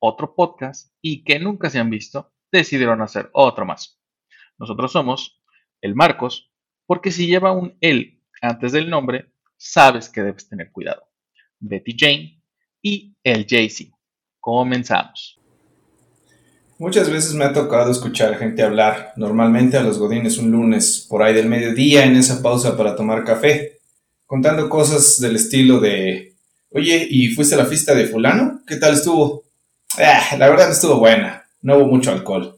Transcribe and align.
otro 0.00 0.34
podcast 0.34 0.92
y 1.00 1.22
que 1.22 1.38
nunca 1.38 1.70
se 1.70 1.78
han 1.78 1.90
visto, 1.90 2.32
decidieron 2.50 3.00
hacer 3.00 3.30
otro 3.32 3.64
más. 3.64 4.00
Nosotros 4.58 4.92
somos 4.92 5.40
el 5.80 5.94
Marcos, 5.94 6.52
porque 6.86 7.12
si 7.12 7.26
lleva 7.26 7.52
un 7.52 7.76
él 7.80 8.20
antes 8.42 8.72
del 8.72 8.90
nombre, 8.90 9.32
sabes 9.56 10.08
que 10.08 10.22
debes 10.22 10.48
tener 10.48 10.72
cuidado. 10.72 11.02
Betty 11.58 11.94
Jane 11.96 12.42
y 12.82 13.14
el 13.22 13.46
Jay-Z. 13.48 13.96
Comenzamos. 14.40 15.38
Muchas 16.78 17.10
veces 17.10 17.34
me 17.34 17.44
ha 17.44 17.52
tocado 17.52 17.90
escuchar 17.90 18.38
gente 18.38 18.62
hablar, 18.62 19.12
normalmente 19.16 19.76
a 19.76 19.82
los 19.82 19.98
godines 19.98 20.38
un 20.38 20.50
lunes, 20.50 21.06
por 21.10 21.22
ahí 21.22 21.34
del 21.34 21.46
mediodía, 21.46 22.06
en 22.06 22.16
esa 22.16 22.42
pausa 22.42 22.74
para 22.74 22.96
tomar 22.96 23.22
café, 23.22 23.80
contando 24.24 24.70
cosas 24.70 25.20
del 25.20 25.36
estilo 25.36 25.78
de, 25.78 26.36
oye, 26.70 27.06
¿y 27.10 27.28
fuiste 27.34 27.54
a 27.54 27.58
la 27.58 27.66
fiesta 27.66 27.94
de 27.94 28.06
fulano? 28.06 28.62
¿Qué 28.66 28.76
tal 28.76 28.94
estuvo? 28.94 29.44
"Ah, 30.02 30.36
la 30.36 30.48
verdad 30.48 30.70
estuvo 30.70 30.98
buena, 30.98 31.46
no 31.62 31.76
hubo 31.76 31.86
mucho 31.86 32.10
alcohol. 32.10 32.56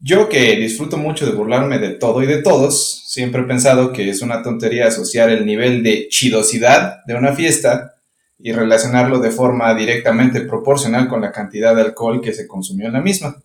Yo 0.00 0.28
que 0.28 0.54
disfruto 0.56 0.96
mucho 0.96 1.26
de 1.26 1.32
burlarme 1.32 1.78
de 1.78 1.90
todo 1.90 2.22
y 2.22 2.26
de 2.26 2.40
todos, 2.40 3.02
siempre 3.06 3.42
he 3.42 3.44
pensado 3.44 3.92
que 3.92 4.08
es 4.08 4.22
una 4.22 4.42
tontería 4.42 4.86
asociar 4.86 5.28
el 5.30 5.44
nivel 5.44 5.82
de 5.82 6.08
chidosidad 6.08 7.04
de 7.04 7.14
una 7.14 7.34
fiesta 7.34 7.94
y 8.38 8.52
relacionarlo 8.52 9.18
de 9.18 9.32
forma 9.32 9.74
directamente 9.74 10.42
proporcional 10.42 11.08
con 11.08 11.20
la 11.20 11.32
cantidad 11.32 11.74
de 11.74 11.82
alcohol 11.82 12.20
que 12.20 12.32
se 12.32 12.46
consumió 12.46 12.86
en 12.86 12.92
la 12.92 13.00
misma. 13.00 13.42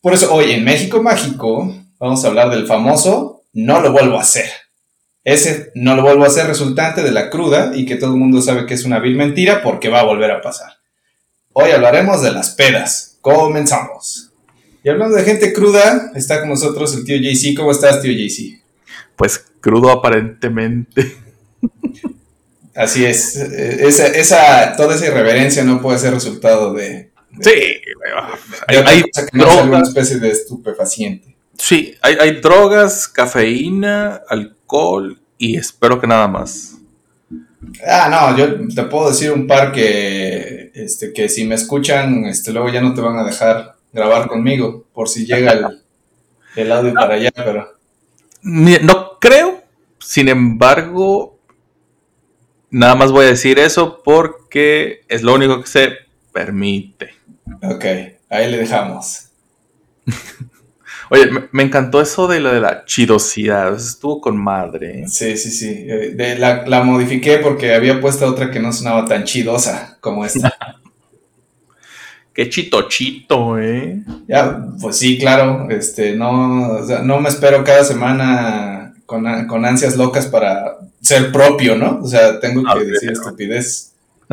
Por 0.00 0.12
eso 0.12 0.34
hoy 0.34 0.50
en 0.50 0.64
México 0.64 1.00
Mágico 1.02 1.72
vamos 1.98 2.24
a 2.24 2.28
hablar 2.28 2.50
del 2.50 2.66
famoso 2.66 3.44
no 3.52 3.80
lo 3.80 3.92
vuelvo 3.92 4.18
a 4.18 4.22
hacer. 4.22 4.50
Ese 5.22 5.70
no 5.74 5.94
lo 5.94 6.02
vuelvo 6.02 6.24
a 6.24 6.26
hacer 6.26 6.46
resultante 6.46 7.02
de 7.02 7.12
la 7.12 7.30
cruda 7.30 7.70
y 7.74 7.86
que 7.86 7.96
todo 7.96 8.12
el 8.12 8.18
mundo 8.18 8.42
sabe 8.42 8.66
que 8.66 8.74
es 8.74 8.84
una 8.84 8.98
vil 8.98 9.16
mentira 9.16 9.62
porque 9.62 9.88
va 9.88 10.00
a 10.00 10.04
volver 10.04 10.30
a 10.30 10.42
pasar. 10.42 10.73
Hoy 11.54 11.70
hablaremos 11.70 12.20
de 12.22 12.32
las 12.32 12.50
pedas. 12.50 13.16
Comenzamos. 13.20 14.30
Y 14.82 14.88
hablando 14.90 15.16
de 15.16 15.24
gente 15.24 15.52
cruda, 15.52 16.10
está 16.14 16.40
con 16.40 16.50
nosotros 16.50 16.94
el 16.94 17.04
tío 17.04 17.16
JC. 17.16 17.56
¿Cómo 17.56 17.70
estás, 17.70 18.02
tío 18.02 18.12
JC? 18.12 18.60
Pues 19.16 19.44
crudo 19.60 19.90
aparentemente. 19.90 21.16
Así 22.74 23.04
es. 23.06 23.36
eh, 23.36 23.86
Esa, 23.86 24.08
esa, 24.08 24.76
toda 24.76 24.96
esa 24.96 25.06
irreverencia 25.06 25.62
no 25.64 25.80
puede 25.80 25.98
ser 25.98 26.12
resultado 26.12 26.74
de, 26.74 27.12
Sí, 27.40 27.50
de 27.50 27.80
hay, 28.66 28.76
hay 28.84 29.02
no 29.32 29.48
alguna 29.50 29.82
especie 29.82 30.18
de 30.18 30.30
estupefaciente. 30.30 31.36
sí, 31.56 31.94
hay, 32.02 32.16
hay 32.20 32.40
drogas, 32.40 33.06
cafeína, 33.08 34.20
alcohol 34.28 35.20
y 35.38 35.56
espero 35.56 36.00
que 36.00 36.06
nada 36.08 36.26
más. 36.28 36.72
Ah, 37.86 38.08
no, 38.10 38.36
yo 38.36 38.68
te 38.74 38.82
puedo 38.84 39.08
decir 39.08 39.32
un 39.32 39.46
par 39.46 39.72
que, 39.72 40.53
este, 40.74 41.12
que 41.12 41.28
si 41.28 41.44
me 41.44 41.54
escuchan, 41.54 42.26
este, 42.26 42.52
luego 42.52 42.68
ya 42.68 42.80
no 42.82 42.94
te 42.94 43.00
van 43.00 43.16
a 43.18 43.24
dejar 43.24 43.76
grabar 43.92 44.28
conmigo, 44.28 44.84
por 44.92 45.08
si 45.08 45.24
llega 45.24 45.52
el, 45.52 45.82
el 46.56 46.72
audio 46.72 46.92
para 46.92 47.14
allá, 47.14 47.30
pero 47.34 47.68
No 48.42 49.18
creo, 49.20 49.62
sin 50.00 50.28
embargo, 50.28 51.38
nada 52.70 52.96
más 52.96 53.12
voy 53.12 53.26
a 53.26 53.28
decir 53.30 53.58
eso 53.58 54.02
porque 54.02 55.04
es 55.08 55.22
lo 55.22 55.34
único 55.34 55.60
que 55.60 55.68
se 55.68 55.92
permite. 56.32 57.14
ok, 57.62 57.84
ahí 58.28 58.50
le 58.50 58.58
dejamos. 58.58 59.28
Oye, 61.10 61.30
me, 61.30 61.48
me 61.52 61.62
encantó 61.64 62.00
eso 62.00 62.26
de 62.26 62.40
lo 62.40 62.52
de 62.52 62.60
la 62.60 62.84
chidosidad, 62.84 63.74
estuvo 63.74 64.20
con 64.20 64.36
madre. 64.36 65.06
Sí, 65.08 65.36
sí, 65.36 65.50
sí. 65.50 65.68
eh, 65.88 66.12
de- 66.14 66.38
la, 66.38 66.64
la 66.66 66.82
modifiqué 66.82 67.38
porque 67.38 67.74
había 67.74 68.00
puesto 68.00 68.26
otra 68.26 68.50
que 68.50 68.60
no 68.60 68.72
sonaba 68.72 69.04
tan 69.06 69.24
chidosa 69.24 69.98
como 70.00 70.24
esta. 70.24 70.52
Qué 72.34 72.48
chitochito, 72.48 73.58
¿eh? 73.60 74.02
Ya, 74.26 74.64
pues 74.80 74.96
sí, 74.96 75.18
claro, 75.18 75.68
este, 75.70 76.16
no, 76.16 76.72
o 76.78 76.84
sea, 76.86 76.98
no 77.00 77.20
me 77.20 77.28
espero 77.28 77.62
cada 77.62 77.84
semana 77.84 78.92
con, 79.06 79.46
con 79.46 79.64
ansias 79.64 79.96
locas 79.96 80.26
para 80.26 80.78
ser 81.00 81.30
propio, 81.30 81.76
¿no? 81.76 82.00
O 82.02 82.08
sea, 82.08 82.40
tengo 82.40 82.62
que 82.74 82.84
decir 82.84 83.12
estupidez. 83.12 83.92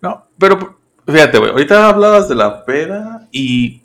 No, 0.00 0.26
pero 0.38 0.78
fíjate, 1.06 1.38
güey, 1.38 1.50
ahorita 1.50 1.88
hablabas 1.88 2.28
de 2.28 2.34
la 2.34 2.64
peda 2.64 3.26
y 3.32 3.80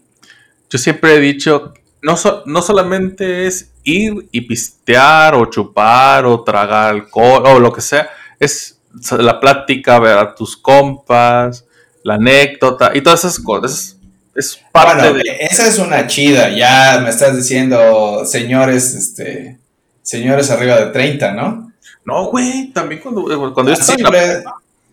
yo 0.72 0.80
siempre 0.80 1.16
he 1.16 1.20
dicho, 1.20 1.74
no, 2.02 2.18
so- 2.18 2.42
no 2.48 2.62
solamente 2.64 3.46
es 3.46 3.70
ir 3.84 4.28
y 4.32 4.42
pistear 4.42 5.36
o 5.36 5.46
chupar 5.46 6.26
o 6.26 6.44
tragar 6.44 6.90
alcohol 6.96 7.44
o 7.46 7.60
lo 7.60 7.72
que 7.74 7.82
sea, 7.82 8.10
es 8.40 8.80
la 9.12 9.40
plática, 9.40 10.00
ver 10.00 10.18
a 10.18 10.34
tus 10.34 10.58
compas, 10.58 11.66
la 12.04 12.16
anécdota 12.16 12.92
y 12.96 13.02
todas 13.02 13.20
esas 13.26 13.40
cosas. 13.40 13.98
Es, 14.34 14.60
parte 14.72 15.10
Bueno, 15.10 15.14
de... 15.16 15.24
esa 15.42 15.68
es 15.68 15.78
una 15.78 16.08
chida, 16.08 16.50
ya 16.50 17.02
me 17.04 17.10
estás 17.10 17.36
diciendo, 17.36 18.24
señores, 18.26 18.94
este, 18.96 19.60
señores 20.02 20.50
arriba 20.50 20.78
de 20.78 20.88
30, 20.88 21.34
¿no? 21.34 21.72
No, 22.06 22.26
güey, 22.26 22.72
también 22.74 23.02
cuando, 23.02 23.24
cuando 23.54 23.74
yo 23.74 23.78
la 23.78 23.84
Siempre, 23.84 24.44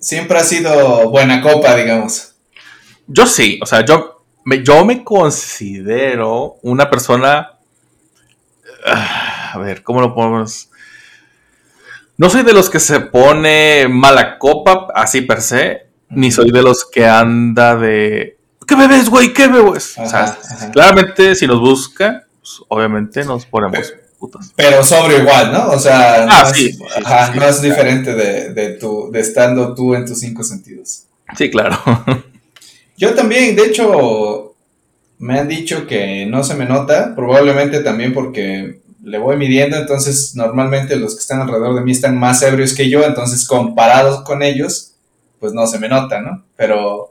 siempre 0.01 0.39
ha 0.39 0.45
sido 0.45 1.09
buena 1.11 1.41
copa, 1.41 1.75
digamos. 1.77 2.33
Yo 3.07 3.27
sí, 3.27 3.59
o 3.63 3.67
sea, 3.67 3.85
yo 3.85 4.18
me, 4.49 4.65
yo 4.65 4.83
me 4.85 5.05
considero 5.05 6.57
una 6.63 6.89
persona. 6.89 7.51
ah, 8.87 9.51
A 9.53 9.59
ver, 9.59 9.83
¿cómo 9.83 10.01
lo 10.01 10.15
podemos.? 10.15 10.71
No 12.17 12.31
soy 12.31 12.43
de 12.43 12.55
los 12.55 12.71
que 12.71 12.81
se 12.81 12.99
pone 13.01 13.87
mala 13.89 14.39
copa, 14.39 14.89
así 14.95 15.21
per 15.21 15.43
se, 15.43 15.87
ni 16.09 16.33
soy 16.33 16.51
de 16.51 16.63
los 16.63 16.87
que 16.87 17.07
anda 17.07 17.77
de. 17.77 18.39
¿Qué 18.67 18.75
bebes, 18.75 19.09
güey? 19.11 19.33
¿Qué 19.35 19.49
bebes? 19.49 19.97
o 19.99 20.09
sea, 20.09 20.25
Ajá, 20.25 20.71
claramente, 20.73 21.35
si 21.35 21.47
nos 21.47 21.61
busca, 21.61 22.25
pues, 22.41 22.61
obviamente 22.69 23.25
nos 23.25 23.45
ponemos 23.47 23.93
putas. 24.19 24.53
Pero 24.57 24.83
sobre 24.83 25.19
igual, 25.19 25.53
¿no? 25.53 25.69
O 25.71 25.79
sea, 25.79 26.25
no, 26.27 26.33
Ah, 26.33 26.43
es, 26.51 26.57
sí, 26.57 26.79
ajá, 27.05 27.33
sí, 27.33 27.39
no 27.39 27.45
es 27.47 27.63
diferente 27.63 28.15
de, 28.15 28.53
de, 28.53 28.71
tu, 28.71 29.11
de 29.13 29.21
estando 29.21 29.75
tú 29.75 29.95
en 29.95 30.07
tus 30.07 30.19
cinco 30.19 30.43
sentidos. 30.43 31.05
Sí, 31.37 31.51
claro. 31.51 31.79
Yo 32.99 33.15
también, 33.15 33.55
de 33.55 33.65
hecho, 33.65 34.57
me 35.19 35.39
han 35.39 35.47
dicho 35.47 35.87
que 35.87 36.27
no 36.27 36.43
se 36.43 36.55
me 36.55 36.65
nota, 36.65 37.15
probablemente 37.15 37.81
también 37.81 38.13
porque 38.13 38.81
le 39.05 39.19
voy 39.19 39.37
midiendo, 39.37 39.77
entonces 39.77 40.35
normalmente 40.35 40.97
los 40.97 41.15
que 41.15 41.21
están 41.21 41.41
alrededor 41.41 41.77
de 41.77 41.83
mí 41.83 41.93
están 41.93 42.19
más 42.19 42.43
ebrios 42.43 42.75
que 42.75 42.91
yo, 42.91 43.05
entonces 43.05 43.47
comparados 43.47 44.25
con 44.25 44.43
ellos, 44.43 44.95
pues 45.39 45.53
no 45.53 45.69
se 45.69 45.79
me 45.79 45.89
nota, 45.89 46.21
¿no? 46.21 46.45
Pero 46.57 47.11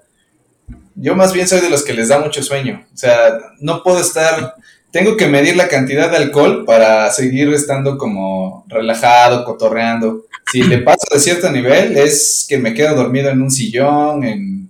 yo 0.96 1.16
más 1.16 1.32
bien 1.32 1.48
soy 1.48 1.62
de 1.62 1.70
los 1.70 1.86
que 1.86 1.94
les 1.94 2.10
da 2.10 2.20
mucho 2.20 2.44
sueño, 2.44 2.86
o 2.94 2.98
sea, 2.98 3.38
no 3.62 3.82
puedo 3.82 4.02
estar, 4.02 4.56
tengo 4.92 5.16
que 5.16 5.28
medir 5.28 5.56
la 5.56 5.70
cantidad 5.70 6.12
de 6.12 6.18
alcohol 6.18 6.66
para 6.66 7.10
seguir 7.12 7.48
estando 7.54 7.98
como 7.98 8.66
relajado, 8.68 9.46
cotorreando. 9.46 10.26
Si 10.52 10.64
le 10.64 10.80
paso 10.80 11.08
de 11.14 11.20
cierto 11.22 11.50
nivel 11.50 11.98
es 11.98 12.46
que 12.48 12.58
me 12.58 12.74
quedo 12.74 12.94
dormido 12.94 13.30
en 13.30 13.42
un 13.42 13.52
sillón, 13.52 14.26
en 14.26 14.67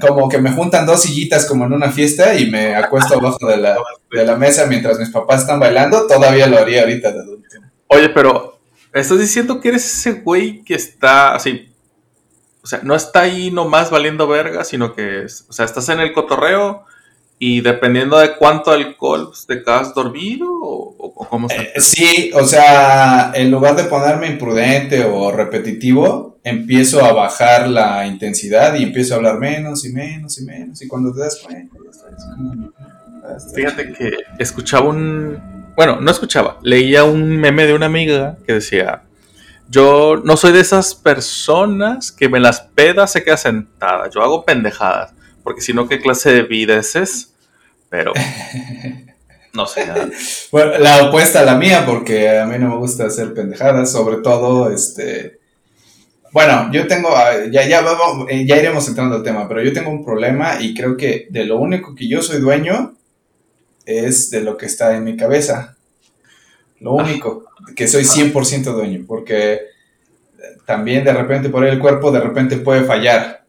como 0.00 0.28
que 0.28 0.38
me 0.38 0.50
juntan 0.52 0.86
dos 0.86 1.02
sillitas 1.02 1.44
como 1.46 1.64
en 1.66 1.72
una 1.72 1.90
fiesta 1.90 2.34
y 2.34 2.50
me 2.50 2.74
acuesto 2.74 3.14
abajo 3.18 3.46
de 3.46 3.56
la, 3.58 3.76
de 4.10 4.24
la 4.24 4.36
mesa 4.36 4.66
mientras 4.66 4.98
mis 4.98 5.10
papás 5.10 5.42
están 5.42 5.60
bailando, 5.60 6.06
todavía 6.06 6.46
lo 6.46 6.58
haría 6.58 6.80
ahorita 6.82 7.12
de 7.12 7.20
adulto. 7.20 7.56
Oye, 7.88 8.08
pero 8.10 8.58
estás 8.92 9.18
diciendo 9.18 9.60
que 9.60 9.68
eres 9.68 9.84
ese 9.84 10.12
güey 10.20 10.62
que 10.64 10.74
está 10.74 11.34
así. 11.34 11.72
O 12.62 12.66
sea, 12.66 12.80
no 12.82 12.94
está 12.96 13.20
ahí 13.20 13.50
nomás 13.52 13.90
valiendo 13.90 14.26
verga, 14.26 14.64
sino 14.64 14.94
que, 14.94 15.22
es- 15.24 15.44
o 15.48 15.52
sea, 15.52 15.64
estás 15.64 15.88
en 15.88 16.00
el 16.00 16.12
cotorreo 16.12 16.84
y 17.38 17.60
dependiendo 17.60 18.18
de 18.18 18.34
cuánto 18.36 18.70
alcohol 18.72 19.28
pues, 19.28 19.46
te 19.46 19.62
quedas 19.62 19.94
dormido 19.94 20.55
o, 21.16 21.22
o- 21.22 21.24
o 21.24 21.28
cómo 21.28 21.48
está. 21.48 21.62
Eh, 21.62 21.72
sí, 21.80 22.30
o 22.34 22.44
sea, 22.44 23.32
en 23.34 23.50
lugar 23.50 23.74
de 23.76 23.84
ponerme 23.84 24.26
imprudente 24.28 25.04
o 25.04 25.32
repetitivo, 25.32 26.38
empiezo 26.44 27.04
a 27.04 27.12
bajar 27.12 27.68
la 27.68 28.06
intensidad 28.06 28.74
y 28.74 28.82
empiezo 28.84 29.14
a 29.14 29.16
hablar 29.16 29.38
menos 29.38 29.84
y 29.84 29.92
menos 29.92 30.38
y 30.40 30.44
menos 30.44 30.80
y 30.82 30.86
cuando 30.88 31.12
te 31.12 31.20
das 31.20 31.40
cuenta, 31.44 31.76
ya 31.84 31.90
estás 31.90 32.24
como- 32.36 32.54
ya 32.54 33.36
estás 33.36 33.54
Fíjate 33.54 33.92
que 33.92 34.16
escuchaba 34.38 34.88
un. 34.88 35.72
Bueno, 35.76 36.00
no 36.00 36.10
escuchaba, 36.10 36.58
leía 36.62 37.04
un 37.04 37.36
meme 37.36 37.66
de 37.66 37.74
una 37.74 37.86
amiga 37.86 38.36
que 38.46 38.52
decía: 38.54 39.02
Yo 39.68 40.22
no 40.24 40.36
soy 40.36 40.52
de 40.52 40.60
esas 40.60 40.94
personas 40.94 42.12
que 42.12 42.28
me 42.28 42.38
las 42.40 42.60
pedas 42.60 43.10
se 43.12 43.24
queda 43.24 43.36
sentada, 43.36 44.08
yo 44.14 44.22
hago 44.22 44.44
pendejadas. 44.44 45.12
porque 45.42 45.60
si 45.60 45.72
no, 45.72 45.88
¿qué 45.88 46.00
clase 46.00 46.32
de 46.32 46.42
vida 46.42 46.76
es 46.78 46.94
esa? 46.96 47.26
Pero, 47.90 48.12
no 49.56 49.66
sé. 49.66 49.86
nada. 49.86 50.08
Bueno, 50.52 50.78
la 50.78 51.06
opuesta 51.08 51.40
a 51.40 51.44
la 51.44 51.56
mía, 51.56 51.84
porque 51.84 52.38
a 52.38 52.46
mí 52.46 52.58
no 52.58 52.68
me 52.68 52.76
gusta 52.76 53.06
hacer 53.06 53.34
pendejadas, 53.34 53.90
sobre 53.90 54.18
todo, 54.18 54.70
este... 54.70 55.40
Bueno, 56.32 56.70
yo 56.70 56.86
tengo, 56.86 57.08
ah, 57.16 57.46
ya, 57.50 57.66
ya, 57.66 57.80
vamos, 57.80 58.26
eh, 58.30 58.44
ya 58.46 58.56
iremos 58.56 58.86
entrando 58.88 59.16
al 59.16 59.22
tema, 59.22 59.48
pero 59.48 59.62
yo 59.62 59.72
tengo 59.72 59.90
un 59.90 60.04
problema 60.04 60.60
y 60.60 60.74
creo 60.74 60.96
que 60.96 61.26
de 61.30 61.44
lo 61.46 61.58
único 61.58 61.94
que 61.94 62.06
yo 62.06 62.20
soy 62.20 62.40
dueño 62.40 62.94
es 63.86 64.30
de 64.30 64.42
lo 64.42 64.56
que 64.56 64.66
está 64.66 64.94
en 64.94 65.04
mi 65.04 65.16
cabeza. 65.16 65.76
Lo 66.80 66.92
único, 66.92 67.46
que 67.74 67.88
soy 67.88 68.04
100% 68.04 68.64
dueño, 68.64 69.04
porque 69.06 69.60
también 70.66 71.04
de 71.04 71.12
repente 71.12 71.48
por 71.48 71.64
ahí 71.64 71.70
el 71.70 71.78
cuerpo 71.78 72.10
de 72.10 72.20
repente 72.20 72.58
puede 72.58 72.84
fallar. 72.84 73.45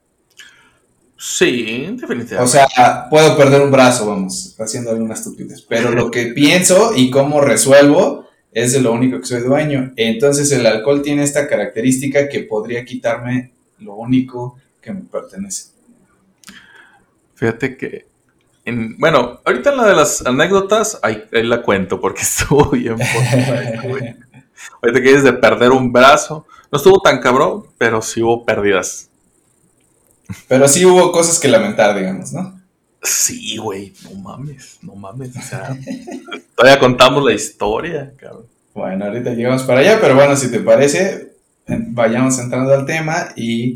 Sí, 1.17 1.87
definitivamente. 1.99 2.37
O 2.37 2.47
sea, 2.47 2.67
puedo 3.09 3.35
perder 3.35 3.61
un 3.61 3.71
brazo, 3.71 4.07
vamos, 4.07 4.55
haciendo 4.59 4.91
alguna 4.91 5.15
estupidez. 5.15 5.61
Pero 5.63 5.91
lo 5.91 6.11
que 6.11 6.27
pienso 6.27 6.91
y 6.95 7.09
cómo 7.09 7.41
resuelvo 7.41 8.27
es 8.51 8.73
de 8.73 8.81
lo 8.81 8.91
único 8.93 9.19
que 9.19 9.25
soy 9.25 9.41
dueño. 9.41 9.93
Entonces 9.95 10.51
el 10.51 10.65
alcohol 10.65 11.01
tiene 11.01 11.23
esta 11.23 11.47
característica 11.47 12.29
que 12.29 12.41
podría 12.41 12.85
quitarme 12.85 13.51
lo 13.79 13.95
único 13.95 14.57
que 14.81 14.93
me 14.93 15.01
pertenece. 15.01 15.69
Fíjate 17.35 17.77
que, 17.77 18.07
en- 18.65 18.97
bueno, 18.97 19.39
ahorita 19.45 19.71
en 19.71 19.77
la 19.77 19.85
de 19.87 19.95
las 19.95 20.25
anécdotas, 20.25 20.99
ahí, 21.03 21.23
ahí 21.33 21.43
la 21.43 21.61
cuento 21.61 21.99
porque 21.99 22.21
estuvo 22.23 22.69
bien. 22.71 22.95
ahorita 24.81 25.01
que 25.01 25.07
dices 25.09 25.23
de 25.23 25.33
perder 25.33 25.71
un 25.71 25.91
brazo, 25.91 26.45
no 26.71 26.77
estuvo 26.77 26.99
tan 27.01 27.19
cabrón, 27.19 27.65
pero 27.77 28.01
sí 28.01 28.21
hubo 28.21 28.45
pérdidas. 28.45 29.06
Pero 30.47 30.68
sí 30.68 30.85
hubo 30.85 31.12
cosas 31.12 31.39
que 31.39 31.47
lamentar, 31.47 31.97
digamos, 31.97 32.33
¿no? 32.33 32.59
Sí, 33.01 33.57
güey, 33.57 33.94
no 34.03 34.15
mames, 34.15 34.79
no 34.81 34.95
mames. 34.95 35.35
O 35.38 35.41
sea, 35.41 35.77
todavía 36.56 36.79
contamos 36.79 37.24
la 37.24 37.33
historia, 37.33 38.13
cabrón. 38.18 38.45
Bueno, 38.74 39.06
ahorita 39.06 39.31
llegamos 39.31 39.63
para 39.63 39.79
allá, 39.79 40.00
pero 40.00 40.15
bueno, 40.15 40.35
si 40.35 40.51
te 40.51 40.59
parece, 40.59 41.31
vayamos 41.68 42.38
entrando 42.39 42.74
al 42.74 42.85
tema 42.85 43.29
y 43.35 43.75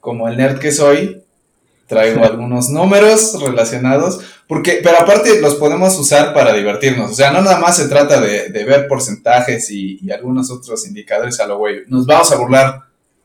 como 0.00 0.28
el 0.28 0.36
nerd 0.36 0.58
que 0.60 0.70
soy, 0.70 1.22
traigo 1.86 2.22
algunos 2.24 2.70
números 2.70 3.36
relacionados, 3.40 4.20
porque, 4.46 4.80
pero 4.82 4.98
aparte 4.98 5.40
los 5.40 5.56
podemos 5.56 5.98
usar 5.98 6.32
para 6.34 6.52
divertirnos, 6.52 7.10
o 7.10 7.14
sea, 7.14 7.32
no 7.32 7.42
nada 7.42 7.58
más 7.58 7.76
se 7.76 7.88
trata 7.88 8.20
de, 8.20 8.50
de 8.50 8.64
ver 8.64 8.86
porcentajes 8.86 9.70
y, 9.70 9.98
y 10.02 10.12
algunos 10.12 10.50
otros 10.50 10.86
indicadores 10.86 11.40
a 11.40 11.46
lo 11.46 11.58
güey, 11.58 11.80
nos 11.88 12.06
vamos 12.06 12.30
a 12.30 12.36
burlar 12.36 12.82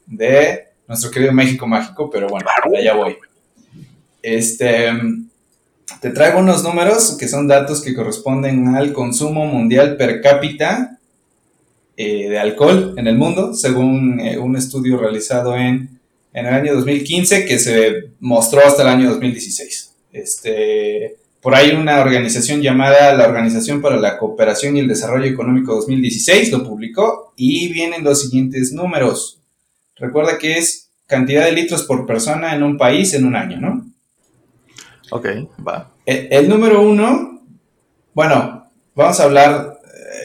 de 0.08 0.73
nuestro 0.94 1.10
querido 1.10 1.32
México 1.32 1.66
Mágico, 1.66 2.10
pero 2.10 2.28
bueno, 2.28 2.46
allá 2.78 2.94
voy. 2.94 3.18
Este, 4.22 4.92
te 6.00 6.12
traigo 6.12 6.40
unos 6.40 6.64
números 6.64 7.18
que 7.20 7.28
son 7.28 7.48
datos 7.48 7.82
que 7.82 7.96
corresponden 7.96 8.76
al 8.76 8.94
consumo 8.94 9.46
mundial 9.46 9.98
per 9.98 10.22
cápita 10.22 11.00
eh, 11.98 12.30
de 12.30 12.40
alcohol 12.40 12.94
en 12.98 13.08
el 13.08 13.18
mundo, 13.18 13.56
según 13.56 14.20
eh, 14.20 14.38
un 14.38 14.56
estudio 14.56 14.98
realizado 14.98 15.58
en, 15.58 16.00
en 16.32 16.46
el 16.46 16.54
año 16.54 16.76
2015 16.76 17.46
que 17.46 17.58
se 17.58 18.12
mostró 18.20 18.62
hasta 18.64 18.84
el 18.84 18.90
año 18.90 19.10
2016. 19.10 19.96
Este, 20.12 21.16
por 21.42 21.56
ahí 21.56 21.72
una 21.72 22.02
organización 22.02 22.62
llamada 22.62 23.16
la 23.16 23.28
Organización 23.28 23.82
para 23.82 23.98
la 23.98 24.20
Cooperación 24.20 24.78
y 24.78 24.82
el 24.82 24.88
Desarrollo 24.88 25.26
Económico 25.26 25.74
2016 25.74 26.52
lo 26.52 26.64
publicó 26.64 27.34
y 27.36 27.74
vienen 27.74 28.04
los 28.04 28.22
siguientes 28.22 28.72
números. 28.74 29.40
Recuerda 29.96 30.38
que 30.38 30.58
es 30.58 30.83
cantidad 31.14 31.46
de 31.46 31.52
litros 31.60 31.84
por 31.84 32.06
persona 32.06 32.56
en 32.56 32.64
un 32.64 32.78
país 32.78 33.14
en 33.14 33.26
un 33.26 33.36
año, 33.36 33.58
¿no? 33.60 33.72
Ok, 35.12 35.28
va. 35.68 35.92
El, 36.06 36.28
el 36.32 36.50
número 36.50 36.82
uno, 36.82 37.42
bueno, 38.14 38.68
vamos 38.96 39.20
a 39.20 39.24
hablar, 39.24 39.80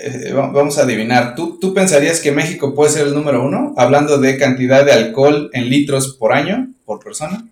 eh, 0.04 0.32
va- 0.32 0.50
vamos 0.50 0.78
a 0.78 0.82
adivinar. 0.82 1.34
¿Tú, 1.34 1.58
¿Tú 1.60 1.74
pensarías 1.74 2.20
que 2.20 2.32
México 2.32 2.74
puede 2.74 2.90
ser 2.92 3.06
el 3.06 3.14
número 3.14 3.44
uno? 3.44 3.74
Hablando 3.76 4.18
de 4.18 4.38
cantidad 4.38 4.84
de 4.84 4.92
alcohol 4.92 5.50
en 5.52 5.68
litros 5.68 6.16
por 6.18 6.32
año, 6.32 6.68
por 6.84 6.98
persona. 7.00 7.44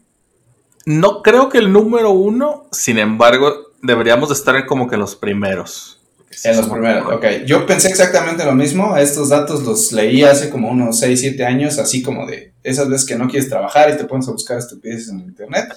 No 0.87 1.21
creo 1.23 1.49
que 1.49 1.59
el 1.59 1.73
número 1.73 2.11
uno, 2.13 2.67
sin 2.73 2.99
embargo, 2.99 3.53
deberíamos 3.83 4.29
de 4.31 4.35
estar 4.37 4.67
como 4.67 4.89
que 4.89 4.97
los 4.97 5.15
primeros. 5.17 5.96
Sí 6.31 6.49
En 6.49 6.57
los 6.57 6.69
primeros, 6.69 7.07
ok. 7.13 7.25
Yo 7.47 7.65
pensé 7.67 7.89
exactamente 7.89 8.45
lo 8.45 8.55
mismo. 8.55 8.97
Estos 8.97 9.29
datos 9.31 9.63
los 9.63 9.93
leí 9.93 10.23
hace 10.23 10.51
como 10.51 10.69
unos 10.71 10.99
6, 10.99 11.21
7 11.21 11.45
años, 11.45 11.79
así 11.79 12.03
como 12.03 12.27
de 12.27 12.53
esas 12.63 12.89
veces 12.89 13.07
que 13.07 13.17
no 13.17 13.29
quieres 13.29 13.49
trabajar 13.49 13.91
y 13.91 13.97
te 13.97 14.05
pones 14.05 14.29
a 14.29 14.33
buscar 14.33 14.59
estupideces 14.59 15.09
en 15.11 15.21
internet. 15.21 15.69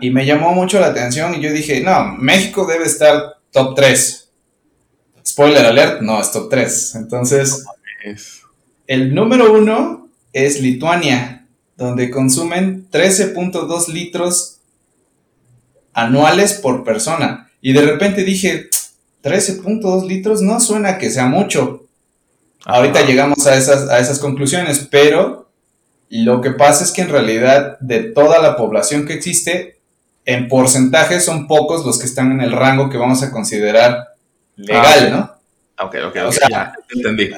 Y 0.00 0.10
me 0.10 0.26
llamó 0.26 0.52
mucho 0.52 0.78
la 0.80 0.88
atención 0.88 1.34
y 1.34 1.40
yo 1.40 1.52
dije, 1.52 1.80
no, 1.80 2.14
México 2.18 2.66
debe 2.66 2.84
estar 2.84 3.36
top 3.50 3.74
3. 3.74 4.28
Spoiler 5.26 5.64
alert, 5.64 6.02
no, 6.02 6.20
es 6.20 6.30
top 6.30 6.48
3. 6.50 6.94
Entonces, 6.96 7.64
Es- 8.04 8.40
el 8.86 9.14
número 9.14 9.52
uno 9.52 10.08
es 10.32 10.60
Lituania, 10.60 11.46
donde 11.76 12.10
consumen 12.10 12.88
13.2 12.90 13.88
litros 13.88 14.58
anuales 15.92 16.54
por 16.54 16.84
persona. 16.84 17.50
Y 17.60 17.72
de 17.72 17.82
repente 17.82 18.24
dije, 18.24 18.68
13.2 19.22 20.06
litros 20.06 20.42
no 20.42 20.60
suena 20.60 20.98
que 20.98 21.10
sea 21.10 21.26
mucho. 21.26 21.86
Ahorita 22.64 23.02
llegamos 23.02 23.46
a 23.46 23.56
esas, 23.56 23.88
a 23.88 23.98
esas 23.98 24.18
conclusiones, 24.18 24.86
pero 24.90 25.50
lo 26.10 26.40
que 26.40 26.50
pasa 26.50 26.84
es 26.84 26.92
que 26.92 27.02
en 27.02 27.08
realidad 27.08 27.78
de 27.80 28.00
toda 28.00 28.40
la 28.40 28.56
población 28.56 29.06
que 29.06 29.14
existe, 29.14 29.78
en 30.24 30.48
porcentaje 30.48 31.20
son 31.20 31.46
pocos 31.46 31.84
los 31.86 31.98
que 31.98 32.06
están 32.06 32.32
en 32.32 32.40
el 32.40 32.52
rango 32.52 32.90
que 32.90 32.98
vamos 32.98 33.22
a 33.22 33.30
considerar 33.30 34.08
legal, 34.56 35.10
Ah, 35.12 35.40
¿no? 35.78 35.86
Ok, 35.86 35.96
ok, 36.08 36.16
O 36.26 36.32
sea, 36.32 36.48
ya, 36.48 36.72
entendí. 36.94 37.30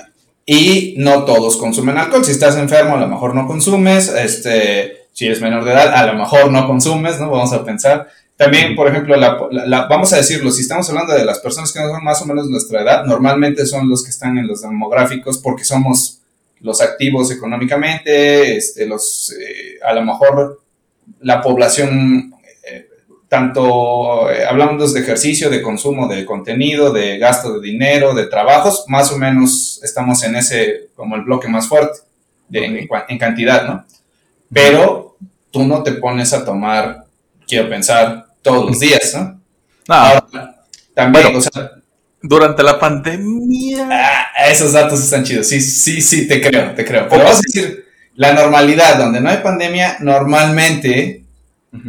Y 0.45 0.97
no 0.99 1.25
todos 1.25 1.57
consumen 1.57 1.99
alcohol. 1.99 2.25
Si 2.25 2.33
estás 2.33 2.57
enfermo, 2.57 2.97
a 2.97 3.01
lo 3.01 3.07
mejor 3.07 3.35
no 3.35 3.47
consumes. 3.47 4.09
Este, 4.09 5.07
si 5.13 5.27
eres 5.27 5.41
menor 5.41 5.65
de 5.65 5.73
edad, 5.73 5.95
a 5.95 6.07
lo 6.07 6.15
mejor 6.15 6.51
no 6.51 6.67
consumes, 6.67 7.21
¿no? 7.21 7.31
Vamos 7.31 7.53
a 7.53 7.65
pensar. 7.65 8.09
También, 8.37 8.75
por 8.75 8.89
ejemplo, 8.89 9.15
la, 9.17 9.39
la- 9.51 9.67
la- 9.67 9.87
vamos 9.87 10.13
a 10.13 10.17
decirlo, 10.17 10.51
si 10.51 10.63
estamos 10.63 10.89
hablando 10.89 11.13
de 11.15 11.25
las 11.25 11.39
personas 11.39 11.73
que 11.73 11.81
no 11.81 11.89
son 11.91 12.03
más 12.03 12.21
o 12.23 12.27
menos 12.27 12.49
nuestra 12.49 12.83
edad, 12.83 13.05
normalmente 13.05 13.67
son 13.67 13.89
los 13.89 14.03
que 14.03 14.11
están 14.11 14.37
en 14.39 14.49
los 14.49 14.63
demográficos 14.63 15.39
porque 15.39 15.65
somos 15.65 16.21
los 16.61 16.81
activos 16.81 17.31
económicamente, 17.31 18.57
este, 18.57 18.87
los, 18.87 19.33
eh, 19.39 19.79
a 19.85 19.93
lo 19.93 20.03
mejor 20.05 20.61
la 21.21 21.41
población, 21.43 22.35
eh, 22.65 22.89
tanto 23.29 24.31
eh, 24.31 24.45
hablamos 24.45 24.93
de 24.95 25.01
ejercicio, 25.01 25.51
de 25.51 25.63
consumo 25.63 26.09
de 26.09 26.25
contenido, 26.25 26.93
de 26.93 27.19
gasto 27.19 27.55
de 27.55 27.61
dinero, 27.69 28.15
de 28.15 28.27
trabajos, 28.27 28.85
más 28.89 29.13
o 29.13 29.19
menos 29.19 29.81
estamos 29.83 30.23
en 30.25 30.37
ese, 30.37 30.89
como 30.97 31.17
el 31.17 31.23
bloque 31.23 31.49
más 31.49 31.69
fuerte 31.69 32.01
de, 32.49 32.65
en, 32.65 32.89
en 33.09 33.19
cantidad, 33.19 33.67
¿no? 33.67 33.85
Pero 34.53 35.17
tú 35.51 35.65
no 35.65 35.83
te 35.83 35.93
pones 35.93 36.33
a 36.33 36.45
tomar, 36.45 37.02
quiero 37.53 37.69
pensar, 37.69 38.25
todos 38.41 38.71
los 38.71 38.81
días, 38.81 39.13
¿no? 39.15 39.41
No, 39.89 39.95
Ahora, 39.95 40.65
también, 40.95 41.25
Bueno. 41.25 41.39
o 41.39 41.43
sea, 41.43 41.71
durante 42.23 42.63
la 42.63 42.79
pandemia. 42.81 43.89
Ah, 43.91 44.49
esos 44.49 44.73
datos 44.73 45.01
están 45.03 45.23
chidos. 45.25 45.49
Sí, 45.49 45.61
sí, 45.61 46.01
sí, 46.01 46.27
te 46.27 46.41
creo, 46.41 46.73
te 46.75 46.83
creo. 46.85 47.09
Pero 47.11 47.25
vamos 47.25 47.41
a 47.41 47.43
decir, 47.45 47.85
la 48.15 48.33
normalidad, 48.33 48.97
donde 48.97 49.21
no 49.21 49.29
hay 49.29 49.39
pandemia, 49.39 49.99
normalmente, 50.01 51.25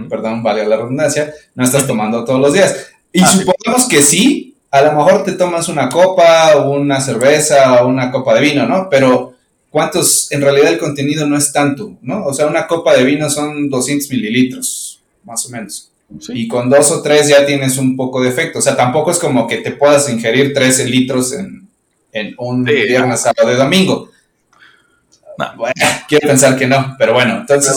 perdón, 0.09 0.43
vale 0.43 0.65
la 0.65 0.75
redundancia, 0.77 1.33
no 1.55 1.63
estás 1.63 1.87
tomando 1.87 2.25
todos 2.25 2.41
los 2.41 2.53
días. 2.53 2.87
Y 3.13 3.21
Ah, 3.21 3.27
sí. 3.27 3.39
supongamos 3.39 3.87
que 3.87 4.01
sí, 4.01 4.57
a 4.71 4.81
lo 4.81 4.91
mejor 4.93 5.23
te 5.23 5.33
tomas 5.33 5.69
una 5.69 5.87
copa, 5.89 6.57
una 6.57 6.99
cerveza, 6.99 7.83
o 7.83 7.87
una 7.87 8.11
copa 8.11 8.33
de 8.35 8.41
vino, 8.41 8.65
¿no? 8.67 8.89
Pero 8.89 9.33
¿cuántos, 9.69 10.31
en 10.31 10.41
realidad 10.41 10.69
el 10.73 10.77
contenido 10.79 11.25
no 11.27 11.37
es 11.37 11.51
tanto, 11.53 11.93
¿no? 12.01 12.25
O 12.25 12.33
sea, 12.33 12.47
una 12.47 12.65
copa 12.67 12.95
de 12.95 13.03
vino 13.03 13.29
son 13.29 13.69
200 13.69 14.09
mililitros, 14.09 14.82
más 15.23 15.45
o 15.45 15.49
menos. 15.49 15.89
Sí. 16.19 16.33
Y 16.35 16.47
con 16.47 16.69
dos 16.69 16.91
o 16.91 17.01
tres 17.01 17.27
ya 17.27 17.45
tienes 17.45 17.77
un 17.77 17.95
poco 17.97 18.21
de 18.21 18.29
efecto. 18.29 18.59
O 18.59 18.61
sea, 18.61 18.75
tampoco 18.75 19.11
es 19.11 19.19
como 19.19 19.47
que 19.47 19.57
te 19.57 19.71
puedas 19.71 20.07
ingerir 20.09 20.53
13 20.53 20.85
litros 20.87 21.33
en, 21.33 21.67
en 22.11 22.35
un 22.37 22.65
Sí, 22.67 22.73
viernes, 22.73 23.21
sábado 23.21 23.51
y 23.51 23.55
domingo. 23.55 24.09
No. 25.37 25.55
Bueno, 25.57 25.73
quiero 26.07 26.27
pensar 26.27 26.55
que 26.57 26.67
no, 26.67 26.95
pero 26.99 27.13
bueno, 27.13 27.37
entonces, 27.37 27.75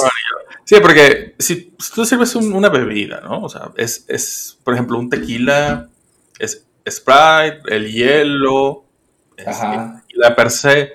Sí, 0.64 0.74
porque 0.82 1.36
si, 1.38 1.72
si 1.78 1.92
tú 1.94 2.04
sirves 2.04 2.34
un- 2.34 2.52
una 2.52 2.68
bebida, 2.68 3.20
¿no? 3.20 3.42
O 3.42 3.48
sea, 3.48 3.70
es, 3.76 4.04
es, 4.08 4.58
por 4.64 4.74
ejemplo, 4.74 4.98
un 4.98 5.08
tequila, 5.08 5.88
es 6.40 6.64
Sprite, 6.90 7.60
el 7.68 7.92
hielo, 7.92 8.84
es 9.36 9.46
Ajá. 9.46 10.02
tequila 10.08 10.34
per 10.34 10.50
se, 10.50 10.92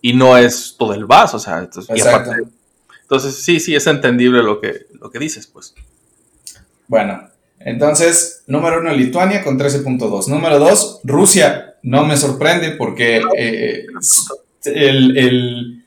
y 0.00 0.14
no 0.14 0.38
es 0.38 0.74
todo 0.78 0.94
el 0.94 1.04
vaso, 1.04 1.36
o 1.36 1.40
sea, 1.40 1.58
entonces, 1.58 1.94
y 1.94 2.00
aparte- 2.00 2.44
entonces 3.04 3.36
sí, 3.36 3.60
sí, 3.60 3.74
es 3.74 3.86
entendible 3.86 4.42
lo 4.42 4.60
que, 4.60 4.86
lo 5.00 5.10
que 5.10 5.18
dices, 5.18 5.46
pues. 5.46 5.74
bueno, 6.88 7.28
entonces, 7.60 8.42
número 8.46 8.80
uno, 8.80 8.92
Lituania 8.92 9.42
con 9.42 9.58
13.2. 9.58 10.28
Número 10.28 10.58
dos, 10.58 11.00
Rusia. 11.04 11.76
No 11.82 12.04
me 12.04 12.16
sorprende 12.16 12.72
porque 12.72 13.22
eh, 13.38 13.86
el, 14.64 15.16
el- 15.16 15.84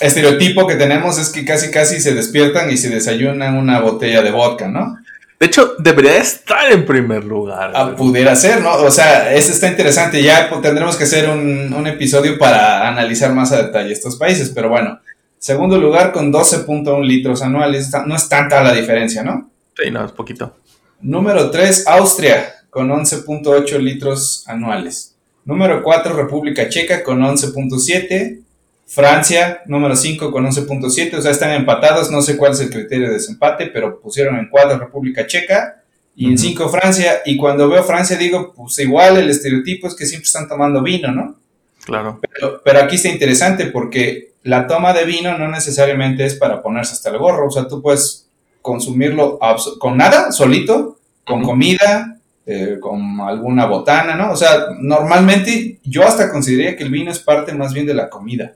estereotipo 0.00 0.66
que 0.66 0.74
tenemos 0.74 1.18
es 1.18 1.30
que 1.30 1.44
casi 1.44 1.70
casi 1.70 2.00
se 2.00 2.14
despiertan 2.14 2.70
y 2.70 2.76
se 2.76 2.88
desayunan 2.88 3.56
una 3.56 3.80
botella 3.80 4.22
de 4.22 4.30
vodka, 4.30 4.68
¿no? 4.68 4.96
De 5.38 5.46
hecho, 5.46 5.74
debería 5.78 6.16
estar 6.18 6.72
en 6.72 6.86
primer 6.86 7.24
lugar. 7.24 7.72
Ah, 7.74 7.94
pudiera 7.96 8.34
ser, 8.36 8.60
¿no? 8.60 8.74
O 8.74 8.90
sea, 8.90 9.32
eso 9.34 9.52
está 9.52 9.68
interesante. 9.68 10.22
Ya 10.22 10.48
pues, 10.48 10.62
tendremos 10.62 10.96
que 10.96 11.04
hacer 11.04 11.28
un, 11.28 11.72
un, 11.72 11.86
episodio 11.86 12.38
para 12.38 12.88
analizar 12.88 13.32
más 13.32 13.52
a 13.52 13.62
detalle 13.62 13.92
estos 13.92 14.16
países, 14.16 14.50
pero 14.54 14.68
bueno. 14.68 15.00
Segundo 15.44 15.76
lugar 15.76 16.10
con 16.10 16.32
12.1 16.32 17.04
litros 17.04 17.42
anuales. 17.42 17.90
No 18.06 18.16
es 18.16 18.30
tanta 18.30 18.62
la 18.62 18.72
diferencia, 18.72 19.22
¿no? 19.22 19.50
Sí, 19.76 19.90
no, 19.90 20.02
es 20.02 20.10
poquito. 20.12 20.56
Número 21.02 21.50
3, 21.50 21.86
Austria, 21.86 22.54
con 22.70 22.88
11.8 22.88 23.78
litros 23.78 24.44
anuales. 24.46 25.14
Número 25.44 25.82
4, 25.82 26.14
República 26.14 26.70
Checa, 26.70 27.04
con 27.04 27.20
11.7. 27.20 28.40
Francia, 28.86 29.60
número 29.66 29.94
5 29.94 30.32
con 30.32 30.46
11.7, 30.46 31.18
o 31.18 31.20
sea, 31.20 31.32
están 31.32 31.50
empatados, 31.50 32.10
no 32.10 32.22
sé 32.22 32.38
cuál 32.38 32.52
es 32.52 32.60
el 32.60 32.70
criterio 32.70 33.08
de 33.08 33.14
desempate, 33.14 33.66
pero 33.66 34.00
pusieron 34.00 34.36
en 34.36 34.48
4 34.48 34.78
República 34.78 35.26
Checa 35.26 35.82
y 36.16 36.30
en 36.30 36.38
5 36.38 36.70
Francia, 36.70 37.20
y 37.26 37.36
cuando 37.36 37.68
veo 37.68 37.82
Francia 37.82 38.16
digo, 38.16 38.54
pues 38.54 38.78
igual 38.78 39.18
el 39.18 39.28
estereotipo 39.28 39.88
es 39.88 39.94
que 39.94 40.06
siempre 40.06 40.26
están 40.26 40.48
tomando 40.48 40.82
vino, 40.82 41.12
¿no? 41.12 41.36
Claro. 41.84 42.20
Pero, 42.32 42.62
pero 42.64 42.80
aquí 42.80 42.96
está 42.96 43.08
interesante 43.08 43.66
porque 43.66 44.33
la 44.44 44.66
toma 44.66 44.92
de 44.92 45.04
vino 45.04 45.36
no 45.36 45.48
necesariamente 45.48 46.24
es 46.24 46.34
para 46.36 46.62
ponerse 46.62 46.92
hasta 46.92 47.10
el 47.10 47.18
gorro, 47.18 47.48
o 47.48 47.50
sea, 47.50 47.66
tú 47.66 47.82
puedes 47.82 48.28
consumirlo 48.62 49.38
con 49.78 49.96
nada, 49.96 50.32
solito, 50.32 50.98
con 51.24 51.42
comida, 51.42 52.18
eh, 52.46 52.76
con 52.78 53.20
alguna 53.20 53.64
botana, 53.64 54.14
¿no? 54.14 54.32
O 54.32 54.36
sea, 54.36 54.66
normalmente 54.78 55.80
yo 55.82 56.06
hasta 56.06 56.30
consideraría 56.30 56.76
que 56.76 56.84
el 56.84 56.90
vino 56.90 57.10
es 57.10 57.18
parte 57.18 57.54
más 57.54 57.72
bien 57.72 57.86
de 57.86 57.94
la 57.94 58.10
comida. 58.10 58.52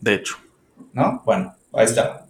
De 0.00 0.14
hecho. 0.14 0.36
¿No? 0.92 1.22
Bueno, 1.24 1.54
ahí 1.72 1.84
está. 1.84 2.26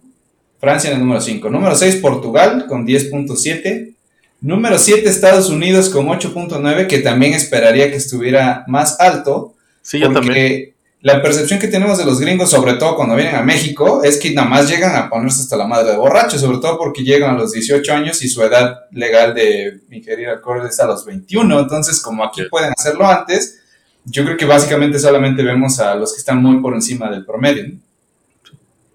Francia 0.59 0.91
en 0.91 0.97
el 0.97 1.01
número 1.01 1.21
5. 1.21 1.49
Número 1.49 1.75
6, 1.75 1.95
Portugal 1.97 2.65
con 2.67 2.85
10.7. 2.85 3.95
Número 4.41 4.77
7, 4.77 5.09
Estados 5.09 5.49
Unidos 5.49 5.89
con 5.89 6.05
8.9, 6.05 6.85
que 6.87 6.99
también 6.99 7.33
esperaría 7.33 7.89
que 7.89 7.97
estuviera 7.97 8.63
más 8.67 8.99
alto. 8.99 9.55
Sí, 9.81 9.99
yo 9.99 10.11
también. 10.11 10.74
La 11.05 11.21
percepción 11.21 11.59
que 11.59 11.67
tenemos 11.67 11.99
de 11.99 12.03
los 12.03 12.19
gringos, 12.19 12.49
sobre 12.49 12.73
todo 12.73 12.95
cuando 12.95 13.15
vienen 13.15 13.35
a 13.35 13.43
México, 13.43 14.01
es 14.03 14.17
que 14.17 14.33
nada 14.33 14.49
más 14.49 14.67
llegan 14.67 14.95
a 14.95 15.07
ponerse 15.07 15.43
hasta 15.43 15.55
la 15.55 15.67
madre 15.67 15.91
de 15.91 15.97
borracho, 15.97 16.39
sobre 16.39 16.57
todo 16.57 16.79
porque 16.79 17.03
llegan 17.03 17.35
a 17.35 17.37
los 17.37 17.51
18 17.51 17.93
años 17.93 18.23
y 18.23 18.27
su 18.27 18.41
edad 18.41 18.85
legal 18.89 19.35
de 19.35 19.81
ingerir 19.91 20.29
alcohol 20.29 20.65
es 20.67 20.79
a 20.79 20.87
los 20.87 21.05
21. 21.05 21.59
Entonces, 21.59 22.01
como 22.01 22.25
aquí 22.25 22.41
pueden 22.49 22.73
hacerlo 22.75 23.05
antes, 23.05 23.59
yo 24.03 24.25
creo 24.25 24.35
que 24.35 24.45
básicamente 24.45 24.97
solamente 24.97 25.43
vemos 25.43 25.79
a 25.79 25.93
los 25.93 26.11
que 26.11 26.17
están 26.17 26.41
muy 26.41 26.59
por 26.59 26.73
encima 26.73 27.07
del 27.11 27.23
promedio. 27.23 27.65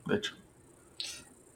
De 0.06 0.16
hecho. 0.16 0.32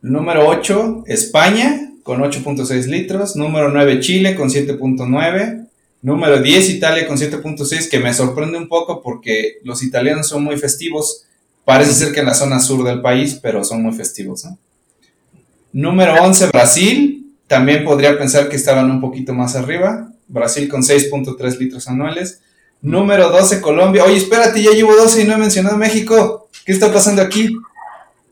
Número 0.02 0.46
8, 0.46 1.02
España, 1.08 1.94
con 2.04 2.20
8.6 2.20 2.86
litros. 2.86 3.34
Número 3.34 3.70
9, 3.70 3.98
Chile, 3.98 4.36
con 4.36 4.50
7.9. 4.50 5.63
Número 6.04 6.38
10, 6.38 6.68
Italia, 6.68 7.08
con 7.08 7.16
7.6, 7.16 7.88
que 7.88 7.98
me 7.98 8.12
sorprende 8.12 8.58
un 8.58 8.68
poco 8.68 9.00
porque 9.00 9.54
los 9.64 9.82
italianos 9.82 10.28
son 10.28 10.44
muy 10.44 10.58
festivos. 10.58 11.24
Parece 11.64 11.94
ser 11.94 12.12
que 12.12 12.20
en 12.20 12.26
la 12.26 12.34
zona 12.34 12.60
sur 12.60 12.84
del 12.84 13.00
país, 13.00 13.40
pero 13.42 13.64
son 13.64 13.82
muy 13.82 13.94
festivos. 13.94 14.46
Número 15.72 16.22
11, 16.22 16.48
Brasil. 16.48 17.34
También 17.46 17.86
podría 17.86 18.18
pensar 18.18 18.50
que 18.50 18.56
estaban 18.56 18.90
un 18.90 19.00
poquito 19.00 19.32
más 19.32 19.56
arriba. 19.56 20.12
Brasil 20.28 20.68
con 20.68 20.82
6.3 20.82 21.58
litros 21.58 21.88
anuales. 21.88 22.42
Número 22.82 23.30
12, 23.30 23.62
Colombia. 23.62 24.04
Oye, 24.04 24.18
espérate, 24.18 24.62
ya 24.62 24.72
llevo 24.72 24.94
12 24.94 25.22
y 25.22 25.24
no 25.24 25.32
he 25.32 25.38
mencionado 25.38 25.78
México. 25.78 26.50
¿Qué 26.66 26.72
está 26.72 26.92
pasando 26.92 27.22
aquí? 27.22 27.56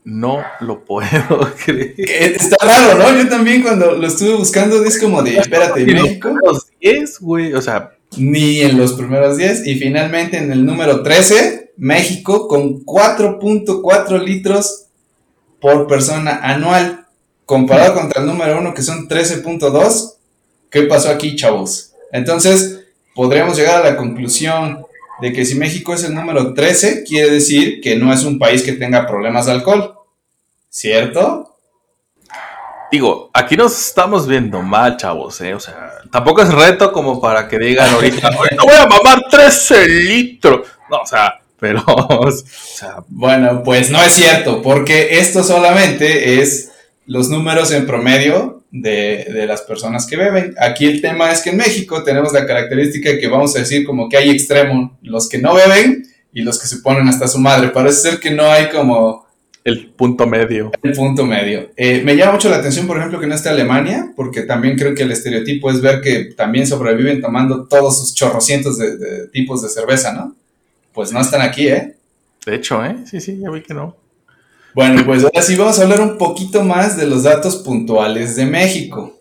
No 0.05 0.43
lo 0.59 0.83
puedo 0.83 1.07
creer. 1.65 1.95
Está 1.97 2.57
raro, 2.65 2.97
¿no? 2.97 3.17
Yo 3.17 3.29
también 3.29 3.61
cuando 3.61 3.93
lo 3.93 4.07
estuve 4.07 4.35
buscando 4.35 4.83
es 4.83 4.99
como 4.99 5.23
de, 5.23 5.37
espérate, 5.37 5.85
México. 5.85 6.29
En 6.29 6.39
los 6.43 6.67
10, 6.81 7.19
güey, 7.19 7.53
o 7.53 7.61
sea. 7.61 7.91
Ni 8.17 8.59
en 8.59 8.77
los 8.77 8.93
primeros 8.93 9.37
10. 9.37 9.65
Y 9.65 9.75
finalmente 9.75 10.37
en 10.37 10.51
el 10.51 10.65
número 10.65 11.01
13, 11.01 11.71
México 11.77 12.47
con 12.47 12.85
4.4 12.85 14.23
litros 14.23 14.85
por 15.59 15.87
persona 15.87 16.39
anual. 16.43 17.07
Comparado 17.45 17.93
contra 17.93 18.21
el 18.21 18.27
número 18.27 18.59
1 18.59 18.73
que 18.73 18.81
son 18.81 19.07
13.2. 19.07 20.13
¿Qué 20.69 20.83
pasó 20.83 21.09
aquí, 21.09 21.35
chavos? 21.35 21.93
Entonces, 22.11 22.81
podríamos 23.15 23.57
llegar 23.57 23.81
a 23.81 23.89
la 23.89 23.97
conclusión 23.97 24.85
de 25.21 25.33
que 25.33 25.45
si 25.45 25.55
México 25.55 25.93
es 25.93 26.03
el 26.03 26.13
número 26.13 26.53
13, 26.53 27.03
quiere 27.03 27.29
decir 27.29 27.81
que 27.81 27.95
no 27.95 28.13
es 28.13 28.23
un 28.23 28.39
país 28.39 28.63
que 28.63 28.73
tenga 28.73 29.07
problemas 29.07 29.45
de 29.45 29.53
alcohol. 29.53 29.92
¿Cierto? 30.73 31.55
Digo, 32.91 33.29
aquí 33.31 33.55
nos 33.55 33.79
estamos 33.79 34.27
viendo 34.27 34.63
mal, 34.63 34.97
chavos, 34.97 35.39
¿eh? 35.41 35.53
O 35.53 35.59
sea, 35.59 35.91
tampoco 36.11 36.41
es 36.41 36.51
reto 36.51 36.91
como 36.91 37.21
para 37.21 37.47
que 37.47 37.59
digan 37.59 37.93
ahorita, 37.93 38.27
ahorita 38.27 38.63
voy 38.63 38.75
a 38.75 38.87
mamar 38.87 39.23
13 39.29 39.87
litros. 39.87 40.67
No, 40.89 40.97
o 40.97 41.05
sea, 41.05 41.39
pero, 41.59 41.83
o 41.85 42.31
sea... 42.31 43.03
Bueno, 43.07 43.61
pues 43.63 43.91
no 43.91 44.01
es 44.01 44.13
cierto, 44.13 44.63
porque 44.63 45.19
esto 45.19 45.43
solamente 45.43 46.41
es 46.41 46.71
los 47.05 47.29
números 47.29 47.69
en 47.69 47.85
promedio 47.85 48.63
de, 48.71 49.45
las 49.47 49.61
personas 49.61 50.07
que 50.07 50.17
beben. 50.17 50.55
Aquí 50.57 50.85
el 50.85 51.01
tema 51.01 51.31
es 51.31 51.41
que 51.41 51.51
en 51.51 51.57
México 51.57 52.03
tenemos 52.03 52.33
la 52.33 52.47
característica 52.47 53.19
que 53.19 53.27
vamos 53.27 53.55
a 53.55 53.59
decir 53.59 53.85
como 53.85 54.09
que 54.09 54.17
hay 54.17 54.31
extremo, 54.31 54.97
los 55.03 55.29
que 55.29 55.37
no 55.37 55.53
beben 55.53 56.07
y 56.33 56.41
los 56.41 56.59
que 56.59 56.65
se 56.65 56.77
ponen 56.77 57.07
hasta 57.07 57.27
su 57.27 57.37
madre. 57.37 57.67
Parece 57.67 58.09
ser 58.09 58.19
que 58.19 58.31
no 58.31 58.47
hay 58.47 58.69
como... 58.69 59.23
El 59.63 59.87
punto 59.91 60.27
medio. 60.27 60.71
El 60.81 60.93
punto 60.93 61.25
medio. 61.25 61.69
Eh, 61.77 62.01
me 62.03 62.15
llama 62.15 62.33
mucho 62.33 62.49
la 62.49 62.57
atención, 62.57 62.85
por 62.85 62.97
ejemplo, 62.97 63.19
que 63.19 63.27
no 63.27 63.35
esté 63.35 63.49
Alemania, 63.49 64.11
porque 64.15 64.41
también 64.41 64.77
creo 64.77 64.93
que 64.93 65.03
el 65.03 65.11
estereotipo 65.11 65.71
es 65.71 65.79
ver 65.81 66.01
que 66.01 66.25
también 66.35 66.67
sobreviven 66.67 67.21
tomando 67.21 67.65
todos 67.65 67.99
sus 67.99 68.13
chorrocientos 68.13 68.77
de, 68.77 68.97
de 68.97 69.27
tipos 69.29 69.61
de 69.61 69.69
cerveza, 69.69 70.13
¿no? 70.13 70.35
Pues 70.91 71.11
no 71.11 71.21
están 71.21 71.41
aquí, 71.41 71.67
¿eh? 71.67 71.95
De 72.45 72.55
hecho, 72.55 72.83
¿eh? 72.83 72.97
Sí, 73.05 73.21
sí, 73.21 73.39
ya 73.39 73.49
vi 73.49 73.61
que 73.61 73.73
no. 73.73 73.95
Bueno, 74.73 75.05
pues 75.05 75.23
ahora 75.23 75.41
sí 75.41 75.55
vamos 75.55 75.79
a 75.79 75.83
hablar 75.83 76.01
un 76.01 76.17
poquito 76.17 76.63
más 76.63 76.97
de 76.97 77.05
los 77.05 77.23
datos 77.23 77.57
puntuales 77.57 78.35
de 78.35 78.45
México. 78.45 79.19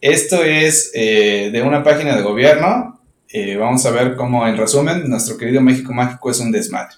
Esto 0.00 0.42
es 0.42 0.90
eh, 0.94 1.50
de 1.52 1.62
una 1.62 1.82
página 1.82 2.16
de 2.16 2.22
gobierno. 2.22 3.00
Eh, 3.28 3.56
vamos 3.56 3.84
a 3.86 3.90
ver 3.90 4.14
cómo, 4.14 4.46
en 4.46 4.56
resumen, 4.56 5.08
nuestro 5.08 5.36
querido 5.36 5.60
México 5.60 5.92
Mágico 5.92 6.30
es 6.30 6.40
un 6.40 6.52
desmadre. 6.52 6.96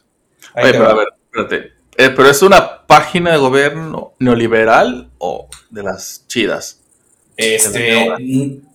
Oye, 0.54 0.72
pero 0.72 0.86
a 0.86 0.94
ver, 0.94 1.08
espérate. 1.24 1.73
Eh, 1.96 2.10
¿Pero 2.10 2.28
es 2.28 2.42
una 2.42 2.86
página 2.86 3.32
de 3.32 3.38
gobierno 3.38 4.14
neoliberal 4.18 5.10
o 5.18 5.48
de 5.70 5.82
las 5.82 6.24
chidas? 6.26 6.80
Este, 7.36 8.08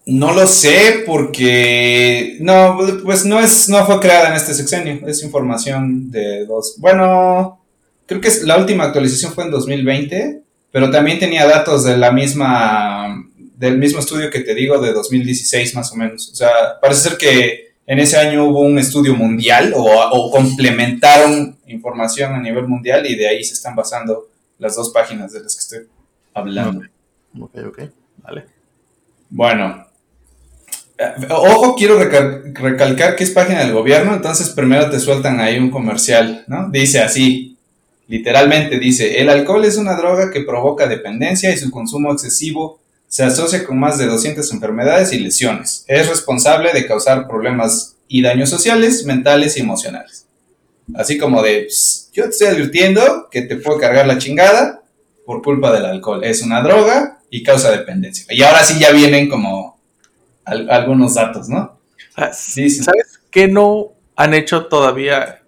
no 0.05 0.33
lo 0.33 0.47
sé 0.47 1.03
porque 1.05 2.37
no, 2.39 2.79
pues 3.03 3.25
no 3.25 3.39
es, 3.39 3.69
no 3.69 3.85
fue 3.85 3.99
creada 3.99 4.29
en 4.29 4.35
este 4.35 4.53
sexenio. 4.53 5.07
Es 5.07 5.23
información 5.23 6.09
de 6.11 6.45
dos. 6.45 6.75
Bueno, 6.77 7.61
creo 8.05 8.21
que 8.21 8.31
la 8.43 8.57
última 8.57 8.85
actualización 8.85 9.33
fue 9.33 9.45
en 9.45 9.51
2020, 9.51 10.41
pero 10.71 10.89
también 10.89 11.19
tenía 11.19 11.45
datos 11.45 11.83
de 11.83 11.97
la 11.97 12.11
misma, 12.11 13.23
del 13.55 13.77
mismo 13.77 13.99
estudio 13.99 14.29
que 14.29 14.39
te 14.39 14.55
digo 14.55 14.79
de 14.79 14.93
2016 14.93 15.75
más 15.75 15.91
o 15.91 15.95
menos. 15.95 16.29
O 16.31 16.35
sea, 16.35 16.49
parece 16.81 17.09
ser 17.09 17.17
que 17.17 17.69
en 17.85 17.99
ese 17.99 18.17
año 18.17 18.45
hubo 18.45 18.61
un 18.61 18.77
estudio 18.77 19.15
mundial 19.15 19.73
o, 19.75 20.31
complementaron 20.31 21.57
información 21.69 22.33
a 22.33 22.41
nivel 22.41 22.67
mundial 22.67 23.05
y 23.05 23.15
de 23.15 23.27
ahí 23.27 23.43
se 23.43 23.53
están 23.53 23.75
basando 23.75 24.27
las 24.57 24.75
dos 24.75 24.89
páginas 24.91 25.31
de 25.31 25.41
las 25.41 25.55
que 25.55 25.61
estoy 25.61 25.87
hablando. 26.33 26.85
Ok, 27.39 27.55
ok, 27.67 27.79
vale. 28.17 28.45
Bueno, 29.29 29.85
eh, 30.97 31.13
Ojo, 31.29 31.75
quiero 31.75 31.97
recalcar 31.99 33.15
que 33.15 33.23
es 33.23 33.31
página 33.31 33.59
del 33.59 33.73
gobierno, 33.73 34.13
entonces 34.13 34.49
primero 34.49 34.89
te 34.89 34.99
sueltan 34.99 35.39
ahí 35.39 35.57
un 35.59 35.69
comercial, 35.69 36.43
¿no? 36.47 36.69
Dice 36.69 36.99
así, 36.99 37.49
Literalmente 38.09 38.79
dice, 38.79 39.21
el 39.21 39.29
alcohol 39.29 39.63
es 39.65 39.77
una 39.77 39.95
droga 39.95 40.31
que 40.31 40.41
provoca 40.41 40.87
dependencia 40.87 41.53
y 41.53 41.57
su 41.57 41.69
consumo 41.69 42.11
excesivo 42.11 42.79
se 43.07 43.23
asocia 43.23 43.63
con 43.63 43.79
más 43.79 43.99
de 43.99 44.07
200 44.07 44.51
enfermedades 44.51 45.13
y 45.13 45.19
lesiones. 45.19 45.85
Es 45.85 46.09
responsable 46.09 46.73
de 46.73 46.87
causar 46.87 47.27
problemas 47.27 47.97
y 48.07 48.23
daños 48.23 48.49
sociales, 48.49 49.05
mentales 49.05 49.57
y 49.57 49.59
emocionales. 49.59 50.25
Así 50.95 51.17
como 51.17 51.41
de, 51.41 51.67
yo 52.13 52.23
te 52.23 52.29
estoy 52.29 52.47
advirtiendo 52.47 53.27
que 53.29 53.43
te 53.43 53.57
puede 53.57 53.79
cargar 53.79 54.07
la 54.07 54.17
chingada 54.17 54.83
por 55.25 55.41
culpa 55.41 55.71
del 55.71 55.85
alcohol. 55.85 56.23
Es 56.23 56.41
una 56.41 56.61
droga 56.61 57.19
y 57.29 57.43
causa 57.43 57.71
dependencia. 57.71 58.25
Y 58.29 58.41
ahora 58.41 58.63
sí 58.63 58.79
ya 58.79 58.91
vienen 58.91 59.29
como 59.29 59.79
algunos 60.43 61.13
datos, 61.13 61.47
¿no? 61.47 61.79
Ah, 62.15 62.31
¿Sabes 62.33 63.19
qué 63.29 63.47
no 63.47 63.91
han 64.15 64.33
hecho 64.33 64.65
todavía 64.65 65.39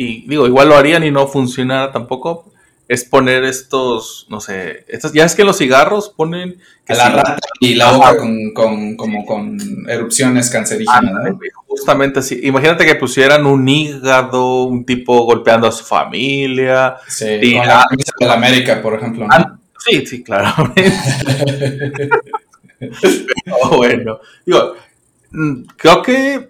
y 0.00 0.24
digo, 0.28 0.46
igual 0.46 0.68
lo 0.68 0.76
harían 0.76 1.02
y 1.02 1.10
no 1.10 1.26
funcionara 1.26 1.90
tampoco, 1.90 2.52
es 2.88 3.04
poner 3.04 3.44
estos, 3.44 4.26
no 4.30 4.40
sé, 4.40 4.84
estas, 4.88 5.12
ya 5.12 5.24
es 5.24 5.34
que 5.34 5.44
los 5.44 5.58
cigarros 5.58 6.08
ponen... 6.08 6.58
Que 6.86 6.94
la 6.94 7.10
rata 7.10 7.36
y 7.60 7.74
la 7.74 7.92
boca 7.92 8.16
con, 8.16 8.54
con, 8.54 8.96
como 8.96 9.26
con 9.26 9.58
erupciones 9.90 10.48
cancerígenas, 10.48 11.02
¿no? 11.04 11.38
Justamente 11.66 12.20
así. 12.20 12.40
Imagínate 12.44 12.86
que 12.86 12.94
pusieran 12.94 13.44
un 13.44 13.68
hígado, 13.68 14.64
un 14.64 14.86
tipo 14.86 15.24
golpeando 15.24 15.66
a 15.66 15.72
su 15.72 15.84
familia. 15.84 16.96
Sí, 17.06 17.26
Y 17.42 17.56
con 17.58 17.66
la- 17.66 17.74
la 17.80 17.84
camisa 17.90 18.12
de 18.18 18.26
la 18.26 18.32
América, 18.34 18.80
por 18.80 18.94
ejemplo. 18.94 19.26
¿no? 19.26 19.34
Ah, 19.34 19.54
Sí, 19.86 20.04
sí, 20.06 20.24
claramente. 20.24 20.82
Pero 22.78 23.76
bueno, 23.76 24.20
digo, 24.46 24.74
mm, 25.30 25.62
creo 25.76 26.02
que 26.02 26.48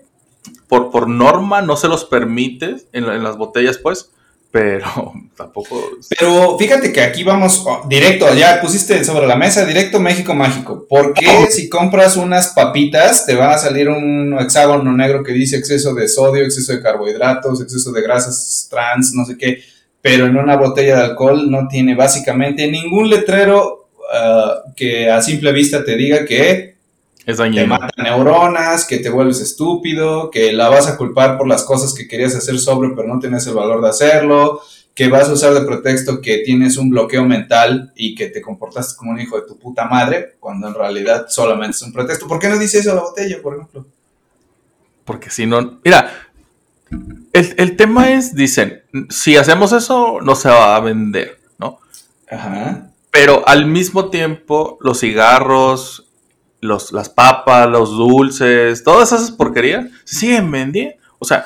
por, 0.68 0.90
por 0.90 1.09
norma 1.09 1.62
no 1.62 1.76
se 1.76 1.88
los 1.88 2.04
permite 2.04 2.76
en 2.92 3.23
las 3.23 3.37
botellas, 3.37 3.78
pues, 3.78 4.12
pero 4.50 5.12
tampoco. 5.36 5.80
Pero 6.08 6.56
fíjate 6.58 6.92
que 6.92 7.00
aquí 7.00 7.22
vamos 7.22 7.62
oh, 7.66 7.86
directo, 7.88 8.32
ya 8.34 8.60
pusiste 8.60 9.04
sobre 9.04 9.26
la 9.26 9.36
mesa, 9.36 9.64
directo 9.64 10.00
México 10.00 10.34
Mágico. 10.34 10.86
¿Por 10.88 11.12
qué 11.12 11.46
si 11.50 11.68
compras 11.68 12.16
unas 12.16 12.48
papitas 12.48 13.26
te 13.26 13.34
va 13.34 13.54
a 13.54 13.58
salir 13.58 13.88
un 13.88 14.36
hexágono 14.38 14.92
negro 14.92 15.22
que 15.22 15.32
dice 15.32 15.56
exceso 15.56 15.94
de 15.94 16.08
sodio, 16.08 16.44
exceso 16.44 16.72
de 16.72 16.82
carbohidratos, 16.82 17.60
exceso 17.60 17.92
de 17.92 18.02
grasas 18.02 18.68
trans, 18.70 19.12
no 19.14 19.24
sé 19.24 19.36
qué? 19.36 19.62
Pero 20.00 20.26
en 20.26 20.36
una 20.36 20.56
botella 20.56 20.96
de 20.96 21.04
alcohol 21.04 21.50
no 21.50 21.68
tiene 21.68 21.94
básicamente 21.94 22.70
ningún 22.70 23.10
letrero 23.10 23.88
ah, 24.12 24.62
que 24.74 25.10
a 25.10 25.20
simple 25.20 25.52
vista 25.52 25.84
te 25.84 25.96
diga 25.96 26.24
que 26.24 26.77
Es 27.26 27.37
te 27.37 27.42
dañino. 27.42 27.66
mata 27.66 28.02
neuronas, 28.02 28.87
que 28.87 28.98
te 28.98 29.10
vuelves 29.10 29.40
estúpido, 29.40 30.30
que 30.30 30.52
la 30.52 30.68
vas 30.68 30.88
a 30.88 30.96
culpar 30.96 31.37
por 31.37 31.46
las 31.46 31.64
cosas 31.64 31.92
que 31.94 32.08
querías 32.08 32.34
hacer 32.34 32.58
sobre 32.58 32.90
pero 32.90 33.06
no 33.06 33.18
tienes 33.18 33.46
el 33.46 33.54
valor 33.54 33.82
de 33.82 33.90
hacerlo, 33.90 34.62
que 34.94 35.08
vas 35.08 35.28
a 35.28 35.32
usar 35.32 35.54
de 35.54 35.60
pretexto 35.60 36.20
que 36.20 36.38
tienes 36.38 36.76
un 36.76 36.90
bloqueo 36.90 37.25
mental 37.25 37.92
y 37.94 38.14
que 38.14 38.28
te 38.28 38.42
comportaste 38.42 38.96
como 38.96 39.12
un 39.12 39.20
hijo 39.20 39.37
de 39.37 39.46
tu 39.46 39.58
puta 39.58 39.84
madre, 39.84 40.37
cuando 40.40 40.66
en 40.68 40.75
realidad 40.75 41.26
solamente 41.28 41.76
es 41.76 41.82
un 41.82 41.92
pretexto. 41.92 42.26
¿Por 42.26 42.38
qué 42.38 42.48
no 42.48 42.58
dice 42.58 42.78
eso 42.78 42.94
la 42.94 43.02
botella, 43.02 43.37
por 43.40 43.54
ejemplo? 43.54 43.87
Porque 45.04 45.30
si 45.30 45.46
no. 45.46 45.78
Mira, 45.84 46.10
el, 47.32 47.54
el 47.58 47.76
tema 47.76 48.10
es: 48.10 48.34
dicen, 48.34 48.82
si 49.08 49.37
hacemos 49.37 49.72
eso, 49.72 50.20
no 50.20 50.34
se 50.34 50.48
va 50.48 50.75
a 50.75 50.80
vender, 50.80 51.38
¿no? 51.58 51.78
Ajá. 52.28 52.90
Pero 53.12 53.46
al 53.46 53.66
mismo 53.66 54.10
tiempo, 54.10 54.78
los 54.80 55.00
cigarros, 55.00 56.07
los, 56.60 56.92
las 56.92 57.08
papas, 57.08 57.68
los 57.68 57.90
dulces, 57.90 58.82
todas 58.84 59.12
esas 59.12 59.30
porquerías 59.30 59.86
se 60.04 60.16
siguen 60.20 60.50
vendiendo. 60.50 60.96
O 61.18 61.24
sea, 61.24 61.44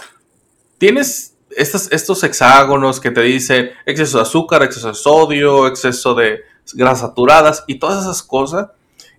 tienes 0.78 1.36
estas, 1.56 1.90
estos 1.92 2.22
hexágonos 2.24 2.98
que 3.00 3.10
te 3.10 3.20
dicen 3.22 3.70
exceso 3.86 4.18
de 4.18 4.22
azúcar, 4.22 4.62
exceso 4.62 4.88
de 4.88 4.94
sodio, 4.94 5.66
exceso 5.66 6.14
de 6.14 6.40
grasas 6.74 7.00
saturadas 7.00 7.64
y 7.66 7.78
todas 7.78 8.02
esas 8.02 8.22
cosas 8.22 8.68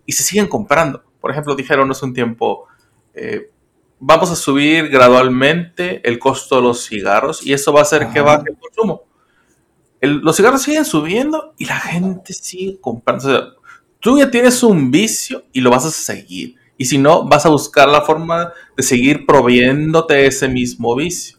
y 0.05 0.13
se 0.13 0.23
siguen 0.23 0.47
comprando. 0.47 1.03
Por 1.21 1.31
ejemplo, 1.31 1.55
dijeron 1.55 1.89
hace 1.91 2.05
un 2.05 2.13
tiempo, 2.13 2.65
eh, 3.13 3.50
vamos 4.00 4.31
a 4.31 4.35
subir 4.35 4.89
gradualmente 4.89 6.01
el 6.07 6.19
costo 6.19 6.57
de 6.57 6.62
los 6.63 6.85
cigarros 6.85 7.45
y 7.45 7.53
eso 7.53 7.71
va 7.71 7.79
a 7.79 7.83
hacer 7.83 8.09
que 8.09 8.19
baje 8.21 8.50
el 8.50 8.57
consumo. 8.57 9.03
El- 10.01 10.17
los 10.17 10.35
cigarros 10.35 10.62
siguen 10.63 10.83
subiendo 10.85 11.53
y 11.57 11.65
la 11.65 11.79
gente 11.79 12.33
sigue 12.33 12.79
comprando. 12.81 13.25
O 13.27 13.31
sea, 13.31 13.47
tú 14.03 14.19
ya 14.19 14.29
tienes 14.29 14.62
un 14.63 14.91
vicio 14.91 15.45
y 15.53 15.62
lo 15.62 15.72
vas 15.72 15.86
a 15.86 15.91
seguir. 15.91 16.55
Y 16.77 16.86
si 16.86 16.98
no, 16.98 17.25
vas 17.25 17.45
a 17.45 17.50
buscar 17.50 17.88
la 17.88 18.01
forma 18.01 18.51
de 18.75 18.83
seguir 18.83 19.25
proveyéndote 19.25 20.27
ese 20.27 20.50
mismo 20.50 20.93
vicio. 20.95 21.38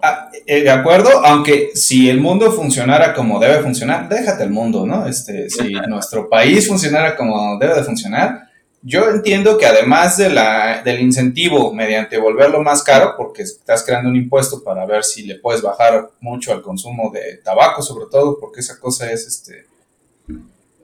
Ah, 0.00 0.30
eh, 0.46 0.62
de 0.62 0.70
acuerdo, 0.70 1.10
aunque 1.24 1.70
si 1.74 2.08
el 2.08 2.20
mundo 2.20 2.52
funcionara 2.52 3.12
como 3.12 3.40
debe 3.40 3.60
funcionar, 3.60 4.08
déjate 4.08 4.44
el 4.44 4.50
mundo, 4.50 4.86
¿no? 4.86 5.04
Este, 5.06 5.50
si 5.50 5.72
nuestro 5.88 6.28
país 6.28 6.68
funcionara 6.68 7.16
como 7.16 7.58
debe 7.58 7.74
de 7.74 7.82
funcionar, 7.82 8.50
yo 8.82 9.10
entiendo 9.10 9.58
que 9.58 9.66
además 9.66 10.16
de 10.16 10.30
la, 10.30 10.82
del 10.84 11.00
incentivo 11.00 11.72
mediante 11.74 12.18
volverlo 12.18 12.62
más 12.62 12.84
caro, 12.84 13.14
porque 13.16 13.42
estás 13.42 13.82
creando 13.82 14.10
un 14.10 14.16
impuesto 14.16 14.62
para 14.62 14.86
ver 14.86 15.02
si 15.02 15.24
le 15.26 15.40
puedes 15.40 15.60
bajar 15.60 16.10
mucho 16.20 16.52
al 16.52 16.62
consumo 16.62 17.10
de 17.12 17.38
tabaco, 17.38 17.82
sobre 17.82 18.06
todo, 18.08 18.38
porque 18.38 18.60
esa 18.60 18.78
cosa 18.78 19.10
es 19.10 19.26
este. 19.26 19.66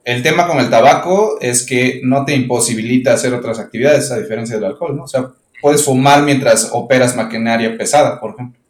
El 0.04 0.22
tema 0.22 0.48
con 0.48 0.58
el 0.58 0.68
tabaco 0.68 1.38
es 1.40 1.64
que 1.64 2.00
no 2.02 2.24
te 2.24 2.34
imposibilita 2.34 3.12
hacer 3.12 3.34
otras 3.34 3.58
actividades, 3.58 4.10
a 4.10 4.18
diferencia 4.18 4.56
del 4.56 4.64
alcohol, 4.64 4.96
¿no? 4.96 5.04
O 5.04 5.08
sea, 5.08 5.28
puedes 5.60 5.84
fumar 5.84 6.22
mientras 6.22 6.70
operas 6.72 7.14
maquinaria 7.14 7.76
pesada, 7.78 8.18
por 8.18 8.34
ejemplo. 8.34 8.60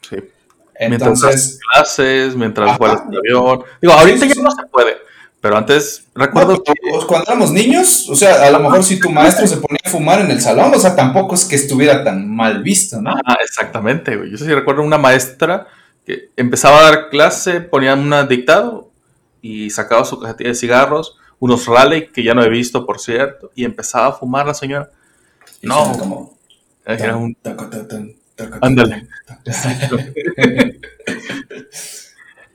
Sí. 0.00 0.16
Mientras 0.80 1.22
Entonces, 1.22 1.58
clases, 1.72 2.34
mientras 2.34 2.70
Ajá. 2.70 2.78
vuelas 2.78 3.02
en 3.06 3.16
avión. 3.16 3.64
Digo, 3.80 3.92
ahorita 3.92 4.26
ya 4.26 4.42
no 4.42 4.50
se 4.50 4.66
puede. 4.70 4.96
Pero 5.44 5.58
antes, 5.58 6.06
recuerdo 6.14 6.54
no, 6.54 6.62
que 6.62 6.72
cuando 7.06 7.26
éramos 7.30 7.50
niños, 7.50 8.08
o 8.08 8.16
sea, 8.16 8.46
a 8.46 8.50
lo 8.50 8.60
mejor 8.60 8.82
si 8.82 8.98
tu 8.98 9.10
maestro 9.10 9.46
se 9.46 9.58
ponía 9.58 9.78
a 9.84 9.90
fumar 9.90 10.20
en 10.20 10.30
el 10.30 10.40
salón, 10.40 10.72
o 10.74 10.78
sea, 10.78 10.96
tampoco 10.96 11.34
es 11.34 11.44
que 11.44 11.54
estuviera 11.54 12.02
tan 12.02 12.34
mal 12.34 12.62
visto, 12.62 13.02
¿no? 13.02 13.10
Ah, 13.26 13.36
exactamente, 13.44 14.16
güey. 14.16 14.30
Yo 14.30 14.38
sí 14.38 14.46
recuerdo 14.46 14.80
una 14.80 14.96
maestra 14.96 15.66
que 16.06 16.30
empezaba 16.36 16.78
a 16.78 16.82
dar 16.84 17.10
clase, 17.10 17.60
ponía 17.60 17.92
un 17.92 18.26
dictado 18.26 18.90
y 19.44 19.68
sacaba 19.68 20.06
su 20.06 20.18
cajetilla 20.18 20.48
de 20.48 20.56
cigarros, 20.56 21.18
unos 21.38 21.66
Raleigh 21.66 22.10
que 22.10 22.24
ya 22.24 22.32
no 22.32 22.42
he 22.42 22.48
visto, 22.48 22.86
por 22.86 22.98
cierto, 22.98 23.50
y 23.54 23.66
empezaba 23.66 24.06
a 24.06 24.12
fumar 24.12 24.46
la 24.46 24.54
señora. 24.54 24.90
Y 25.60 25.66
No. 25.66 25.92
como, 25.98 26.38
Era 26.86 27.14
un... 27.14 27.36
Ándale. 28.62 29.06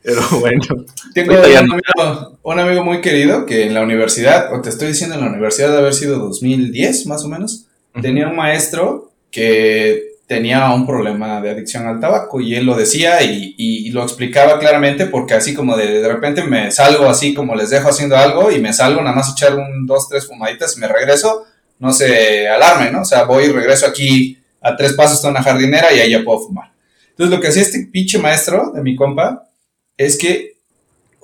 Pero 0.01 0.21
bueno. 0.39 0.85
Tengo 1.13 1.33
un 1.35 1.57
amigo, 1.57 2.39
un 2.41 2.59
amigo 2.59 2.83
muy 2.83 3.01
querido 3.01 3.45
que 3.45 3.67
en 3.67 3.75
la 3.75 3.83
universidad, 3.83 4.51
o 4.51 4.61
te 4.61 4.69
estoy 4.69 4.87
diciendo 4.87 5.13
en 5.13 5.21
la 5.21 5.29
universidad 5.29 5.71
de 5.71 5.77
haber 5.77 5.93
sido 5.93 6.17
2010 6.17 7.05
más 7.05 7.23
o 7.23 7.27
menos, 7.27 7.67
tenía 8.01 8.27
un 8.27 8.35
maestro 8.35 9.11
que 9.29 10.08
tenía 10.29 10.71
un 10.75 10.85
problema 10.85 11.41
de 11.41 11.49
adicción 11.49 11.87
al 11.87 11.99
tabaco 11.99 12.39
y 12.39 12.53
él 12.55 12.63
lo 12.67 12.75
decía 12.77 13.23
y, 13.23 13.55
y- 13.57 13.89
lo 13.89 14.03
explicaba 14.03 14.59
claramente 14.59 15.07
porque 15.07 15.33
así 15.33 15.55
como 15.55 15.75
de, 15.75 16.01
de 16.01 16.07
repente 16.07 16.43
me 16.43 16.71
salgo 16.71 17.09
así 17.09 17.33
como 17.33 17.55
les 17.55 17.71
dejo 17.71 17.89
haciendo 17.89 18.15
algo 18.15 18.51
y 18.51 18.59
me 18.61 18.71
salgo 18.71 19.01
nada 19.01 19.15
más 19.15 19.31
echar 19.31 19.55
un, 19.55 19.87
dos, 19.87 20.07
tres 20.07 20.27
fumaditas 20.27 20.77
y 20.77 20.81
me 20.81 20.87
regreso, 20.87 21.45
no 21.79 21.91
se 21.91 22.47
alarme, 22.47 22.91
¿no? 22.91 23.01
O 23.01 23.05
sea, 23.05 23.23
voy 23.23 23.45
y 23.45 23.49
regreso 23.49 23.87
aquí 23.87 24.37
a 24.61 24.75
tres 24.77 24.93
pasos 24.93 25.19
de 25.23 25.29
una 25.29 25.41
jardinera 25.41 25.91
y 25.91 25.99
ahí 25.99 26.11
ya 26.11 26.23
puedo 26.23 26.41
fumar. 26.41 26.71
Entonces 27.09 27.35
lo 27.35 27.41
que 27.41 27.47
hacía 27.47 27.63
este 27.63 27.87
pinche 27.91 28.19
maestro 28.19 28.71
de 28.71 28.83
mi 28.83 28.95
compa 28.95 29.49
es 29.97 30.15
que 30.15 30.57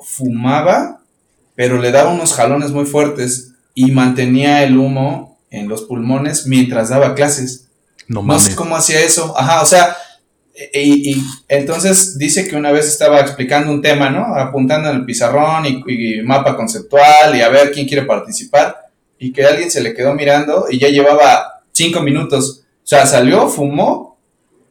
fumaba, 0.04 1.02
pero 1.56 1.78
le 1.80 1.92
daba 1.92 2.12
unos 2.12 2.34
jalones 2.34 2.72
muy 2.72 2.86
fuertes 2.86 3.54
y 3.76 3.92
mantenía 3.92 4.64
el 4.64 4.78
humo 4.78 5.40
en 5.52 5.68
los 5.68 5.84
pulmones 5.84 6.48
mientras 6.48 6.90
daba 6.90 7.14
clases. 7.16 7.65
No 8.08 8.22
No 8.24 8.40
sé 8.40 8.56
cómo 8.56 8.76
hacía 8.76 9.02
eso. 9.02 9.34
Ajá, 9.38 9.62
o 9.62 9.66
sea, 9.66 9.96
y, 10.74 11.12
y 11.12 11.24
entonces 11.48 12.18
dice 12.18 12.48
que 12.48 12.56
una 12.56 12.72
vez 12.72 12.88
estaba 12.88 13.20
explicando 13.20 13.72
un 13.72 13.82
tema, 13.82 14.10
¿no? 14.10 14.36
Apuntando 14.36 14.90
en 14.90 14.98
el 14.98 15.06
pizarrón 15.06 15.66
y, 15.66 15.84
y 15.88 16.22
mapa 16.22 16.56
conceptual 16.56 17.36
y 17.36 17.42
a 17.42 17.50
ver 17.50 17.72
quién 17.72 17.88
quiere 17.88 18.06
participar 18.06 18.86
y 19.20 19.32
que 19.32 19.46
alguien 19.46 19.72
se 19.72 19.82
le 19.82 19.94
quedó 19.94 20.14
mirando 20.14 20.68
y 20.70 20.80
ya 20.80 20.88
llevaba 20.90 21.64
cinco 21.72 22.02
minutos. 22.02 22.64
O 22.84 22.88
sea, 22.88 23.06
salió, 23.06 23.50
fumó, 23.50 24.18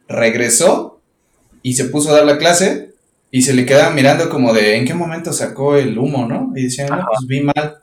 regresó 0.07 1.01
y 1.61 1.73
se 1.73 1.85
puso 1.85 2.09
a 2.09 2.17
dar 2.17 2.25
la 2.25 2.37
clase 2.37 2.93
y 3.31 3.41
se 3.41 3.53
le 3.53 3.65
quedaba 3.65 3.89
mirando 3.89 4.29
como 4.29 4.53
de 4.53 4.77
en 4.77 4.85
qué 4.85 4.93
momento 4.93 5.33
sacó 5.33 5.75
el 5.75 5.97
humo, 5.97 6.25
¿no? 6.25 6.53
Y 6.55 6.63
decían, 6.63 6.89
no, 6.89 7.05
pues 7.05 7.27
vi 7.27 7.41
mal. 7.41 7.77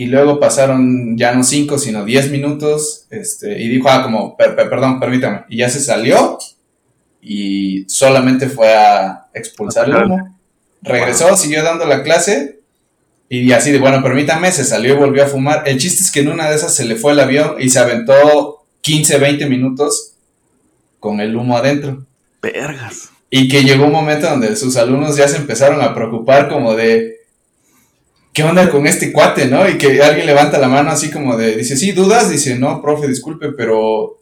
Y 0.00 0.06
luego 0.06 0.38
pasaron 0.38 1.18
ya 1.18 1.32
no 1.34 1.42
cinco, 1.42 1.76
sino 1.76 2.04
diez 2.04 2.30
minutos, 2.30 3.06
este, 3.10 3.60
y 3.60 3.66
dijo, 3.68 3.88
ah, 3.90 4.04
como, 4.04 4.36
per- 4.36 4.54
per- 4.54 4.70
perdón, 4.70 5.00
permítame. 5.00 5.40
Y 5.48 5.56
ya 5.58 5.68
se 5.68 5.80
salió 5.80 6.38
y 7.20 7.84
solamente 7.88 8.48
fue 8.48 8.72
a 8.74 9.26
expulsar 9.34 9.88
el 9.88 9.96
humo. 9.96 10.38
Regresó, 10.82 11.36
siguió 11.36 11.64
dando 11.64 11.84
la 11.84 12.04
clase 12.04 12.60
y 13.28 13.50
así 13.50 13.72
de, 13.72 13.80
bueno, 13.80 14.00
permítame, 14.00 14.52
se 14.52 14.64
salió 14.64 14.94
y 14.94 14.98
volvió 14.98 15.24
a 15.24 15.26
fumar. 15.26 15.64
El 15.66 15.78
chiste 15.78 16.04
es 16.04 16.12
que 16.12 16.20
en 16.20 16.28
una 16.28 16.48
de 16.48 16.54
esas 16.54 16.72
se 16.72 16.84
le 16.84 16.94
fue 16.94 17.10
el 17.10 17.18
avión 17.20 17.56
y 17.58 17.68
se 17.68 17.80
aventó 17.80 18.64
15, 18.82 19.18
20 19.18 19.46
minutos 19.46 20.12
con 21.00 21.18
el 21.20 21.34
humo 21.36 21.56
adentro. 21.56 22.06
Vergas. 22.40 23.08
Y 23.30 23.48
que 23.48 23.64
llegó 23.64 23.86
un 23.86 23.92
momento 23.92 24.30
donde 24.30 24.54
sus 24.54 24.76
alumnos 24.76 25.16
ya 25.16 25.26
se 25.26 25.38
empezaron 25.38 25.82
a 25.82 25.92
preocupar 25.92 26.48
como 26.48 26.74
de, 26.76 27.16
¿qué 28.38 28.44
onda 28.44 28.70
con 28.70 28.86
este 28.86 29.10
cuate, 29.10 29.46
no? 29.46 29.68
Y 29.68 29.78
que 29.78 30.00
alguien 30.00 30.24
levanta 30.24 30.60
la 30.60 30.68
mano 30.68 30.92
así 30.92 31.10
como 31.10 31.36
de, 31.36 31.56
dice, 31.56 31.76
sí, 31.76 31.90
dudas, 31.90 32.30
dice, 32.30 32.56
no, 32.56 32.80
profe, 32.80 33.08
disculpe, 33.08 33.50
pero 33.50 34.20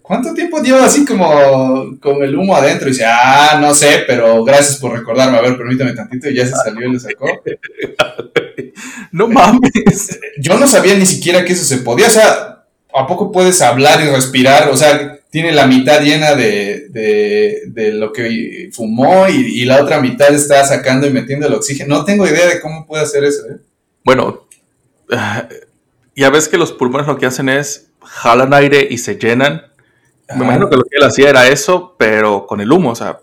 ¿cuánto 0.00 0.32
tiempo 0.32 0.62
lleva 0.62 0.84
así 0.84 1.04
como 1.04 1.98
con 1.98 2.22
el 2.22 2.36
humo 2.36 2.54
adentro? 2.54 2.86
Y 2.86 2.92
dice, 2.92 3.04
ah, 3.04 3.58
no 3.60 3.74
sé, 3.74 4.04
pero 4.06 4.44
gracias 4.44 4.76
por 4.76 4.96
recordarme, 4.96 5.38
a 5.38 5.40
ver, 5.40 5.56
permítame 5.56 5.92
tantito, 5.92 6.30
y 6.30 6.36
ya 6.36 6.46
se 6.46 6.52
salió 6.52 6.88
y 6.88 6.92
le 6.92 7.00
sacó. 7.00 7.26
No 9.10 9.26
mames. 9.26 10.20
Yo 10.38 10.56
no 10.58 10.68
sabía 10.68 10.94
ni 10.94 11.06
siquiera 11.06 11.44
que 11.44 11.54
eso 11.54 11.64
se 11.64 11.78
podía, 11.78 12.06
o 12.06 12.10
sea, 12.10 12.64
¿a 12.94 13.06
poco 13.08 13.32
puedes 13.32 13.60
hablar 13.60 14.00
y 14.00 14.08
respirar? 14.08 14.68
O 14.68 14.76
sea, 14.76 15.17
tiene 15.30 15.52
la 15.52 15.66
mitad 15.66 16.00
llena 16.00 16.34
de, 16.34 16.88
de, 16.88 17.62
de 17.66 17.92
lo 17.92 18.12
que 18.12 18.70
fumó 18.72 19.28
y, 19.28 19.62
y, 19.62 19.64
la 19.64 19.82
otra 19.82 20.00
mitad 20.00 20.34
está 20.34 20.64
sacando 20.64 21.06
y 21.06 21.10
metiendo 21.10 21.46
el 21.46 21.54
oxígeno. 21.54 21.98
No 21.98 22.04
tengo 22.04 22.26
idea 22.26 22.46
de 22.46 22.60
cómo 22.60 22.86
puede 22.86 23.02
hacer 23.02 23.24
eso. 23.24 23.46
¿eh? 23.46 23.58
Bueno, 24.04 24.46
ya 26.16 26.30
ves 26.30 26.48
que 26.48 26.56
los 26.56 26.72
pulmones 26.72 27.06
lo 27.06 27.18
que 27.18 27.26
hacen 27.26 27.48
es 27.48 27.90
jalan 28.02 28.54
aire 28.54 28.86
y 28.90 28.98
se 28.98 29.16
llenan. 29.16 29.62
Me 30.34 30.44
imagino 30.44 30.68
que 30.68 30.76
lo 30.76 30.82
que 30.82 30.96
él 30.96 31.04
hacía 31.04 31.30
era 31.30 31.48
eso, 31.48 31.94
pero 31.98 32.46
con 32.46 32.60
el 32.60 32.70
humo, 32.70 32.90
o 32.90 32.94
sea, 32.94 33.20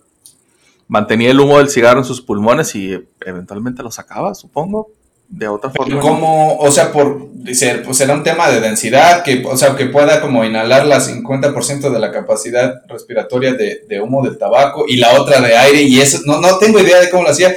mantenía 0.88 1.32
el 1.32 1.40
humo 1.40 1.58
del 1.58 1.70
cigarro 1.70 2.00
en 2.00 2.06
sus 2.06 2.22
pulmones 2.22 2.76
y 2.76 3.00
eventualmente 3.26 3.84
lo 3.84 3.92
sacaba, 3.92 4.34
supongo 4.34 4.92
de 5.28 5.48
otra 5.48 5.70
forma. 5.70 6.00
Como, 6.00 6.58
o 6.58 6.72
sea, 6.72 6.92
por, 6.92 7.30
pues 7.44 8.02
era 8.02 8.14
un 8.14 8.24
tema 8.24 8.50
de 8.50 8.60
densidad, 8.60 9.24
que, 9.24 9.44
o 9.46 9.58
sea, 9.58 9.76
que 9.76 9.88
pueda 9.88 10.22
como 10.22 10.44
inhalar 10.44 10.86
la 10.86 11.00
50% 11.00 11.92
de 11.92 12.00
la 12.00 12.12
capacidad 12.12 12.84
respiratoria 12.88 13.54
de, 13.54 13.86
de, 13.88 14.02
humo 14.02 14.24
del 14.24 14.38
tabaco 14.38 14.86
y 14.88 14.98
la 14.98 15.20
otra 15.20 15.42
de 15.42 15.56
aire, 15.56 15.82
y 15.82 16.00
eso, 16.00 16.20
no, 16.26 16.40
no 16.40 16.58
tengo 16.58 16.80
idea 16.80 17.00
de 17.00 17.10
cómo 17.10 17.24
lo 17.24 17.30
hacía. 17.30 17.56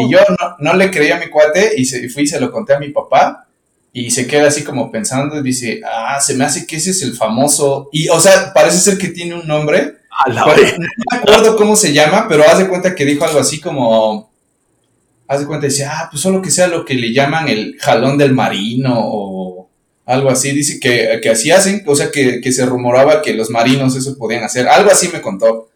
Y 0.00 0.10
yo 0.10 0.18
no, 0.28 0.56
no, 0.58 0.74
le 0.74 0.90
creí 0.90 1.10
a 1.10 1.18
mi 1.18 1.28
cuate 1.28 1.72
y 1.76 1.84
se, 1.84 2.08
fui 2.08 2.24
y 2.24 2.26
se 2.26 2.40
lo 2.40 2.50
conté 2.50 2.74
a 2.74 2.80
mi 2.80 2.88
papá. 2.88 3.44
Y 3.92 4.10
se 4.10 4.26
queda 4.26 4.48
así 4.48 4.64
como 4.64 4.92
pensando 4.92 5.38
y 5.38 5.42
dice, 5.42 5.80
ah, 5.84 6.20
se 6.20 6.34
me 6.34 6.44
hace 6.44 6.66
que 6.66 6.76
ese 6.76 6.90
es 6.90 7.02
el 7.02 7.14
famoso. 7.14 7.88
Y, 7.90 8.08
o 8.08 8.20
sea, 8.20 8.52
parece 8.52 8.78
ser 8.78 8.98
que 8.98 9.08
tiene 9.08 9.34
un 9.34 9.46
nombre. 9.46 9.96
A 10.10 10.30
la 10.30 10.44
no 10.44 10.54
me 10.56 11.16
acuerdo 11.16 11.56
cómo 11.56 11.74
se 11.74 11.92
llama, 11.92 12.26
pero 12.28 12.44
haz 12.44 12.58
de 12.58 12.68
cuenta 12.68 12.94
que 12.94 13.04
dijo 13.04 13.24
algo 13.24 13.38
así 13.38 13.60
como 13.60 14.27
haz 15.28 15.40
de 15.40 15.46
cuenta, 15.46 15.66
dice, 15.66 15.84
ah, 15.84 16.08
pues 16.10 16.22
solo 16.22 16.40
que 16.40 16.50
sea 16.50 16.66
lo 16.66 16.84
que 16.84 16.94
le 16.94 17.12
llaman 17.12 17.48
el 17.48 17.76
jalón 17.78 18.16
del 18.16 18.32
marino 18.32 18.94
o 18.96 19.68
algo 20.06 20.30
así, 20.30 20.52
dice 20.52 20.80
que, 20.80 21.20
que 21.22 21.28
así 21.28 21.50
hacen, 21.50 21.82
o 21.86 21.94
sea, 21.94 22.10
que, 22.10 22.40
que, 22.40 22.50
se 22.50 22.64
rumoraba 22.64 23.20
que 23.20 23.34
los 23.34 23.50
marinos 23.50 23.94
eso 23.94 24.16
podían 24.16 24.42
hacer, 24.42 24.66
algo 24.66 24.90
así 24.90 25.10
me 25.12 25.20
contó. 25.20 25.68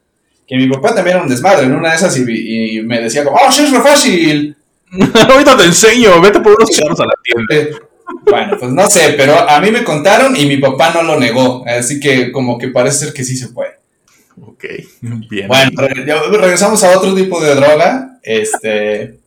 Que 0.48 0.56
mi 0.56 0.68
papá 0.68 0.94
también 0.94 1.16
era 1.16 1.22
un 1.22 1.28
desmadre 1.28 1.66
en 1.66 1.74
una 1.74 1.90
de 1.90 1.96
esas 1.96 2.16
y, 2.16 2.78
y 2.78 2.82
me 2.82 3.00
decía 3.02 3.24
como, 3.24 3.36
oh, 3.36 3.52
sí, 3.52 3.62
es 3.64 3.70
re 3.70 3.80
fácil. 3.80 4.56
Ahorita 5.28 5.56
te 5.56 5.64
enseño, 5.64 6.18
vete 6.22 6.40
por 6.40 6.54
unos 6.54 6.70
cigarros 6.74 7.00
a 7.00 7.04
la 7.04 7.14
tienda. 7.22 7.78
Bueno, 8.24 8.56
pues 8.58 8.72
no 8.72 8.88
sé, 8.88 9.14
pero 9.18 9.38
a 9.38 9.60
mí 9.60 9.70
me 9.70 9.84
contaron 9.84 10.34
y 10.34 10.46
mi 10.46 10.56
papá 10.56 10.92
no 10.94 11.02
lo 11.02 11.20
negó, 11.20 11.64
así 11.66 12.00
que 12.00 12.32
como 12.32 12.56
que 12.58 12.68
parece 12.68 13.04
ser 13.06 13.14
que 13.14 13.24
sí 13.24 13.36
se 13.36 13.48
puede. 13.48 13.72
Ok, 14.40 14.64
bien. 15.28 15.46
Bueno, 15.46 15.70
regresamos 15.76 16.82
a 16.84 16.96
otro 16.96 17.14
tipo 17.14 17.38
de 17.42 17.54
droga, 17.54 18.18
este... 18.22 19.21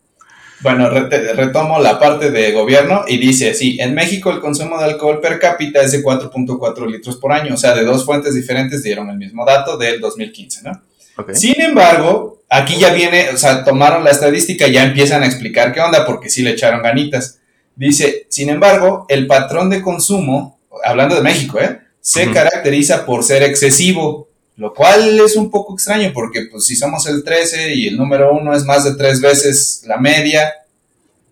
Bueno, 0.66 0.90
retomo 0.90 1.78
la 1.78 2.00
parte 2.00 2.32
de 2.32 2.50
gobierno 2.50 3.04
y 3.06 3.18
dice, 3.18 3.54
sí, 3.54 3.76
en 3.78 3.94
México 3.94 4.32
el 4.32 4.40
consumo 4.40 4.76
de 4.78 4.86
alcohol 4.86 5.20
per 5.20 5.38
cápita 5.38 5.80
es 5.80 5.92
de 5.92 6.02
4.4 6.02 6.90
litros 6.90 7.18
por 7.18 7.30
año, 7.30 7.54
o 7.54 7.56
sea, 7.56 7.72
de 7.72 7.84
dos 7.84 8.04
fuentes 8.04 8.34
diferentes 8.34 8.82
dieron 8.82 9.08
el 9.08 9.16
mismo 9.16 9.46
dato 9.46 9.78
del 9.78 10.00
2015, 10.00 10.62
¿no? 10.64 10.82
Okay. 11.18 11.36
Sin 11.36 11.60
embargo, 11.60 12.42
aquí 12.50 12.80
ya 12.80 12.92
viene, 12.92 13.28
o 13.30 13.36
sea, 13.36 13.62
tomaron 13.62 14.02
la 14.02 14.10
estadística 14.10 14.66
y 14.66 14.72
ya 14.72 14.82
empiezan 14.82 15.22
a 15.22 15.26
explicar 15.26 15.72
qué 15.72 15.80
onda, 15.80 16.04
porque 16.04 16.28
sí 16.28 16.42
le 16.42 16.50
echaron 16.50 16.82
ganitas. 16.82 17.38
Dice, 17.76 18.26
sin 18.28 18.50
embargo, 18.50 19.06
el 19.08 19.28
patrón 19.28 19.70
de 19.70 19.80
consumo, 19.80 20.58
hablando 20.82 21.14
de 21.14 21.22
México, 21.22 21.60
¿eh? 21.60 21.78
Se 22.00 22.26
uh 22.26 22.30
-huh. 22.30 22.34
caracteriza 22.34 23.06
por 23.06 23.22
ser 23.22 23.44
excesivo, 23.44 24.30
lo 24.56 24.72
cual 24.72 25.20
es 25.20 25.36
un 25.36 25.50
poco 25.50 25.74
extraño 25.74 26.10
porque 26.14 26.46
pues 26.50 26.64
si 26.64 26.76
somos 26.76 27.06
el 27.06 27.22
13 27.22 27.74
y 27.74 27.88
el 27.88 27.96
número 27.96 28.32
1 28.32 28.54
es 28.54 28.64
más 28.64 28.84
de 28.84 28.94
tres 28.96 29.20
veces 29.20 29.82
la 29.86 29.98
media, 29.98 30.52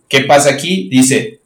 ¿qué 0.08 0.20
pasa 0.20 0.50
aquí? 0.50 0.88
Dice, 0.90 1.40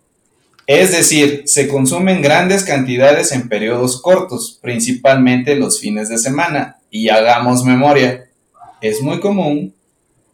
es 0.66 0.92
decir, 0.92 1.44
se 1.46 1.68
consumen 1.68 2.20
grandes 2.20 2.64
cantidades 2.64 3.32
en 3.32 3.48
periodos 3.48 4.02
cortos, 4.02 4.58
principalmente 4.60 5.54
los 5.54 5.80
fines 5.80 6.08
de 6.08 6.18
semana, 6.18 6.76
y 6.90 7.08
hagamos 7.08 7.64
memoria, 7.64 8.28
es 8.80 9.00
muy 9.00 9.20
común 9.20 9.74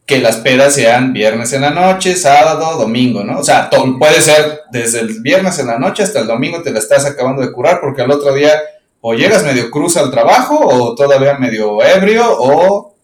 que 0.07 0.19
las 0.19 0.37
pedas 0.39 0.75
sean 0.75 1.13
viernes 1.13 1.53
en 1.53 1.63
la 1.63 1.71
noche, 1.71 2.17
sábado, 2.17 2.79
domingo, 2.79 3.25
¿no? 3.25 3.39
O 3.39 3.45
sea, 3.45 3.71
puede 3.71 4.21
ser 4.21 4.61
desde 4.71 5.01
el 5.01 5.21
viernes 5.21 5.59
en 5.59 5.69
la 5.69 5.79
noche 5.79 6.03
hasta 6.03 6.21
el 6.21 6.27
domingo 6.27 6.63
te 6.63 6.73
la 6.73 6.79
estás 6.79 7.07
acabando 7.07 7.41
de 7.41 7.53
curar 7.53 7.81
porque 7.81 8.03
al 8.03 8.11
otro 8.11 8.35
día 8.35 8.51
o 9.07 9.13
llegas 9.13 9.45
medio 9.45 9.71
cruz 9.71 9.99
al 9.99 10.11
trabajo 10.11 10.59
o 10.59 10.95
todavía 10.95 11.35
medio 11.35 11.85
ebrio 11.85 12.25
o 12.27 12.97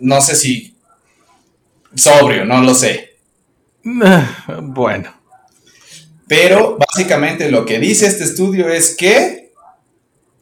no 0.00 0.22
sé 0.22 0.34
si 0.34 0.74
sobrio, 1.94 2.46
no 2.46 2.62
lo 2.62 2.74
sé. 2.74 3.18
Bueno. 4.62 5.12
Pero 6.26 6.78
básicamente 6.78 7.50
lo 7.50 7.66
que 7.66 7.78
dice 7.78 8.06
este 8.06 8.24
estudio 8.24 8.70
es 8.70 8.96
que 8.96 9.52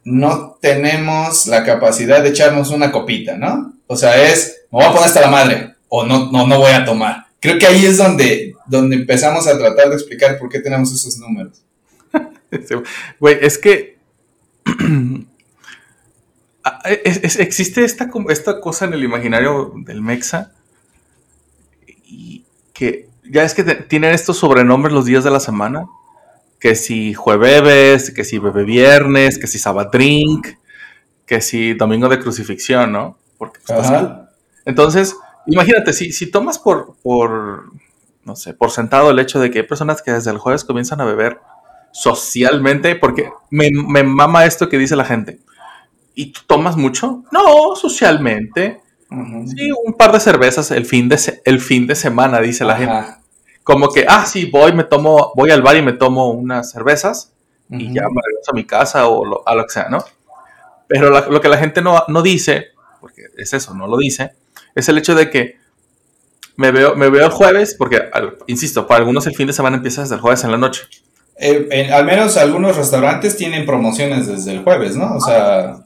no 0.05 0.57
tenemos 0.61 1.49
la 1.49 1.65
capacidad 1.65 2.23
de 2.23 2.29
echarnos 2.29 2.71
una 2.71 2.93
copita, 2.93 3.37
¿no? 3.37 3.75
O 3.89 3.97
sea, 3.97 4.23
es, 4.23 4.67
me 4.71 4.79
voy 4.79 4.85
a 4.85 4.93
poner 4.93 5.09
hasta 5.09 5.21
la 5.21 5.31
madre 5.31 5.75
o 5.89 6.07
no, 6.07 6.31
no, 6.31 6.47
no 6.47 6.59
voy 6.61 6.71
a 6.71 6.85
tomar. 6.85 7.27
Creo 7.41 7.59
que 7.59 7.67
ahí 7.67 7.87
es 7.87 7.97
donde, 7.97 8.55
donde 8.69 8.95
empezamos 8.95 9.49
a 9.49 9.59
tratar 9.59 9.89
de 9.89 9.97
explicar 9.97 10.39
por 10.39 10.49
qué 10.49 10.61
tenemos 10.61 10.93
esos 10.93 11.19
números. 11.19 11.61
Güey, 13.19 13.39
es 13.43 13.59
que 13.59 13.90
es, 17.05 17.21
es, 17.23 17.39
existe 17.39 17.85
esta, 17.85 18.11
esta 18.29 18.61
cosa 18.61 18.85
en 18.85 18.95
el 18.95 19.05
imaginario 19.05 19.73
del 19.77 20.03
Mexa 20.03 20.53
y 22.05 22.45
que 22.73 23.09
ya 23.25 23.45
es 23.45 23.55
que 23.55 23.65
te, 23.65 23.75
tienen 23.77 24.13
estos 24.13 24.39
sobrenombres 24.39 24.93
los 24.93 25.05
días 25.05 25.25
de 25.25 25.31
la 25.31 25.41
semana. 25.41 25.87
Que 26.59 26.75
si 26.75 27.15
jueves, 27.15 28.11
que 28.11 28.25
si 28.25 28.39
bebé 28.39 28.65
viernes, 28.65 29.39
que 29.39 29.47
si 29.47 29.59
sabadrink, 29.59 30.47
que 31.25 31.41
si 31.41 31.73
domingo 31.73 32.09
de 32.09 32.21
crucifixión, 32.21 32.93
¿no? 32.93 33.17
Porque, 33.39 33.61
pues, 33.67 33.89
entonces, 34.67 35.17
imagínate, 35.47 35.95
si, 35.95 36.13
si 36.13 36.31
tomas 36.31 36.59
por, 36.59 36.97
por, 37.03 37.71
no 38.25 38.37
sé, 38.37 38.53
por 38.53 38.71
sentado 38.71 39.11
el 39.11 39.19
hecho 39.19 39.41
de 39.41 39.51
que 39.51 39.61
hay 39.61 39.67
personas 39.67 40.03
que 40.03 40.13
desde 40.13 40.31
el 40.31 40.39
jueves 40.39 40.65
comienzan 40.65 41.01
a 41.01 41.07
beber 41.07 41.41
socialmente, 41.93 42.97
porque 42.97 43.31
me, 43.51 43.71
me, 43.73 44.03
mama 44.03 44.45
esto 44.45 44.69
que 44.69 44.79
dice 44.79 44.97
la 44.97 45.05
gente. 45.05 45.41
¿Y 46.15 46.33
tú 46.33 46.41
tomas 46.47 46.77
mucho? 46.77 47.25
No, 47.33 47.75
socialmente. 47.77 48.81
Uh 49.11 49.17
-huh. 49.17 49.47
Sí, 49.47 49.71
un 49.85 49.95
par 49.95 50.13
de 50.13 50.21
cervezas 50.21 50.71
el 50.71 50.87
fin 50.87 51.09
de, 51.09 51.19
el 51.45 51.61
fin 51.61 51.87
de 51.87 51.95
semana, 51.95 52.41
dice 52.41 52.65
la 52.65 52.77
gente. 52.77 53.09
Como 53.63 53.89
que, 53.91 54.07
ah, 54.09 54.25
sí, 54.27 54.47
voy, 54.47 54.73
me 54.73 54.85
tomo, 54.85 55.33
voy 55.37 55.51
al 55.51 55.63
bar 55.63 55.77
y 55.77 55.83
me 55.83 55.93
tomo 55.93 56.31
unas 56.31 56.71
cervezas 56.71 57.33
uh 57.69 57.75
-huh. 57.75 57.81
y 57.81 57.87
ya 57.95 58.03
me 58.03 58.21
regreso 58.25 58.53
a 58.53 58.55
mi 58.55 58.65
casa 58.65 59.09
o 59.09 59.25
lo, 59.25 59.47
a 59.47 59.55
lo 59.55 59.65
que 59.65 59.71
sea, 59.71 59.89
¿no? 59.89 60.05
Pero 60.87 61.11
la, 61.11 61.27
lo 61.29 61.41
que 61.41 61.49
la 61.49 61.59
gente 61.59 61.83
no, 61.83 62.03
no 62.09 62.23
dice, 62.23 62.69
porque 63.01 63.23
es 63.37 63.53
eso, 63.53 63.75
no 63.75 63.87
lo 63.87 63.97
dice, 63.97 64.33
es 64.75 64.89
el 64.89 64.99
hecho 64.99 65.15
de 65.15 65.31
que 65.31 65.61
me 66.57 66.73
veo, 66.73 66.95
me 66.95 67.09
veo 67.09 67.25
el 67.25 67.33
jueves, 67.33 67.75
porque, 67.75 68.11
al, 68.13 68.37
insisto, 68.47 68.87
para 68.87 68.99
algunos 68.99 69.27
el 69.27 69.35
fin 69.35 69.47
de 69.47 69.53
semana 69.53 69.77
empieza 69.77 70.03
desde 70.03 70.17
el 70.17 70.21
jueves 70.21 70.45
en 70.45 70.51
la 70.51 70.59
noche. 70.59 70.83
Eh, 71.43 71.67
en, 71.71 71.93
al 71.93 72.05
menos 72.05 72.37
algunos 72.37 72.77
restaurantes 72.77 73.35
tienen 73.35 73.65
promociones 73.65 74.27
desde 74.27 74.53
el 74.53 74.63
jueves, 74.63 74.95
¿no? 74.95 75.15
O 75.15 75.21
sea, 75.21 75.79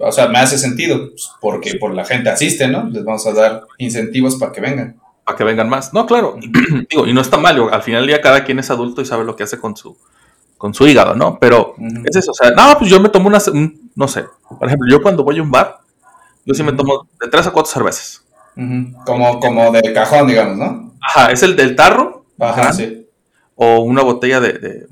o 0.00 0.10
sea, 0.10 0.26
me 0.26 0.40
hace 0.40 0.58
sentido, 0.58 1.10
pues, 1.10 1.30
porque 1.40 1.76
por 1.76 1.94
la 1.94 2.04
gente 2.04 2.28
asiste, 2.28 2.66
¿no? 2.66 2.88
Les 2.90 3.04
vamos 3.04 3.24
a 3.24 3.32
dar 3.32 3.62
incentivos 3.78 4.34
para 4.34 4.50
que 4.50 4.60
vengan. 4.60 4.96
Para 5.24 5.38
que 5.38 5.44
vengan 5.44 5.68
más. 5.68 5.94
No, 5.94 6.06
claro. 6.06 6.36
Digo, 6.90 7.06
y 7.06 7.12
no 7.12 7.20
está 7.20 7.36
mal. 7.36 7.68
Al 7.72 7.82
final 7.82 8.00
del 8.02 8.08
día 8.08 8.20
cada 8.20 8.42
quien 8.42 8.58
es 8.58 8.68
adulto 8.68 9.00
y 9.00 9.06
sabe 9.06 9.24
lo 9.24 9.36
que 9.36 9.44
hace 9.44 9.60
con 9.60 9.76
su, 9.76 9.96
con 10.58 10.74
su 10.74 10.88
hígado, 10.88 11.14
¿no? 11.14 11.38
Pero 11.38 11.76
uh 11.78 11.82
-huh. 11.82 12.08
es 12.08 12.16
eso. 12.16 12.32
O 12.32 12.34
sea, 12.34 12.50
no, 12.50 12.76
pues 12.76 12.90
yo 12.90 12.98
me 12.98 13.10
tomo 13.10 13.28
unas, 13.28 13.48
no 13.94 14.08
sé. 14.08 14.24
Por 14.58 14.66
ejemplo, 14.66 14.88
yo 14.90 15.00
cuando 15.00 15.22
voy 15.22 15.38
a 15.38 15.42
un 15.42 15.52
bar, 15.52 15.78
yo 16.44 16.52
sí 16.52 16.64
me 16.64 16.72
tomo 16.72 17.06
de 17.20 17.28
tres 17.28 17.46
a 17.46 17.52
cuatro 17.52 17.70
cervezas. 17.70 18.24
Uh 18.56 18.60
-huh. 18.60 19.04
Como, 19.04 19.38
como 19.38 19.70
de 19.70 19.92
cajón, 19.92 20.26
digamos, 20.26 20.58
¿no? 20.58 20.94
Ajá, 21.00 21.30
es 21.30 21.44
el 21.44 21.54
del 21.54 21.76
tarro. 21.76 22.24
Ajá, 22.40 22.72
sí 22.72 22.99
o 23.62 23.80
una 23.80 24.00
botella 24.02 24.40
de, 24.40 24.54
de 24.54 24.88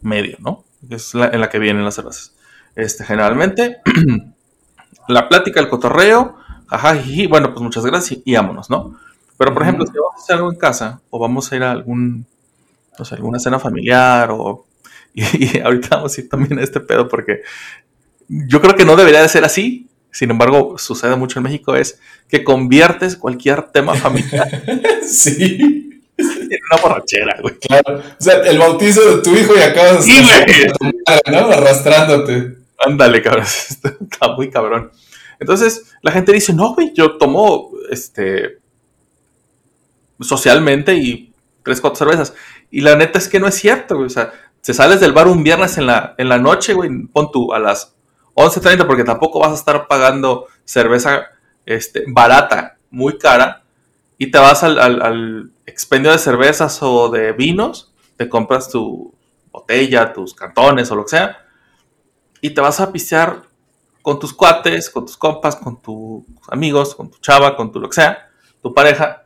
medio, 0.00 0.36
¿no? 0.38 0.62
Es 0.88 1.12
la, 1.12 1.26
en 1.26 1.40
la 1.40 1.50
que 1.50 1.58
vienen 1.58 1.84
las 1.84 1.96
cervezas. 1.96 2.36
Este, 2.76 3.02
generalmente, 3.04 3.78
la 5.08 5.28
plática, 5.28 5.58
el 5.58 5.68
cotorreo, 5.68 6.36
ajá, 6.68 6.94
jiji, 6.94 7.26
bueno, 7.26 7.52
pues 7.52 7.60
muchas 7.62 7.84
gracias 7.84 8.20
y, 8.24 8.36
vámonos, 8.36 8.70
¿no? 8.70 8.96
Pero, 9.36 9.52
por 9.52 9.64
ejemplo, 9.64 9.84
si 9.86 9.92
vamos 9.92 10.14
a 10.14 10.22
hacer 10.22 10.36
algo 10.36 10.52
en 10.52 10.58
casa 10.58 11.00
o 11.10 11.18
vamos 11.18 11.50
a 11.50 11.56
ir 11.56 11.64
a 11.64 11.72
algún, 11.72 12.26
no 12.96 13.04
sé, 13.04 13.16
alguna 13.16 13.40
cena 13.40 13.58
familiar 13.58 14.30
o... 14.30 14.66
Y, 15.12 15.56
y 15.56 15.58
ahorita 15.58 15.96
vamos 15.96 16.16
a 16.16 16.20
ir 16.20 16.28
también 16.28 16.60
a 16.60 16.62
este 16.62 16.78
pedo 16.78 17.08
porque 17.08 17.42
yo 18.28 18.60
creo 18.60 18.76
que 18.76 18.84
no 18.84 18.94
debería 18.94 19.20
de 19.20 19.28
ser 19.28 19.44
así, 19.44 19.90
sin 20.12 20.30
embargo, 20.30 20.78
sucede 20.78 21.16
mucho 21.16 21.40
en 21.40 21.42
México, 21.42 21.74
es 21.74 21.98
que 22.28 22.44
conviertes 22.44 23.16
cualquier 23.16 23.62
tema 23.72 23.96
familiar. 23.96 24.48
sí 25.04 25.89
una 26.24 26.82
borrachera, 26.82 27.38
güey. 27.40 27.58
Claro. 27.58 27.98
O 27.98 28.22
sea, 28.22 28.42
el 28.42 28.58
bautizo 28.58 29.16
de 29.16 29.22
tu 29.22 29.36
hijo 29.36 29.54
y 29.56 29.60
acabas 29.60 30.04
sí, 30.04 30.14
¿no? 31.30 31.38
arrastrándote. 31.38 32.56
Ándale, 32.78 33.22
cabrón. 33.22 33.44
Está 34.10 34.34
muy 34.36 34.50
cabrón. 34.50 34.90
Entonces, 35.38 35.94
la 36.02 36.12
gente 36.12 36.32
dice, 36.32 36.52
no, 36.52 36.74
güey, 36.74 36.92
yo 36.94 37.16
tomo 37.16 37.70
este 37.90 38.58
socialmente 40.20 40.94
y 40.94 41.32
tres, 41.62 41.80
cuatro 41.80 41.96
cervezas. 41.96 42.34
Y 42.70 42.82
la 42.82 42.96
neta 42.96 43.18
es 43.18 43.28
que 43.28 43.40
no 43.40 43.48
es 43.48 43.54
cierto, 43.54 43.96
güey. 43.96 44.06
O 44.06 44.10
sea, 44.10 44.32
se 44.60 44.74
sales 44.74 45.00
del 45.00 45.12
bar 45.12 45.28
un 45.28 45.42
viernes 45.42 45.78
en 45.78 45.86
la, 45.86 46.14
en 46.18 46.28
la 46.28 46.38
noche, 46.38 46.74
güey, 46.74 46.90
pon 47.12 47.30
tú 47.32 47.52
a 47.52 47.58
las 47.58 47.94
11.30 48.34 48.86
porque 48.86 49.04
tampoco 49.04 49.40
vas 49.40 49.52
a 49.52 49.54
estar 49.54 49.88
pagando 49.88 50.46
cerveza 50.64 51.24
este, 51.66 52.04
barata, 52.06 52.76
muy 52.90 53.18
cara, 53.18 53.62
y 54.18 54.30
te 54.30 54.38
vas 54.38 54.62
al, 54.62 54.78
al, 54.78 55.02
al 55.02 55.50
expendio 55.70 56.10
de 56.10 56.18
cervezas 56.18 56.82
o 56.82 57.08
de 57.08 57.32
vinos, 57.32 57.92
te 58.16 58.28
compras 58.28 58.68
tu 58.68 59.14
botella, 59.50 60.12
tus 60.12 60.34
cartones 60.34 60.90
o 60.90 60.96
lo 60.96 61.04
que 61.04 61.10
sea, 61.10 61.46
y 62.40 62.50
te 62.50 62.60
vas 62.60 62.80
a 62.80 62.92
pistear 62.92 63.42
con 64.02 64.18
tus 64.18 64.32
cuates, 64.32 64.90
con 64.90 65.06
tus 65.06 65.16
compas, 65.16 65.56
con 65.56 65.80
tus 65.80 66.24
amigos, 66.48 66.94
con 66.94 67.10
tu 67.10 67.18
chava, 67.18 67.56
con 67.56 67.70
tu 67.70 67.80
lo 67.80 67.88
que 67.88 67.94
sea, 67.94 68.30
tu 68.62 68.74
pareja, 68.74 69.24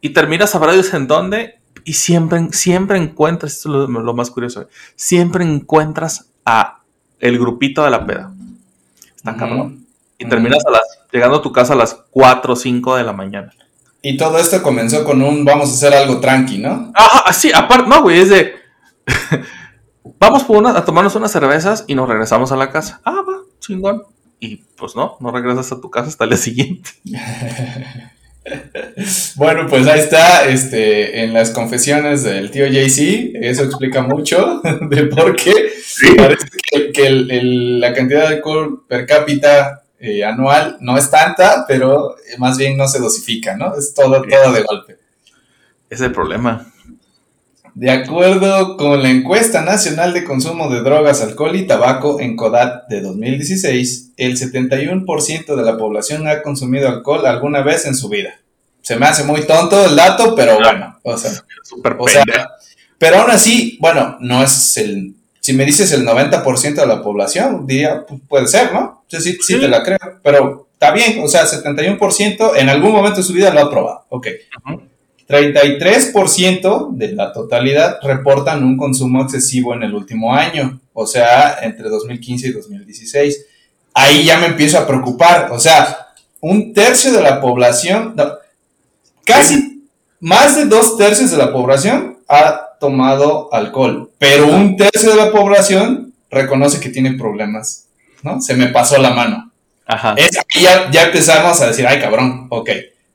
y 0.00 0.10
terminas 0.10 0.50
sabrá 0.50 0.72
Dios 0.72 0.92
en 0.94 1.06
dónde, 1.06 1.60
y 1.84 1.94
siempre, 1.94 2.48
siempre 2.52 2.98
encuentras, 2.98 3.54
esto 3.54 3.84
es 3.84 3.90
lo, 3.90 4.02
lo 4.02 4.14
más 4.14 4.30
curioso, 4.30 4.68
siempre 4.96 5.44
encuentras 5.44 6.30
a 6.44 6.82
el 7.20 7.38
grupito 7.38 7.84
de 7.84 7.90
la 7.90 8.06
peda. 8.06 8.32
Está 9.16 9.30
Ujú. 9.30 9.40
cabrón. 9.40 9.86
Y 10.18 10.28
terminas 10.28 10.64
a 10.66 10.70
las, 10.70 10.82
llegando 11.10 11.38
a 11.38 11.42
tu 11.42 11.52
casa 11.52 11.72
a 11.72 11.76
las 11.76 11.94
4 12.10 12.52
o 12.52 12.56
5 12.56 12.96
de 12.96 13.04
la 13.04 13.12
mañana. 13.12 13.52
Y 14.06 14.18
todo 14.18 14.38
esto 14.38 14.62
comenzó 14.62 15.02
con 15.02 15.22
un 15.22 15.44
vamos 15.46 15.70
a 15.70 15.72
hacer 15.72 15.94
algo 15.94 16.20
tranqui, 16.20 16.58
¿no? 16.58 16.92
Ajá, 16.94 17.32
sí, 17.32 17.50
aparte, 17.54 17.88
no, 17.88 18.02
güey, 18.02 18.20
es 18.20 18.28
de. 18.28 18.52
Vamos 20.20 20.44
por 20.44 20.58
una, 20.58 20.76
a 20.76 20.84
tomarnos 20.84 21.14
unas 21.16 21.32
cervezas 21.32 21.84
y 21.86 21.94
nos 21.94 22.06
regresamos 22.08 22.52
a 22.52 22.56
la 22.56 22.70
casa. 22.70 23.00
Ah, 23.04 23.22
va, 23.26 23.38
chingón. 23.60 24.02
Y 24.40 24.56
pues 24.76 24.94
no, 24.94 25.16
no 25.20 25.30
regresas 25.30 25.72
a 25.72 25.80
tu 25.80 25.90
casa 25.90 26.08
hasta 26.08 26.24
el 26.24 26.30
día 26.30 26.36
siguiente. 26.38 26.90
Bueno, 29.36 29.66
pues 29.70 29.86
ahí 29.86 30.00
está, 30.00 30.46
este, 30.46 31.24
en 31.24 31.32
las 31.32 31.48
confesiones 31.50 32.24
del 32.24 32.50
tío 32.50 32.66
JC, 32.66 33.32
eso 33.40 33.64
explica 33.64 34.02
mucho 34.02 34.60
de 34.82 35.04
por 35.04 35.34
qué 35.34 35.52
parece 36.14 36.48
que, 36.70 36.92
que 36.92 37.06
el- 37.06 37.30
el- 37.30 37.80
la 37.80 37.94
cantidad 37.94 38.28
de 38.28 38.34
alcohol 38.36 38.84
per 38.86 39.06
cápita 39.06 39.83
eh, 40.04 40.24
anual 40.24 40.76
no 40.80 40.98
es 40.98 41.10
tanta, 41.10 41.64
pero 41.66 42.16
eh, 42.18 42.36
más 42.38 42.58
bien 42.58 42.76
no 42.76 42.86
se 42.86 42.98
dosifica, 42.98 43.56
¿no? 43.56 43.74
Es 43.74 43.94
todo, 43.94 44.22
todo 44.22 44.52
de 44.52 44.62
golpe. 44.62 44.98
Es 45.88 46.00
el 46.02 46.12
problema. 46.12 46.70
De 47.74 47.90
acuerdo 47.90 48.76
con 48.76 49.02
la 49.02 49.10
encuesta 49.10 49.62
nacional 49.62 50.12
de 50.12 50.24
consumo 50.24 50.68
de 50.68 50.82
drogas, 50.82 51.22
alcohol 51.22 51.56
y 51.56 51.66
tabaco 51.66 52.20
en 52.20 52.36
CODAT 52.36 52.88
de 52.88 53.00
2016, 53.00 54.12
el 54.16 54.38
71% 54.38 55.56
de 55.56 55.62
la 55.62 55.76
población 55.76 56.28
ha 56.28 56.42
consumido 56.42 56.88
alcohol 56.88 57.26
alguna 57.26 57.62
vez 57.62 57.86
en 57.86 57.96
su 57.96 58.08
vida. 58.08 58.34
Se 58.82 58.96
me 58.96 59.06
hace 59.06 59.24
muy 59.24 59.42
tonto 59.46 59.86
el 59.86 59.96
dato, 59.96 60.34
pero 60.36 60.56
bueno, 60.56 60.98
o 61.02 61.16
sea, 61.16 61.32
o 61.98 62.08
sea, 62.08 62.22
pero 62.98 63.16
aún 63.20 63.30
así, 63.30 63.78
bueno, 63.80 64.18
no 64.20 64.42
es 64.42 64.76
el, 64.76 65.14
si 65.44 65.52
me 65.52 65.66
dices 65.66 65.92
el 65.92 66.06
90% 66.06 66.74
de 66.80 66.86
la 66.86 67.02
población, 67.02 67.66
diría, 67.66 68.06
pues, 68.08 68.18
puede 68.26 68.46
ser, 68.46 68.72
¿no? 68.72 69.04
Sí, 69.08 69.20
sí, 69.20 69.32
sí 69.32 69.38
Sí. 69.54 69.60
te 69.60 69.68
la 69.68 69.82
creo, 69.82 69.98
pero 70.22 70.68
está 70.72 70.90
bien, 70.90 71.22
o 71.22 71.28
sea, 71.28 71.44
71% 71.44 72.56
en 72.56 72.70
algún 72.70 72.92
momento 72.92 73.18
de 73.18 73.24
su 73.24 73.34
vida 73.34 73.52
lo 73.52 73.60
ha 73.60 73.70
probado, 73.70 74.06
ok. 74.08 74.26
Ujú. 74.66 74.80
33% 75.28 76.88
de 76.92 77.12
la 77.12 77.30
totalidad 77.34 77.98
reportan 78.02 78.64
un 78.64 78.78
consumo 78.78 79.22
excesivo 79.22 79.74
en 79.74 79.82
el 79.82 79.92
último 79.94 80.34
año, 80.34 80.80
o 80.94 81.06
sea, 81.06 81.58
entre 81.60 81.90
2015 81.90 82.48
y 82.48 82.52
2016. 82.52 83.44
Ahí 83.92 84.24
ya 84.24 84.38
me 84.38 84.46
empiezo 84.46 84.78
a 84.78 84.86
preocupar, 84.86 85.50
o 85.52 85.58
sea, 85.60 86.08
un 86.40 86.72
tercio 86.72 87.12
de 87.12 87.20
la 87.20 87.38
población, 87.42 88.14
no, 88.16 88.32
casi 89.26 89.82
más 90.20 90.56
de 90.56 90.64
dos 90.64 90.96
tercios 90.96 91.30
de 91.30 91.36
la 91.36 91.52
población 91.52 92.16
ha 92.28 92.73
tomado 92.84 93.48
alcohol, 93.50 94.10
pero 94.18 94.46
un 94.46 94.76
tercio 94.76 95.08
de 95.08 95.16
la 95.16 95.32
población 95.32 96.12
reconoce 96.30 96.80
que 96.80 96.90
tiene 96.90 97.14
problemas, 97.14 97.86
¿no? 98.22 98.42
Se 98.42 98.54
me 98.54 98.66
pasó 98.66 98.98
la 98.98 99.14
mano. 99.14 99.50
Ajá. 99.86 100.14
Es, 100.18 100.38
ya, 100.60 100.90
ya 100.90 101.04
empezamos 101.04 101.62
a 101.62 101.68
decir, 101.68 101.86
ay 101.86 101.98
cabrón, 101.98 102.46
ok, 102.50 102.68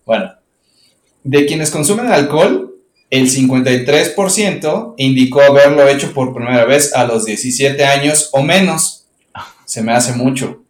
bueno. 0.08 0.32
De 1.23 1.45
quienes 1.45 1.69
consumen 1.69 2.12
alcohol, 2.12 2.73
el 3.12 3.29
53% 3.29 4.95
indicó 4.97 5.41
haberlo 5.41 5.88
hecho 5.88 6.13
por 6.13 6.34
primera 6.34 6.65
vez 6.65 6.95
a 6.95 7.03
los 7.03 7.25
17 7.25 7.86
años 7.86 8.29
o 8.32 8.41
menos. 8.41 9.05
Se 9.65 9.84
me 9.84 9.93
hace 9.93 10.13
mucho. 10.13 10.63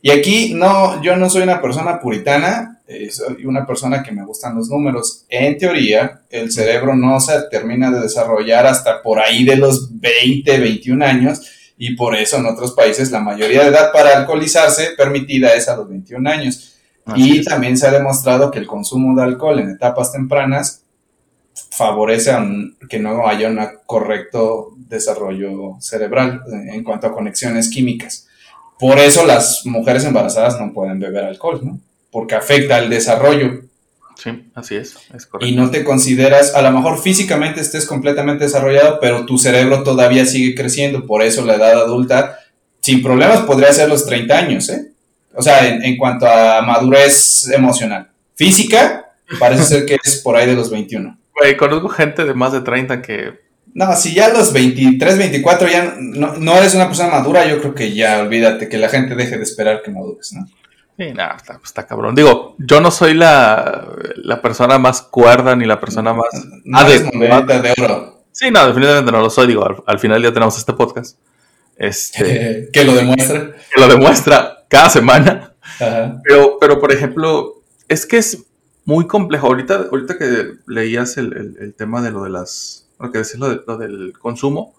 Y 0.00 0.12
aquí 0.12 0.54
no, 0.54 1.02
yo 1.02 1.16
no 1.16 1.28
soy 1.28 1.42
una 1.42 1.60
persona 1.60 1.98
puritana, 1.98 2.73
soy 3.10 3.46
una 3.46 3.66
persona 3.66 4.02
que 4.02 4.12
me 4.12 4.24
gustan 4.24 4.54
los 4.56 4.68
números. 4.68 5.24
En 5.28 5.56
teoría, 5.58 6.22
el 6.30 6.52
cerebro 6.52 6.94
no 6.94 7.18
se 7.20 7.42
termina 7.50 7.90
de 7.90 8.00
desarrollar 8.00 8.66
hasta 8.66 9.02
por 9.02 9.18
ahí 9.18 9.44
de 9.44 9.56
los 9.56 9.88
20, 10.00 10.58
21 10.58 11.02
años 11.04 11.40
y 11.78 11.96
por 11.96 12.14
eso 12.14 12.36
en 12.36 12.46
otros 12.46 12.72
países 12.72 13.10
la 13.10 13.20
mayoría 13.20 13.62
de 13.62 13.68
edad 13.70 13.90
para 13.92 14.16
alcoholizarse 14.18 14.90
permitida 14.96 15.54
es 15.54 15.68
a 15.68 15.76
los 15.76 15.88
21 15.88 16.28
años. 16.28 16.74
Así 17.06 17.36
y 17.36 17.38
es. 17.40 17.46
también 17.46 17.76
se 17.76 17.86
ha 17.86 17.90
demostrado 17.90 18.50
que 18.50 18.58
el 18.58 18.66
consumo 18.66 19.14
de 19.16 19.22
alcohol 19.24 19.58
en 19.60 19.70
etapas 19.70 20.12
tempranas 20.12 20.82
favorece 21.70 22.32
a 22.32 22.38
un- 22.38 22.76
que 22.88 22.98
no 22.98 23.26
haya 23.26 23.48
un 23.48 23.60
correcto 23.86 24.70
desarrollo 24.76 25.76
cerebral 25.80 26.42
en- 26.52 26.68
en 26.70 26.84
cuanto 26.84 27.06
a 27.06 27.12
conexiones 27.12 27.68
químicas. 27.70 28.26
Por 28.78 28.98
eso 28.98 29.24
las 29.24 29.62
mujeres 29.64 30.04
embarazadas 30.04 30.58
no 30.60 30.72
pueden 30.72 30.98
beber 30.98 31.24
alcohol, 31.24 31.60
¿no? 31.62 31.80
Porque 32.14 32.36
afecta 32.36 32.76
al 32.76 32.88
desarrollo 32.88 33.64
Sí, 34.16 34.30
así 34.54 34.76
es. 34.76 34.94
Es 35.12 35.26
correcto. 35.26 35.46
y 35.46 35.56
no 35.56 35.70
te 35.70 35.82
consideras, 35.82 36.54
a 36.54 36.62
lo 36.62 36.70
mejor 36.70 37.02
físicamente 37.02 37.60
estés 37.60 37.84
completamente 37.84 38.44
desarrollado, 38.44 38.98
pero 39.00 39.26
tu 39.26 39.38
cerebro 39.38 39.82
todavía 39.82 40.24
sigue 40.24 40.54
creciendo, 40.54 41.04
por 41.04 41.22
eso 41.22 41.44
la 41.44 41.56
edad 41.56 41.82
adulta, 41.82 42.38
sin 42.80 43.02
problemas, 43.02 43.40
podría 43.40 43.72
ser 43.72 43.88
los 43.88 44.06
30 44.06 44.38
años, 44.38 44.68
¿eh? 44.68 44.92
O 45.34 45.42
sea, 45.42 45.66
en, 45.66 45.84
en 45.84 45.96
cuanto 45.96 46.28
a 46.28 46.62
madurez 46.62 47.50
emocional. 47.50 48.08
Física, 48.36 49.12
parece 49.40 49.64
ser 49.64 49.84
que 49.84 49.96
es 50.02 50.20
por 50.22 50.36
ahí 50.36 50.46
de 50.46 50.54
los 50.54 50.70
21. 50.70 51.18
Güey, 51.36 51.56
conozco 51.56 51.88
gente 51.88 52.24
de 52.24 52.32
más 52.32 52.52
de 52.52 52.60
30 52.60 53.02
que. 53.02 53.40
No, 53.74 53.96
si 53.96 54.14
ya 54.14 54.26
a 54.26 54.32
los 54.32 54.52
23, 54.52 55.18
24 55.18 55.68
ya 55.68 55.96
no, 55.98 56.36
no 56.36 56.56
eres 56.56 56.76
una 56.76 56.86
persona 56.86 57.08
madura, 57.08 57.44
yo 57.44 57.58
creo 57.58 57.74
que 57.74 57.92
ya 57.92 58.20
olvídate 58.20 58.68
que 58.68 58.78
la 58.78 58.88
gente 58.88 59.16
deje 59.16 59.36
de 59.36 59.42
esperar 59.42 59.82
que 59.82 59.90
madures, 59.90 60.32
¿no? 60.32 60.46
Sí, 60.96 61.12
nada, 61.12 61.34
está, 61.36 61.60
está 61.64 61.86
cabrón. 61.86 62.14
Digo, 62.14 62.54
yo 62.58 62.80
no 62.80 62.90
soy 62.90 63.14
la, 63.14 63.88
la 64.16 64.40
persona 64.40 64.78
más 64.78 65.02
cuerda 65.02 65.56
ni 65.56 65.64
la 65.66 65.80
persona 65.80 66.12
más. 66.14 66.28
No 66.64 66.78
Ah, 66.78 66.84
de- 66.84 67.00
de 67.60 67.74
oro. 67.82 68.24
Sí, 68.30 68.50
no, 68.50 68.66
definitivamente 68.66 69.10
no 69.12 69.20
lo 69.20 69.30
soy. 69.30 69.46
Digo, 69.48 69.64
al, 69.66 69.76
al 69.86 69.98
final 69.98 70.22
ya 70.22 70.32
tenemos 70.32 70.56
este 70.56 70.72
podcast. 70.72 71.18
Este. 71.76 72.68
que 72.72 72.84
lo 72.84 72.94
demuestra. 72.94 73.52
que 73.74 73.80
lo 73.80 73.88
demuestra 73.88 74.64
cada 74.68 74.88
semana. 74.90 75.52
Ajá. 75.80 76.20
Pero, 76.24 76.58
pero 76.60 76.80
por 76.80 76.92
ejemplo, 76.92 77.62
es 77.88 78.06
que 78.06 78.18
es 78.18 78.44
muy 78.84 79.06
complejo. 79.06 79.46
Ahorita, 79.48 79.86
ahorita 79.90 80.16
que 80.18 80.52
leías 80.66 81.16
el, 81.16 81.32
el- 81.36 81.56
el 81.60 81.74
tema 81.74 82.02
de 82.02 82.10
lo 82.12 82.22
de 82.24 82.30
las. 82.30 82.88
Lo 83.00 83.10
que 83.10 83.18
decías, 83.18 83.40
lo, 83.40 83.48
de- 83.48 83.60
lo 83.66 83.76
del 83.78 84.12
consumo, 84.18 84.74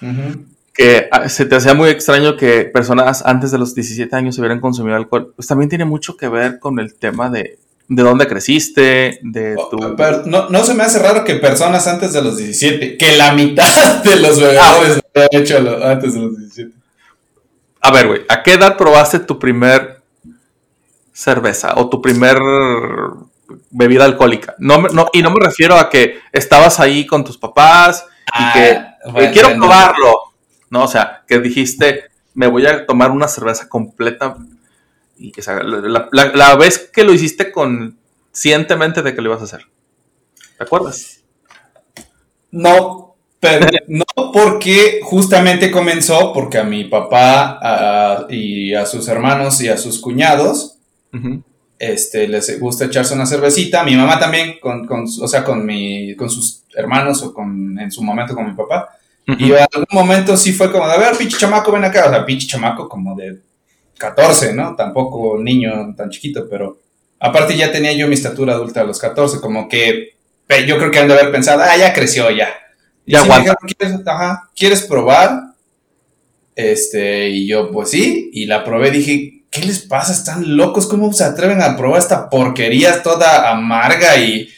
Ujú. 0.00 0.44
Que 0.72 1.08
ah, 1.10 1.28
se 1.28 1.44
te 1.46 1.56
hacía 1.56 1.74
muy 1.74 1.90
extraño 1.90 2.36
que 2.36 2.64
personas 2.64 3.22
antes 3.26 3.50
de 3.50 3.58
los 3.58 3.74
17 3.74 4.14
años 4.16 4.38
hubieran 4.38 4.60
consumido 4.60 4.96
alcohol. 4.96 5.32
Pues 5.36 5.48
también 5.48 5.68
tiene 5.68 5.84
mucho 5.84 6.16
que 6.16 6.28
ver 6.28 6.58
con 6.60 6.78
el 6.78 6.94
tema 6.94 7.28
de, 7.28 7.58
de 7.88 8.02
dónde 8.02 8.26
creciste, 8.28 9.18
de 9.22 9.56
tu. 9.70 9.76
Oh, 9.84 9.96
Pero 9.96 10.22
no, 10.26 10.48
no 10.48 10.64
se 10.64 10.74
me 10.74 10.84
hace 10.84 10.98
raro 11.00 11.24
que 11.24 11.34
personas 11.34 11.86
antes 11.88 12.12
de 12.12 12.22
los 12.22 12.36
17, 12.36 12.96
que 12.96 13.16
la 13.16 13.32
mitad 13.32 13.64
de 14.04 14.16
los 14.16 14.38
bebedores 14.40 14.96
lo 15.14 15.22
hayan 15.22 15.42
hecho 15.42 15.60
lo- 15.60 15.84
antes 15.86 16.14
de 16.14 16.20
los 16.20 16.38
17. 16.38 16.70
A 17.82 17.90
ver, 17.92 18.06
güey, 18.06 18.22
¿a 18.28 18.42
qué 18.42 18.52
edad 18.52 18.76
probaste 18.76 19.18
tu 19.20 19.38
primer 19.38 20.00
cerveza 21.12 21.74
o 21.76 21.88
tu 21.88 22.00
primer 22.00 22.38
bebida 23.70 24.04
alcohólica? 24.04 24.54
No, 24.58 24.78
no, 24.82 25.08
y 25.12 25.22
no 25.22 25.30
me 25.30 25.44
refiero 25.44 25.76
a 25.76 25.88
que 25.90 26.18
estabas 26.32 26.78
ahí 26.80 27.06
con 27.06 27.24
tus 27.24 27.36
papás 27.38 28.04
y 28.38 28.52
que 28.52 28.70
Ah, 28.76 28.96
"Güey, 29.04 29.12
bueno, 29.14 29.32
quiero 29.32 29.48
probarlo. 29.56 30.14
No, 30.70 30.84
o 30.84 30.88
sea, 30.88 31.24
que 31.26 31.40
dijiste, 31.40 32.04
me 32.34 32.46
voy 32.46 32.66
a 32.66 32.86
tomar 32.86 33.10
una 33.10 33.28
cerveza 33.28 33.68
completa 33.68 34.36
y 35.18 35.32
que 35.32 35.42
la, 35.42 36.08
la- 36.12 36.32
la 36.34 36.56
vez 36.56 36.90
que 36.92 37.04
lo 37.04 37.12
hiciste 37.12 37.52
conscientemente 37.52 39.02
de 39.02 39.14
que 39.14 39.20
lo 39.20 39.30
ibas 39.30 39.40
a 39.42 39.44
hacer. 39.44 39.66
¿Te 40.56 40.64
acuerdas? 40.64 41.20
No, 42.50 43.16
pero 43.38 43.66
no 43.88 44.04
porque 44.32 45.00
justamente 45.02 45.70
comenzó 45.70 46.32
porque 46.32 46.58
a 46.58 46.64
mi 46.64 46.84
papá 46.84 47.58
a- 47.62 48.26
y 48.28 48.74
a 48.74 48.86
sus 48.86 49.08
hermanos 49.08 49.60
y 49.62 49.68
a 49.68 49.76
sus 49.76 49.98
cuñados 50.00 50.76
este, 51.78 52.28
les 52.28 52.60
gusta 52.60 52.84
echarse 52.84 53.14
una 53.14 53.26
cervecita. 53.26 53.82
Mi 53.84 53.96
mamá 53.96 54.18
también, 54.18 54.58
con, 54.60 54.86
con- 54.86 55.04
o 55.04 55.28
sea, 55.28 55.42
con, 55.44 55.64
mi, 55.64 56.14
con 56.14 56.28
sus 56.30 56.62
hermanos 56.74 57.22
o 57.22 57.32
con, 57.32 57.78
en 57.78 57.90
su 57.90 58.02
momento 58.02 58.34
con 58.34 58.46
mi 58.46 58.52
papá. 58.54 58.90
Y 59.38 59.52
en 59.52 59.58
algún 59.58 59.86
momento 59.92 60.36
sí 60.36 60.52
fue 60.52 60.70
como 60.70 60.86
de, 60.86 60.94
a 60.94 60.98
ver, 60.98 61.16
pinche 61.16 61.36
chamaco, 61.38 61.72
ven 61.72 61.84
acá. 61.84 62.06
O 62.06 62.10
sea, 62.10 62.24
pinche 62.24 62.46
chamaco 62.46 62.88
como 62.88 63.14
de 63.16 63.38
14, 63.98 64.54
¿no? 64.54 64.74
Tampoco 64.76 65.38
niño 65.38 65.94
tan 65.96 66.10
chiquito, 66.10 66.46
pero 66.48 66.78
aparte 67.18 67.56
ya 67.56 67.70
tenía 67.70 67.92
yo 67.92 68.08
mi 68.08 68.14
estatura 68.14 68.54
adulta 68.54 68.80
a 68.80 68.84
los 68.84 68.98
14, 68.98 69.40
como 69.40 69.68
que 69.68 70.14
yo 70.66 70.78
creo 70.78 70.90
que 70.90 70.98
han 70.98 71.08
de 71.08 71.14
haber 71.14 71.30
pensado, 71.30 71.62
ah, 71.62 71.76
ya 71.76 71.92
creció 71.92 72.30
ya. 72.30 72.48
Y 73.06 73.12
Ya 73.12 73.22
sí 73.22 73.28
dijeron, 73.28 73.56
¿quieres, 73.78 74.00
ajá, 74.06 74.50
¿quieres 74.56 74.82
probar? 74.82 75.40
Este, 76.56 77.28
y 77.30 77.46
yo, 77.46 77.70
pues 77.70 77.90
sí, 77.90 78.30
y 78.32 78.46
la 78.46 78.64
probé, 78.64 78.90
dije, 78.90 79.44
¿qué 79.50 79.62
les 79.62 79.80
pasa? 79.80 80.12
Están 80.12 80.56
locos, 80.56 80.86
¿cómo 80.86 81.12
se 81.12 81.24
atreven 81.24 81.62
a 81.62 81.76
probar 81.76 82.00
esta 82.00 82.28
porquería 82.28 83.02
toda 83.02 83.50
amarga 83.50 84.16
y... 84.16 84.48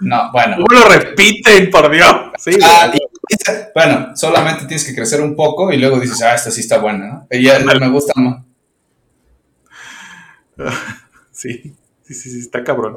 No, 0.00 0.30
bueno. 0.32 0.56
¿Cómo 0.66 0.80
lo 0.80 0.88
repiten, 0.88 1.70
por 1.70 1.90
Dios? 1.90 2.14
Sí, 2.38 2.52
Ah, 2.62 2.90
y- 2.94 2.98
bueno, 3.74 4.16
solamente 4.16 4.66
tienes 4.66 4.84
que 4.84 4.94
crecer 4.94 5.20
un 5.20 5.36
poco 5.36 5.72
y 5.72 5.78
luego 5.78 6.00
dices, 6.00 6.22
ah, 6.22 6.34
esta 6.34 6.50
sí 6.50 6.60
está 6.60 6.78
buena, 6.78 7.06
¿no? 7.06 7.26
Y 7.30 7.44
ya 7.44 7.58
me 7.58 7.88
gusta 7.90 8.12
más. 8.16 8.42
sí, 11.32 11.74
sí, 12.02 12.14
sí, 12.14 12.30
sí, 12.30 12.38
está 12.40 12.62
cabrón. 12.64 12.96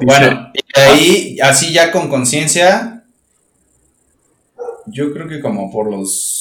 Bueno, 0.00 0.50
y 0.54 0.80
ahí, 0.80 1.38
así 1.40 1.72
ya 1.72 1.90
con 1.92 2.08
conciencia, 2.08 3.04
yo 4.86 5.12
creo 5.12 5.28
que 5.28 5.40
como 5.40 5.70
por 5.70 5.90
los 5.90 6.34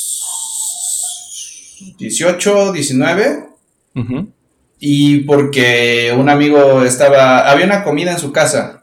18, 1.97 2.71
19, 2.73 3.49
Ujú. 3.95 4.31
y 4.79 5.19
porque 5.19 6.13
un 6.17 6.29
amigo 6.29 6.83
estaba, 6.83 7.49
había 7.49 7.65
una 7.65 7.83
comida 7.83 8.11
en 8.11 8.19
su 8.19 8.31
casa, 8.31 8.82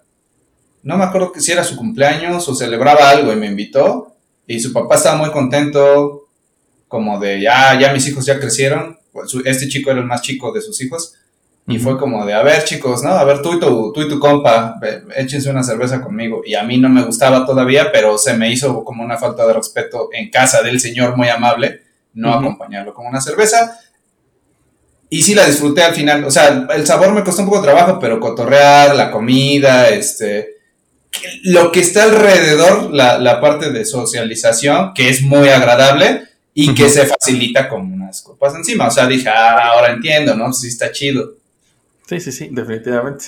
no 0.83 0.97
me 0.97 1.05
acuerdo 1.05 1.33
que 1.33 1.41
si 1.41 1.53
era 1.53 1.65
su 1.65 1.77
cumpleaños 1.77 2.49
o 2.49 2.55
celebraba 2.55 3.11
algo 3.11 3.33
y 3.33 3.37
me 3.37 3.47
invitó, 3.47 4.15
y 4.47 4.61
su 4.61 4.73
papá 4.73 4.97
estaba 4.97 5.17
muy 5.17 5.31
contento, 5.31 6.29
como 6.89 7.21
de, 7.21 7.41
ya, 7.41 7.79
ya 7.79 7.93
mis 7.93 8.07
hijos 8.09 8.27
ya 8.27 8.41
crecieron, 8.41 8.99
Pues, 9.13 9.33
este 9.45 9.69
chico 9.69 9.91
era 9.91 10.01
el 10.01 10.07
más 10.07 10.23
chico 10.23 10.53
de 10.53 10.61
sus 10.61 10.81
hijos, 10.83 11.15
y 11.67 11.79
fue 11.79 11.99
como 11.99 12.27
de, 12.27 12.35
a 12.35 12.43
ver 12.43 12.65
chicos, 12.65 13.05
¿no? 13.05 13.11
A 13.11 13.23
ver, 13.23 13.43
tú 13.43 13.55
y 13.55 13.61
tu, 13.61 13.93
tú 13.93 14.03
y 14.03 14.09
tu 14.09 14.19
compa, 14.19 14.81
échense 15.15 15.51
una 15.51 15.63
cerveza 15.63 16.01
conmigo. 16.01 16.43
Y 16.45 16.55
a 16.55 16.65
mí 16.65 16.79
no 16.79 16.89
me 16.89 17.05
gustaba 17.05 17.47
todavía, 17.47 17.93
pero 17.93 18.19
se 18.19 18.35
me 18.35 18.51
hizo 18.51 18.83
como 18.83 19.05
una 19.05 19.19
falta 19.19 19.47
de 19.47 19.53
respeto 19.53 20.09
en 20.13 20.31
casa 20.31 20.63
del 20.63 20.81
señor 20.81 21.17
muy 21.17 21.29
amable, 21.29 21.83
no 22.15 22.35
acompañarlo 22.35 22.93
con 22.93 23.07
una 23.07 23.21
cerveza. 23.21 23.79
Y 25.11 25.23
sí 25.23 25.35
la 25.35 25.47
disfruté 25.47 25.83
al 25.85 25.95
final. 25.95 26.25
O 26.25 26.31
sea, 26.31 26.67
el 26.75 26.87
sabor 26.87 27.13
me 27.13 27.23
costó 27.23 27.43
un 27.43 27.49
poco 27.49 27.61
de 27.61 27.69
trabajo, 27.69 27.99
pero 28.01 28.19
cotorrear, 28.19 28.97
la 28.97 29.13
comida, 29.13 29.91
este... 29.91 30.60
Lo 31.45 31.73
que 31.73 31.81
está 31.81 32.05
alrededor, 32.05 32.93
la, 32.93 33.19
la 33.19 33.41
parte 33.41 33.71
de 33.73 33.85
socialización, 33.85 34.93
que 34.95 35.09
es 35.09 35.23
muy 35.23 35.49
agradable 35.49 36.29
y 36.55 36.75
que 36.75 36.89
se 36.89 37.07
facilita 37.07 37.69
con 37.69 37.93
unas 37.93 38.23
copas 38.23 38.55
encima. 38.55 38.89
O 38.89 38.91
sea, 38.91 39.07
dije, 39.07 39.29
ah, 39.29 39.71
ahora 39.73 39.93
entiendo, 39.93 40.35
¿no? 40.35 40.53
Sí 40.53 40.69
está 40.69 40.93
chido. 40.93 41.35
Sí, 42.07 42.21
sí, 42.21 42.33
sí, 42.33 42.49
definitivamente. 42.51 43.27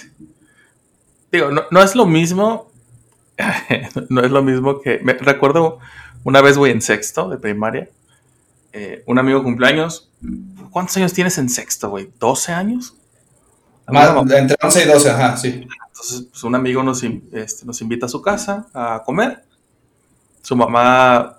Digo, 1.31 1.51
no, 1.51 1.63
no 1.71 1.83
es 1.83 1.95
lo 1.95 2.07
mismo. 2.07 2.71
no 4.09 4.23
es 4.23 4.31
lo 4.31 4.43
mismo 4.43 4.81
que. 4.81 4.99
Me, 5.03 5.15
recuerdo 5.15 5.79
una 6.25 6.41
vez, 6.41 6.59
güey, 6.59 6.73
en 6.73 6.83
sexto 6.83 7.29
de 7.29 7.39
primaria. 7.39 7.89
eh, 8.73 9.03
un 9.07 9.19
amigo 9.19 9.43
cumpleaños. 9.43 10.11
¿Cuántos 10.71 10.97
años 10.97 11.13
tienes 11.13 11.39
en 11.39 11.49
sexto, 11.49 11.91
güey? 11.91 12.11
¿12 12.19 12.55
años? 12.55 12.95
Más, 13.87 14.17
entre 14.33 14.57
11 14.63 14.83
y 14.83 14.87
12, 14.87 15.11
ajá, 15.11 15.37
sí. 15.37 15.67
Entonces, 16.03 16.29
pues 16.33 16.43
un 16.43 16.57
amigo 16.57 16.83
nos, 16.83 17.05
este, 17.05 17.65
nos 17.65 17.81
invita 17.81 18.07
a 18.07 18.09
su 18.09 18.21
casa 18.21 18.67
a 18.75 19.03
comer. 19.07 19.45
Su 20.43 20.57
mamá 20.57 21.39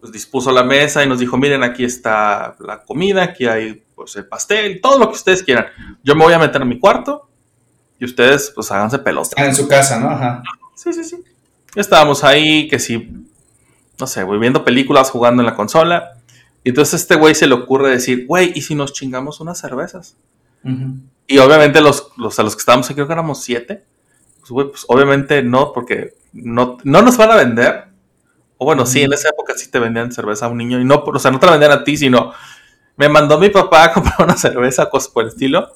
pues, 0.00 0.12
dispuso 0.12 0.52
la 0.52 0.62
mesa 0.62 1.02
y 1.02 1.08
nos 1.08 1.18
dijo, 1.18 1.38
miren, 1.38 1.62
aquí 1.62 1.82
está 1.82 2.54
la 2.60 2.82
comida, 2.82 3.22
aquí 3.22 3.46
hay 3.46 3.82
pues, 3.94 4.14
el 4.16 4.26
pastel, 4.26 4.80
todo 4.82 4.98
lo 4.98 5.08
que 5.08 5.14
ustedes 5.14 5.42
quieran. 5.42 5.66
Yo 6.02 6.14
me 6.14 6.24
voy 6.24 6.34
a 6.34 6.38
meter 6.38 6.60
en 6.60 6.68
mi 6.68 6.78
cuarto 6.78 7.26
y 7.98 8.04
ustedes 8.04 8.52
pues 8.54 8.70
háganse 8.70 8.98
pelos. 8.98 9.28
Están 9.28 9.46
en 9.46 9.54
su 9.54 9.66
casa, 9.66 9.98
¿no? 9.98 10.10
Ajá. 10.10 10.42
Sí, 10.74 10.92
sí, 10.92 11.04
sí. 11.04 11.16
Estábamos 11.74 12.22
ahí, 12.22 12.68
que 12.68 12.78
sí, 12.78 13.24
no 13.98 14.06
sé, 14.06 14.24
güey, 14.24 14.38
viendo 14.38 14.62
películas, 14.62 15.10
jugando 15.10 15.40
en 15.40 15.46
la 15.46 15.54
consola. 15.54 16.18
Y 16.64 16.68
entonces 16.68 16.92
a 16.92 16.96
este 16.98 17.14
güey 17.14 17.34
se 17.34 17.46
le 17.46 17.54
ocurre 17.54 17.88
decir, 17.88 18.26
güey, 18.26 18.52
¿y 18.54 18.60
si 18.60 18.74
nos 18.74 18.92
chingamos 18.92 19.40
unas 19.40 19.58
cervezas? 19.58 20.16
Y 21.26 21.38
obviamente 21.38 21.80
los, 21.80 22.08
los 22.18 22.38
a 22.38 22.42
los 22.42 22.54
que 22.54 22.60
estábamos 22.60 22.88
creo 22.88 23.06
que 23.06 23.12
éramos 23.14 23.42
siete. 23.42 23.84
Pues, 24.42 24.50
güey, 24.50 24.68
pues 24.68 24.84
obviamente 24.88 25.42
no, 25.42 25.72
porque 25.72 26.14
no, 26.34 26.76
no 26.84 27.00
nos 27.02 27.16
van 27.16 27.30
a 27.30 27.36
vender. 27.36 27.86
O 28.58 28.64
bueno, 28.64 28.86
sí, 28.86 29.02
en 29.02 29.12
esa 29.12 29.30
época 29.30 29.54
sí 29.56 29.70
te 29.70 29.78
vendían 29.78 30.12
cerveza 30.12 30.46
a 30.46 30.48
un 30.48 30.58
niño. 30.58 30.80
Y 30.80 30.84
no, 30.84 30.96
o 31.04 31.18
sea, 31.18 31.30
no 31.30 31.40
te 31.40 31.46
la 31.46 31.52
vendían 31.52 31.72
a 31.72 31.82
ti, 31.84 31.96
sino 31.96 32.32
me 32.96 33.08
mandó 33.08 33.38
mi 33.38 33.48
papá 33.48 33.84
a 33.84 33.92
comprar 33.94 34.20
una 34.22 34.36
cerveza, 34.36 34.90
cosas 34.90 35.08
por 35.10 35.22
el 35.24 35.30
estilo. 35.30 35.68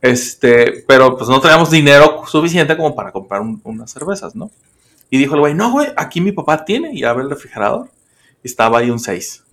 Este, 0.00 0.84
pero 0.88 1.16
pues 1.16 1.28
no 1.28 1.40
teníamos 1.40 1.70
dinero 1.70 2.22
suficiente 2.26 2.76
como 2.76 2.94
para 2.94 3.12
comprar 3.12 3.40
un- 3.42 3.60
unas 3.64 3.90
cervezas, 3.90 4.34
¿no? 4.34 4.50
Y 5.10 5.18
dijo 5.18 5.34
el 5.34 5.40
güey, 5.40 5.54
no, 5.54 5.72
güey, 5.72 5.88
aquí 5.96 6.20
mi 6.20 6.32
papá 6.32 6.64
tiene. 6.64 6.92
Y 6.94 7.04
abre 7.04 7.24
el 7.24 7.30
refrigerador. 7.30 7.90
Y 8.42 8.48
estaba 8.48 8.78
ahí 8.78 8.90
un 8.90 8.98
6. 9.00 9.44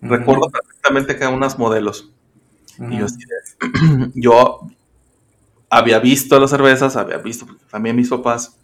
Recuerdo 0.00 0.48
perfectamente 0.50 1.14
que 1.16 1.22
eran 1.24 1.34
unos 1.34 1.58
modelos. 1.58 2.10
Y 2.90 2.98
yo, 2.98 3.06
yo 4.14 4.60
había 5.72 5.98
visto 5.98 6.38
las 6.38 6.50
cervezas, 6.50 6.96
había 6.96 7.16
visto 7.16 7.46
también 7.70 7.96
mis 7.96 8.10
papás, 8.10 8.54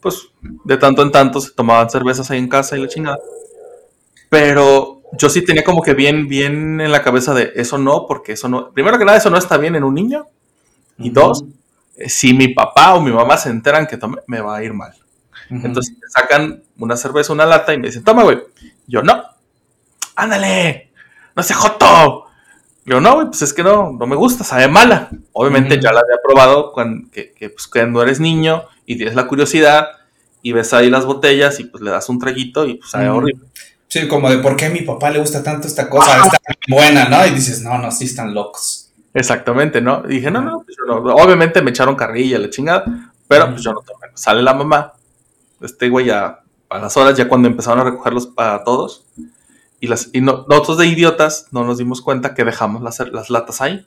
pues 0.00 0.28
de 0.64 0.76
tanto 0.76 1.02
en 1.02 1.12
tanto 1.12 1.40
se 1.40 1.52
tomaban 1.52 1.88
cervezas 1.88 2.28
ahí 2.32 2.40
en 2.40 2.48
casa 2.48 2.76
y 2.76 2.80
la 2.82 2.88
chingada. 2.88 3.18
Pero 4.28 5.00
yo 5.12 5.30
sí 5.30 5.42
tenía 5.42 5.62
como 5.62 5.80
que 5.80 5.94
bien, 5.94 6.26
bien 6.26 6.80
en 6.80 6.90
la 6.90 7.02
cabeza 7.02 7.34
de 7.34 7.52
eso 7.54 7.78
no, 7.78 8.06
porque 8.08 8.32
eso 8.32 8.48
no, 8.48 8.72
primero 8.72 8.98
que 8.98 9.04
nada, 9.04 9.16
eso 9.16 9.30
no 9.30 9.38
está 9.38 9.58
bien 9.58 9.76
en 9.76 9.84
un 9.84 9.94
niño. 9.94 10.26
Y 10.98 11.10
Ujú. 11.12 11.20
dos, 11.20 11.44
eh, 11.96 12.08
si 12.08 12.34
mi 12.34 12.48
papá 12.48 12.96
o 12.96 13.00
mi 13.00 13.12
mamá 13.12 13.36
se 13.36 13.50
enteran 13.50 13.86
que 13.86 13.96
tomé, 13.96 14.18
me 14.26 14.40
va 14.40 14.56
a 14.56 14.64
ir 14.64 14.74
mal. 14.74 14.92
Ujú. 15.48 15.66
Entonces 15.68 15.94
me 15.94 16.08
sacan 16.08 16.64
una 16.78 16.96
cerveza, 16.96 17.32
una 17.32 17.46
lata 17.46 17.72
y 17.74 17.78
me 17.78 17.86
dicen, 17.86 18.02
toma, 18.02 18.24
güey. 18.24 18.40
Yo, 18.88 19.02
no, 19.04 19.22
ándale, 20.16 20.90
no 21.36 21.42
sé, 21.44 21.54
joto. 21.54 22.25
Yo, 22.86 23.00
no, 23.00 23.14
güey, 23.14 23.26
pues 23.26 23.42
es 23.42 23.52
que 23.52 23.64
no, 23.64 23.92
no 23.92 24.06
me 24.06 24.14
gusta, 24.14 24.44
sabe 24.44 24.68
mala. 24.68 25.10
Obviamente 25.32 25.80
ya 25.80 25.92
la 25.92 26.00
había 26.00 26.18
probado 26.22 26.72
cuando, 26.72 27.10
que, 27.10 27.32
que, 27.32 27.50
pues, 27.50 27.66
cuando 27.66 28.00
eres 28.00 28.20
niño 28.20 28.62
y 28.86 28.96
tienes 28.96 29.16
la 29.16 29.26
curiosidad 29.26 29.88
y 30.40 30.52
ves 30.52 30.72
ahí 30.72 30.88
las 30.88 31.04
botellas 31.04 31.58
y 31.58 31.64
pues 31.64 31.82
le 31.82 31.90
das 31.90 32.08
un 32.08 32.20
traguito 32.20 32.64
y 32.64 32.74
pues 32.74 32.90
sabe 32.90 33.08
horrible. 33.08 33.44
Sí, 33.88 34.06
como 34.06 34.30
de 34.30 34.38
por 34.38 34.56
qué 34.56 34.66
a 34.66 34.70
mi 34.70 34.82
papá 34.82 35.10
le 35.10 35.18
gusta 35.18 35.42
tanto 35.42 35.66
esta 35.66 35.90
cosa, 35.90 36.24
está 36.24 36.38
buena, 36.68 37.08
¿no? 37.08 37.26
Y 37.26 37.30
dices, 37.30 37.62
no, 37.62 37.76
no, 37.78 37.90
sí 37.90 38.04
están 38.04 38.32
locos. 38.32 38.92
Exactamente, 39.12 39.80
¿no? 39.80 40.02
Y 40.06 40.14
dije, 40.14 40.30
no, 40.30 40.42
no, 40.42 40.62
pues 40.62 40.76
yo 40.76 40.84
no. 40.86 41.14
Obviamente 41.14 41.62
me 41.62 41.70
echaron 41.70 41.96
carrilla, 41.96 42.38
la 42.38 42.50
chingada, 42.50 42.84
pero 43.26 43.50
pues 43.50 43.62
yo 43.62 43.72
no 43.72 43.80
tomé. 43.80 44.12
Sale 44.14 44.42
la 44.42 44.54
mamá, 44.54 44.92
este 45.60 45.88
güey 45.88 46.06
ya 46.06 46.40
a 46.68 46.78
las 46.78 46.96
horas, 46.96 47.16
ya 47.16 47.26
cuando 47.26 47.48
empezaron 47.48 47.80
a 47.80 47.90
recogerlos 47.90 48.26
para 48.26 48.62
todos, 48.62 49.04
y, 49.80 49.88
las, 49.88 50.10
y 50.12 50.20
no- 50.20 50.44
nosotros 50.48 50.78
de 50.78 50.86
idiotas 50.86 51.48
no 51.52 51.64
nos 51.64 51.78
dimos 51.78 52.02
cuenta 52.02 52.34
que 52.34 52.44
dejamos 52.44 52.82
las, 52.82 52.98
las 53.12 53.30
latas 53.30 53.60
ahí. 53.60 53.86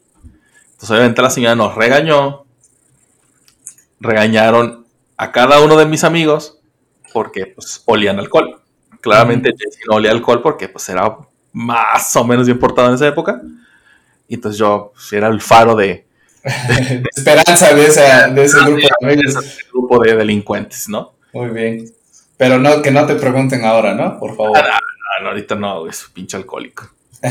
Entonces 0.71 0.91
obviamente 0.91 1.21
la 1.21 1.29
señora 1.29 1.55
nos 1.55 1.75
regañó, 1.75 2.45
regañaron 3.99 4.85
a 5.17 5.31
cada 5.31 5.59
uno 5.61 5.75
de 5.77 5.85
mis 5.85 6.03
amigos 6.03 6.59
porque 7.13 7.47
pues 7.47 7.81
olían 7.85 8.19
alcohol. 8.19 8.61
Claramente 9.01 9.51
Jesse 9.57 9.79
no 9.89 9.95
olía 9.95 10.11
alcohol 10.11 10.41
porque 10.41 10.69
pues 10.69 10.87
era 10.89 11.17
más 11.53 12.15
o 12.15 12.23
menos 12.23 12.45
bien 12.47 12.59
portado 12.59 12.89
en 12.89 12.95
esa 12.95 13.07
época. 13.07 13.41
Y 14.27 14.35
entonces 14.35 14.59
yo 14.59 14.91
pues, 14.93 15.13
era 15.13 15.27
el 15.27 15.41
faro 15.41 15.75
de, 15.75 16.05
Esperanza 17.15 17.73
de, 17.73 17.85
esa, 17.85 18.27
de 18.29 18.45
ese 18.45 18.59
grupo 18.61 18.87
de 19.01 19.15
de 19.15 19.21
ese 19.25 19.63
grupo 19.71 19.99
de 20.03 20.15
delincuentes, 20.15 20.87
¿no? 20.87 21.13
Muy 21.33 21.49
bien. 21.49 21.85
Pero 22.37 22.57
no, 22.59 22.81
que 22.81 22.91
no 22.91 23.05
te 23.05 23.15
pregunten 23.15 23.65
ahora, 23.65 23.93
¿no? 23.93 24.17
Por 24.19 24.35
favor. 24.35 24.57
Ah, 25.19 25.23
no, 25.23 25.29
ahorita 25.29 25.55
no, 25.55 25.81
güey, 25.81 25.91
es 25.91 26.07
un 26.07 26.13
pinche 26.13 26.37
alcohólico. 26.37 26.89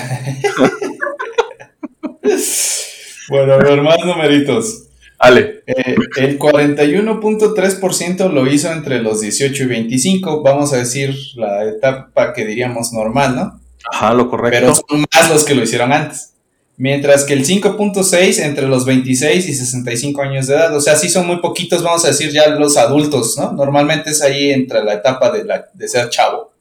Bueno, 3.30 3.54
a 3.54 3.56
ver, 3.58 3.80
más 3.82 3.98
numeritos. 4.04 4.84
Ale, 5.18 5.62
Eh, 5.66 5.96
el 6.16 6.38
41.3% 6.38 8.30
lo 8.30 8.46
hizo 8.46 8.70
entre 8.70 9.02
los 9.02 9.20
18 9.20 9.64
y 9.64 9.66
25, 9.66 10.42
vamos 10.42 10.72
a 10.72 10.78
decir 10.78 11.14
la 11.36 11.64
etapa 11.64 12.32
que 12.32 12.46
diríamos 12.46 12.92
normal, 12.92 13.36
¿no? 13.36 13.60
ajá, 13.90 14.14
lo 14.14 14.28
correcto. 14.30 14.58
Pero 14.60 14.74
son 14.74 15.00
más 15.12 15.30
los 15.30 15.44
que 15.44 15.54
lo 15.54 15.62
hicieron 15.62 15.92
antes. 15.92 16.32
Mientras 16.76 17.24
que 17.24 17.32
el 17.34 17.44
5.6 17.44 18.38
entre 18.44 18.66
los 18.68 18.84
26 18.86 19.48
y 19.48 19.54
65 19.54 20.22
años 20.22 20.46
de 20.46 20.54
edad, 20.54 20.74
o 20.76 20.80
sea, 20.80 20.94
sí 20.96 21.08
son 21.08 21.26
muy 21.26 21.38
poquitos, 21.40 21.82
vamos 21.82 22.04
a 22.04 22.08
decir 22.08 22.30
ya 22.30 22.48
los 22.48 22.76
adultos, 22.76 23.36
¿no? 23.36 23.52
Normalmente 23.52 24.10
es 24.10 24.22
ahí 24.22 24.50
entre 24.50 24.84
la 24.84 24.94
etapa 24.94 25.30
de, 25.30 25.44
la, 25.44 25.66
de 25.74 25.88
ser 25.88 26.08
chavo. 26.10 26.52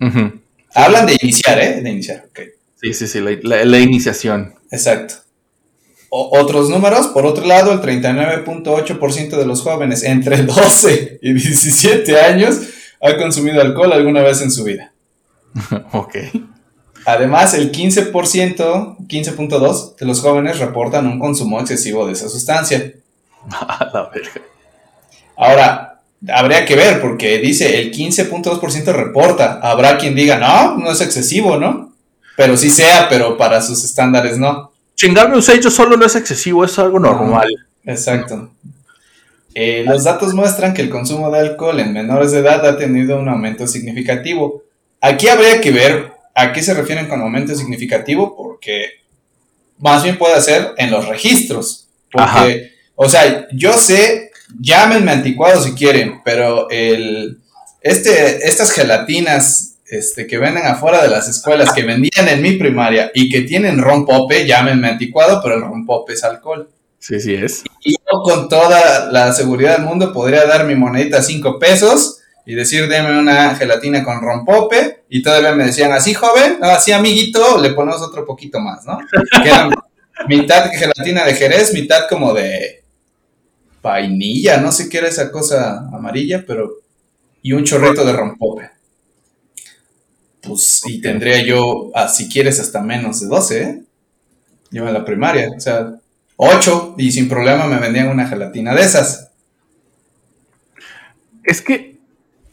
Ujú. 0.00 0.32
Hablan 0.74 1.06
de 1.06 1.16
iniciar, 1.22 1.58
¿eh? 1.60 1.80
De 1.80 1.90
iniciar, 1.90 2.26
ok. 2.30 2.40
Sí, 2.80 2.94
sí, 2.94 3.06
sí, 3.08 3.20
la, 3.20 3.32
la- 3.42 3.64
la 3.64 3.78
iniciación. 3.78 4.54
Exacto. 4.70 5.14
O- 6.10 6.38
otros 6.38 6.70
números, 6.70 7.08
por 7.08 7.26
otro 7.26 7.44
lado, 7.46 7.72
el 7.72 7.80
39.8% 7.80 9.36
de 9.36 9.46
los 9.46 9.62
jóvenes 9.62 10.02
entre 10.04 10.42
12 10.44 11.18
y 11.22 11.32
17 11.32 12.20
años 12.20 12.60
ha 13.00 13.16
consumido 13.16 13.60
alcohol 13.60 13.92
alguna 13.92 14.22
vez 14.22 14.40
en 14.42 14.50
su 14.50 14.64
vida. 14.64 14.92
ok. 15.92 16.16
Además, 17.06 17.54
el 17.54 17.72
15%, 17.72 18.12
15.2% 18.12 19.96
de 19.96 20.06
los 20.06 20.20
jóvenes 20.20 20.58
reportan 20.58 21.06
un 21.06 21.18
consumo 21.18 21.58
excesivo 21.60 22.06
de 22.06 22.12
esa 22.12 22.28
sustancia. 22.28 22.92
A 23.50 23.90
la 23.92 24.10
verga. 24.10 24.42
Ahora, 25.36 25.97
habría 26.26 26.64
que 26.64 26.76
ver, 26.76 27.00
porque 27.00 27.38
dice 27.38 27.80
el 27.80 27.92
15.2% 27.92 28.92
reporta. 28.92 29.60
Habrá 29.62 29.98
quien 29.98 30.14
diga, 30.14 30.38
no, 30.38 30.76
no 30.76 30.90
es 30.90 31.00
excesivo, 31.00 31.56
¿no? 31.56 31.92
Pero 32.36 32.56
sí 32.56 32.70
sea, 32.70 33.08
pero 33.08 33.36
para 33.36 33.60
sus 33.62 33.84
estándares 33.84 34.38
no. 34.38 34.72
Chingarme 34.94 35.36
un 35.36 35.42
sello 35.42 35.70
solo 35.70 35.96
no 35.96 36.06
es 36.06 36.16
excesivo, 36.16 36.64
es 36.64 36.78
algo 36.78 36.98
normal. 36.98 37.48
Exacto. 37.84 38.50
Eh, 39.54 39.84
los 39.86 40.04
datos 40.04 40.34
muestran 40.34 40.74
que 40.74 40.82
el 40.82 40.90
consumo 40.90 41.30
de 41.30 41.40
alcohol 41.40 41.80
en 41.80 41.92
menores 41.92 42.32
de 42.32 42.38
edad 42.38 42.64
ha 42.66 42.76
tenido 42.76 43.18
un 43.18 43.28
aumento 43.28 43.66
significativo. 43.66 44.62
Aquí 45.00 45.28
habría 45.28 45.60
que 45.60 45.70
ver 45.70 46.12
a 46.34 46.52
qué 46.52 46.62
se 46.62 46.74
refieren 46.74 47.08
con 47.08 47.20
aumento 47.20 47.54
significativo, 47.54 48.36
porque 48.36 49.02
más 49.78 50.02
bien 50.02 50.18
puede 50.18 50.40
ser 50.40 50.74
en 50.76 50.90
los 50.90 51.08
registros. 51.08 51.88
Porque, 52.10 52.72
o 52.94 53.08
sea, 53.08 53.48
yo 53.52 53.72
sé, 53.72 54.27
llámenme 54.60 55.12
anticuado 55.12 55.62
si 55.62 55.72
quieren, 55.72 56.20
pero 56.24 56.68
el, 56.70 57.38
este, 57.80 58.46
estas 58.46 58.72
gelatinas 58.72 59.76
este, 59.86 60.26
que 60.26 60.38
venden 60.38 60.66
afuera 60.66 61.02
de 61.02 61.08
las 61.08 61.28
escuelas, 61.28 61.72
que 61.72 61.82
vendían 61.82 62.28
en 62.28 62.42
mi 62.42 62.52
primaria 62.52 63.10
y 63.14 63.30
que 63.30 63.42
tienen 63.42 63.80
rompope, 63.80 64.46
llámenme 64.46 64.88
anticuado, 64.88 65.40
pero 65.42 65.54
el 65.56 65.62
rompope 65.62 66.12
es 66.12 66.24
alcohol. 66.24 66.68
Sí, 66.98 67.20
sí 67.20 67.34
es. 67.34 67.62
Y 67.82 67.92
yo 67.92 68.22
con 68.22 68.48
toda 68.48 69.10
la 69.10 69.32
seguridad 69.32 69.76
del 69.76 69.86
mundo 69.86 70.12
podría 70.12 70.44
dar 70.46 70.64
mi 70.64 70.74
monedita 70.74 71.18
a 71.18 71.22
5 71.22 71.58
pesos 71.58 72.18
y 72.44 72.54
decir, 72.54 72.88
deme 72.88 73.18
una 73.18 73.54
gelatina 73.54 74.02
con 74.02 74.20
rompope. 74.20 75.04
Y 75.08 75.22
todavía 75.22 75.52
me 75.52 75.66
decían, 75.66 75.92
así 75.92 76.14
joven, 76.14 76.58
así 76.62 76.92
amiguito, 76.92 77.58
le 77.60 77.70
ponemos 77.70 78.02
otro 78.02 78.24
poquito 78.24 78.58
más, 78.58 78.84
¿no? 78.84 78.98
Que 79.42 79.48
era 79.48 79.70
mitad 80.28 80.70
gelatina 80.72 81.24
de 81.24 81.34
Jerez, 81.34 81.72
mitad 81.72 82.08
como 82.08 82.34
de 82.34 82.82
vainilla, 83.82 84.58
no 84.58 84.72
sé 84.72 84.88
qué 84.88 84.98
era 84.98 85.08
esa 85.08 85.30
cosa 85.30 85.88
amarilla, 85.92 86.44
pero... 86.46 86.70
Y 87.42 87.52
un 87.52 87.64
chorrito 87.64 88.04
de 88.04 88.12
rompope. 88.12 88.70
Pues, 90.42 90.82
y 90.86 91.00
tendría 91.00 91.42
yo, 91.44 91.90
ah, 91.94 92.08
si 92.08 92.28
quieres, 92.28 92.60
hasta 92.60 92.80
menos 92.80 93.20
de 93.20 93.26
12, 93.26 93.62
¿eh? 93.62 93.82
Yo 94.70 94.86
en 94.86 94.94
la 94.94 95.04
primaria, 95.04 95.50
o 95.56 95.60
sea, 95.60 95.94
8 96.36 96.94
y 96.98 97.10
sin 97.10 97.28
problema 97.28 97.66
me 97.66 97.78
vendían 97.78 98.08
una 98.08 98.28
gelatina 98.28 98.74
de 98.74 98.82
esas. 98.82 99.30
Es 101.42 101.62
que, 101.62 101.98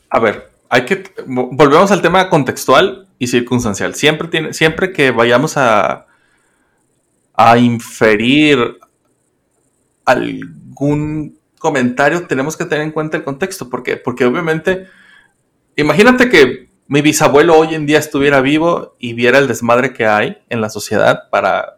a 0.10 0.20
ver, 0.20 0.50
hay 0.70 0.86
que, 0.86 1.04
volvemos 1.28 1.92
al 1.92 2.02
tema 2.02 2.30
contextual 2.30 3.08
y 3.20 3.28
circunstancial. 3.28 3.96
Siempre, 3.96 4.28
tiene, 4.30 4.54
siempre 4.54 4.94
que 4.94 5.12
vayamos 5.12 5.58
a, 5.58 6.08
a 7.34 7.58
inferir 7.58 8.78
algún 10.76 11.40
comentario, 11.60 12.28
tenemos 12.28 12.58
que 12.58 12.66
tener 12.66 12.84
en 12.84 12.92
cuenta 12.92 13.18
el 13.18 13.24
contexto. 13.24 13.70
¿Por 13.70 13.82
qué? 13.82 13.98
Porque 13.98 14.26
obviamente, 14.26 14.88
imagínate 15.76 16.30
que 16.30 16.70
mi 16.88 17.02
bisabuelo 17.02 17.58
hoy 17.58 17.74
en 17.74 17.86
día 17.86 17.98
estuviera 17.98 18.42
vivo 18.42 18.96
y 19.00 19.14
viera 19.14 19.40
el 19.40 19.48
desmadre 19.48 19.94
que 19.94 20.06
hay 20.06 20.38
en 20.50 20.62
la 20.62 20.70
sociedad 20.70 21.30
para 21.32 21.78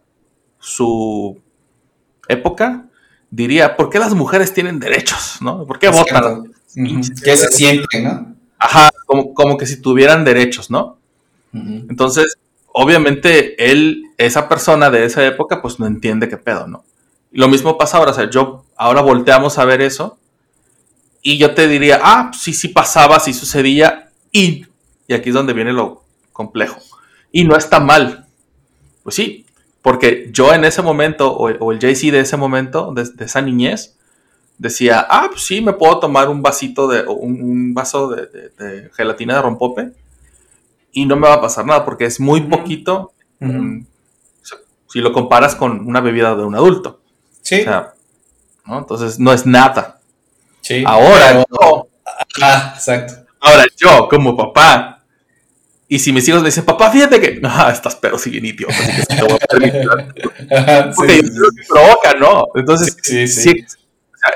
su 0.59 1.39
época, 2.27 2.87
diría, 3.29 3.77
¿por 3.77 3.89
qué 3.89 3.99
las 3.99 4.13
mujeres 4.13 4.53
tienen 4.53 4.79
derechos? 4.79 5.37
¿no? 5.41 5.65
¿Por 5.65 5.79
qué 5.79 5.89
votan? 5.89 6.51
¿Qué 7.23 7.37
se 7.37 7.47
siente, 7.49 8.01
no? 8.01 8.35
Ajá, 8.59 8.89
como, 9.05 9.33
como 9.33 9.57
que 9.57 9.67
si 9.67 9.81
tuvieran 9.81 10.25
derechos, 10.25 10.69
¿no? 10.71 10.97
Entonces, 11.53 12.37
obviamente, 12.73 13.71
él, 13.71 14.03
esa 14.17 14.47
persona 14.49 14.89
de 14.89 15.05
esa 15.05 15.25
época, 15.25 15.61
pues 15.61 15.79
no 15.79 15.87
entiende 15.87 16.29
qué 16.29 16.37
pedo, 16.37 16.67
¿no? 16.67 16.83
Lo 17.31 17.47
mismo 17.47 17.77
pasa 17.77 17.97
ahora, 17.97 18.11
o 18.11 18.13
sea, 18.13 18.29
yo, 18.29 18.65
ahora 18.78 19.01
volteamos 19.01 19.57
a 19.57 19.65
ver 19.65 19.82
eso 19.82 20.17
y 21.21 21.38
yo 21.38 21.53
te 21.53 21.67
diría, 21.67 21.99
ah, 22.01 22.32
sí, 22.38 22.53
sí 22.53 22.69
pasaba, 22.69 23.19
sí 23.19 23.34
sucedía 23.34 24.09
y, 24.32 24.65
y 25.07 25.13
aquí 25.13 25.30
es 25.30 25.36
donde 25.36 25.53
viene 25.53 25.73
lo 25.73 26.03
complejo. 26.32 26.80
Y 27.32 27.43
no 27.43 27.57
está 27.57 27.80
mal. 27.80 28.28
Pues 29.03 29.15
sí, 29.15 29.45
porque 29.82 30.30
yo 30.32 30.53
en 30.53 30.63
ese 30.63 30.82
momento, 30.82 31.34
o, 31.34 31.71
el 31.71 31.80
JC 31.80 32.11
de 32.11 32.19
ese 32.19 32.38
momento, 32.38 32.93
de, 32.93 33.09
esa 33.23 33.41
niñez, 33.41 33.97
decía, 34.57 35.05
ah, 35.09 35.28
pues 35.30 35.41
sí, 35.43 35.61
me 35.61 35.73
puedo 35.73 35.99
tomar 35.99 36.30
un 36.30 36.41
vasito 36.41 36.88
de, 36.88 37.03
un, 37.07 37.73
vaso 37.73 38.09
de, 38.09 38.89
gelatina 38.95 39.36
de 39.36 39.41
rompope 39.41 39.91
y 40.91 41.05
no 41.05 41.15
me 41.15 41.28
va 41.28 41.36
a 41.36 41.41
pasar 41.41 41.65
nada 41.65 41.86
porque 41.86 42.05
es 42.05 42.19
muy 42.19 42.41
poquito 42.41 43.11
mm, 43.39 43.82
si 44.89 44.99
lo 44.99 45.11
comparas 45.13 45.55
con 45.55 45.88
una 45.88 46.01
bebida 46.01 46.36
de 46.36 46.43
un 46.43 46.55
adulto. 46.55 47.01
Sí. 47.41 47.61
O 47.61 47.63
sea, 47.63 47.93
¿no? 48.68 48.80
Entonces 48.80 49.20
no 49.20 49.34
es 49.34 49.45
nada. 49.45 49.99
Sí. 50.61 50.84
Ahora 50.86 51.45
yo. 51.49 51.88
Ah, 52.41 52.74
exacto. 52.76 53.13
Ahora 53.39 53.65
yo, 53.78 54.07
como 54.09 54.36
papá, 54.36 54.97
y 55.89 55.99
si 55.99 56.11
mis 56.11 56.28
hijos 56.28 56.41
me 56.41 56.49
dicen, 56.49 56.65
papá, 56.65 56.91
fíjate 56.91 57.22
que. 57.22 57.39
No, 57.39 57.70
estás 57.72 57.95
pero 57.95 58.18
si 58.18 58.30
bien 58.30 58.45
idiota, 58.45 58.74
así 58.74 59.05
que 59.07 59.15
te 59.15 59.22
voy 59.24 59.38
a 59.41 59.45
permitir. 59.45 59.89
Porque 60.95 61.13
sí, 61.13 61.30
lo 61.34 61.49
que 61.49 61.63
provoca, 61.68 62.13
¿no? 62.20 62.43
Entonces, 62.55 62.97
sí, 63.01 63.28
sí. 63.28 63.65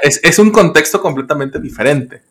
es, 0.02 0.20
es, 0.24 0.40
un 0.40 0.52
contexto 0.52 1.02
completamente 1.02 1.60
diferente. 1.60 2.22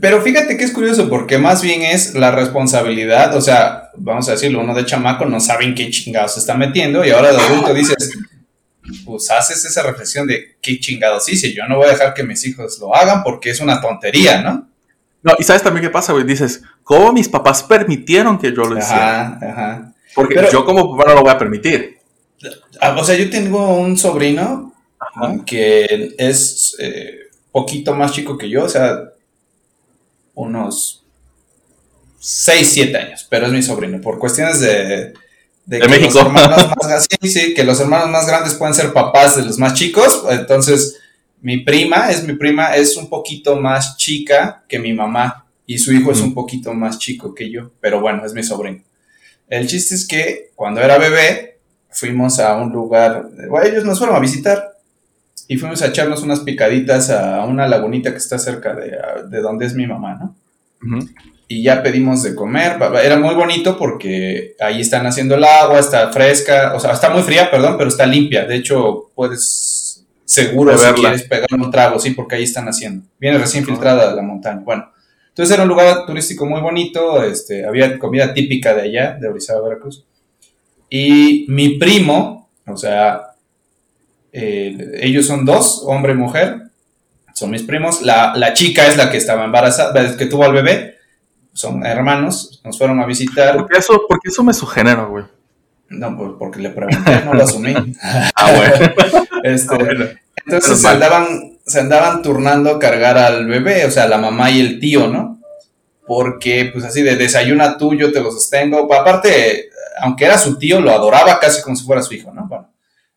Pero 0.00 0.20
fíjate 0.20 0.58
que 0.58 0.64
es 0.64 0.72
curioso, 0.72 1.08
porque 1.08 1.38
más 1.38 1.62
bien 1.62 1.80
es 1.80 2.14
la 2.14 2.30
responsabilidad, 2.30 3.34
o 3.34 3.40
sea, 3.40 3.88
vamos 3.96 4.28
a 4.28 4.32
decirlo, 4.32 4.60
uno 4.60 4.74
de 4.74 4.84
chamaco 4.84 5.24
no 5.24 5.40
saben 5.40 5.74
qué 5.74 5.88
chingados 5.88 6.34
se 6.34 6.40
está 6.40 6.54
metiendo, 6.54 7.02
y 7.02 7.08
ahora 7.08 7.32
de 7.32 7.38
adulto 7.38 7.72
dices, 7.72 8.12
pues 9.04 9.30
haces 9.30 9.64
esa 9.64 9.82
reflexión 9.82 10.26
de 10.26 10.56
qué 10.60 10.78
chingados 10.78 11.28
hice, 11.28 11.52
yo 11.52 11.66
no 11.68 11.76
voy 11.76 11.88
a 11.88 11.92
dejar 11.92 12.14
que 12.14 12.22
mis 12.22 12.44
hijos 12.46 12.78
lo 12.78 12.94
hagan 12.94 13.22
porque 13.22 13.50
es 13.50 13.60
una 13.60 13.80
tontería, 13.80 14.42
¿no? 14.42 14.68
No, 15.22 15.34
y 15.38 15.42
sabes 15.42 15.62
también 15.62 15.84
qué 15.84 15.90
pasa, 15.90 16.12
güey. 16.12 16.24
Dices, 16.24 16.62
¿cómo 16.82 17.12
mis 17.12 17.28
papás 17.28 17.62
permitieron 17.62 18.38
que 18.38 18.52
yo 18.54 18.64
lo 18.64 18.78
hiciera? 18.78 19.20
Ajá, 19.20 19.38
ajá. 19.42 19.92
Porque 20.14 20.48
yo 20.50 20.64
como 20.64 20.96
papá 20.96 21.10
no 21.10 21.16
lo 21.16 21.22
voy 21.22 21.30
a 21.30 21.38
permitir. 21.38 21.98
Ah, 22.80 22.96
o 22.98 23.04
sea, 23.04 23.16
yo 23.16 23.28
tengo 23.28 23.78
un 23.78 23.98
sobrino 23.98 24.72
que 25.44 26.14
es 26.18 26.76
eh, 26.78 27.28
poquito 27.52 27.94
más 27.94 28.12
chico 28.12 28.38
que 28.38 28.48
yo, 28.48 28.64
o 28.64 28.68
sea, 28.68 29.10
unos 30.34 31.04
6, 32.18 32.70
7 32.72 32.96
años, 32.96 33.26
pero 33.28 33.46
es 33.46 33.52
mi 33.52 33.62
sobrino. 33.62 34.00
Por 34.00 34.18
cuestiones 34.18 34.60
de, 34.60 35.12
de, 35.78 35.88
México. 35.88 36.28
más, 36.30 37.06
sí, 37.20 37.28
sí, 37.28 37.54
que 37.54 37.62
los 37.62 37.78
hermanos 37.78 38.08
más 38.10 38.26
grandes 38.26 38.54
pueden 38.54 38.74
ser 38.74 38.92
papás 38.92 39.36
de 39.36 39.44
los 39.44 39.56
más 39.56 39.74
chicos, 39.74 40.24
entonces 40.28 40.98
mi 41.40 41.58
prima, 41.58 42.10
es 42.10 42.24
mi 42.24 42.34
prima, 42.34 42.74
es 42.74 42.96
un 42.96 43.08
poquito 43.08 43.56
más 43.56 43.96
chica 43.96 44.64
que 44.68 44.80
mi 44.80 44.92
mamá 44.92 45.46
y 45.66 45.78
su 45.78 45.92
hijo 45.92 46.10
es 46.10 46.20
un 46.20 46.34
poquito 46.34 46.74
más 46.74 46.98
chico 46.98 47.32
que 47.34 47.50
yo, 47.50 47.70
pero 47.80 48.00
bueno, 48.00 48.26
es 48.26 48.34
mi 48.34 48.42
sobrino. 48.42 48.82
El 49.48 49.68
chiste 49.68 49.94
es 49.94 50.06
que 50.06 50.50
cuando 50.56 50.80
era 50.80 50.98
bebé 50.98 51.58
fuimos 51.88 52.40
a 52.40 52.56
un 52.56 52.72
lugar, 52.72 53.28
bueno, 53.48 53.66
ellos 53.66 53.84
nos 53.84 53.98
fueron 53.98 54.16
a 54.16 54.20
visitar 54.20 54.76
y 55.46 55.56
fuimos 55.56 55.82
a 55.82 55.86
echarnos 55.86 56.22
unas 56.22 56.40
picaditas 56.40 57.10
a 57.10 57.44
una 57.44 57.68
lagunita 57.68 58.10
que 58.10 58.18
está 58.18 58.38
cerca 58.40 58.74
de, 58.74 58.98
de 59.28 59.40
donde 59.40 59.66
es 59.66 59.74
mi 59.74 59.86
mamá, 59.86 60.18
¿no? 60.20 60.36
Y 61.52 61.64
ya 61.64 61.82
pedimos 61.82 62.22
de 62.22 62.36
comer, 62.36 62.78
era 63.02 63.18
muy 63.18 63.34
bonito 63.34 63.76
porque 63.76 64.54
ahí 64.60 64.80
están 64.80 65.04
haciendo 65.06 65.34
el 65.34 65.42
agua, 65.42 65.80
está 65.80 66.12
fresca, 66.12 66.74
o 66.76 66.78
sea, 66.78 66.92
está 66.92 67.10
muy 67.10 67.22
fría, 67.22 67.50
perdón, 67.50 67.74
pero 67.76 67.88
está 67.88 68.06
limpia, 68.06 68.44
de 68.44 68.54
hecho 68.54 69.10
puedes 69.16 70.06
seguro 70.24 70.78
si 70.78 70.92
quieres 70.92 71.24
pegar 71.24 71.48
un 71.52 71.68
trago, 71.72 71.98
sí, 71.98 72.12
porque 72.12 72.36
ahí 72.36 72.44
están 72.44 72.68
haciendo. 72.68 73.04
Viene 73.18 73.36
recién 73.36 73.64
filtrada 73.64 74.10
de 74.10 74.14
la 74.14 74.22
montaña. 74.22 74.60
Bueno, 74.64 74.92
entonces 75.26 75.52
era 75.52 75.64
un 75.64 75.68
lugar 75.70 76.06
turístico 76.06 76.46
muy 76.46 76.60
bonito, 76.60 77.24
este, 77.24 77.66
había 77.66 77.98
comida 77.98 78.32
típica 78.32 78.72
de 78.72 78.82
allá, 78.82 79.16
de 79.20 79.26
Orizaba, 79.26 79.62
Veracruz. 79.62 80.04
Y 80.88 81.46
mi 81.48 81.78
primo, 81.78 82.48
o 82.64 82.76
sea, 82.76 83.22
ellos 84.32 85.26
son 85.26 85.44
dos, 85.44 85.82
hombre 85.84 86.12
y 86.12 86.16
mujer, 86.16 86.62
son 87.34 87.50
mis 87.50 87.64
primos. 87.64 88.02
La, 88.02 88.34
la, 88.36 88.54
chica 88.54 88.86
es 88.86 88.96
la 88.96 89.10
que 89.10 89.16
estaba 89.16 89.44
embarazada, 89.44 90.16
que 90.16 90.26
tuvo 90.26 90.44
al 90.44 90.52
bebé, 90.52 90.99
son 91.52 91.84
hermanos, 91.84 92.60
nos 92.64 92.78
fueron 92.78 93.00
a 93.00 93.06
visitar. 93.06 93.56
Porque 93.56 93.78
eso, 93.78 94.02
porque 94.08 94.28
eso 94.28 94.42
me 94.42 94.54
sugenera, 94.54 95.04
güey. 95.04 95.24
No, 95.88 96.36
porque 96.38 96.60
le 96.60 96.70
pregunté, 96.70 97.22
no 97.24 97.34
lo 97.34 97.42
asumí. 97.42 97.74
ah, 98.02 98.52
bueno. 98.56 98.94
Este, 99.42 99.74
ah, 99.74 100.20
entonces 100.44 100.82
se 100.82 100.88
andaban, 100.88 101.58
se 101.64 101.80
andaban 101.80 102.20
turnando 102.20 102.68
a 102.68 102.78
cargar 102.78 103.16
al 103.16 103.46
bebé, 103.46 103.86
o 103.86 103.90
sea, 103.90 104.06
la 104.06 104.18
mamá 104.18 104.50
y 104.50 104.60
el 104.60 104.78
tío, 104.78 105.08
¿no? 105.08 105.40
Porque, 106.06 106.68
pues 106.70 106.84
así 106.84 107.00
de 107.00 107.16
desayuna 107.16 107.78
tú, 107.78 107.94
yo 107.94 108.12
te 108.12 108.20
lo 108.20 108.30
sostengo. 108.30 108.92
Aparte, 108.92 109.70
aunque 110.00 110.26
era 110.26 110.36
su 110.36 110.58
tío, 110.58 110.78
lo 110.80 110.90
adoraba 110.90 111.40
casi 111.40 111.62
como 111.62 111.74
si 111.74 111.86
fuera 111.86 112.02
su 112.02 112.12
hijo, 112.12 112.32
¿no? 112.32 112.46
Bueno, 112.48 112.70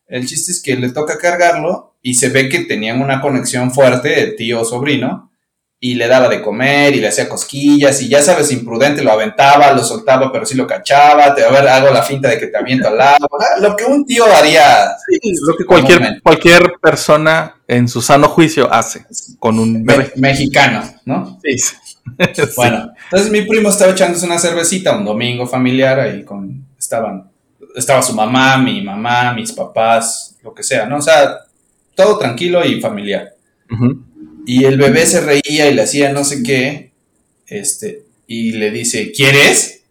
el 0.06 0.26
chiste 0.26 0.52
es 0.52 0.62
que 0.62 0.76
le 0.76 0.90
toca 0.90 1.18
cargarlo 1.18 1.96
y 2.00 2.14
se 2.14 2.30
ve 2.30 2.48
que 2.48 2.60
tenían 2.60 3.02
una 3.02 3.20
conexión 3.20 3.70
fuerte, 3.70 4.34
tío-sobrino, 4.38 5.30
y 5.84 5.96
le 5.96 6.08
daba 6.08 6.30
de 6.30 6.40
comer 6.40 6.96
y 6.96 7.00
le 7.00 7.08
hacía 7.08 7.28
cosquillas 7.28 8.00
y 8.00 8.08
ya 8.08 8.22
sabes, 8.22 8.50
imprudente, 8.50 9.02
lo 9.02 9.12
aventaba, 9.12 9.70
lo 9.72 9.84
soltaba, 9.84 10.32
pero 10.32 10.46
sí 10.46 10.56
lo 10.56 10.66
cachaba, 10.66 11.34
te 11.34 11.44
a 11.44 11.50
ver, 11.50 11.68
hago 11.68 11.92
la 11.92 12.02
finta 12.02 12.26
de 12.30 12.38
que 12.38 12.46
te 12.46 12.56
aviento 12.56 12.88
al 12.88 12.98
agua, 12.98 13.28
lo 13.60 13.76
que 13.76 13.84
un 13.84 14.06
tío 14.06 14.24
haría. 14.24 14.96
lo 15.46 15.54
que 15.54 15.66
cualquier, 15.66 16.22
cualquier 16.22 16.72
persona 16.80 17.56
en 17.68 17.86
su 17.86 18.00
sano 18.00 18.28
juicio 18.30 18.72
hace 18.72 19.04
con 19.38 19.58
un 19.58 19.84
bebé. 19.84 20.10
mexicano, 20.16 20.82
¿no? 21.04 21.38
Sí. 22.34 22.50
Bueno, 22.56 22.92
entonces 23.04 23.30
mi 23.30 23.42
primo 23.42 23.68
estaba 23.68 23.92
echándose 23.92 24.24
una 24.24 24.38
cervecita 24.38 24.96
un 24.96 25.04
domingo 25.04 25.46
familiar 25.46 26.00
ahí 26.00 26.22
con, 26.22 26.66
estaban, 26.78 27.30
estaba 27.76 28.02
su 28.02 28.14
mamá, 28.14 28.56
mi 28.56 28.80
mamá, 28.80 29.34
mis 29.34 29.52
papás, 29.52 30.34
lo 30.42 30.54
que 30.54 30.62
sea, 30.62 30.86
¿no? 30.86 30.96
O 30.96 31.02
sea, 31.02 31.40
todo 31.94 32.18
tranquilo 32.18 32.64
y 32.64 32.80
familiar. 32.80 33.34
Y 34.46 34.64
el 34.64 34.78
bebé 34.78 35.06
se 35.06 35.20
reía 35.20 35.68
y 35.68 35.74
le 35.74 35.82
hacía 35.82 36.12
no 36.12 36.24
sé 36.24 36.42
qué, 36.42 36.92
este, 37.46 38.02
y 38.26 38.52
le 38.52 38.70
dice, 38.70 39.12
¿quieres? 39.12 39.82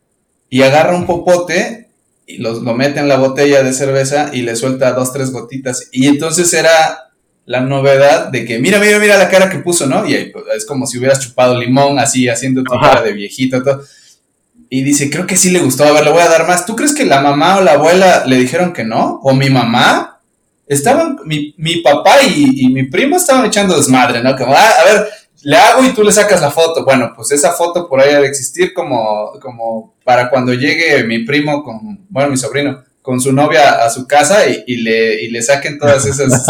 Y 0.50 0.62
agarra 0.62 0.96
un 0.96 1.06
popote 1.06 1.88
y 2.26 2.38
lo, 2.38 2.54
lo 2.62 2.74
mete 2.74 3.00
en 3.00 3.08
la 3.08 3.18
botella 3.18 3.64
de 3.64 3.74
cerveza 3.74 4.30
y 4.34 4.42
le 4.42 4.56
suelta 4.56 4.94
dos, 4.94 5.12
tres 5.12 5.32
gotitas. 5.32 5.90
Y 5.92 6.08
entonces 6.08 6.54
era 6.54 7.12
la 7.46 7.62
novedad 7.62 8.30
de 8.30 8.46
que, 8.46 8.60
mira, 8.60 8.80
mira, 8.80 9.00
mira 9.00 9.18
la 9.18 9.30
cara 9.30 9.50
que 9.50 9.60
puso, 9.60 9.86
¿no? 9.88 10.08
Y 10.08 10.32
es 10.56 10.66
como 10.66 10.88
si 10.88 10.98
hubieras 10.98 11.20
chupado 11.20 11.60
limón, 11.60 12.00
así, 12.00 12.30
haciendo 12.30 12.64
tu 12.64 12.72
cara 12.80 13.02
de 13.02 13.14
viejito, 13.14 13.62
todo. 13.64 13.84
Y 14.70 14.82
dice, 14.84 15.10
creo 15.10 15.28
que 15.28 15.36
sí 15.36 15.52
le 15.52 15.60
gustó, 15.60 15.84
a 15.84 15.92
ver, 15.92 16.04
le 16.04 16.12
voy 16.12 16.22
a 16.22 16.30
dar 16.30 16.48
más. 16.48 16.66
¿Tú 16.66 16.76
crees 16.76 16.96
que 16.96 17.06
la 17.06 17.22
mamá 17.22 17.58
o 17.58 17.62
la 17.62 17.74
abuela 17.74 18.24
le 18.26 18.38
dijeron 18.38 18.74
que 18.74 18.84
no? 18.84 19.20
¿O 19.24 19.34
mi 19.34 19.50
mamá? 19.50 20.13
Estaban, 20.68 21.18
mi, 21.26 21.54
mi 21.58 21.78
papá 21.78 22.22
y, 22.24 22.68
mi 22.70 22.84
primo 22.84 23.18
estaban 23.18 23.46
echando 23.46 23.76
desmadre, 23.76 24.24
¿no? 24.24 24.36
Como, 24.36 24.54
ah, 24.54 24.72
a 24.82 24.86
ver, 24.86 25.08
le 25.44 25.58
hago 25.58 25.84
y 25.84 25.90
tú 25.90 26.04
le 26.04 26.12
sacas 26.12 26.42
la 26.42 26.52
foto. 26.52 26.86
Bueno, 26.86 27.14
pues 27.16 27.32
esa 27.32 27.52
foto 27.52 27.88
por 27.88 28.00
ahí 28.00 28.14
ha 28.14 28.22
de 28.22 28.28
existir 28.28 28.74
como, 28.74 29.34
como 29.42 29.96
para 30.04 30.30
cuando 30.30 30.54
llegue 30.54 31.04
mi 31.04 31.20
primo 31.26 31.64
con, 31.64 32.06
bueno, 32.10 32.30
mi 32.30 32.38
sobrino, 32.38 32.84
con 33.02 33.20
su 33.20 33.34
novia 33.34 33.84
a 33.84 33.90
su 33.90 34.08
casa 34.08 34.46
y, 34.48 34.78
le, 34.78 35.22
y 35.22 35.30
le 35.30 35.42
saquen 35.42 35.78
todas 35.78 36.06
esas, 36.08 36.48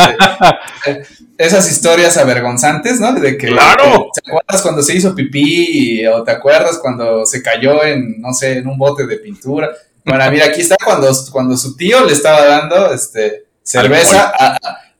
este, 0.85 1.07
esas 1.37 1.69
historias 1.69 2.15
avergonzantes, 2.17 2.99
¿no? 2.99 3.13
De 3.13 3.37
que, 3.37 3.47
claro. 3.47 4.09
¿te 4.13 4.29
acuerdas 4.29 4.61
cuando 4.61 4.83
se 4.83 4.95
hizo 4.95 5.15
pipí 5.15 6.05
o 6.05 6.23
te 6.23 6.31
acuerdas 6.31 6.77
cuando 6.77 7.25
se 7.25 7.41
cayó 7.41 7.83
en, 7.83 8.21
no 8.21 8.33
sé, 8.33 8.59
en 8.59 8.67
un 8.67 8.77
bote 8.77 9.07
de 9.07 9.17
pintura? 9.17 9.71
Bueno, 10.05 10.29
mira, 10.31 10.45
aquí 10.45 10.61
está 10.61 10.75
cuando, 10.83 11.09
cuando 11.31 11.57
su 11.57 11.75
tío 11.75 12.05
le 12.05 12.13
estaba 12.13 12.45
dando, 12.45 12.93
este, 12.93 13.45
Cerveza 13.63 14.33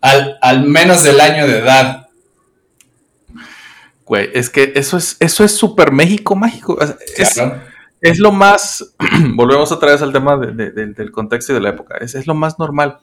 al, 0.01 0.63
menos 0.63 1.03
del 1.03 1.19
año 1.19 1.47
de 1.47 1.59
edad. 1.59 2.07
Güey, 4.05 4.29
es 4.33 4.49
que 4.49 4.73
eso 4.75 4.97
es 4.97 5.15
eso 5.19 5.43
es 5.43 5.55
súper 5.55 5.91
México 5.91 6.35
mágico. 6.35 6.77
Es, 8.01 8.19
lo 8.19 8.31
más. 8.31 8.95
volvemos 9.35 9.71
otra 9.71 9.91
vez 9.91 10.01
al 10.01 10.11
tema 10.11 10.37
del 10.37 11.11
contexto 11.11 11.51
y 11.51 11.55
de 11.55 11.61
la 11.61 11.69
época. 11.69 11.97
Es, 11.97 12.15
es 12.15 12.27
lo 12.27 12.35
más 12.35 12.59
normal. 12.59 12.99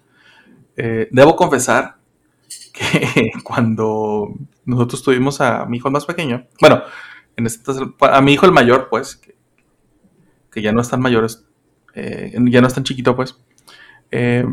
Eh, 0.77 1.09
debo 1.11 1.37
confesar 1.37 1.97
que 2.73 3.33
cuando 3.43 4.35
nosotros 4.65 5.03
tuvimos 5.03 5.41
a 5.41 5.67
mi 5.67 5.79
hijo 5.79 5.91
más 5.91 6.07
pequeño, 6.07 6.47
bueno, 6.61 6.83
en 7.37 7.47
este, 7.47 7.73
a 8.01 8.21
mi 8.21 8.33
hijo 8.33 8.47
el 8.47 8.53
mayor, 8.53 8.89
pues, 8.89 9.21
que, 10.51 10.63
ya 10.63 10.73
no 10.73 10.81
es 10.81 10.89
tan 10.89 11.01
mayor, 11.01 11.27
eh, 11.95 12.35
ya 12.47 12.61
no 12.61 12.67
es 12.67 12.75
tan 12.75 12.85
chiquito, 12.85 13.17
pues, 13.17 13.37
eh, 14.11 14.45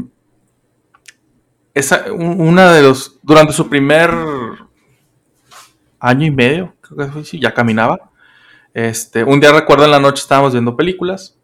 esa, 1.78 2.12
una 2.12 2.74
de 2.74 2.82
los, 2.82 3.20
durante 3.22 3.54
su 3.54 3.70
primer 3.70 4.12
año 6.00 6.26
y 6.26 6.32
medio, 6.32 6.76
creo 6.82 6.98
que 6.98 7.24
fue, 7.24 7.40
ya 7.40 7.54
caminaba. 7.54 8.12
Este, 8.74 9.24
un 9.24 9.40
día 9.40 9.52
recuerdo 9.52 9.86
en 9.86 9.92
la 9.92 10.00
noche 10.00 10.22
estábamos 10.22 10.54
viendo 10.54 10.76
películas 10.76 11.38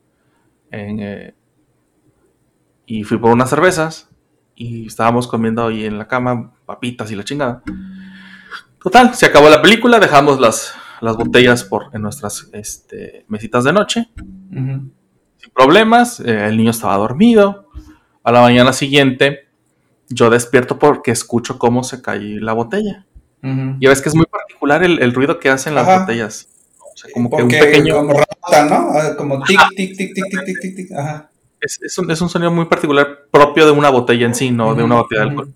eh, 0.71 1.33
y 2.85 3.03
fui 3.03 3.17
por 3.17 3.31
unas 3.31 3.49
cervezas 3.49 4.09
y 4.55 4.87
estábamos 4.87 5.27
comiendo 5.27 5.65
ahí 5.65 5.85
en 5.85 5.97
la 5.97 6.07
cama 6.07 6.53
papitas 6.65 7.11
y 7.11 7.15
la 7.15 7.23
chingada. 7.23 7.63
Total, 8.81 9.15
se 9.15 9.25
acabó 9.25 9.49
la 9.49 9.61
película, 9.61 9.99
dejamos 9.99 10.39
las, 10.39 10.73
las 11.01 11.15
botellas 11.15 11.63
por, 11.63 11.89
en 11.93 12.01
nuestras 12.01 12.49
este, 12.53 13.25
mesitas 13.27 13.63
de 13.63 13.73
noche. 13.73 14.09
Sin 14.49 15.51
problemas, 15.53 16.19
eh, 16.19 16.47
el 16.47 16.57
niño 16.57 16.71
estaba 16.71 16.97
dormido. 16.97 17.69
A 18.23 18.31
la 18.31 18.41
mañana 18.41 18.71
siguiente 18.71 19.52
yo 20.13 20.29
despierto 20.29 20.79
porque 20.79 21.11
escucho 21.11 21.57
cómo 21.57 21.83
se 21.83 22.01
cae 22.01 22.39
la 22.39 22.53
botella. 22.53 23.05
Y 23.41 23.87
ves 23.87 24.01
que 24.01 24.07
es 24.07 24.15
muy 24.15 24.25
particular 24.25 24.83
el, 24.83 25.13
ruido 25.13 25.37
que 25.37 25.49
hacen 25.49 25.75
las 25.75 25.85
botellas. 25.85 26.47
O 26.79 26.95
sea, 26.95 27.11
como 27.13 27.29
que 27.29 27.43
un 27.43 27.49
pequeño. 27.49 27.97
Como 27.97 28.13
rota, 28.13 28.65
¿no? 28.69 28.89
Ah, 28.97 29.15
como 29.17 29.43
tic, 29.43 29.59
tic, 29.75 29.97
tic, 29.97 30.13
tic, 30.13 30.29
tic, 30.29 30.61
tic, 30.61 30.75
tic, 30.75 30.91
Ajá. 30.93 31.29
Es, 31.59 31.97
un, 31.97 32.09
es, 32.11 32.21
un, 32.21 32.29
sonido 32.29 32.51
muy 32.51 32.65
particular 32.65 33.25
propio 33.31 33.65
de 33.65 33.71
una 33.71 33.89
botella 33.89 34.25
en 34.25 34.35
sí, 34.35 34.51
no 34.51 34.75
de 34.75 34.83
una 34.83 34.95
botella 34.95 35.21
de 35.21 35.29
alcohol. 35.29 35.53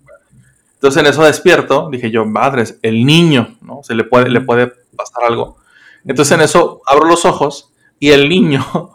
Entonces 0.74 1.02
en 1.02 1.06
eso 1.06 1.24
despierto, 1.24 1.88
dije 1.90 2.10
yo, 2.10 2.24
madres, 2.24 2.78
el 2.82 3.04
niño, 3.04 3.56
¿no? 3.60 3.80
Se 3.82 3.94
le 3.94 4.04
puede, 4.04 4.30
le 4.30 4.40
puede 4.40 4.72
pasar 4.96 5.24
algo. 5.26 5.58
Entonces 6.06 6.34
en 6.34 6.40
eso 6.42 6.80
abro 6.86 7.06
los 7.06 7.24
ojos 7.24 7.72
y 7.98 8.10
el 8.10 8.28
niño 8.28 8.64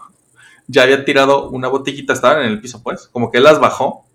ya 0.67 0.83
había 0.83 1.03
tirado 1.05 1.49
una 1.49 1.67
botellita, 1.67 2.13
estaban 2.13 2.45
en 2.45 2.51
el 2.51 2.61
piso, 2.61 2.81
pues, 2.81 3.07
como 3.11 3.29
que 3.29 3.37
él 3.37 3.43
las 3.43 3.59
bajó 3.59 4.05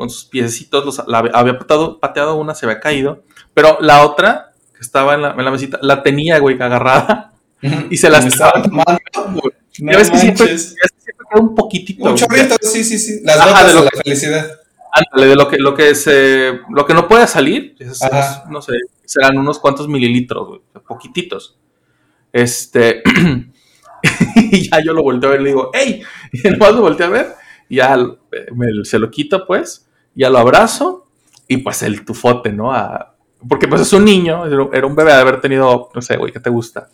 con 0.00 0.08
sus 0.08 0.24
piecitos, 0.24 1.02
la, 1.08 1.18
había 1.18 1.58
pateado, 1.58 2.00
pateado, 2.00 2.36
una, 2.36 2.54
se 2.54 2.64
había 2.64 2.80
caído, 2.80 3.22
pero 3.52 3.76
la 3.82 4.06
otra, 4.06 4.52
que 4.72 4.80
estaba 4.80 5.14
en 5.14 5.20
la, 5.20 5.32
en 5.32 5.44
la 5.44 5.50
mesita, 5.50 5.78
la 5.82 6.02
tenía, 6.02 6.38
güey, 6.38 6.56
agarrada 6.58 7.34
y 7.90 7.98
se 7.98 8.08
la 8.08 8.20
estaba 8.20 8.62
tomando. 8.62 8.98
No 9.80 9.98
ves 9.98 10.10
que 10.10 10.16
siempre, 10.16 10.46
queda 10.46 11.42
un 11.42 11.54
poquitito. 11.54 12.08
Un 12.08 12.14
chorrito, 12.14 12.56
sí, 12.62 12.82
sí, 12.82 12.98
sí. 12.98 13.20
Las 13.24 13.44
gotas 13.44 13.66
de, 13.66 13.74
la 13.74 13.90
felicidad. 14.02 14.50
Ándale, 14.90 15.28
de 15.28 15.36
lo 15.36 15.48
que, 15.48 15.58
lo 15.58 15.74
que 15.74 15.94
se, 15.94 16.60
lo 16.70 16.86
que 16.86 16.94
no 16.94 17.06
puede 17.06 17.26
salir, 17.26 17.76
no 18.48 18.62
sé, 18.62 18.72
serán 19.04 19.36
unos 19.36 19.58
cuantos 19.58 19.86
mililitros, 19.86 20.48
güey, 20.48 20.60
poquititos. 20.88 21.58
Este, 22.32 23.02
y 24.34 24.70
ya 24.70 24.82
yo 24.82 24.94
lo 24.94 25.02
volteo 25.02 25.28
a 25.28 25.32
ver 25.32 25.42
y 25.42 25.44
le 25.44 25.50
digo, 25.50 25.70
¡Ey! 25.74 26.02
Y 26.32 26.48
además 26.48 26.72
lo 26.72 26.80
volteé 26.80 27.04
a 27.04 27.10
ver, 27.10 27.34
y 27.68 27.76
ya 27.76 27.98
se 28.84 28.98
lo 28.98 29.10
quito, 29.10 29.46
pues, 29.46 29.88
ya 30.14 30.30
lo 30.30 30.38
abrazo 30.38 31.06
y 31.48 31.58
pues 31.58 31.82
el 31.82 32.04
tufote, 32.04 32.52
¿no? 32.52 32.72
porque 33.48 33.66
pues 33.66 33.80
es 33.80 33.92
un 33.92 34.04
niño, 34.04 34.44
era 34.72 34.86
un 34.86 34.94
bebé 34.94 35.12
de 35.12 35.20
haber 35.20 35.40
tenido, 35.40 35.90
no 35.94 36.02
sé, 36.02 36.16
güey, 36.16 36.32
¿qué 36.32 36.40
te 36.40 36.50
gusta? 36.50 36.88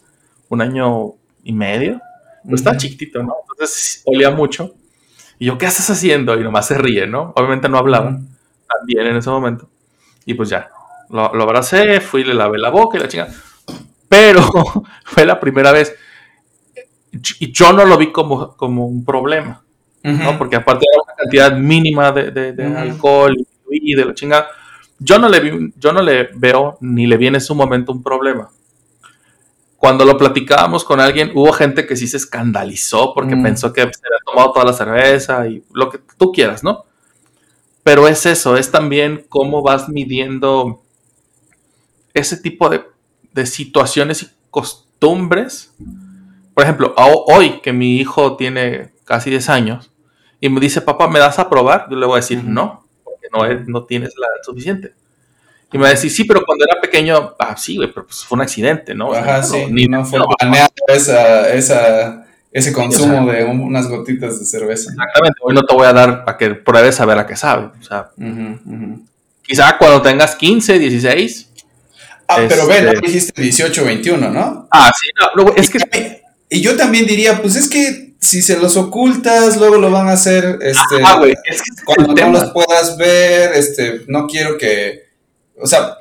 Un 0.48 0.62
año 0.62 1.14
y 1.42 1.52
medio. 1.52 2.00
Pues 2.44 2.60
está 2.60 2.76
chiquitito, 2.76 3.22
¿no? 3.22 3.34
Entonces 3.52 4.02
olía 4.06 4.30
mucho. 4.30 4.74
Y 5.38 5.46
yo, 5.46 5.58
¿qué 5.58 5.66
estás 5.66 5.90
haciendo? 5.90 6.38
Y 6.38 6.44
nomás 6.44 6.68
se 6.68 6.78
ríe, 6.78 7.06
¿no? 7.06 7.32
Obviamente 7.36 7.68
no 7.68 7.78
hablaba 7.78 8.18
también 8.68 9.06
en 9.06 9.16
ese 9.16 9.28
momento. 9.28 9.68
Y 10.24 10.34
pues 10.34 10.48
ya, 10.48 10.70
lo, 11.10 11.34
lo, 11.34 11.42
abracé, 11.42 12.00
fui, 12.00 12.22
le 12.22 12.34
lavé 12.34 12.58
la 12.58 12.70
boca 12.70 12.96
y 12.96 13.00
la 13.00 13.08
chingada. 13.08 13.34
Pero 14.08 14.42
fue 15.04 15.26
la 15.26 15.40
primera 15.40 15.72
vez. 15.72 15.96
Y 17.40 17.52
yo 17.52 17.72
no 17.72 17.84
lo 17.84 17.96
vi 17.96 18.12
como, 18.12 18.56
como 18.56 18.86
un 18.86 19.04
problema. 19.04 19.65
¿No? 20.06 20.38
Porque 20.38 20.56
aparte 20.56 20.86
era 20.90 21.02
una 21.02 21.14
cantidad 21.14 21.56
mínima 21.58 22.12
de, 22.12 22.74
alcohol 22.76 23.36
y 23.70 23.94
de 23.94 24.04
la 24.04 24.14
chingada. 24.14 24.48
Yo 24.98 25.18
no, 25.18 25.28
le 25.28 25.72
yo 25.76 25.92
no 25.92 26.00
le 26.00 26.30
veo 26.34 26.78
ni 26.80 27.06
le 27.06 27.16
viene 27.16 27.38
en 27.38 27.42
su 27.42 27.54
momento 27.54 27.92
un 27.92 28.02
problema. 28.02 28.48
Cuando 29.76 30.04
lo 30.04 30.16
platicábamos 30.16 30.84
con 30.84 31.00
alguien, 31.00 31.32
hubo 31.34 31.52
gente 31.52 31.86
que 31.86 31.96
sí 31.96 32.06
se 32.06 32.16
escandalizó 32.16 33.12
porque 33.12 33.36
pensó 33.36 33.72
que 33.72 33.82
se 33.82 33.86
había 33.86 34.24
tomado 34.24 34.52
toda 34.52 34.64
la 34.64 34.72
cerveza 34.72 35.46
y 35.46 35.62
lo 35.72 35.90
que 35.90 35.98
tú 36.16 36.32
quieras, 36.32 36.64
¿no? 36.64 36.84
Pero 37.82 38.08
es 38.08 38.26
eso, 38.26 38.56
es 38.56 38.70
también 38.70 39.26
cómo 39.28 39.62
vas 39.62 39.88
midiendo 39.88 40.82
ese 42.14 42.38
tipo 42.38 42.68
de, 42.68 42.82
de 43.32 43.44
situaciones 43.44 44.22
y 44.22 44.28
costumbres. 44.50 45.74
Por 46.54 46.64
ejemplo, 46.64 46.94
hoy 46.96 47.60
que 47.60 47.72
mi 47.72 47.98
hijo 47.98 48.36
tiene 48.36 48.92
casi 49.04 49.30
10 49.30 49.48
años, 49.50 49.90
y 50.40 50.48
me 50.48 50.60
dice, 50.60 50.80
papá, 50.80 51.08
¿me 51.08 51.18
das 51.18 51.38
a 51.38 51.48
probar? 51.48 51.86
Yo 51.90 51.96
le 51.96 52.06
voy 52.06 52.14
a 52.14 52.20
decir, 52.20 52.42
no, 52.44 52.86
porque 53.04 53.28
no, 53.32 53.64
no 53.66 53.84
tienes 53.84 54.12
la 54.16 54.28
suficiente. 54.42 54.92
Y 55.72 55.78
me 55.78 55.82
va 55.82 55.88
a 55.88 55.92
decir, 55.92 56.10
sí, 56.10 56.24
pero 56.24 56.42
cuando 56.44 56.64
era 56.64 56.80
pequeño, 56.80 57.34
ah, 57.38 57.56
sí, 57.56 57.76
güey, 57.76 57.92
pero 57.92 58.06
pues 58.06 58.24
fue 58.24 58.36
un 58.36 58.42
accidente, 58.42 58.94
¿no? 58.94 59.12
Ajá, 59.12 59.42
sí, 59.42 59.66
ni, 59.70 59.86
no 59.86 60.04
fue 60.04 60.20
planeado 60.38 60.70
esa, 60.88 61.52
esa, 61.52 62.26
ese 62.52 62.72
consumo 62.72 63.30
de 63.30 63.44
unas 63.44 63.88
gotitas 63.88 64.38
de 64.38 64.46
cerveza. 64.46 64.90
Exactamente, 64.92 65.38
hoy 65.42 65.54
no 65.54 65.62
te 65.64 65.74
voy 65.74 65.86
a 65.86 65.92
dar 65.92 66.24
para 66.24 66.38
que 66.38 66.54
pruebes 66.54 67.00
a 67.00 67.04
ver 67.04 67.18
a 67.18 67.26
qué 67.26 67.36
sabe. 67.36 67.70
O 67.78 67.82
sea, 67.82 68.10
quizá 69.42 69.76
cuando 69.76 70.02
tengas 70.02 70.36
15, 70.36 70.78
16. 70.78 71.50
Ah, 72.28 72.38
pero 72.48 72.66
ve, 72.66 72.82
no 72.82 72.90
este 72.90 73.06
dijiste 73.06 73.42
18, 73.42 73.84
21, 73.84 74.30
¿no? 74.30 74.68
Ah, 74.70 74.92
sí, 74.98 75.08
no, 75.36 75.52
es 75.54 75.70
que... 75.70 76.22
Y 76.48 76.60
yo 76.60 76.76
también 76.76 77.06
diría, 77.06 77.40
pues 77.40 77.56
es 77.56 77.68
que 77.68 78.05
si 78.20 78.42
se 78.42 78.58
los 78.58 78.76
ocultas, 78.76 79.56
luego 79.56 79.76
lo 79.76 79.90
van 79.90 80.08
a 80.08 80.12
hacer, 80.12 80.58
este, 80.62 81.02
cuando 81.84 82.14
no 82.14 82.30
los 82.30 82.50
puedas 82.52 82.96
ver, 82.96 83.52
este, 83.54 84.02
no 84.08 84.26
quiero 84.26 84.58
que, 84.58 85.10
o 85.60 85.66
sea, 85.66 85.98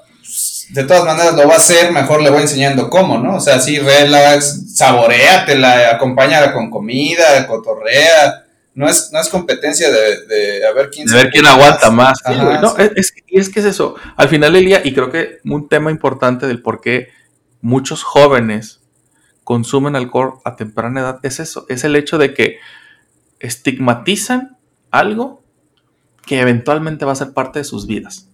de 0.70 0.84
todas 0.84 1.05
maneras 1.05 1.36
lo 1.36 1.47
va 1.47 1.53
a 1.53 1.57
hacer, 1.57 1.91
mejor 1.91 2.22
le 2.22 2.30
voy 2.30 2.41
enseñando 2.41 2.89
cómo, 2.89 3.20
¿no? 3.20 3.36
O 3.36 3.39
sea, 3.39 3.59
sí, 3.59 3.78
relax, 3.78 4.76
saboreatela, 4.76 5.91
acompáñala 5.91 6.53
con 6.53 6.70
comida, 6.70 7.45
cotorrea. 7.47 8.41
No 8.74 8.89
es, 8.89 9.09
no 9.13 9.22
es 9.22 9.30
competencia 9.30 9.89
de, 9.89 10.26
de 10.26 10.68
a 10.68 10.74
ver 10.74 10.89
quién, 10.89 11.07
de 11.07 11.16
ver 11.16 11.30
quién 11.30 11.45
aguanta 11.45 11.91
más. 11.91 12.20
no, 12.61 12.76
es, 12.78 13.13
es 13.30 13.49
que 13.49 13.59
es 13.61 13.66
eso. 13.66 13.95
Al 14.18 14.28
final 14.28 14.51
del 14.51 14.66
día, 14.66 14.82
y 14.84 14.93
creo 14.93 15.09
que 15.09 15.39
un 15.45 15.70
tema 15.70 15.91
importante 15.91 16.45
del 16.45 16.61
por 16.61 16.82
qué 16.82 17.07
muchos 17.61 18.03
jóvenes 18.03 18.82
consumen 19.45 19.95
alcohol 19.95 20.39
a 20.43 20.57
temprana 20.57 20.99
edad 20.99 21.19
es 21.23 21.39
eso, 21.39 21.65
es 21.69 21.85
el 21.85 21.95
hecho 21.95 22.17
de 22.17 22.33
que 22.33 22.57
estigmatizan 23.39 24.57
algo 24.91 25.41
que 26.25 26.41
eventualmente 26.41 27.05
va 27.05 27.13
a 27.13 27.15
ser 27.15 27.33
parte 27.33 27.59
de 27.59 27.65
sus 27.65 27.87
vidas. 27.87 28.27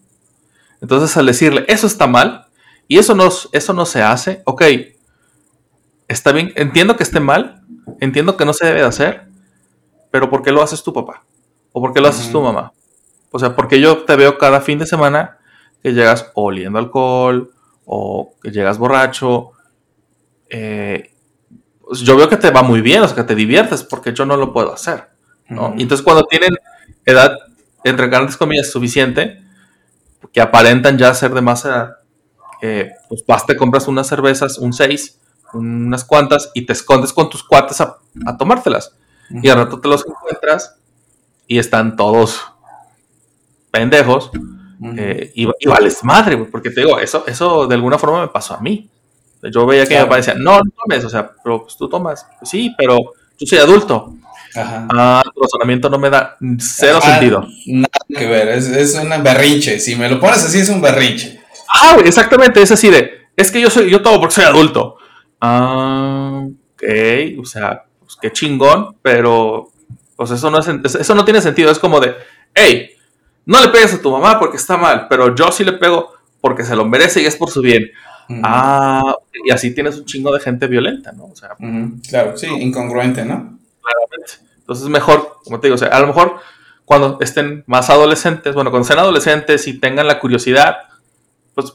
Entonces, 0.81 1.15
al 1.17 1.27
decirle, 1.27 1.65
eso 1.67 1.85
está 1.85 2.07
mal 2.07 2.47
y 2.87 2.97
eso 2.97 3.13
no, 3.13 3.29
eso 3.51 3.73
no 3.73 3.85
se 3.85 4.01
hace, 4.01 4.41
ok, 4.45 4.63
está 6.07 6.31
bien, 6.31 6.53
entiendo 6.55 6.95
que 6.95 7.03
esté 7.03 7.19
mal, 7.19 7.61
entiendo 7.99 8.37
que 8.37 8.45
no 8.45 8.53
se 8.53 8.65
debe 8.65 8.79
de 8.79 8.87
hacer, 8.87 9.27
pero 10.09 10.29
¿por 10.29 10.41
qué 10.41 10.51
lo 10.51 10.63
haces 10.63 10.81
tu 10.81 10.93
papá? 10.93 11.23
¿O 11.71 11.81
por 11.81 11.93
qué 11.93 12.01
lo 12.01 12.07
haces 12.07 12.31
tu 12.31 12.41
mamá? 12.41 12.73
O 13.31 13.39
sea, 13.39 13.55
porque 13.55 13.79
yo 13.79 14.03
te 14.05 14.15
veo 14.15 14.37
cada 14.37 14.61
fin 14.61 14.79
de 14.79 14.87
semana 14.87 15.37
que 15.83 15.93
llegas 15.93 16.31
oliendo 16.35 16.79
alcohol 16.79 17.51
o 17.85 18.33
que 18.41 18.51
llegas 18.51 18.77
borracho. 18.77 19.51
Eh, 20.51 21.13
pues 21.79 22.01
yo 22.01 22.15
veo 22.17 22.29
que 22.29 22.37
te 22.37 22.51
va 22.51 22.61
muy 22.61 22.81
bien, 22.81 23.01
o 23.01 23.07
sea, 23.07 23.15
que 23.15 23.23
te 23.23 23.35
diviertes, 23.35 23.83
porque 23.83 24.13
yo 24.13 24.25
no 24.25 24.37
lo 24.37 24.53
puedo 24.53 24.73
hacer. 24.73 25.09
¿no? 25.49 25.73
Y 25.77 25.83
entonces 25.83 26.03
cuando 26.03 26.23
tienen 26.25 26.55
edad, 27.05 27.35
entre 27.83 28.07
grandes 28.07 28.37
comillas, 28.37 28.69
suficiente, 28.69 29.41
que 30.31 30.41
aparentan 30.41 30.97
ya 30.97 31.13
ser 31.13 31.33
de 31.33 31.41
más 31.41 31.65
edad, 31.65 31.97
eh, 32.61 32.91
pues 33.09 33.23
vas, 33.25 33.45
te 33.45 33.55
compras 33.55 33.87
unas 33.87 34.07
cervezas, 34.07 34.57
un 34.57 34.73
6, 34.73 35.19
unas 35.53 36.03
cuantas, 36.03 36.51
y 36.53 36.65
te 36.65 36.73
escondes 36.73 37.11
con 37.11 37.29
tus 37.29 37.43
cuates 37.43 37.81
a, 37.81 37.97
tomártelas. 38.37 38.95
Y 39.29 39.49
al 39.49 39.57
rato 39.57 39.79
te 39.79 39.87
los 39.87 40.05
encuentras 40.05 40.75
y 41.47 41.57
están 41.57 41.95
todos 41.95 42.41
pendejos. 43.71 44.31
Eh, 44.97 45.31
y, 45.35 45.67
vales 45.67 46.03
madre, 46.03 46.37
porque 46.37 46.69
te 46.69 46.81
digo, 46.81 46.99
eso, 46.99 47.23
eso 47.27 47.67
de 47.67 47.75
alguna 47.75 47.97
forma 47.97 48.21
me 48.21 48.27
pasó 48.27 48.55
a 48.55 48.59
mí. 48.59 48.89
Yo 49.43 49.65
veía 49.65 49.85
que 49.85 49.95
mi 49.95 50.03
papá 50.03 50.17
decía, 50.17 50.35
no, 50.35 50.59
no 50.59 50.71
tomes, 50.77 51.03
o 51.05 51.09
sea, 51.09 51.31
pero 51.43 51.63
pues 51.63 51.75
tú 51.77 51.89
tomas. 51.89 52.27
sí, 52.43 52.73
pero 52.77 52.97
yo 53.37 53.47
soy 53.47 53.57
adulto. 53.57 54.15
Ajá. 54.53 54.87
Ah, 54.93 55.23
el 55.25 55.41
razonamiento 55.41 55.89
no 55.89 55.97
me 55.97 56.09
da 56.09 56.37
cero 56.59 56.99
sentido. 57.01 57.47
Nada 57.67 57.87
que 58.07 58.27
ver, 58.27 58.49
es, 58.49 58.67
es 58.67 58.95
un 58.95 59.09
berrinche. 59.23 59.79
Si 59.79 59.95
me 59.95 60.09
lo 60.09 60.19
pones 60.19 60.43
así, 60.43 60.59
es 60.59 60.69
un 60.69 60.81
berrinche. 60.81 61.41
Ah, 61.73 61.97
exactamente, 62.03 62.61
es 62.61 62.71
así 62.71 62.89
de, 62.89 63.21
es 63.35 63.49
que 63.49 63.61
yo 63.61 63.69
soy, 63.69 63.89
yo 63.89 64.01
tomo 64.01 64.19
porque 64.19 64.35
soy 64.35 64.43
adulto. 64.43 64.97
Ah, 65.39 66.43
ok, 66.73 66.83
o 67.39 67.45
sea, 67.45 67.85
pues 67.99 68.17
qué 68.21 68.31
chingón, 68.31 68.97
pero 69.01 69.71
pues 70.15 70.31
eso 70.31 70.51
no, 70.51 70.59
es, 70.59 70.67
eso 70.67 71.15
no 71.15 71.25
tiene 71.25 71.41
sentido. 71.41 71.71
Es 71.71 71.79
como 71.79 71.99
de, 71.99 72.15
hey, 72.53 72.91
no 73.45 73.61
le 73.61 73.69
pegues 73.69 73.93
a 73.93 74.01
tu 74.01 74.11
mamá 74.11 74.37
porque 74.39 74.57
está 74.57 74.77
mal, 74.77 75.07
pero 75.09 75.33
yo 75.33 75.51
sí 75.51 75.63
le 75.63 75.73
pego 75.73 76.13
porque 76.41 76.63
se 76.63 76.75
lo 76.75 76.85
merece 76.85 77.21
y 77.21 77.25
es 77.25 77.35
por 77.35 77.49
su 77.49 77.61
bien. 77.61 77.89
Ah, 78.43 79.15
y 79.45 79.51
así 79.51 79.73
tienes 79.73 79.97
un 79.97 80.05
chingo 80.05 80.33
de 80.33 80.39
gente 80.39 80.67
violenta, 80.67 81.11
¿no? 81.11 81.25
O 81.25 81.35
sea, 81.35 81.55
claro, 82.09 82.37
sí, 82.37 82.47
incongruente, 82.47 83.25
¿no? 83.25 83.57
Claramente. 83.81 84.33
Entonces, 84.59 84.87
mejor, 84.87 85.37
como 85.43 85.59
te 85.59 85.67
digo, 85.67 85.75
o 85.75 85.77
sea, 85.77 85.89
a 85.89 85.99
lo 85.99 86.07
mejor 86.07 86.39
cuando 86.85 87.17
estén 87.21 87.63
más 87.67 87.89
adolescentes, 87.89 88.53
bueno, 88.53 88.69
cuando 88.69 88.87
sean 88.87 88.99
adolescentes 88.99 89.67
y 89.67 89.79
tengan 89.79 90.07
la 90.07 90.19
curiosidad, 90.19 90.77
pues, 91.53 91.73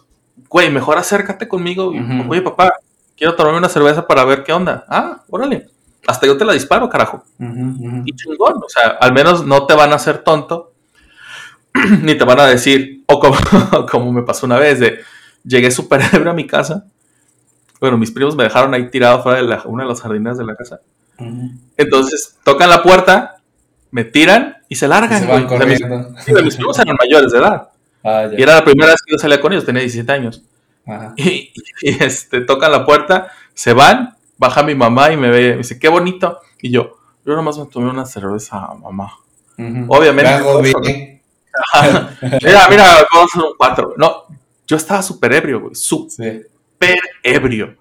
güey, 0.48 0.70
mejor 0.70 0.98
acércate 0.98 1.48
conmigo 1.48 1.92
y, 1.94 2.00
oye, 2.28 2.42
papá, 2.42 2.74
quiero 3.16 3.34
tomarme 3.34 3.58
una 3.58 3.68
cerveza 3.68 4.06
para 4.06 4.24
ver 4.24 4.44
qué 4.44 4.52
onda. 4.52 4.84
Ah, 4.88 5.22
órale, 5.28 5.68
hasta 6.06 6.26
yo 6.26 6.36
te 6.36 6.44
la 6.44 6.52
disparo, 6.52 6.88
carajo. 6.88 7.24
Y 7.38 8.12
chingón, 8.14 8.54
o 8.62 8.68
sea, 8.68 8.96
al 9.00 9.12
menos 9.12 9.44
no 9.44 9.66
te 9.66 9.74
van 9.74 9.92
a 9.92 9.96
hacer 9.96 10.18
tonto, 10.18 10.72
ni 12.02 12.14
te 12.14 12.24
van 12.24 12.40
a 12.40 12.46
decir, 12.46 13.02
o 13.06 13.18
como, 13.18 13.36
como 13.90 14.12
me 14.12 14.22
pasó 14.22 14.46
una 14.46 14.58
vez, 14.58 14.80
de 14.80 15.00
llegué 15.46 15.70
súper 15.70 16.02
ebrio 16.12 16.30
a 16.30 16.34
mi 16.34 16.46
casa. 16.46 16.86
Bueno, 17.80 17.98
mis 17.98 18.10
primos 18.10 18.36
me 18.36 18.44
dejaron 18.44 18.74
ahí 18.74 18.90
tirado 18.90 19.22
fuera 19.22 19.42
de 19.42 19.58
una 19.66 19.84
de 19.84 19.88
las 19.88 20.00
jardinas 20.00 20.38
de 20.38 20.44
la 20.44 20.56
casa. 20.56 20.80
Entonces 21.76 22.36
tocan 22.44 22.68
la 22.68 22.82
puerta, 22.82 23.36
me 23.90 24.04
tiran 24.04 24.56
y 24.68 24.76
se 24.76 24.88
largan. 24.88 25.26
mis, 25.66 26.56
primos 26.56 26.78
eran 26.78 26.96
mayores 26.98 27.32
de 27.32 27.38
edad. 27.38 27.68
Ah, 28.04 28.28
y 28.36 28.42
era 28.42 28.54
la 28.54 28.64
primera 28.64 28.92
vez 28.92 29.02
que 29.02 29.12
yo 29.12 29.18
salía 29.18 29.40
con 29.40 29.52
ellos, 29.52 29.64
tenía 29.64 29.80
17 29.80 30.10
años. 30.12 30.42
Y, 31.16 31.52
este, 31.82 32.40
tocan 32.40 32.70
la 32.70 32.84
puerta, 32.84 33.32
se 33.54 33.72
van, 33.72 34.16
baja 34.38 34.62
mi 34.62 34.74
mamá 34.74 35.12
y 35.12 35.16
me 35.16 35.30
ve, 35.30 35.50
me 35.52 35.56
dice, 35.58 35.78
qué 35.78 35.88
bonito. 35.88 36.40
Y 36.62 36.70
yo, 36.70 36.98
yo 37.24 37.34
nomás 37.34 37.58
me 37.58 37.66
tomé 37.66 37.90
una 37.90 38.06
cerveza, 38.06 38.68
mamá. 38.80 39.12
Obviamente. 39.88 41.22
mira, 42.42 42.68
mira, 42.68 43.06
vamos 43.12 43.34
a 43.34 43.38
un 43.38 43.54
cuatro. 43.56 43.94
No, 43.96 44.26
yo 44.66 44.76
estaba 44.76 45.02
súper 45.02 45.32
ebrio, 45.32 45.60
güey. 45.60 45.74
Súper 45.74 46.48
ebrio. 47.22 47.76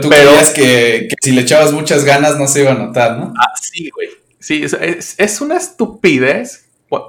Tú 0.00 0.08
pero 0.08 0.30
creías 0.30 0.50
que, 0.50 1.08
que, 1.08 1.14
si 1.22 1.32
le 1.32 1.42
echabas 1.42 1.72
muchas 1.72 2.04
ganas 2.04 2.38
no 2.38 2.46
se 2.46 2.62
iba 2.62 2.72
a 2.72 2.74
notar, 2.74 3.18
¿no? 3.18 3.32
Ah, 3.36 3.52
sí, 3.60 3.90
güey. 3.90 4.08
Sí, 4.38 4.62
es, 4.62 5.14
es, 5.18 5.40
una 5.40 5.56
estupidez. 5.56 6.64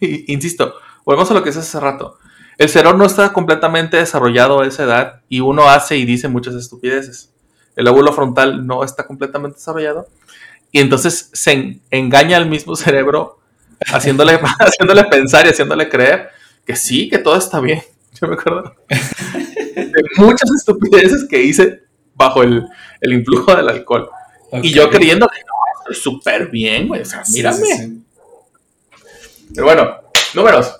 Y, 0.00 0.32
insisto, 0.32 0.74
volvemos 1.04 1.30
a 1.30 1.34
lo 1.34 1.42
que 1.42 1.50
es 1.50 1.56
hace 1.56 1.78
rato. 1.78 2.18
El 2.56 2.70
cerebro 2.70 2.96
no 2.96 3.04
está 3.04 3.32
completamente 3.32 3.98
desarrollado 3.98 4.60
a 4.60 4.66
esa 4.66 4.84
edad 4.84 5.20
y 5.28 5.40
uno 5.40 5.68
hace 5.68 5.98
y 5.98 6.06
dice 6.06 6.28
muchas 6.28 6.54
estupideces. 6.54 7.30
El 7.76 7.84
lóbulo 7.84 8.12
frontal 8.12 8.66
no 8.66 8.84
está 8.84 9.06
completamente 9.06 9.58
desarrollado 9.58 10.08
y 10.70 10.80
entonces 10.80 11.28
se 11.32 11.80
engaña 11.90 12.38
al 12.38 12.48
mismo 12.48 12.74
cerebro 12.76 13.38
haciéndole, 13.86 14.40
haciéndole 14.58 15.04
pensar 15.04 15.46
y 15.46 15.50
haciéndole 15.50 15.88
creer 15.88 16.30
que 16.66 16.74
sí, 16.74 17.08
que 17.08 17.18
todo 17.18 17.36
está 17.36 17.60
bien. 17.60 17.82
Yo 18.22 18.28
me 18.28 18.34
acuerdo 18.34 18.76
de 19.74 20.02
muchas 20.16 20.50
estupideces 20.50 21.26
que 21.28 21.42
hice 21.42 21.82
bajo 22.14 22.42
el, 22.42 22.64
el 23.00 23.12
influjo 23.12 23.54
del 23.54 23.68
alcohol. 23.68 24.08
Y 24.62 24.70
yo 24.70 24.88
creyendo 24.90 25.26
que 25.28 25.40
no, 25.40 25.54
estoy 25.80 25.94
súper 25.96 26.48
bien, 26.48 26.88
güey. 26.88 27.02
O 27.02 27.04
sea, 27.04 27.22
mírame. 27.32 27.98
Pero 29.54 29.66
bueno, 29.66 29.96
números. 30.34 30.78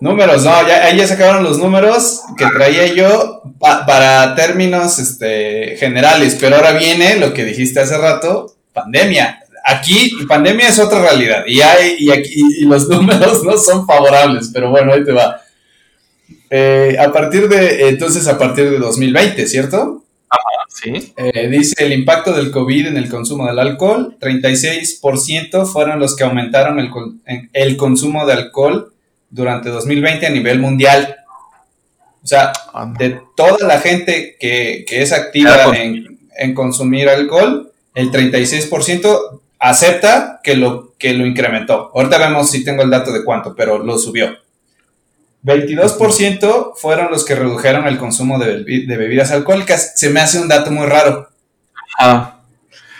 Números, 0.00 0.44
no, 0.44 0.66
ya, 0.66 0.86
ahí 0.86 0.96
ya 0.96 1.06
se 1.06 1.12
acabaron 1.12 1.44
los 1.44 1.58
números 1.58 2.22
que 2.38 2.46
traía 2.46 2.86
yo 2.86 3.42
para 3.58 4.34
términos 4.34 4.98
este, 4.98 5.76
generales, 5.76 6.38
pero 6.40 6.56
ahora 6.56 6.72
viene 6.72 7.16
lo 7.16 7.34
que 7.34 7.44
dijiste 7.44 7.80
hace 7.80 7.98
rato, 7.98 8.54
pandemia. 8.72 9.42
Aquí 9.62 10.24
pandemia 10.26 10.68
es 10.68 10.78
otra 10.78 11.02
realidad 11.02 11.44
y, 11.46 11.60
hay, 11.60 11.96
y, 11.98 12.10
aquí, 12.10 12.42
y 12.60 12.64
los 12.64 12.88
números 12.88 13.44
no 13.44 13.58
son 13.58 13.86
favorables, 13.86 14.50
pero 14.54 14.70
bueno, 14.70 14.94
ahí 14.94 15.04
te 15.04 15.12
va. 15.12 15.42
Eh, 16.50 16.96
a 16.98 17.12
partir 17.12 17.48
de, 17.48 17.88
entonces, 17.88 18.26
a 18.26 18.36
partir 18.36 18.68
de 18.68 18.78
2020, 18.78 19.46
¿cierto? 19.46 20.04
Ajá, 20.28 20.66
sí. 20.68 21.12
Eh, 21.16 21.48
dice 21.48 21.74
el 21.78 21.92
impacto 21.92 22.32
del 22.32 22.50
COVID 22.50 22.88
en 22.88 22.96
el 22.96 23.08
consumo 23.08 23.46
del 23.46 23.60
alcohol, 23.60 24.16
36% 24.20 25.64
fueron 25.66 26.00
los 26.00 26.16
que 26.16 26.24
aumentaron 26.24 26.80
el, 26.80 26.90
el, 27.52 27.76
consumo 27.76 28.26
de 28.26 28.32
alcohol 28.32 28.92
durante 29.30 29.70
2020 29.70 30.26
a 30.26 30.30
nivel 30.30 30.58
mundial. 30.58 31.16
O 32.22 32.26
sea, 32.26 32.52
de 32.98 33.20
toda 33.36 33.66
la 33.66 33.80
gente 33.80 34.36
que, 34.38 34.84
que 34.86 35.02
es 35.02 35.12
activa 35.12 35.74
en, 35.74 36.18
en, 36.36 36.54
consumir 36.54 37.08
alcohol, 37.08 37.72
el 37.94 38.10
36% 38.10 39.40
acepta 39.58 40.40
que 40.42 40.56
lo, 40.56 40.94
que 40.98 41.14
lo 41.14 41.24
incrementó. 41.26 41.90
Ahorita 41.94 42.18
vemos 42.18 42.50
si 42.50 42.64
tengo 42.64 42.82
el 42.82 42.90
dato 42.90 43.12
de 43.12 43.24
cuánto, 43.24 43.54
pero 43.54 43.78
lo 43.78 43.98
subió. 43.98 44.36
22% 45.42 46.72
fueron 46.76 47.10
los 47.10 47.24
que 47.24 47.34
redujeron 47.34 47.86
el 47.86 47.98
consumo 47.98 48.38
de, 48.38 48.62
bebidas 48.86 49.30
alcohólicas. 49.30 49.92
Se 49.96 50.10
me 50.10 50.20
hace 50.20 50.38
un 50.38 50.48
dato 50.48 50.70
muy 50.70 50.86
raro. 50.86 51.30
Ah. 51.98 52.40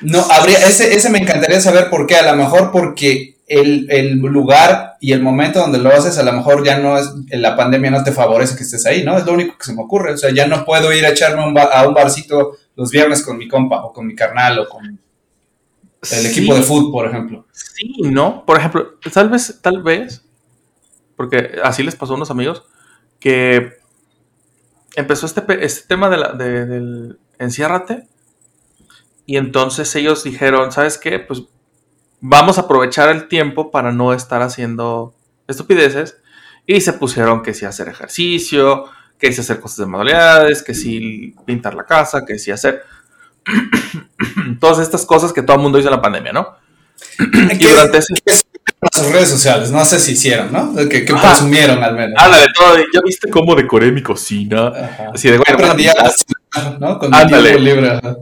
No, 0.00 0.24
habría, 0.30 0.58
ese, 0.66 0.94
ese 0.94 1.10
me 1.10 1.18
encantaría 1.18 1.60
saber 1.60 1.90
por 1.90 2.06
qué. 2.06 2.16
A 2.16 2.30
lo 2.30 2.36
mejor 2.36 2.70
porque 2.72 3.36
el, 3.46 4.18
lugar 4.20 4.96
y 5.00 5.12
el 5.12 5.22
momento 5.22 5.60
donde 5.60 5.78
lo 5.78 5.90
haces, 5.90 6.16
a 6.16 6.22
lo 6.22 6.32
mejor 6.32 6.64
ya 6.64 6.78
no 6.78 6.96
es, 6.96 7.10
la 7.30 7.56
pandemia 7.56 7.90
no 7.90 8.02
te 8.02 8.12
favorece 8.12 8.56
que 8.56 8.62
estés 8.62 8.86
ahí, 8.86 9.04
¿no? 9.04 9.18
Es 9.18 9.26
lo 9.26 9.34
único 9.34 9.58
que 9.58 9.64
se 9.64 9.74
me 9.74 9.82
ocurre. 9.82 10.14
O 10.14 10.16
sea, 10.16 10.32
ya 10.32 10.46
no 10.46 10.64
puedo 10.64 10.92
ir 10.94 11.04
a 11.04 11.10
echarme 11.10 11.42
a 11.42 11.86
un 11.86 11.94
barcito 11.94 12.56
los 12.74 12.90
viernes 12.90 13.22
con 13.22 13.36
mi 13.36 13.48
compa 13.48 13.84
o 13.84 13.92
con 13.92 14.06
mi 14.06 14.14
carnal 14.14 14.60
o 14.60 14.68
con 14.68 14.98
el 16.10 16.26
equipo 16.26 16.54
de 16.54 16.62
fútbol, 16.62 16.92
por 16.92 17.06
ejemplo. 17.06 17.46
Sí, 17.52 17.92
¿no? 18.04 18.46
Por 18.46 18.58
ejemplo, 18.58 18.94
tal 19.12 19.28
vez, 19.28 19.58
tal 19.60 19.82
vez 19.82 20.22
porque 21.20 21.60
así 21.62 21.82
les 21.82 21.96
pasó 21.96 22.14
a 22.14 22.16
unos 22.16 22.30
amigos, 22.30 22.64
que 23.18 23.74
empezó 24.96 25.26
este, 25.26 25.42
este 25.62 25.86
tema 25.86 26.08
de 26.08 26.16
la, 26.16 26.32
del 26.32 27.18
enciérrate, 27.38 28.08
y 29.26 29.36
entonces 29.36 29.94
ellos 29.96 30.24
dijeron, 30.24 30.72
¿sabes 30.72 30.96
qué? 30.96 31.18
Pues 31.18 31.42
vamos 32.22 32.56
a 32.56 32.62
aprovechar 32.62 33.10
el 33.10 33.28
tiempo 33.28 33.70
para 33.70 33.92
no 33.92 34.14
estar 34.14 34.40
haciendo 34.40 35.14
estupideces, 35.46 36.16
y 36.66 36.80
se 36.80 36.94
pusieron 36.94 37.42
que 37.42 37.52
si 37.52 37.66
hacer 37.66 37.88
ejercicio, 37.88 38.86
que 39.18 39.30
si 39.30 39.42
hacer 39.42 39.60
cosas 39.60 39.76
de 39.76 39.86
manualidades, 39.88 40.62
que 40.62 40.72
si 40.72 41.34
pintar 41.44 41.74
la 41.74 41.84
casa, 41.84 42.24
que 42.24 42.38
si 42.38 42.50
hacer 42.50 42.82
todas 44.58 44.78
estas 44.78 45.04
cosas 45.04 45.34
que 45.34 45.42
todo 45.42 45.56
el 45.56 45.62
mundo 45.62 45.78
hizo 45.78 45.88
en 45.88 45.96
la 45.96 46.00
pandemia, 46.00 46.32
¿no? 46.32 46.56
y 47.58 47.66
durante 47.66 47.98
ese... 47.98 48.14
sus 48.92 49.12
redes 49.12 49.28
sociales, 49.28 49.70
no 49.70 49.84
sé 49.84 50.00
si 50.00 50.12
hicieron, 50.12 50.50
¿no? 50.50 50.74
Que, 50.88 51.04
que 51.04 51.14
presumieron 51.14 51.82
al 51.82 51.94
menos. 51.94 52.14
Habla 52.16 52.38
de 52.38 52.48
todo, 52.54 52.76
ya 52.78 53.00
viste 53.04 53.28
cómo 53.28 53.54
decoré 53.54 53.92
mi 53.92 54.02
cocina. 54.02 54.72
Así 55.12 55.30
de, 55.30 55.36
bueno, 55.36 55.54
aprendí 55.54 55.86
a 55.86 56.74
¿no? 56.78 56.98
Con 56.98 57.14
Ándale. 57.14 57.58
Libre. 57.58 57.88
Ajá, 57.90 58.16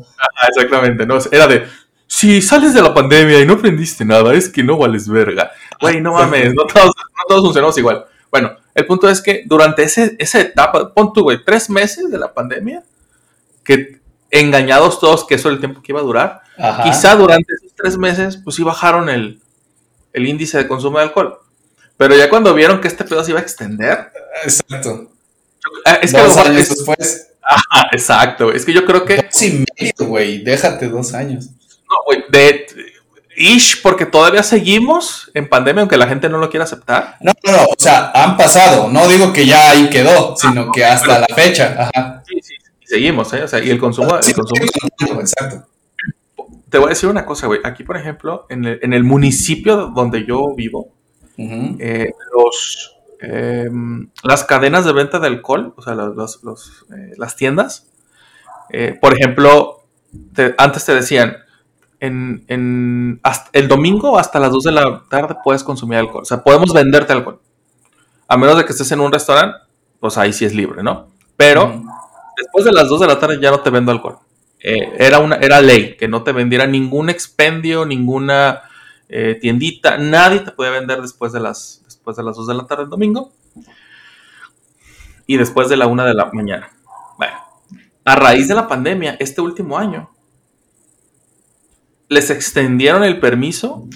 exactamente, 0.49 1.07
¿no? 1.07 1.19
Era 1.31 1.47
de, 1.47 1.65
si 2.09 2.43
sales 2.43 2.75
de 2.75 2.83
la 2.83 2.93
pandemia 2.93 3.41
y 3.41 3.47
no 3.47 3.55
aprendiste 3.55 4.05
nada, 4.05 4.35
es 4.35 4.49
que 4.49 4.65
no 4.65 4.77
vales 4.77 5.09
verga. 5.09 5.53
Güey, 5.81 6.01
no 6.01 6.15
mames, 6.15 6.53
no 6.55 6.65
todos, 6.65 6.87
no 6.97 7.23
todos 7.29 7.43
funcionamos 7.43 7.79
igual. 7.79 8.07
Bueno, 8.31 8.57
el 8.75 8.87
punto 8.87 9.09
es 9.09 9.21
que 9.21 9.45
durante 9.47 9.85
ese, 9.85 10.17
esa 10.19 10.41
etapa, 10.41 10.93
pon 10.93 11.13
tú, 11.13 11.23
güey, 11.23 11.45
tres 11.45 11.71
meses 11.71 12.11
de 12.11 12.19
la 12.19 12.35
pandemia, 12.35 12.83
que 13.63 14.01
engañados 14.31 14.99
todos 14.99 15.25
que 15.25 15.37
eso 15.37 15.49
era 15.49 15.55
el 15.55 15.61
tiempo 15.61 15.81
que 15.83 15.93
iba 15.93 16.01
a 16.01 16.05
durar, 16.05 16.43
quizá 16.83 17.15
durante 17.15 17.55
esos 17.55 17.75
tres 17.77 17.97
meses, 17.97 18.37
pues 18.37 18.57
sí 18.57 18.65
bajaron 18.65 19.09
el, 19.09 19.41
el 20.19 20.27
índice 20.27 20.59
de 20.59 20.69
consumo 20.69 20.99
de 20.99 21.05
alcohol. 21.05 21.41
Pero 21.97 22.17
ya 22.17 22.31
cuando 22.31 22.55
vieron 22.55 22.81
que 22.81 22.89
este 22.89 23.05
pedo 23.05 23.25
se 23.25 23.33
iba 23.33 23.41
a 23.41 23.43
extender. 23.43 24.13
Exacto. 24.45 25.11
Ah, 25.85 25.99
es 26.01 26.13
que 26.13 26.21
dos 26.21 26.37
años 26.37 26.69
después. 26.69 27.29
Ajá, 27.43 27.89
exacto. 27.93 28.53
Es 28.53 28.65
que 28.65 28.73
yo 28.73 28.85
creo 28.85 29.05
que. 29.05 29.17
Dos 29.17 29.43
y 29.43 29.65
medio, 29.79 30.07
güey. 30.07 30.45
Déjate 30.45 30.89
dos 30.89 31.15
años. 31.15 31.47
No, 31.47 31.97
güey. 32.07 32.25
De 32.29 32.67
ish, 33.39 33.83
porque 33.83 34.05
todavía 34.05 34.43
seguimos 34.43 35.31
en 35.33 35.49
pandemia, 35.49 35.83
aunque 35.83 35.97
la 35.97 36.09
gente 36.09 36.29
no 36.29 36.39
lo 36.39 36.51
quiera 36.51 36.65
aceptar. 36.65 37.17
No, 37.21 37.33
no, 37.45 37.53
no, 37.53 37.65
o 37.65 37.75
sea, 37.79 38.11
han 38.13 38.37
pasado, 38.37 38.89
no 38.89 39.07
digo 39.07 39.33
que 39.33 39.47
ya 39.47 39.71
ahí 39.71 39.89
quedó, 39.89 40.37
sino 40.37 40.73
que 40.73 40.85
hasta 40.85 41.21
la 41.21 41.27
fecha. 41.35 41.91
Ajá. 41.95 42.23
Sí, 42.27 42.41
sí, 42.43 42.55
seguimos, 42.85 43.33
¿eh? 43.33 43.45
O 43.45 43.49
sea, 43.49 43.61
y 43.61 43.71
el 43.71 43.79
consumo. 43.79 44.19
el 44.19 44.35
consumo 44.35 45.21
exacto. 45.21 45.68
Te 46.71 46.79
voy 46.79 46.87
a 46.87 46.91
decir 46.91 47.09
una 47.09 47.25
cosa, 47.25 47.47
güey. 47.47 47.61
Aquí, 47.65 47.85
por 47.85 47.97
ejemplo, 47.97 48.47
en 48.49 48.65
el, 48.65 48.79
en 48.83 48.93
el 48.93 49.05
municipio 49.05 49.89
donde 49.89 50.25
yo 50.25 50.55
vivo, 50.55 50.93
eh, 51.39 52.13
los, 52.37 52.97
em, 53.21 54.11
las 54.25 54.45
cadenas 54.45 54.85
de 54.85 54.93
venta 54.93 55.19
de 55.19 55.29
alcohol, 55.29 55.73
o 55.77 55.83
sea, 55.83 55.95
los, 55.95 56.43
los, 56.43 56.87
eh, 56.95 57.15
las 57.17 57.37
tiendas, 57.37 57.89
eh, 58.71 58.99
por 59.01 59.15
ejemplo, 59.15 59.85
antes 60.59 60.85
te 60.85 60.95
decían, 60.95 61.37
en, 62.01 62.45
en 62.49 63.21
el 63.53 63.69
domingo 63.69 64.19
hasta 64.19 64.39
las 64.39 64.53
2 64.53 64.65
de 64.65 64.73
la 64.73 65.03
tarde 65.09 65.37
puedes 65.43 65.65
consumir 65.65 65.99
alcohol. 65.99 66.23
O 66.23 66.27
sea, 66.27 66.43
podemos 66.43 66.73
venderte 66.73 67.13
alcohol. 67.13 67.41
A 68.29 68.37
menos 68.37 68.57
de 68.59 68.65
que 68.65 68.73
estés 68.73 68.93
en 68.93 69.01
un 69.01 69.11
restaurante, 69.11 69.59
pues 70.01 70.19
ahí 70.19 70.33
sí 70.33 70.45
es 70.45 70.55
libre, 70.55 70.83
¿no? 70.83 71.09
Pero 71.37 71.83
después 72.37 72.65
de 72.65 72.73
las 72.73 72.89
2 72.89 73.01
de 73.01 73.07
la 73.07 73.19
tarde 73.19 73.39
ya 73.41 73.51
no 73.51 73.61
te 73.61 73.71
vendo 73.71 73.91
alcohol. 73.91 74.19
Eh, 74.61 74.97
era, 74.99 75.21
una, 75.21 75.37
era 75.37 75.61
ley 75.61 75.97
que 75.97 76.09
no 76.09 76.25
te 76.25 76.33
vendiera 76.33 76.67
ningún 76.67 77.11
expendio, 77.11 77.87
ninguna 77.87 78.63
eh, 79.09 79.39
tiendita, 79.41 79.99
nadie 79.99 80.41
te 80.41 80.51
podía 80.51 80.73
vender 80.73 81.01
después 81.01 81.33
de, 81.33 81.41
las, 81.41 81.83
después 81.85 82.17
de 82.17 82.25
las 82.25 82.37
2 82.37 82.47
de 82.49 82.55
la 82.55 82.67
tarde 82.67 82.85
el 82.85 82.91
domingo 82.91 83.33
y 85.27 85.37
después 85.37 85.69
de 85.69 85.77
la 85.77 85.87
1 85.87 86.05
de 86.05 86.15
la 86.15 86.31
mañana. 86.33 86.71
Bueno, 87.17 87.37
a 88.05 88.17
raíz 88.17 88.49
de 88.49 88.55
la 88.55 88.67
pandemia, 88.67 89.17
este 89.21 89.41
último 89.41 89.79
año, 89.79 90.11
les 92.09 92.31
extendieron 92.31 93.05
el 93.05 93.21
permiso 93.21 93.87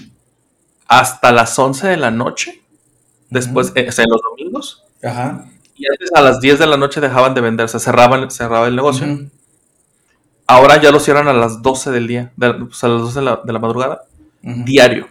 hasta 0.86 1.32
las 1.32 1.58
11 1.58 1.88
de 1.88 1.96
la 1.96 2.10
noche, 2.10 2.62
después, 3.30 3.72
eh, 3.74 3.86
o 3.88 3.92
sea, 3.92 4.04
en 4.04 4.10
los 4.10 4.20
domingos. 4.20 4.84
Ajá. 5.02 5.46
Y 5.74 5.86
antes 5.90 6.10
a 6.14 6.20
las 6.20 6.40
10 6.40 6.58
de 6.58 6.66
la 6.66 6.76
noche 6.76 7.00
dejaban 7.00 7.34
de 7.34 7.40
venderse, 7.40 7.80
cerraban, 7.80 8.30
cerraba 8.30 8.68
el 8.68 8.76
negocio. 8.76 9.06
Ahora 10.46 10.80
ya 10.80 10.90
lo 10.90 11.00
cierran 11.00 11.28
a 11.28 11.32
las 11.32 11.62
12 11.62 11.90
del 11.90 12.06
día, 12.06 12.32
de, 12.36 12.66
sea, 12.72 12.88
a 12.88 12.92
las 12.92 13.02
12 13.02 13.20
de 13.20 13.24
la, 13.24 13.40
de 13.44 13.52
la 13.52 13.58
madrugada, 13.58 14.02
diario. 14.42 15.08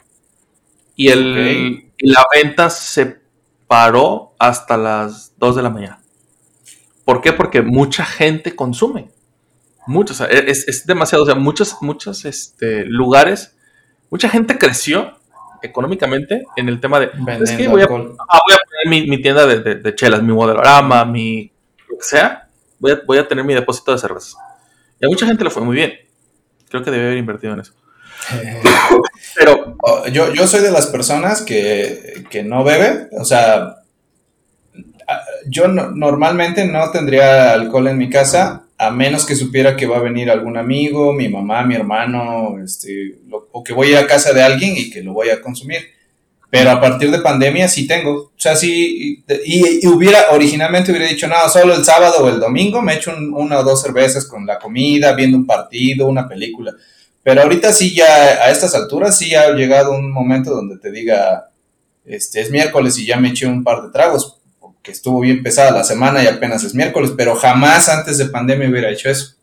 Y, 0.95 1.07
el, 1.09 1.91
la 1.99 2.23
venta 2.33 2.69
se 2.69 3.21
paró 3.67 4.33
hasta 4.37 4.77
las 4.77 5.33
2 5.37 5.55
de 5.55 5.61
la 5.63 5.69
mañana. 5.69 6.01
¿Por 7.05 7.21
qué? 7.21 7.33
Porque 7.33 7.61
mucha 7.61 8.05
gente 8.05 8.55
consume. 8.55 9.09
Muchos, 9.87 10.21
es, 10.21 10.85
demasiado, 10.85 11.23
o 11.23 11.25
sea, 11.25 11.35
muchos, 11.35 11.77
muchos 11.81 12.25
este, 12.25 12.85
lugares, 12.85 13.57
mucha 14.11 14.29
gente 14.29 14.57
creció 14.57 15.17
económicamente 15.63 16.43
en 16.55 16.69
el 16.69 16.79
tema 16.79 16.99
de, 16.99 17.11
es 17.41 17.51
que 17.51 17.67
voy 17.67 17.81
a, 17.81 17.85
ah, 17.85 17.87
voy 17.89 18.53
a 18.53 18.59
poner 18.85 19.07
mi, 19.07 19.21
tienda 19.21 19.45
de, 19.47 19.95
chelas, 19.95 20.21
mi 20.21 20.33
modelorama, 20.33 21.03
mi, 21.05 21.51
lo 21.89 21.97
que 21.97 22.03
sea, 22.03 22.47
voy 22.79 22.91
a, 22.91 23.01
voy 23.05 23.17
a 23.17 23.27
tener 23.27 23.43
mi 23.43 23.53
depósito 23.53 23.91
de 23.91 23.97
cervezas. 23.97 24.35
Y 25.01 25.05
a 25.05 25.09
mucha 25.09 25.25
gente 25.25 25.43
le 25.43 25.49
fue 25.49 25.63
muy 25.63 25.75
bien. 25.75 25.93
Creo 26.69 26.83
que 26.83 26.91
debe 26.91 27.05
haber 27.05 27.17
invertido 27.17 27.53
en 27.53 27.61
eso. 27.61 27.73
Pero 29.35 29.75
oh, 29.81 30.07
yo, 30.07 30.33
yo 30.33 30.47
soy 30.47 30.61
de 30.61 30.71
las 30.71 30.87
personas 30.87 31.41
que, 31.41 32.23
que 32.29 32.43
no 32.43 32.63
bebe, 32.63 33.07
o 33.11 33.25
sea, 33.25 33.77
yo 35.47 35.67
normalmente 35.67 36.65
no 36.65 36.91
tendría 36.91 37.53
alcohol 37.53 37.87
en 37.87 37.97
mi 37.97 38.09
casa 38.09 38.63
a 38.77 38.89
menos 38.89 39.25
que 39.25 39.35
supiera 39.35 39.75
que 39.75 39.85
va 39.85 39.97
a 39.97 40.01
venir 40.01 40.31
algún 40.31 40.57
amigo, 40.57 41.13
mi 41.13 41.29
mamá, 41.29 41.63
mi 41.63 41.75
hermano, 41.75 42.55
este, 42.63 43.15
o 43.29 43.63
que 43.63 43.73
voy 43.73 43.93
a 43.93 44.07
casa 44.07 44.33
de 44.33 44.41
alguien 44.41 44.75
y 44.75 44.89
que 44.89 45.03
lo 45.03 45.13
voy 45.13 45.29
a 45.29 45.39
consumir. 45.41 45.81
Pero 46.51 46.69
a 46.69 46.81
partir 46.81 47.09
de 47.09 47.19
pandemia 47.19 47.69
sí 47.69 47.87
tengo. 47.87 48.11
O 48.11 48.31
sea, 48.35 48.57
sí, 48.57 49.23
y, 49.45 49.87
hubiera, 49.87 50.31
originalmente 50.31 50.91
hubiera 50.91 51.07
dicho, 51.07 51.27
no, 51.27 51.35
solo 51.49 51.73
el 51.73 51.85
sábado 51.85 52.25
o 52.25 52.29
el 52.29 52.41
domingo 52.41 52.81
me 52.81 52.95
echo 52.95 53.15
una 53.33 53.59
o 53.59 53.63
dos 53.63 53.81
cervezas 53.81 54.25
con 54.25 54.45
la 54.45 54.59
comida, 54.59 55.13
viendo 55.13 55.37
un 55.37 55.47
partido, 55.47 56.07
una 56.07 56.27
película. 56.27 56.73
Pero 57.23 57.41
ahorita 57.41 57.71
sí 57.71 57.95
ya, 57.95 58.05
a 58.05 58.51
estas 58.51 58.75
alturas 58.75 59.17
sí 59.17 59.33
ha 59.33 59.51
llegado 59.53 59.93
un 59.93 60.11
momento 60.11 60.51
donde 60.51 60.77
te 60.77 60.91
diga, 60.91 61.51
este, 62.03 62.41
es 62.41 62.51
miércoles 62.51 62.97
y 62.97 63.05
ya 63.05 63.15
me 63.15 63.29
eché 63.29 63.47
un 63.47 63.63
par 63.63 63.83
de 63.83 63.91
tragos 63.91 64.41
que 64.83 64.91
estuvo 64.91 65.21
bien 65.21 65.43
pesada 65.43 65.71
la 65.71 65.85
semana 65.85 66.21
y 66.21 66.27
apenas 66.27 66.65
es 66.65 66.75
miércoles, 66.75 67.13
pero 67.15 67.35
jamás 67.35 67.87
antes 67.87 68.17
de 68.17 68.25
pandemia 68.25 68.69
hubiera 68.69 68.89
hecho 68.89 69.09
eso. 69.09 69.35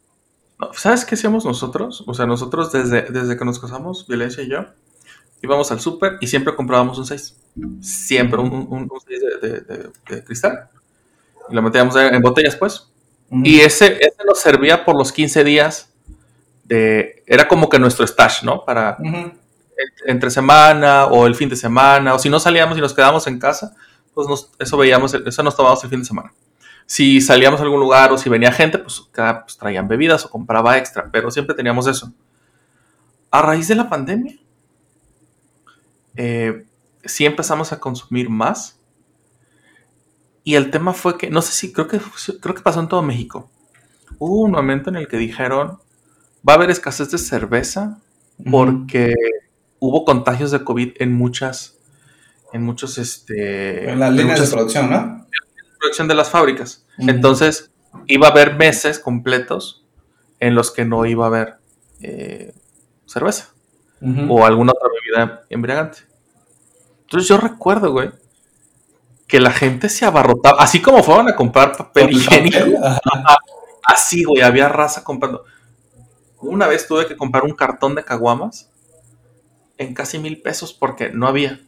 ¿Sabes 0.75 1.07
qué 1.07 1.15
hacíamos 1.15 1.47
nosotros? 1.47 2.05
O 2.07 2.13
sea, 2.13 2.27
nosotros 2.27 2.71
desde, 2.71 3.03
desde 3.03 3.39
que 3.39 3.45
nos 3.47 3.61
casamos, 3.61 4.07
Violencia 4.07 4.43
y 4.43 4.51
yo, 4.51 4.67
íbamos 5.43 5.71
al 5.71 5.81
súper 5.81 6.19
y 6.21 6.27
siempre 6.27 6.55
comprábamos 6.55 6.99
un 6.99 7.07
6. 7.07 7.37
Siempre 7.81 8.41
un, 8.41 8.67
un, 8.71 8.89
6 9.07 9.21
de, 9.43 10.23
cristal. 10.25 10.69
Y 11.49 11.55
lo 11.55 11.63
metíamos 11.63 11.97
en 11.97 12.21
botellas, 12.21 12.57
pues. 12.57 12.91
Y 13.31 13.61
ese, 13.61 13.99
ese 14.01 14.25
nos 14.27 14.41
servía 14.41 14.85
por 14.85 14.97
los 14.97 15.13
15 15.13 15.45
días 15.45 15.93
de... 16.65 17.23
Era 17.27 17.47
como 17.47 17.69
que 17.69 17.79
nuestro 17.79 18.07
stash, 18.07 18.43
¿no? 18.43 18.65
Para... 18.65 18.97
Entre 20.07 20.31
semana 20.31 21.07
o 21.07 21.27
el 21.27 21.37
fin 21.37 21.49
de 21.49 21.55
semana, 21.55 22.15
o 22.15 22.19
si 22.19 22.29
no 22.29 22.41
salíamos 22.41 22.77
y 22.77 22.81
nos 22.81 22.93
quedamos 22.93 23.27
en 23.29 23.39
casa, 23.39 23.77
pues 24.13 24.49
eso 24.59 24.77
veíamos, 24.77 25.15
eso 25.15 25.43
nos 25.45 25.55
tomábamos 25.55 25.85
el 25.85 25.91
fin 25.91 26.01
de 26.01 26.05
semana. 26.05 26.33
Si 26.87 27.21
salíamos 27.21 27.61
a 27.61 27.63
algún 27.63 27.79
lugar 27.79 28.11
o 28.13 28.19
si 28.19 28.29
venía 28.29 28.51
gente, 28.51 28.79
pues, 28.79 29.03
cada, 29.13 29.45
pues 29.45 29.57
traían 29.57 29.87
bebidas 29.87 30.25
o 30.25 30.31
compraba 30.31 30.77
extra, 30.79 31.09
pero 31.13 31.31
siempre 31.31 31.55
teníamos 31.55 31.87
eso. 31.87 32.13
A 33.31 33.43
raíz 33.43 33.69
de 33.69 33.77
la 33.77 33.89
pandemia, 33.89 34.37
eh, 36.17 36.67
sí 37.05 37.27
empezamos 37.27 37.73
a 37.73 37.81
consumir 37.81 38.31
más. 38.31 38.79
Y 40.45 40.55
el 40.55 40.71
tema 40.71 40.95
fue 40.95 41.19
que, 41.19 41.31
no 41.31 41.43
sé 41.43 41.53
si, 41.53 41.73
creo 41.73 41.89
que, 41.89 42.01
creo 42.41 42.55
que 42.55 42.63
pasó 42.63 42.81
en 42.81 42.89
todo 42.89 43.03
México. 43.03 43.51
Hubo 44.19 44.43
un 44.43 44.53
momento 44.53 44.91
en 44.91 44.97
el 44.97 45.09
que 45.09 45.19
dijeron, 45.19 45.79
va 46.49 46.55
a 46.55 46.57
haber 46.57 46.71
escasez 46.71 47.11
de 47.11 47.19
cerveza 47.19 47.99
porque 48.51 49.15
hubo 49.79 50.05
contagios 50.05 50.51
de 50.51 50.65
COVID 50.65 50.93
en 50.99 51.13
muchas 51.13 51.79
en 52.53 52.63
muchos, 52.63 52.97
este... 52.97 53.91
En 53.91 54.01
las 54.01 54.13
líneas 54.13 54.41
de 54.41 54.57
producción, 54.57 54.89
¿no? 54.89 54.97
En 54.97 55.19
la 55.19 55.79
producción 55.79 56.09
de 56.09 56.15
las 56.15 56.31
fábricas. 56.31 56.87
Entonces, 56.97 57.71
iba 58.07 58.29
a 58.29 58.31
haber 58.31 58.57
meses 58.57 58.99
completos 58.99 59.85
en 60.41 60.55
los 60.55 60.71
que 60.71 60.87
no 60.87 61.05
iba 61.05 61.25
a 61.25 61.29
haber 61.29 61.57
eh, 62.01 62.55
cerveza 63.05 63.53
o 64.29 64.45
alguna 64.45 64.73
otra 64.73 64.89
bebida 64.89 65.45
embriagante. 65.49 65.99
Entonces 67.03 67.29
yo 67.29 67.39
recuerdo, 67.39 67.93
güey, 67.93 68.11
que 69.27 69.41
la 69.41 69.51
gente 69.51 69.89
se 69.89 70.05
abarrotaba, 70.05 70.63
así 70.63 70.81
como 70.81 71.03
fueron 71.03 71.29
a 71.29 71.37
comprar 71.37 71.77
papel 71.77 72.13
higiénico, 72.13 72.59
así, 73.85 74.25
güey, 74.25 74.43
había 74.43 74.69
raza 74.69 75.05
comprando. 75.05 75.45
Una 76.41 76.67
vez 76.67 76.87
tuve 76.87 77.07
que 77.07 77.17
comprar 77.17 77.45
un 77.45 77.55
cartón 77.55 77.95
de 77.95 78.05
caguamas 78.05 78.71
en 79.77 79.95
casi 79.95 80.19
mil 80.19 80.41
pesos 80.41 80.73
porque 80.73 81.11
no 81.11 81.27
había. 81.27 81.61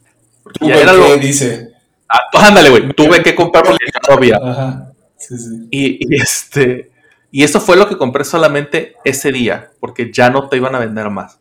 Era 0.60 0.92
lo... 0.92 1.16
dice. 1.16 1.72
Ah, 2.08 2.46
ándale, 2.46 2.70
güey. 2.70 2.92
Tuve 2.92 3.22
que 3.22 3.34
comprar 3.34 3.64
porque 3.64 3.86
no 4.08 4.14
había. 4.14 4.36
Ajá. 4.42 4.92
Sí, 5.16 5.36
sí. 5.38 5.68
Y, 5.70 6.20
este. 6.20 6.90
Y 7.30 7.44
eso 7.44 7.60
fue 7.60 7.76
lo 7.76 7.88
que 7.88 7.96
compré 7.96 8.24
solamente 8.24 8.96
ese 9.04 9.30
día, 9.30 9.70
porque 9.80 10.10
ya 10.12 10.30
no 10.30 10.48
te 10.48 10.56
iban 10.56 10.74
a 10.74 10.80
vender 10.80 11.10
más. 11.10 11.38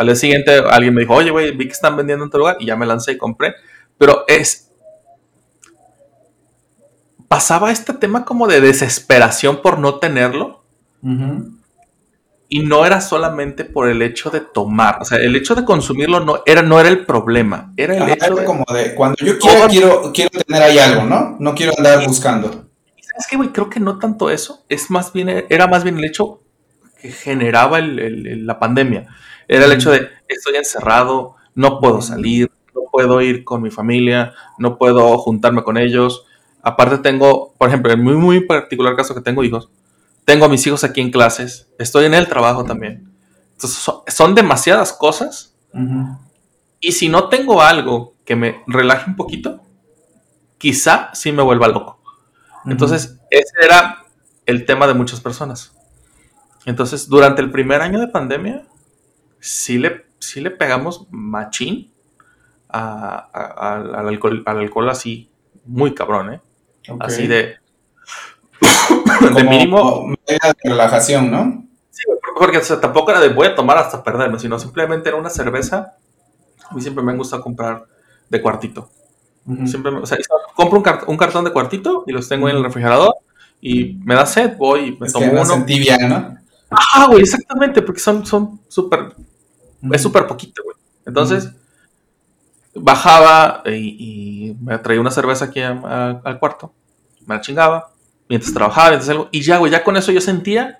Al 0.00 0.06
día 0.06 0.16
siguiente 0.16 0.62
alguien 0.70 0.94
me 0.94 1.02
dijo, 1.02 1.12
oye, 1.12 1.30
güey, 1.30 1.54
vi 1.54 1.66
que 1.66 1.72
están 1.72 1.94
vendiendo 1.94 2.24
en 2.24 2.30
tu 2.30 2.38
lugar 2.38 2.56
y 2.58 2.64
ya 2.64 2.74
me 2.74 2.86
lancé 2.86 3.12
y 3.12 3.18
compré. 3.18 3.54
Pero 3.98 4.24
es. 4.28 4.70
pasaba 7.28 7.70
este 7.70 7.92
tema 7.92 8.24
como 8.24 8.46
de 8.46 8.62
desesperación 8.62 9.60
por 9.60 9.78
no 9.78 9.96
tenerlo. 9.96 10.64
Y 12.48 12.60
no 12.60 12.86
era 12.86 13.02
solamente 13.02 13.66
por 13.66 13.90
el 13.90 14.00
hecho 14.00 14.30
de 14.30 14.40
tomar, 14.40 15.02
o 15.02 15.04
sea, 15.04 15.18
el 15.18 15.36
hecho 15.36 15.54
de 15.54 15.66
consumirlo 15.66 16.20
no 16.20 16.42
era, 16.46 16.62
no 16.62 16.80
era 16.80 16.88
el 16.88 17.04
problema, 17.04 17.74
era 17.76 17.94
el 17.94 18.08
hecho 18.08 18.34
de... 18.34 18.44
como 18.44 18.64
de 18.74 18.94
cuando 18.94 19.16
yo 19.22 19.38
quiero, 19.38 19.68
quiero, 19.68 20.12
quiero 20.14 20.30
tener 20.30 20.62
ahí 20.62 20.78
algo, 20.78 21.04
¿no? 21.04 21.36
No 21.38 21.54
quiero 21.54 21.72
andar 21.76 22.04
buscando. 22.06 22.48
¿Sabes 22.48 23.26
qué, 23.28 23.36
güey? 23.36 23.50
Creo 23.50 23.68
que 23.68 23.80
no 23.80 23.98
tanto 23.98 24.30
eso, 24.30 24.64
es 24.70 24.90
más 24.90 25.12
bien, 25.12 25.44
era 25.50 25.66
más 25.66 25.84
bien 25.84 25.98
el 25.98 26.04
hecho 26.06 26.40
que 27.00 27.12
generaba 27.12 27.78
la 27.80 28.58
pandemia. 28.58 29.06
Era 29.52 29.64
el 29.64 29.72
hecho 29.72 29.90
de 29.90 30.08
estoy 30.28 30.54
encerrado, 30.54 31.34
no 31.56 31.80
puedo 31.80 32.00
salir, 32.00 32.52
no 32.72 32.82
puedo 32.92 33.20
ir 33.20 33.42
con 33.42 33.60
mi 33.60 33.72
familia, 33.72 34.32
no 34.58 34.78
puedo 34.78 35.18
juntarme 35.18 35.64
con 35.64 35.76
ellos. 35.76 36.24
Aparte 36.62 36.98
tengo, 36.98 37.52
por 37.58 37.66
ejemplo, 37.66 37.90
en 37.90 38.00
muy, 38.00 38.14
muy 38.14 38.46
particular 38.46 38.94
caso 38.94 39.12
que 39.12 39.22
tengo 39.22 39.42
hijos, 39.42 39.68
tengo 40.24 40.44
a 40.44 40.48
mis 40.48 40.64
hijos 40.68 40.84
aquí 40.84 41.00
en 41.00 41.10
clases, 41.10 41.68
estoy 41.80 42.04
en 42.04 42.14
el 42.14 42.28
trabajo 42.28 42.64
también. 42.64 43.12
Entonces 43.54 43.90
son, 44.06 44.36
demasiadas 44.36 44.92
cosas. 44.92 45.56
Y 46.78 46.92
si 46.92 47.08
no 47.08 47.28
tengo 47.28 47.60
algo 47.60 48.14
que 48.24 48.36
me 48.36 48.62
relaje 48.68 49.10
un 49.10 49.16
poquito, 49.16 49.62
quizá 50.58 51.10
sí 51.12 51.32
me 51.32 51.42
vuelva 51.42 51.66
loco. 51.66 52.00
Entonces, 52.66 53.18
ese 53.30 53.54
era 53.60 54.04
el 54.46 54.64
tema 54.64 54.86
de 54.86 54.94
muchas 54.94 55.20
personas. 55.20 55.72
Entonces, 56.66 57.08
durante 57.08 57.42
el 57.42 57.50
primer 57.50 57.82
año 57.82 57.98
de 57.98 58.06
pandemia, 58.06 58.69
sí 59.40 59.78
le, 59.78 60.06
sí 60.18 60.40
le 60.40 60.50
pegamos 60.50 61.06
machín 61.10 61.90
al, 62.68 63.94
alcohol, 63.94 64.42
al 64.46 64.58
alcohol 64.58 64.90
así, 64.90 65.30
muy 65.64 65.94
cabrón, 65.94 66.34
¿eh? 66.34 66.40
Así 66.98 67.26
de, 67.26 67.56
de 69.34 69.44
mínimo. 69.44 70.06
Medida 70.06 70.54
de 70.62 70.70
relajación, 70.70 71.30
¿no? 71.30 71.64
Sí, 71.90 72.04
porque 72.36 72.60
tampoco 72.80 73.10
era 73.10 73.20
de 73.20 73.28
voy 73.30 73.48
a 73.48 73.54
tomar 73.54 73.78
hasta 73.78 74.02
perderme, 74.02 74.38
sino 74.38 74.58
simplemente 74.58 75.08
era 75.08 75.18
una 75.18 75.30
cerveza. 75.30 75.94
A 76.68 76.74
mí 76.74 76.80
siempre 76.80 77.02
me 77.02 77.16
gusta 77.16 77.40
comprar 77.40 77.86
de 78.28 78.40
cuartito. 78.40 78.90
Siempre, 79.66 79.90
o 79.92 80.06
sea, 80.06 80.18
compro 80.54 80.82
un, 81.06 81.16
cartón 81.16 81.44
de 81.44 81.52
cuartito 81.52 82.04
y 82.06 82.12
los 82.12 82.28
tengo 82.28 82.48
en 82.48 82.56
el 82.56 82.62
refrigerador 82.62 83.16
y 83.60 83.94
me 84.04 84.14
da 84.14 84.24
sed, 84.24 84.56
voy 84.56 84.80
y 84.80 84.98
me 85.00 85.10
tomo 85.10 85.32
uno. 85.32 85.64
tibia, 85.64 85.96
¿no? 85.98 86.36
Ah, 86.70 87.06
güey, 87.08 87.22
exactamente, 87.22 87.82
porque 87.82 88.00
son 88.00 88.24
súper, 88.68 89.12
es 89.92 90.02
súper 90.02 90.26
poquito, 90.26 90.62
güey. 90.62 90.76
Entonces, 91.06 91.50
bajaba 92.74 93.62
y, 93.66 94.56
me 94.60 94.78
traía 94.78 95.00
una 95.00 95.10
cerveza 95.10 95.46
aquí 95.46 95.60
al 95.60 96.38
cuarto, 96.38 96.72
me 97.26 97.34
la 97.34 97.40
chingaba, 97.40 97.92
mientras 98.28 98.52
trabajaba, 98.52 98.90
mientras 98.90 99.08
algo, 99.10 99.28
y 99.32 99.42
ya, 99.42 99.58
güey, 99.58 99.72
ya 99.72 99.82
con 99.82 99.96
eso 99.96 100.12
yo 100.12 100.20
sentía 100.20 100.78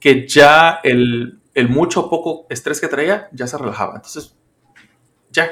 que 0.00 0.26
ya 0.28 0.80
el, 0.84 1.40
mucho 1.68 2.02
o 2.02 2.10
poco 2.10 2.46
estrés 2.50 2.80
que 2.80 2.86
traía 2.86 3.28
ya 3.32 3.46
se 3.46 3.58
relajaba. 3.58 3.96
Entonces, 3.96 4.34
ya. 5.30 5.48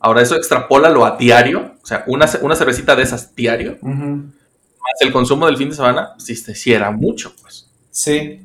Ahora 0.00 0.20
eso 0.20 0.34
extrapólalo 0.34 1.06
a 1.06 1.16
diario, 1.16 1.76
o 1.82 1.86
sea, 1.86 2.04
una, 2.06 2.26
una 2.42 2.56
cervecita 2.56 2.94
de 2.94 3.04
esas 3.04 3.34
diario, 3.34 3.78
más 3.80 5.00
el 5.00 5.12
consumo 5.12 5.46
del 5.46 5.56
fin 5.56 5.70
de 5.70 5.76
semana, 5.76 6.14
si, 6.18 6.34
si 6.34 6.72
era 6.72 6.90
mucho, 6.90 7.34
pues. 7.40 7.70
Sí. 7.90 8.43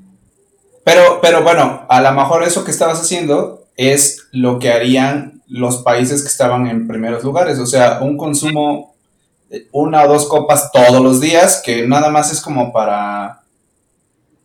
Pero, 0.84 1.20
pero 1.22 1.44
bueno, 1.44 1.86
a 1.88 2.02
lo 2.02 2.12
mejor 2.14 2.44
eso 2.44 2.64
que 2.64 2.72
estabas 2.72 3.02
haciendo 3.02 3.68
es 3.76 4.28
lo 4.32 4.60
que 4.60 4.72
harían 4.72 5.42
los 5.48 5.78
países 5.78 6.22
que 6.22 6.28
estaban 6.28 6.68
en 6.68 6.88
primeros 6.88 7.24
lugares, 7.24 7.60
o 7.60 7.66
sea, 7.66 8.00
un 8.02 8.18
consumo 8.18 8.90
una 9.72 10.04
o 10.04 10.08
dos 10.08 10.28
copas 10.28 10.72
todos 10.72 11.02
los 11.02 11.20
días, 11.20 11.62
que 11.64 11.88
nada 11.88 12.10
más 12.10 12.32
es 12.32 12.42
como 12.42 12.72
para 12.72 13.42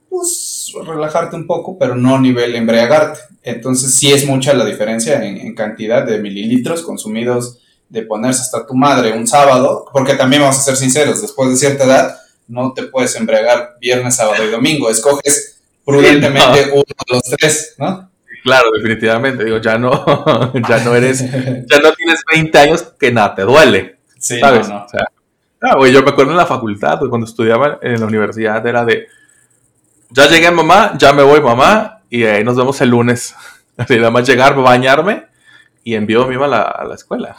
pues, 0.08 0.72
relajarte 0.86 1.36
un 1.36 1.46
poco, 1.46 1.78
pero 1.78 1.94
no 1.94 2.16
a 2.16 2.20
nivel 2.20 2.54
embriagarte. 2.54 3.20
Entonces 3.42 3.94
sí 3.94 4.12
es 4.12 4.26
mucha 4.26 4.54
la 4.54 4.64
diferencia 4.64 5.22
en, 5.24 5.54
cantidad 5.54 6.04
de 6.04 6.18
mililitros 6.18 6.82
consumidos 6.82 7.58
de 7.88 8.02
ponerse 8.02 8.40
hasta 8.40 8.66
tu 8.66 8.74
madre 8.74 9.12
un 9.12 9.26
sábado, 9.26 9.84
porque 9.92 10.14
también 10.14 10.42
vamos 10.42 10.58
a 10.58 10.62
ser 10.62 10.76
sinceros, 10.76 11.20
después 11.20 11.50
de 11.50 11.56
cierta 11.56 11.84
edad 11.84 12.16
no 12.46 12.72
te 12.72 12.84
puedes 12.84 13.14
embriagar 13.16 13.76
viernes, 13.80 14.16
sábado 14.16 14.44
y 14.44 14.50
domingo, 14.50 14.90
escoges 14.90 15.53
prudentemente 15.84 16.70
uno 16.72 16.84
de 16.84 17.14
los 17.14 17.22
tres, 17.22 17.74
¿no? 17.78 18.10
Claro, 18.44 18.70
definitivamente, 18.72 19.42
digo, 19.42 19.56
ya 19.56 19.78
no, 19.78 20.04
ya 20.68 20.84
no 20.84 20.94
eres, 20.94 21.20
ya 21.66 21.78
no 21.78 21.92
tienes 21.94 22.22
20 22.30 22.58
años 22.58 22.82
que 22.98 23.10
nada 23.10 23.34
te 23.34 23.42
duele. 23.42 24.00
Sí, 24.18 24.38
¿sabes? 24.38 24.68
no, 24.68 24.84
O 24.84 24.88
sea, 24.88 25.74
güey, 25.76 25.92
yo 25.92 26.02
me 26.02 26.10
acuerdo 26.10 26.32
en 26.32 26.36
la 26.36 26.44
facultad, 26.44 26.98
cuando 27.08 27.26
estudiaba 27.26 27.78
en 27.80 27.98
la 27.98 28.06
universidad, 28.06 28.64
era 28.66 28.84
de, 28.84 29.06
ya 30.10 30.28
llegué 30.28 30.50
mamá, 30.50 30.92
ya 30.98 31.14
me 31.14 31.22
voy 31.22 31.40
mamá, 31.40 32.02
y 32.10 32.24
ahí 32.24 32.44
nos 32.44 32.56
vemos 32.56 32.78
el 32.82 32.90
lunes. 32.90 33.34
Así, 33.78 33.96
nada 33.96 34.10
más 34.10 34.28
llegar, 34.28 34.54
bañarme, 34.54 35.24
y 35.82 35.94
envío 35.94 36.24
a 36.24 36.26
mi 36.26 36.36
mamá 36.36 36.60
a 36.60 36.84
la, 36.84 36.94
escuela. 36.94 37.34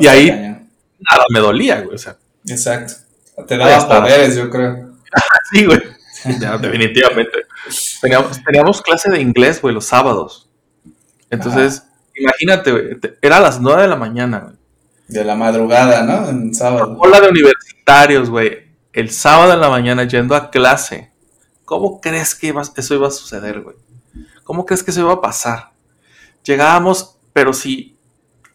y 0.00 0.06
ahí 0.06 0.30
nada 0.30 1.24
me 1.30 1.40
dolía, 1.40 1.82
güey, 1.82 1.96
o 1.96 1.98
sea. 1.98 2.16
Exacto. 2.46 2.94
Te 3.46 3.58
daba 3.58 3.86
poderes, 3.86 4.36
yo 4.36 4.48
creo. 4.48 4.94
sí, 5.52 5.66
güey. 5.66 5.97
Ya, 6.40 6.58
definitivamente. 6.58 7.46
Teníamos, 8.00 8.42
teníamos 8.44 8.82
clase 8.82 9.10
de 9.10 9.20
inglés, 9.20 9.60
güey, 9.60 9.74
los 9.74 9.84
sábados. 9.84 10.48
Entonces, 11.30 11.84
imagínate, 12.14 12.72
güey, 12.72 12.98
era 13.20 13.38
a 13.38 13.40
las 13.40 13.60
9 13.60 13.82
de 13.82 13.88
la 13.88 13.96
mañana, 13.96 14.38
güey. 14.40 14.56
De 15.08 15.24
la 15.24 15.34
madrugada, 15.34 16.02
¿no? 16.02 16.28
En 16.28 16.54
sábado. 16.54 16.96
Hola 16.98 17.20
de 17.20 17.28
universitarios, 17.28 18.28
güey. 18.28 18.68
El 18.92 19.10
sábado 19.10 19.54
en 19.54 19.60
la 19.60 19.70
mañana 19.70 20.04
yendo 20.04 20.34
a 20.34 20.50
clase. 20.50 21.12
¿Cómo 21.64 22.00
crees 22.00 22.34
que 22.34 22.54
eso 22.76 22.94
iba 22.94 23.08
a 23.08 23.10
suceder, 23.10 23.60
güey? 23.60 23.76
¿Cómo 24.44 24.66
crees 24.66 24.82
que 24.82 24.90
eso 24.90 25.00
iba 25.00 25.12
a 25.12 25.20
pasar? 25.20 25.72
Llegábamos, 26.42 27.18
pero 27.32 27.52
sí, 27.52 27.98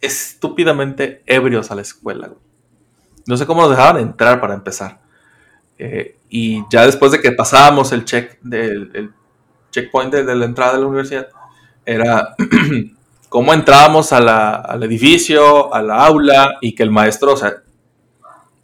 estúpidamente 0.02 1.24
ebrios 1.26 1.72
a 1.72 1.76
la 1.76 1.82
escuela, 1.82 2.28
güey. 2.28 2.40
No 3.26 3.38
sé 3.38 3.46
cómo 3.46 3.62
nos 3.62 3.72
dejaban 3.72 3.98
entrar 3.98 4.42
para 4.42 4.54
empezar. 4.54 5.00
Eh, 5.78 6.18
y 6.36 6.64
ya 6.72 6.84
después 6.88 7.12
de 7.12 7.22
que 7.22 7.32
pasábamos 7.32 7.92
el 7.92 8.06
check 8.06 8.40
del 8.42 8.90
el 8.96 9.14
checkpoint 9.70 10.12
de 10.12 10.36
la 10.36 10.46
entrada 10.46 10.74
de 10.74 10.80
la 10.80 10.88
universidad, 10.88 11.28
era 11.86 12.36
cómo 13.30 13.54
entrábamos 13.54 14.12
al 14.14 14.82
edificio, 14.82 15.72
a 15.72 15.84
la 15.84 16.04
aula 16.04 16.56
y 16.60 16.74
que 16.74 16.82
el 16.82 16.90
maestro, 16.90 17.34
o 17.34 17.38
sea, 17.38 17.62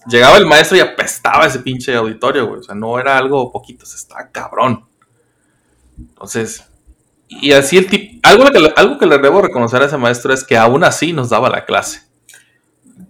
llegaba 0.07 0.37
el 0.37 0.47
maestro 0.47 0.77
y 0.77 0.79
apestaba 0.79 1.45
ese 1.45 1.59
pinche 1.59 1.95
auditorio, 1.95 2.47
güey. 2.47 2.61
O 2.61 2.63
sea, 2.63 2.73
no 2.73 2.99
era 2.99 3.19
algo 3.19 3.51
poquito, 3.51 3.85
se 3.85 3.97
está 3.97 4.31
cabrón. 4.31 4.87
Entonces, 5.95 6.65
y 7.27 7.51
así 7.51 7.77
el 7.77 7.85
tipo, 7.85 8.19
algo 8.23 8.45
que, 8.45 8.73
algo 8.77 8.97
que 8.97 9.05
le 9.05 9.19
debo 9.19 9.43
reconocer 9.43 9.83
a 9.83 9.85
ese 9.85 9.97
maestro 9.97 10.33
es 10.33 10.43
que 10.43 10.57
aún 10.57 10.83
así 10.83 11.13
nos 11.13 11.29
daba 11.29 11.51
la 11.51 11.65
clase. 11.65 12.08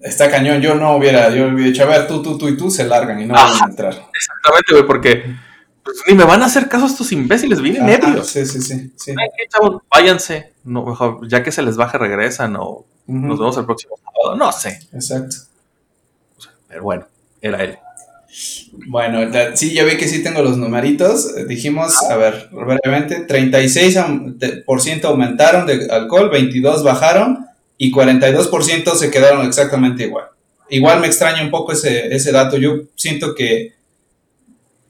Está 0.02 0.30
cañón, 0.30 0.62
yo 0.62 0.76
no 0.76 0.96
hubiera, 0.96 1.30
yo 1.30 1.48
hubiera 1.48 1.72
dicho, 1.72 1.84
a 1.84 1.88
ver, 1.88 2.08
tú, 2.08 2.22
tú, 2.22 2.38
tú 2.38 2.48
y 2.48 2.56
tú 2.56 2.72
se 2.72 2.86
largan 2.86 3.20
y 3.22 3.26
no 3.26 3.34
van 3.34 3.62
a 3.62 3.66
entrar. 3.66 3.94
Exactamente, 4.14 4.72
güey, 4.72 4.86
porque 4.86 5.36
pues, 5.84 5.98
ni 6.08 6.16
me 6.16 6.24
van 6.24 6.42
a 6.42 6.46
hacer 6.46 6.70
caso 6.70 6.86
estos 6.86 7.12
imbéciles, 7.12 7.62
vienen 7.62 7.90
ebrios. 7.90 8.28
Sí, 8.28 8.46
sí, 8.46 8.62
sí. 8.62 8.94
sí. 8.96 9.14
chavos, 9.50 9.82
váyanse, 9.90 10.54
no, 10.64 11.26
ya 11.28 11.44
que 11.44 11.52
se 11.52 11.64
les 11.64 11.76
baje, 11.76 11.98
regresan 11.98 12.56
o 12.58 12.86
nos 13.08 13.40
vemos 13.40 13.58
el 13.58 13.66
próximo 13.66 13.96
sábado, 13.98 14.38
no 14.38 14.52
sé. 14.52 14.80
Exacto. 14.94 15.36
Pero 16.68 16.84
bueno, 16.84 17.08
era 17.42 17.64
él. 17.64 17.80
Bueno, 18.88 19.22
sí, 19.56 19.74
ya 19.74 19.84
vi 19.84 19.98
que 19.98 20.08
sí 20.08 20.22
tengo 20.22 20.44
los 20.44 20.58
numeritos. 20.58 21.48
Dijimos, 21.48 22.04
a 22.04 22.16
ver, 22.16 22.50
brevemente, 22.52 23.28
36% 23.28 25.04
aumentaron 25.06 25.66
de 25.66 25.88
alcohol, 25.92 26.30
22 26.30 26.84
bajaron 26.84 27.49
y 27.80 27.92
42% 27.92 28.94
se 28.94 29.10
quedaron 29.10 29.48
exactamente 29.48 30.04
igual. 30.04 30.26
Igual 30.70 31.00
me 31.00 31.08
extraña 31.08 31.42
un 31.42 31.50
poco 31.50 31.72
ese, 31.72 32.14
ese 32.14 32.32
dato. 32.32 32.58
Yo 32.58 32.82
siento 32.96 33.34
que 33.34 33.74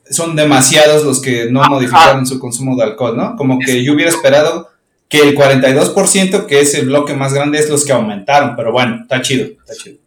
son 0.10 0.36
demasiados 0.36 1.06
los 1.06 1.22
que 1.22 1.50
no 1.52 1.64
modificaron 1.70 2.26
su 2.26 2.40
consumo 2.40 2.76
de 2.76 2.84
alcohol, 2.84 3.16
¿no? 3.16 3.36
Como 3.38 3.60
que 3.60 3.84
yo 3.84 3.94
hubiera 3.94 4.10
esperado 4.10 4.70
que 5.08 5.20
el 5.20 5.38
42%, 5.38 6.48
que 6.48 6.62
es 6.62 6.74
el 6.74 6.88
bloque 6.88 7.14
más 7.14 7.32
grande, 7.32 7.60
es 7.60 7.70
los 7.70 7.86
que 7.86 7.94
aumentaron, 7.94 8.56
pero 8.56 8.72
bueno, 8.72 9.04
está 9.04 9.22
chido, 9.22 9.46
está 9.46 9.76
chido. 9.76 9.98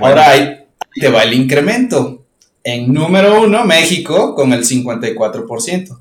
Ahora 0.00 0.30
ahí 0.30 0.64
te 0.94 1.10
va 1.10 1.22
el 1.22 1.34
incremento. 1.34 2.24
En 2.64 2.92
número 2.92 3.42
uno, 3.42 3.64
México 3.64 4.34
con 4.34 4.54
el 4.54 4.64
54%. 4.64 5.98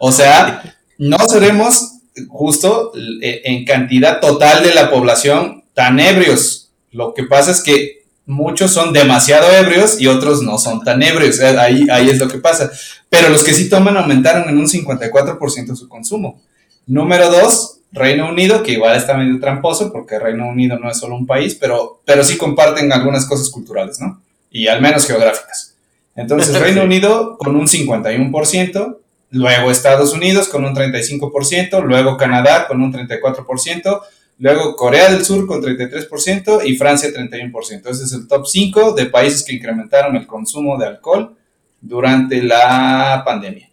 O 0.00 0.12
sea, 0.12 0.76
no 0.98 1.18
seremos 1.28 1.95
justo 2.28 2.92
eh, 3.22 3.42
en 3.44 3.64
cantidad 3.64 4.20
total 4.20 4.62
de 4.62 4.74
la 4.74 4.90
población 4.90 5.64
tan 5.74 6.00
ebrios. 6.00 6.70
Lo 6.90 7.14
que 7.14 7.24
pasa 7.24 7.50
es 7.50 7.62
que 7.62 8.04
muchos 8.24 8.72
son 8.72 8.92
demasiado 8.92 9.50
ebrios 9.52 10.00
y 10.00 10.06
otros 10.06 10.42
no 10.42 10.58
son 10.58 10.82
tan 10.82 11.02
ebrios. 11.02 11.40
Ahí, 11.40 11.86
ahí 11.90 12.08
es 12.08 12.18
lo 12.18 12.28
que 12.28 12.38
pasa. 12.38 12.70
Pero 13.08 13.28
los 13.28 13.44
que 13.44 13.52
sí 13.52 13.68
toman 13.68 13.96
aumentaron 13.96 14.48
en 14.48 14.58
un 14.58 14.66
54% 14.66 15.76
su 15.76 15.88
consumo. 15.88 16.40
Número 16.86 17.30
dos, 17.30 17.78
Reino 17.92 18.28
Unido, 18.28 18.62
que 18.62 18.72
igual 18.72 18.96
está 18.96 19.16
medio 19.16 19.38
tramposo 19.40 19.92
porque 19.92 20.18
Reino 20.18 20.48
Unido 20.48 20.78
no 20.78 20.90
es 20.90 20.98
solo 20.98 21.16
un 21.16 21.26
país, 21.26 21.54
pero, 21.54 22.00
pero 22.04 22.24
sí 22.24 22.36
comparten 22.36 22.92
algunas 22.92 23.26
cosas 23.26 23.50
culturales, 23.50 24.00
¿no? 24.00 24.20
y 24.56 24.68
al 24.68 24.80
menos 24.80 25.06
geográficas. 25.06 25.74
Entonces, 26.14 26.58
Reino 26.60 26.82
Unido 26.82 27.36
con 27.38 27.56
un 27.56 27.66
51%, 27.66 28.96
luego 29.30 29.70
Estados 29.70 30.12
Unidos 30.12 30.48
con 30.48 30.64
un 30.64 30.74
35%, 30.74 31.82
luego 31.84 32.16
Canadá 32.16 32.66
con 32.66 32.80
un 32.80 32.92
34%, 32.92 34.00
luego 34.38 34.76
Corea 34.76 35.10
del 35.10 35.24
Sur 35.24 35.46
con 35.46 35.62
33% 35.62 36.62
y 36.64 36.76
Francia 36.76 37.10
31%. 37.10 37.88
Ese 37.88 38.04
es 38.04 38.12
el 38.12 38.28
top 38.28 38.46
5 38.46 38.92
de 38.92 39.06
países 39.06 39.44
que 39.44 39.54
incrementaron 39.54 40.16
el 40.16 40.26
consumo 40.26 40.78
de 40.78 40.86
alcohol 40.86 41.36
durante 41.80 42.42
la 42.42 43.22
pandemia. 43.24 43.70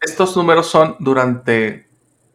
Estos 0.00 0.36
números 0.36 0.68
son 0.68 0.96
durante 0.98 1.86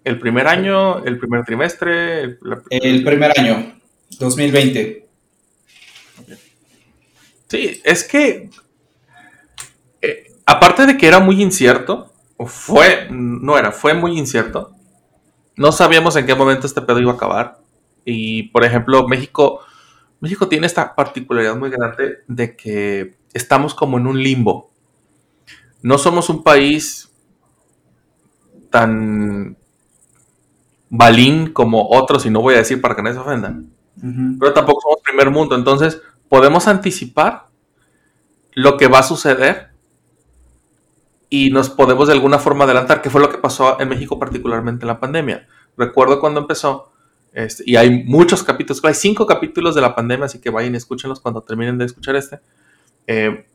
el 0.03 0.19
primer 0.19 0.47
año, 0.47 1.03
el 1.03 1.19
primer 1.19 1.45
trimestre. 1.45 2.37
El 2.69 3.03
primer 3.03 3.37
año, 3.37 3.79
2020. 4.17 5.07
Sí, 7.47 7.81
es 7.83 8.03
que 8.03 8.49
eh, 10.01 10.31
aparte 10.45 10.85
de 10.85 10.97
que 10.97 11.07
era 11.07 11.19
muy 11.19 11.41
incierto, 11.41 12.08
fue, 12.45 13.07
no 13.11 13.57
era, 13.57 13.71
fue 13.71 13.93
muy 13.93 14.17
incierto. 14.17 14.71
No 15.55 15.71
sabíamos 15.71 16.15
en 16.15 16.25
qué 16.25 16.35
momento 16.35 16.67
este 16.67 16.81
pedo 16.81 16.99
iba 16.99 17.11
a 17.11 17.15
acabar. 17.15 17.59
Y 18.05 18.43
por 18.49 18.63
ejemplo, 18.63 19.07
México, 19.07 19.61
México 20.19 20.47
tiene 20.47 20.67
esta 20.67 20.95
particularidad 20.95 21.55
muy 21.55 21.69
grande 21.69 22.19
de 22.27 22.55
que 22.55 23.17
estamos 23.33 23.73
como 23.73 23.97
en 23.97 24.07
un 24.07 24.21
limbo. 24.21 24.71
No 25.81 25.97
somos 25.97 26.29
un 26.29 26.43
país 26.43 27.11
tan 28.69 29.57
balín 30.89 31.51
como 31.51 31.89
otros, 31.89 32.25
y 32.25 32.29
no 32.29 32.41
voy 32.41 32.55
a 32.55 32.59
decir 32.59 32.81
para 32.81 32.95
que 32.95 33.03
nadie 33.03 33.15
se 33.15 33.21
ofendan. 33.21 33.69
Pero 34.39 34.53
tampoco 34.53 34.81
somos 34.81 35.01
primer 35.03 35.29
mundo. 35.29 35.55
Entonces, 35.55 36.01
podemos 36.29 36.67
anticipar 36.67 37.47
lo 38.53 38.77
que 38.77 38.87
va 38.87 38.99
a 38.99 39.03
suceder 39.03 39.71
y 41.29 41.51
nos 41.51 41.69
podemos 41.69 42.07
de 42.07 42.13
alguna 42.13 42.39
forma 42.39 42.65
adelantar, 42.65 43.01
que 43.01 43.09
fue 43.09 43.21
lo 43.21 43.29
que 43.29 43.37
pasó 43.37 43.79
en 43.79 43.89
México 43.89 44.17
particularmente 44.17 44.83
en 44.83 44.87
la 44.87 44.99
pandemia. 44.99 45.47
Recuerdo 45.77 46.19
cuando 46.19 46.39
empezó, 46.39 46.91
este, 47.33 47.63
y 47.65 47.75
hay 47.75 48.03
muchos 48.03 48.43
capítulos, 48.43 48.83
hay 48.83 48.95
cinco 48.95 49.25
capítulos 49.27 49.75
de 49.75 49.81
la 49.81 49.95
pandemia, 49.95 50.25
así 50.25 50.39
que 50.39 50.49
vayan 50.49 50.73
y 50.73 50.77
escúchenlos 50.77 51.19
cuando 51.19 51.41
terminen 51.43 51.77
de 51.77 51.85
escuchar 51.85 52.15
este. 52.15 52.39
Eh, 53.05 53.45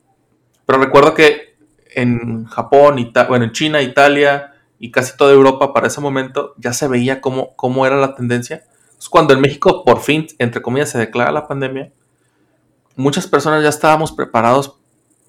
pero 0.64 0.78
recuerdo 0.78 1.14
que 1.14 1.56
en 1.94 2.44
Japón, 2.46 3.12
bueno, 3.28 3.44
en 3.44 3.52
China, 3.52 3.82
Italia 3.82 4.54
y 4.78 4.90
casi 4.90 5.16
toda 5.16 5.32
Europa 5.32 5.72
para 5.72 5.86
ese 5.86 6.00
momento 6.00 6.54
ya 6.58 6.72
se 6.72 6.88
veía 6.88 7.20
cómo, 7.20 7.54
cómo 7.56 7.86
era 7.86 7.96
la 7.96 8.14
tendencia. 8.14 8.64
cuando 9.10 9.34
en 9.34 9.40
México 9.40 9.84
por 9.84 10.00
fin, 10.00 10.26
entre 10.38 10.62
comillas, 10.62 10.90
se 10.90 10.98
declara 10.98 11.30
la 11.30 11.46
pandemia, 11.46 11.92
muchas 12.96 13.26
personas 13.26 13.62
ya 13.62 13.68
estábamos 13.68 14.12
preparados 14.12 14.78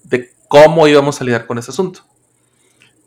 de 0.02 0.30
cómo 0.48 0.86
íbamos 0.88 1.20
a 1.20 1.24
lidiar 1.24 1.46
con 1.46 1.58
ese 1.58 1.72
asunto. 1.72 2.02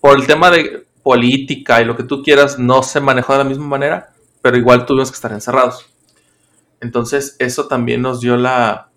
Por 0.01 0.17
el 0.17 0.27
tema 0.27 0.49
de 0.49 0.85
política 1.03 1.81
y 1.81 1.85
lo 1.85 1.95
que 1.95 2.03
tú 2.03 2.23
quieras, 2.23 2.59
no 2.59 2.83
se 2.83 2.99
manejó 2.99 3.33
de 3.33 3.39
la 3.39 3.45
misma 3.45 3.65
manera, 3.65 4.13
pero 4.41 4.57
igual 4.57 4.85
tuvimos 4.85 5.11
que 5.11 5.15
estar 5.15 5.31
encerrados. 5.31 5.89
Entonces, 6.81 7.35
eso 7.39 7.67
también 7.67 8.01
nos 8.01 8.21
dio 8.21 8.37
la, 8.37 8.89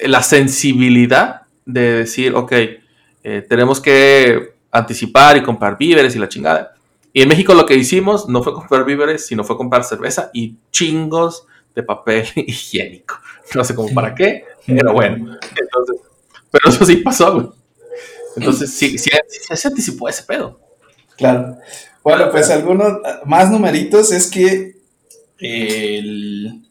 la 0.00 0.22
sensibilidad 0.22 1.42
de 1.64 1.92
decir, 1.92 2.34
ok, 2.34 2.52
eh, 2.52 3.46
tenemos 3.48 3.80
que 3.80 4.54
anticipar 4.70 5.36
y 5.36 5.42
comprar 5.42 5.78
víveres 5.78 6.16
y 6.16 6.18
la 6.18 6.28
chingada. 6.28 6.74
Y 7.12 7.22
en 7.22 7.28
México 7.28 7.54
lo 7.54 7.66
que 7.66 7.74
hicimos 7.74 8.28
no 8.28 8.42
fue 8.42 8.54
comprar 8.54 8.84
víveres, 8.84 9.26
sino 9.26 9.44
fue 9.44 9.56
comprar 9.56 9.84
cerveza 9.84 10.30
y 10.32 10.56
chingos 10.70 11.46
de 11.74 11.82
papel 11.82 12.26
higiénico. 12.34 13.18
No 13.54 13.64
sé 13.64 13.74
cómo 13.74 13.92
para 13.94 14.14
qué, 14.14 14.44
pero 14.66 14.92
bueno. 14.94 15.36
Entonces, 15.56 16.00
pero 16.50 16.68
eso 16.68 16.84
sí 16.84 16.96
pasó, 16.96 17.34
güey. 17.34 17.61
Entonces, 18.36 18.72
sí, 18.72 18.98
sí, 18.98 19.10
se 19.54 19.68
anticipó 19.68 20.08
ese 20.08 20.22
pedo. 20.24 20.60
Claro. 21.16 21.58
Bueno, 22.02 22.30
pues 22.30 22.50
algunos 22.50 22.98
más 23.24 23.50
numeritos 23.50 24.12
es 24.12 24.30
que 24.30 24.76
el... 25.38 26.62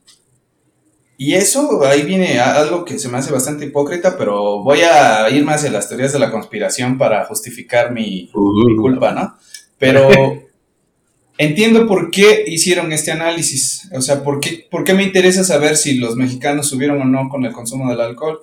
Y 1.18 1.36
eso, 1.36 1.86
ahí 1.86 2.02
viene 2.02 2.40
algo 2.40 2.84
que 2.84 2.98
se 2.98 3.08
me 3.08 3.20
hace 3.20 3.32
bastante 3.32 3.66
hipócrita, 3.66 4.18
pero 4.18 4.64
voy 4.64 4.80
a 4.82 5.30
ir 5.30 5.46
más 5.46 5.58
hacia 5.58 5.72
las 5.72 5.88
teorías 5.88 6.12
de 6.14 6.20
la 6.20 6.32
conspiración 6.32 6.98
para 6.98 7.26
justificar 7.26 7.92
mi, 7.92 8.32
mi 8.34 8.76
culpa, 8.76 9.12
¿no? 9.12 9.38
Pero 9.78 10.10
entiendo 11.38 11.86
por 11.86 12.10
qué 12.10 12.44
hicieron 12.48 12.92
este 12.92 13.12
análisis. 13.12 13.88
O 13.94 14.02
sea, 14.02 14.24
¿por 14.24 14.40
qué, 14.40 14.68
¿por 14.70 14.84
qué 14.84 14.96
me 14.96 15.04
interesa 15.04 15.44
saber 15.44 15.78
si 15.78 15.96
los 15.96 16.16
mexicanos 16.16 16.68
subieron 16.68 17.00
o 17.00 17.06
no 17.06 17.30
con 17.30 17.46
el 17.46 17.54
consumo 17.54 17.90
del 17.92 18.02
alcohol? 18.02 18.40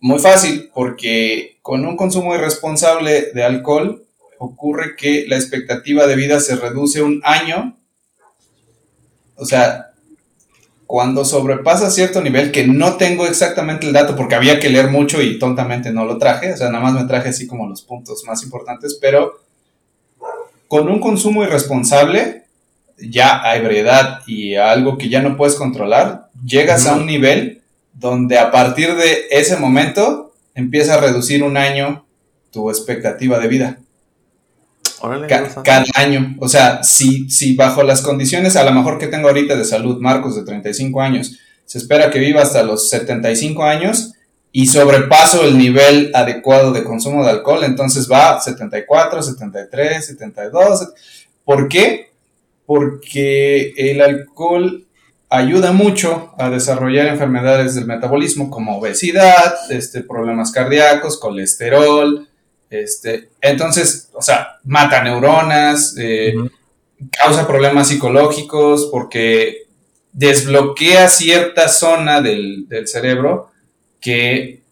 Muy 0.00 0.18
fácil, 0.18 0.70
porque 0.74 1.58
con 1.62 1.86
un 1.86 1.96
consumo 1.96 2.34
irresponsable 2.34 3.32
de 3.32 3.44
alcohol 3.44 4.04
ocurre 4.38 4.96
que 4.96 5.24
la 5.26 5.36
expectativa 5.36 6.06
de 6.06 6.16
vida 6.16 6.40
se 6.40 6.56
reduce 6.56 7.02
un 7.02 7.20
año. 7.24 7.78
O 9.36 9.44
sea, 9.44 9.92
cuando 10.86 11.24
sobrepasa 11.24 11.90
cierto 11.90 12.20
nivel, 12.20 12.52
que 12.52 12.66
no 12.66 12.96
tengo 12.96 13.26
exactamente 13.26 13.86
el 13.86 13.92
dato 13.92 14.14
porque 14.14 14.34
había 14.34 14.60
que 14.60 14.70
leer 14.70 14.88
mucho 14.88 15.20
y 15.20 15.38
tontamente 15.38 15.90
no 15.90 16.04
lo 16.04 16.18
traje, 16.18 16.52
o 16.52 16.56
sea, 16.56 16.70
nada 16.70 16.84
más 16.84 16.94
me 16.94 17.08
traje 17.08 17.30
así 17.30 17.46
como 17.46 17.68
los 17.68 17.82
puntos 17.82 18.22
más 18.26 18.42
importantes, 18.44 18.96
pero 19.00 19.40
con 20.68 20.88
un 20.88 21.00
consumo 21.00 21.42
irresponsable, 21.42 22.44
ya 22.98 23.42
a 23.42 23.56
ebriedad 23.56 24.20
y 24.26 24.54
a 24.54 24.70
algo 24.70 24.96
que 24.96 25.08
ya 25.08 25.22
no 25.22 25.36
puedes 25.36 25.56
controlar, 25.56 26.30
llegas 26.44 26.86
a 26.86 26.94
un 26.94 27.06
nivel 27.06 27.62
donde 27.98 28.38
a 28.38 28.50
partir 28.50 28.94
de 28.94 29.26
ese 29.30 29.56
momento 29.56 30.34
empieza 30.54 30.94
a 30.94 31.00
reducir 31.00 31.42
un 31.42 31.56
año 31.56 32.04
tu 32.50 32.70
expectativa 32.70 33.38
de 33.38 33.48
vida. 33.48 33.78
cada 35.62 35.84
año. 35.94 36.36
O 36.40 36.48
sea, 36.48 36.82
si, 36.82 37.28
si 37.30 37.54
bajo 37.54 37.82
las 37.82 38.02
condiciones, 38.02 38.56
a 38.56 38.64
lo 38.64 38.72
mejor 38.72 38.98
que 38.98 39.08
tengo 39.08 39.28
ahorita 39.28 39.56
de 39.56 39.64
salud, 39.64 40.00
Marcos, 40.00 40.36
de 40.36 40.44
35 40.44 41.00
años, 41.00 41.38
se 41.64 41.78
espera 41.78 42.10
que 42.10 42.18
viva 42.18 42.42
hasta 42.42 42.62
los 42.62 42.88
75 42.88 43.64
años 43.64 44.12
y 44.52 44.66
sobrepaso 44.68 45.44
el 45.44 45.58
nivel 45.58 46.10
adecuado 46.14 46.72
de 46.72 46.84
consumo 46.84 47.24
de 47.24 47.30
alcohol, 47.30 47.64
entonces 47.64 48.10
va 48.10 48.40
74, 48.40 49.22
73, 49.22 50.06
72. 50.06 50.88
¿Por 51.44 51.68
qué? 51.68 52.10
Porque 52.64 53.74
el 53.76 54.00
alcohol 54.00 54.85
ayuda 55.28 55.72
mucho 55.72 56.34
a 56.38 56.50
desarrollar 56.50 57.06
enfermedades 57.06 57.74
del 57.74 57.86
metabolismo 57.86 58.50
como 58.50 58.78
obesidad, 58.78 59.54
este, 59.70 60.02
problemas 60.02 60.52
cardíacos, 60.52 61.18
colesterol, 61.18 62.28
este, 62.70 63.30
entonces, 63.40 64.10
o 64.12 64.22
sea, 64.22 64.58
mata 64.64 65.02
neuronas, 65.02 65.96
eh, 65.98 66.34
causa 67.10 67.46
problemas 67.46 67.88
psicológicos 67.88 68.88
porque 68.90 69.66
desbloquea 70.12 71.08
cierta 71.08 71.68
zona 71.68 72.20
del, 72.22 72.66
cerebro 72.86 73.50
que 74.00 74.62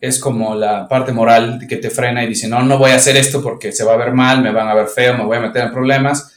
es 0.00 0.18
como 0.18 0.54
la 0.54 0.88
parte 0.88 1.12
moral 1.12 1.64
que 1.68 1.76
te 1.76 1.88
frena 1.88 2.24
y 2.24 2.28
dice, 2.28 2.48
no, 2.48 2.62
no 2.62 2.78
voy 2.78 2.90
a 2.90 2.96
hacer 2.96 3.16
esto 3.16 3.40
porque 3.40 3.70
se 3.72 3.84
va 3.84 3.94
a 3.94 3.98
ver 3.98 4.12
mal, 4.12 4.42
me 4.42 4.52
van 4.52 4.68
a 4.68 4.74
ver 4.74 4.88
feo, 4.88 5.16
me 5.16 5.24
voy 5.24 5.36
a 5.36 5.40
meter 5.40 5.64
en 5.64 5.72
problemas. 5.72 6.32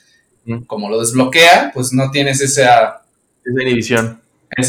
Como 0.68 0.90
lo 0.90 1.00
desbloquea, 1.00 1.72
pues 1.74 1.92
no 1.92 2.12
tienes 2.12 2.40
esa 2.40 3.05
es 3.46 3.56
de 3.56 3.64
inhibición. 3.64 4.22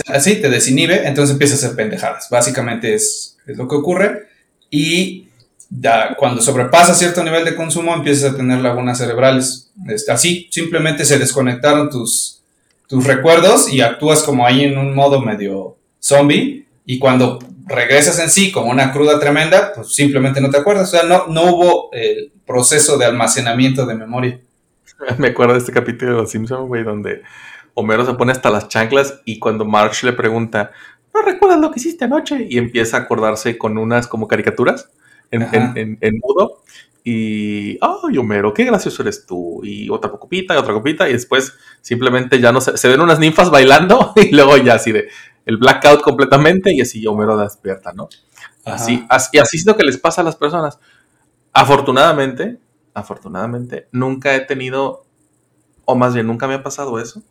así, 0.08 0.36
te 0.36 0.48
desinhibe, 0.48 1.06
entonces 1.06 1.32
empiezas 1.32 1.62
a 1.62 1.66
hacer 1.66 1.76
pendejadas. 1.76 2.28
Básicamente 2.30 2.94
es, 2.94 3.38
lo 3.46 3.68
que 3.68 3.76
ocurre. 3.76 4.26
Y 4.70 5.28
cuando 6.18 6.42
sobrepasa 6.42 6.94
cierto 6.94 7.22
nivel 7.22 7.44
de 7.44 7.54
consumo, 7.54 7.94
empiezas 7.94 8.32
a 8.32 8.36
tener 8.36 8.60
lagunas 8.60 8.98
cerebrales. 8.98 9.70
Este, 9.88 10.12
así, 10.12 10.48
simplemente 10.50 11.04
se 11.04 11.18
desconectaron 11.18 11.90
tus, 11.90 12.42
tus 12.88 13.04
recuerdos 13.04 13.72
y 13.72 13.80
actúas 13.80 14.22
como 14.22 14.46
ahí 14.46 14.64
en 14.64 14.78
un 14.78 14.94
modo 14.94 15.20
medio 15.20 15.76
zombie. 16.00 16.66
Y 16.84 16.98
cuando 16.98 17.38
regresas 17.66 18.18
en 18.20 18.30
sí 18.30 18.52
como 18.52 18.70
una 18.70 18.92
cruda 18.92 19.18
tremenda, 19.18 19.72
pues 19.74 19.94
simplemente 19.94 20.40
no 20.40 20.50
te 20.50 20.58
acuerdas. 20.58 20.88
O 20.88 20.90
sea, 20.90 21.02
no, 21.04 21.26
no 21.28 21.52
hubo 21.52 21.92
el 21.92 22.32
proceso 22.46 22.96
de 22.96 23.04
almacenamiento 23.04 23.86
de 23.86 23.94
memoria. 23.94 24.40
Me 25.18 25.28
acuerdo 25.28 25.54
de 25.54 25.60
este 25.60 25.72
capítulo 25.72 26.12
de 26.12 26.16
Los 26.18 26.30
Simpsons, 26.30 26.68
güey, 26.68 26.84
donde 26.84 27.22
Homero 27.78 28.06
se 28.06 28.14
pone 28.14 28.32
hasta 28.32 28.48
las 28.48 28.68
chanclas 28.68 29.20
y 29.26 29.38
cuando 29.38 29.66
March 29.66 30.02
le 30.02 30.14
pregunta, 30.14 30.72
¿no 31.12 31.20
recuerdas 31.20 31.60
lo 31.60 31.70
que 31.70 31.78
hiciste 31.78 32.06
anoche? 32.06 32.46
Y 32.48 32.56
empieza 32.56 32.96
a 32.96 33.00
acordarse 33.00 33.58
con 33.58 33.76
unas 33.76 34.06
como 34.06 34.26
caricaturas 34.26 34.88
en, 35.30 36.20
mudo. 36.22 36.62
Y, 37.04 37.78
ay, 37.82 38.16
Homero, 38.16 38.54
qué 38.54 38.64
gracioso 38.64 39.02
eres 39.02 39.26
tú. 39.26 39.60
Y 39.62 39.90
otra 39.90 40.10
copita 40.10 40.54
y 40.54 40.56
otra 40.56 40.72
copita. 40.72 41.06
Y 41.06 41.12
después 41.12 41.52
simplemente 41.82 42.40
ya 42.40 42.50
no 42.50 42.62
se, 42.62 42.78
se 42.78 42.88
ven 42.88 43.02
unas 43.02 43.18
ninfas 43.18 43.50
bailando 43.50 44.14
y 44.16 44.34
luego 44.34 44.56
ya 44.56 44.74
así 44.76 44.90
de 44.90 45.08
el 45.44 45.58
blackout 45.58 46.00
completamente 46.00 46.74
y 46.74 46.80
así 46.80 47.06
Homero 47.06 47.36
despierta, 47.36 47.92
¿no? 47.92 48.08
Así, 48.64 49.04
así, 49.10 49.28
y 49.34 49.38
así 49.38 49.58
es 49.58 49.66
lo 49.66 49.76
que 49.76 49.84
les 49.84 49.98
pasa 49.98 50.22
a 50.22 50.24
las 50.24 50.36
personas. 50.36 50.78
Afortunadamente, 51.52 52.58
afortunadamente, 52.94 53.86
nunca 53.92 54.34
he 54.34 54.40
tenido, 54.40 55.04
o 55.84 55.94
más 55.94 56.14
bien 56.14 56.26
nunca 56.26 56.48
me 56.48 56.54
ha 56.54 56.62
pasado 56.62 56.98
eso 56.98 57.22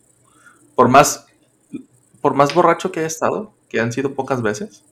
por 0.76 0.88
más, 0.88 1.26
por 2.20 2.34
más 2.34 2.54
borracho 2.54 2.92
que 2.92 3.00
he 3.00 3.06
estado, 3.06 3.52
que 3.68 3.80
han 3.80 3.90
sido 3.92 4.14
pocas 4.14 4.40
veces, 4.42 4.84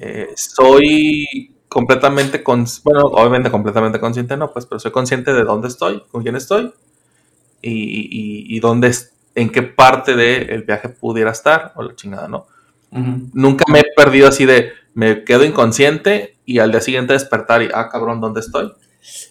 Eh, 0.00 0.30
soy 0.34 1.54
completamente, 1.68 2.42
cons 2.42 2.82
bueno, 2.82 3.02
obviamente 3.04 3.48
completamente 3.48 4.00
consciente 4.00 4.36
no, 4.36 4.52
pues, 4.52 4.66
pero 4.66 4.80
soy 4.80 4.90
consciente 4.90 5.32
de 5.32 5.44
dónde 5.44 5.68
estoy, 5.68 6.02
con 6.10 6.22
quién 6.24 6.34
estoy 6.34 6.72
y, 7.60 8.56
y, 8.56 8.58
dónde, 8.58 8.92
en 9.36 9.50
qué 9.50 9.62
parte 9.62 10.16
del 10.16 10.64
viaje 10.64 10.88
pudiera 10.88 11.30
estar, 11.30 11.72
o 11.76 11.82
la 11.84 11.94
chingada, 11.94 12.26
¿no? 12.26 12.46
Nunca 12.90 13.64
me 13.70 13.80
he 13.80 13.84
perdido 13.96 14.26
así 14.26 14.44
de, 14.46 14.72
me 14.94 15.22
quedo 15.22 15.44
inconsciente 15.44 16.36
y 16.44 16.58
al 16.58 16.72
día 16.72 16.80
siguiente 16.80 17.12
despertar 17.12 17.62
y, 17.62 17.68
ah, 17.72 17.88
cabrón, 17.88 18.20
¿dónde 18.20 18.40
estoy? 18.40 18.72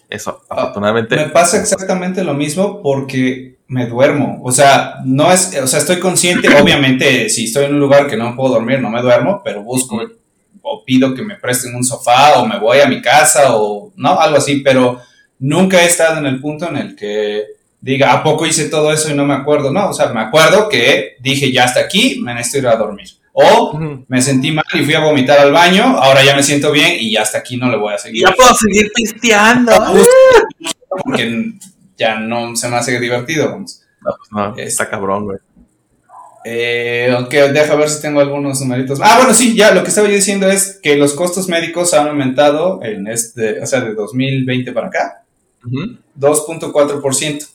Eso, 0.08 0.42
ah, 0.50 0.54
afortunadamente. 0.56 1.16
Me 1.16 1.28
pasa 1.28 1.60
exactamente 1.60 2.22
lo 2.22 2.34
mismo 2.34 2.82
porque 2.82 3.56
me 3.68 3.86
duermo. 3.86 4.40
O 4.44 4.52
sea, 4.52 4.96
no 5.04 5.32
es, 5.32 5.58
o 5.60 5.66
sea, 5.66 5.78
estoy 5.78 5.98
consciente, 5.98 6.48
obviamente, 6.60 7.28
si 7.30 7.44
estoy 7.44 7.64
en 7.64 7.74
un 7.74 7.80
lugar 7.80 8.06
que 8.06 8.16
no 8.16 8.36
puedo 8.36 8.54
dormir, 8.54 8.80
no 8.80 8.90
me 8.90 9.02
duermo, 9.02 9.40
pero 9.44 9.62
busco 9.62 10.00
o 10.62 10.84
pido 10.84 11.14
que 11.14 11.22
me 11.22 11.36
presten 11.36 11.74
un 11.74 11.84
sofá 11.84 12.38
o 12.38 12.46
me 12.46 12.58
voy 12.58 12.80
a 12.80 12.86
mi 12.86 13.02
casa 13.02 13.56
o 13.56 13.92
no, 13.96 14.20
algo 14.20 14.36
así, 14.36 14.60
pero 14.60 15.00
nunca 15.38 15.82
he 15.82 15.86
estado 15.86 16.18
en 16.18 16.26
el 16.26 16.40
punto 16.40 16.68
en 16.68 16.76
el 16.76 16.96
que 16.96 17.46
diga, 17.80 18.12
¿a 18.12 18.22
poco 18.22 18.46
hice 18.46 18.68
todo 18.68 18.92
eso 18.92 19.10
y 19.10 19.14
no 19.14 19.24
me 19.24 19.34
acuerdo? 19.34 19.72
No, 19.72 19.90
o 19.90 19.92
sea, 19.92 20.08
me 20.12 20.20
acuerdo 20.20 20.68
que 20.68 21.16
dije, 21.20 21.50
ya 21.50 21.64
hasta 21.64 21.80
aquí, 21.80 22.20
me 22.22 22.34
necesito 22.34 22.58
ir 22.58 22.66
a 22.68 22.76
dormir. 22.76 23.08
O 23.32 23.78
me 24.08 24.20
sentí 24.20 24.52
mal 24.52 24.64
y 24.74 24.84
fui 24.84 24.94
a 24.94 25.00
vomitar 25.00 25.38
al 25.38 25.52
baño, 25.52 25.84
ahora 25.84 26.22
ya 26.22 26.36
me 26.36 26.42
siento 26.42 26.70
bien 26.70 26.96
y 27.00 27.12
ya 27.12 27.22
hasta 27.22 27.38
aquí 27.38 27.56
no 27.56 27.70
le 27.70 27.78
voy 27.78 27.94
a 27.94 27.98
seguir. 27.98 28.22
Ya 28.26 28.34
puedo 28.34 28.54
seguir 28.54 28.90
pisteando. 28.94 29.72
Porque 30.88 31.54
ya 31.96 32.18
no 32.18 32.54
se 32.54 32.68
me 32.68 32.76
hace 32.76 33.00
divertido. 33.00 33.50
Vamos. 33.50 33.82
No, 34.02 34.16
pues 34.16 34.32
no, 34.32 34.56
está 34.56 34.90
cabrón, 34.90 35.24
güey. 35.24 35.38
Eh, 36.44 37.14
ok, 37.18 37.30
deja 37.30 37.76
ver 37.76 37.88
si 37.88 38.02
tengo 38.02 38.20
algunos 38.20 38.60
numeritos. 38.60 38.98
Ah, 39.00 39.18
bueno, 39.18 39.32
sí, 39.32 39.54
ya 39.54 39.72
lo 39.72 39.82
que 39.82 39.90
estaba 39.90 40.08
yo 40.08 40.14
diciendo 40.14 40.50
es 40.50 40.80
que 40.82 40.96
los 40.96 41.14
costos 41.14 41.48
médicos 41.48 41.94
han 41.94 42.08
aumentado 42.08 42.82
en 42.82 43.06
este, 43.06 43.60
o 43.60 43.66
sea, 43.66 43.80
de 43.80 43.94
2020 43.94 44.72
para 44.72 44.88
acá, 44.88 45.24
2.4%. 46.18 47.48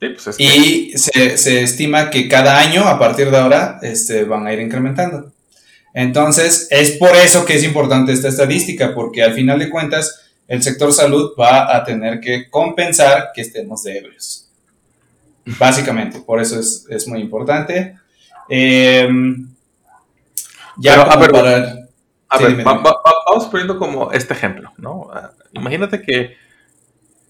Pues 0.00 0.40
y 0.40 0.96
se, 0.96 1.62
estima 1.62 2.08
que 2.08 2.26
cada 2.26 2.58
año, 2.58 2.88
a 2.88 2.98
partir 2.98 3.30
de 3.30 3.36
ahora, 3.36 3.78
este, 3.82 4.24
van 4.24 4.46
a 4.46 4.52
ir 4.52 4.60
incrementando. 4.60 5.30
Entonces, 5.92 6.68
es 6.70 6.92
por 6.92 7.14
eso 7.14 7.44
que 7.44 7.56
es 7.56 7.64
importante 7.64 8.12
esta 8.12 8.28
estadística, 8.28 8.94
porque 8.94 9.22
al 9.22 9.34
final 9.34 9.58
de 9.58 9.68
cuentas, 9.68 10.22
el 10.48 10.62
sector 10.62 10.92
salud 10.92 11.32
va 11.38 11.76
a 11.76 11.84
tener 11.84 12.18
que 12.20 12.48
compensar 12.48 13.30
que 13.34 13.42
estemos 13.42 13.82
de 13.82 13.98
ebrios. 13.98 14.48
Básicamente, 15.58 16.20
por 16.20 16.40
eso 16.40 16.58
es, 16.58 17.06
muy 17.06 17.20
importante. 17.20 17.96
Em, 18.48 19.48
ya 20.78 21.02
a 21.02 21.16
ver, 21.16 21.36
a 21.36 22.38
ver 22.38 22.64
vamos 22.64 23.46
poniendo 23.50 23.78
como 23.78 24.12
este 24.12 24.34
ejemplo, 24.34 24.72
¿no? 24.78 25.10
Ah, 25.12 25.32
imagínate 25.52 26.00
que 26.00 26.36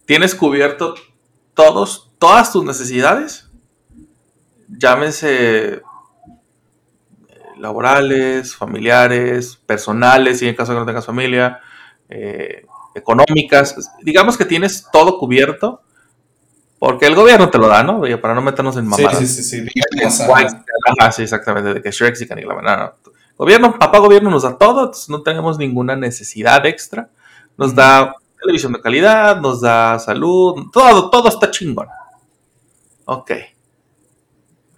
tienes 0.05 0.35
cubierto 0.35 0.95
todos 1.55 2.11
todas 2.21 2.53
tus 2.53 2.65
necesidades, 2.65 3.51
llámese 4.69 5.75
eh, 5.75 5.83
laborales, 7.59 8.55
familiares, 8.55 9.57
personales, 9.67 10.43
y 10.43 10.49
en 10.49 10.55
caso 10.55 10.73
de 10.73 10.77
que 10.77 10.81
no 10.81 10.87
tengas 10.87 11.07
familia, 11.07 11.61
eh, 12.11 12.67
económicas, 12.95 13.91
digamos 14.03 14.37
que 14.37 14.45
tienes 14.45 14.87
todo 14.93 15.19
cubierto, 15.19 15.81
porque 16.79 17.07
el 17.07 17.15
gobierno 17.15 17.51
te 17.51 17.59
lo 17.59 17.69
da, 17.69 17.83
¿no? 17.83 18.03
Para 18.21 18.35
no 18.35 18.43
meternos 18.43 18.77
en 18.77 18.87
mamadas. 18.87 19.19
Sí, 19.19 19.27
sí, 19.27 19.43
sí, 19.43 19.67
sí. 19.67 21.23
exactamente, 21.23 21.75
de 21.75 21.83
que 21.83 21.91
Shrek 21.91 22.17
y 22.21 22.27
no, 22.27 22.95
Gobierno, 23.37 23.79
papá 23.79 23.99
gobierno 23.99 24.29
nos 24.29 24.43
da 24.43 24.59
todo, 24.59 24.93
no 25.09 25.23
tenemos 25.23 25.57
ninguna 25.57 25.97
necesidad 25.97 26.65
extra. 26.67 27.09
Nos 27.57 27.75
da 27.75 28.15
televisión 28.41 28.73
de 28.73 28.81
calidad, 28.81 29.41
nos 29.41 29.61
da 29.61 29.99
salud, 29.99 30.67
todo, 30.73 31.11
todo 31.11 31.29
está 31.29 31.51
chingón. 31.51 31.89
Ok. 33.05 33.33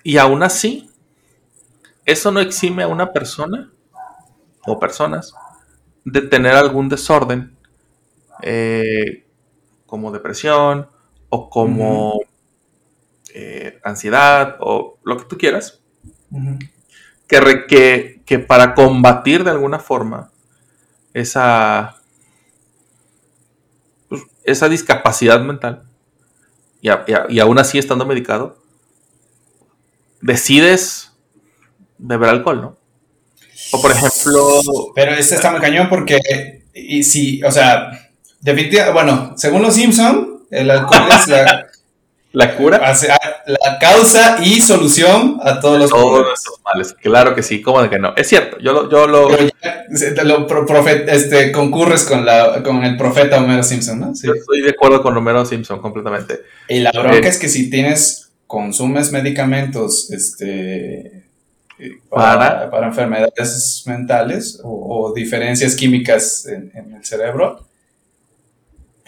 Y 0.04 0.18
aún 0.18 0.42
así, 0.42 0.90
eso 2.04 2.30
no 2.30 2.40
exime 2.40 2.82
a 2.82 2.88
una 2.88 3.12
persona 3.12 3.70
o 4.66 4.78
personas 4.78 5.34
de 6.04 6.22
tener 6.22 6.54
algún 6.54 6.88
desorden 6.88 7.56
eh, 8.42 9.26
como 9.86 10.10
depresión 10.10 10.88
o 11.28 11.48
como 11.48 12.20
eh, 13.34 13.80
ansiedad 13.84 14.56
o 14.60 14.98
lo 15.04 15.16
que 15.16 15.24
tú 15.24 15.38
quieras, 15.38 15.80
que, 17.26 17.66
que, 17.68 18.22
que, 18.26 18.38
para 18.38 18.74
combatir 18.74 19.44
de 19.44 19.50
alguna 19.50 19.78
forma 19.78 20.30
esa, 21.14 22.01
esa 24.44 24.68
discapacidad 24.68 25.40
mental, 25.40 25.84
y, 26.80 27.38
aún 27.38 27.58
así 27.58 27.78
estando 27.78 28.04
medicado, 28.06 28.58
decides 30.20 31.12
beber 31.98 32.30
alcohol, 32.30 32.60
¿no? 32.60 32.76
O 33.72 33.80
por 33.80 33.92
ejemplo... 33.92 34.60
Pero 34.94 35.12
este 35.12 35.36
está 35.36 35.52
muy 35.52 35.60
cañón 35.60 35.88
porque, 35.88 36.64
y 36.74 37.04
si, 37.04 37.42
o 37.44 37.50
sea, 37.50 38.10
definitivamente, 38.40 38.92
bueno, 38.92 39.34
según 39.36 39.62
los 39.62 39.74
Simpson, 39.74 40.44
el 40.50 40.70
alcohol 40.70 41.08
es 41.10 41.28
la, 41.28 41.66
¿La 42.32 42.56
cura? 42.56 42.80
La 43.46 43.78
causa 43.78 44.38
y 44.42 44.60
solución 44.60 45.38
a 45.42 45.60
todos 45.60 45.78
los 45.78 45.90
todos 45.90 46.26
nuestros 46.26 46.60
males. 46.64 46.94
Claro 46.94 47.34
que 47.34 47.42
sí, 47.42 47.60
¿cómo 47.60 47.82
de 47.82 47.90
que 47.90 47.98
no? 47.98 48.14
Es 48.16 48.28
cierto, 48.28 48.58
yo 48.58 48.72
lo... 48.72 48.90
Yo 48.90 49.06
lo... 49.06 49.28
este, 51.08 51.52
concurres 51.52 52.04
con, 52.04 52.24
la, 52.24 52.62
con 52.62 52.84
el 52.84 52.96
profeta 52.96 53.38
Homero 53.38 53.62
Simpson, 53.62 54.00
¿no? 54.00 54.14
Sí. 54.14 54.26
Yo 54.26 54.34
estoy 54.34 54.62
de 54.62 54.70
acuerdo 54.70 55.02
con 55.02 55.16
Homero 55.16 55.44
Simpson 55.44 55.80
completamente. 55.80 56.40
Y 56.68 56.80
la 56.80 56.90
bronca 56.92 57.16
eh, 57.18 57.28
es 57.28 57.38
que 57.38 57.48
si 57.48 57.68
tienes, 57.68 58.30
consumes 58.46 59.12
medicamentos, 59.12 60.10
este... 60.10 61.22
Para, 62.08 62.70
para, 62.70 62.86
enfermedades 62.86 63.82
mentales 63.86 64.60
o, 64.62 65.12
diferencias 65.16 65.74
químicas 65.74 66.46
en 66.46 66.94
el 66.94 67.04
cerebro, 67.04 67.66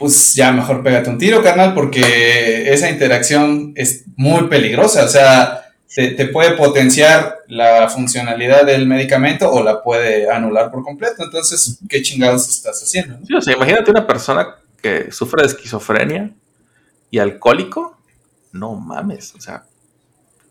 pues 0.05 0.35
ya 0.35 0.53
mejor 0.53 0.83
pégate 0.83 1.09
un 1.09 1.17
tiro, 1.17 1.43
carnal, 1.43 1.73
porque 1.73 2.71
esa 2.71 2.91
interacción 2.91 3.73
es 3.75 4.05
muy 4.17 4.49
peligrosa. 4.49 5.07
O 5.07 5.09
sea, 5.09 5.65
te, 5.95 6.27
puede 6.27 6.59
potenciar 6.59 7.39
la 7.49 7.89
funcionalidad 7.89 8.67
del 8.67 8.87
medicamento 8.87 9.51
o 9.51 9.63
la 9.63 9.83
puede 9.83 10.31
anular 10.31 10.71
por 10.71 10.85
completo. 10.85 11.25
Entonces, 11.25 11.79
¿qué 11.89 12.03
chingados 12.03 12.47
estás 12.51 12.83
haciendo? 12.83 13.17
Sí, 13.27 13.33
o 13.33 13.41
sea, 13.41 13.55
imagínate 13.57 13.91
una 13.91 14.07
persona 14.07 14.57
que 14.83 15.11
sufre 15.11 15.41
de 15.41 15.49
esquizofrenia 15.49 16.31
y 17.11 17.19
alcohólico. 17.19 17.97
No 18.53 18.75
mames, 18.75 19.35
o 19.35 19.41
sea. 19.41 19.65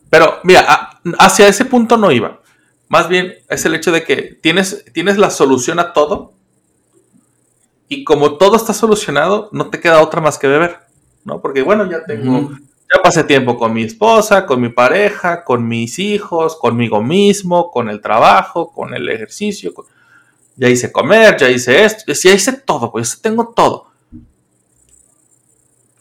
Pero, 0.10 0.39
mira, 0.43 0.99
hacia 1.20 1.47
ese 1.47 1.66
punto 1.66 1.95
no 1.95 2.12
iba. 2.12 2.41
Más 2.88 3.08
bien 3.08 3.36
es 3.47 3.64
el 3.66 3.76
hecho 3.76 3.91
de 3.91 4.04
que 4.04 4.36
tienes, 4.41 4.84
tienes 4.93 5.20
la 5.20 5.30
solución 5.30 5.80
a 5.80 5.93
todo 5.93 6.34
y 7.94 8.04
como 8.04 8.38
todo 8.38 8.56
está 8.56 8.74
solucionado, 8.74 9.50
no 9.52 9.70
te 9.70 9.80
queda 9.80 10.02
otra 10.02 10.20
más 10.20 10.39
que 10.39 10.48
beber, 10.48 10.80
¿no? 11.24 11.41
Porque 11.41 11.62
bueno, 11.62 11.89
ya 11.89 12.04
tengo, 12.04 12.50
ya 12.52 13.02
pasé 13.04 13.24
tiempo 13.24 13.56
con 13.56 13.72
mi 13.72 13.84
esposa, 13.84 14.48
con 14.48 14.60
mi 14.62 14.70
pareja, 14.70 15.44
con 15.44 15.68
mis 15.68 16.00
hijos, 16.00 16.56
conmigo 16.56 17.04
mismo, 17.04 17.70
con 17.70 17.89
el 17.89 18.02
trabajo, 18.02 18.72
con 18.72 18.96
el 18.96 19.08
ejercicio, 19.10 19.74
ya 20.56 20.70
hice 20.70 20.91
comer, 20.91 21.38
ya 21.38 21.50
hice 21.50 21.86
esto, 21.86 22.12
ya 22.12 22.34
hice 22.34 22.54
todo, 22.54 22.91
pues 22.91 23.22
tengo 23.22 23.50
todo. 23.50 23.91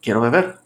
Quiero 0.00 0.22
beber. 0.22 0.56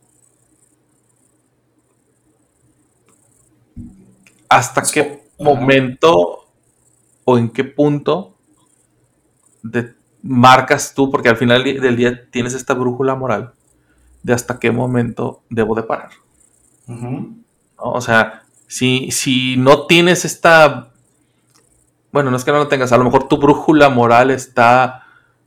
¿Hasta 4.48 4.82
qué 4.82 5.24
momento 5.40 6.47
o 7.24 7.36
en 7.36 7.51
qué 7.51 7.65
punto 7.65 8.36
de 9.62 9.95
marcas 10.27 10.94
tú, 10.94 11.11
porque 11.11 11.28
al 11.28 11.36
final 11.36 11.65
del 11.65 11.97
día 11.97 12.31
tienes 12.31 12.55
esta 12.55 12.74
brújula 12.74 13.15
moral 13.15 13.53
de 14.23 14.32
hasta 14.32 14.59
qué 14.59 14.70
momento 14.70 15.43
debo 15.48 15.74
de 15.74 15.82
parar. 15.85 16.11
O 17.77 18.01
sea, 18.01 18.43
si, 18.66 19.11
si 19.11 19.57
no 19.57 19.86
tienes 19.86 20.24
esta... 20.24 20.90
Bueno, 22.12 22.31
no 22.31 22.36
es 22.36 22.44
que 22.44 22.53
no 22.53 22.59
lo 22.59 22.69
tengas, 22.69 22.93
a 22.93 22.98
lo 22.98 23.05
mejor 23.05 23.28
tu 23.28 23.36
brújula 23.36 23.89
moral 23.89 24.31
está 24.31 25.05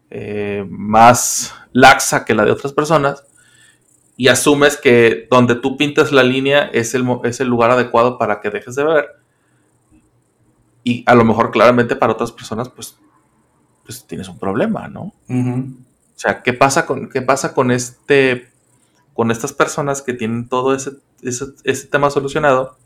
eh, 0.10 0.66
más 0.70 1.54
laxa 1.72 2.26
que 2.26 2.36
la 2.36 2.46
de 2.46 2.52
otras 2.52 2.74
personas 2.74 3.24
y 4.20 4.28
asumes 4.28 4.76
que 4.76 5.28
donde 5.32 5.56
tú 5.56 5.78
pintas 5.78 6.12
la 6.12 6.24
línea 6.24 6.70
es 6.74 6.94
el, 6.94 7.06
es 7.24 7.40
el 7.40 7.48
lugar 7.48 7.72
adecuado 7.72 8.18
para 8.18 8.42
que 8.42 8.50
dejes 8.50 8.76
de 8.76 8.84
beber. 8.84 9.16
Y 10.84 11.04
a 11.06 11.16
lo 11.16 11.24
mejor 11.24 11.52
claramente 11.52 11.96
para 11.96 12.14
otras 12.14 12.32
personas, 12.32 12.70
pues 12.70 12.98
pues 13.90 14.06
tienes 14.06 14.30
un 14.30 14.38
problema, 14.38 14.88
¿no? 14.88 15.16
O 15.30 15.64
sea, 16.16 16.44
¿qué 16.44 16.54
pasa 16.54 16.86
con, 16.86 17.10
qué 17.10 17.24
pasa 17.24 17.56
con 17.56 17.72
este, 17.72 18.50
con 19.16 19.32
estas 19.32 19.52
personas 19.52 20.04
que 20.04 20.14
tienen 20.14 20.48
todo 20.48 20.76
ese, 20.76 20.92
ese, 21.24 21.88
tema 21.88 22.12
solucionado 22.12 22.78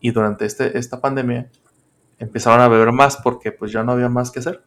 y 0.00 0.12
durante 0.12 0.46
este, 0.46 0.78
esta 0.78 1.00
pandemia 1.00 1.50
empezaron 2.20 2.60
a 2.60 2.68
beber 2.68 2.92
más 2.92 3.16
porque 3.16 3.50
pues 3.50 3.72
ya 3.72 3.82
no 3.82 3.90
había 3.90 4.08
más 4.08 4.30
que 4.30 4.38
hacer. 4.38 4.62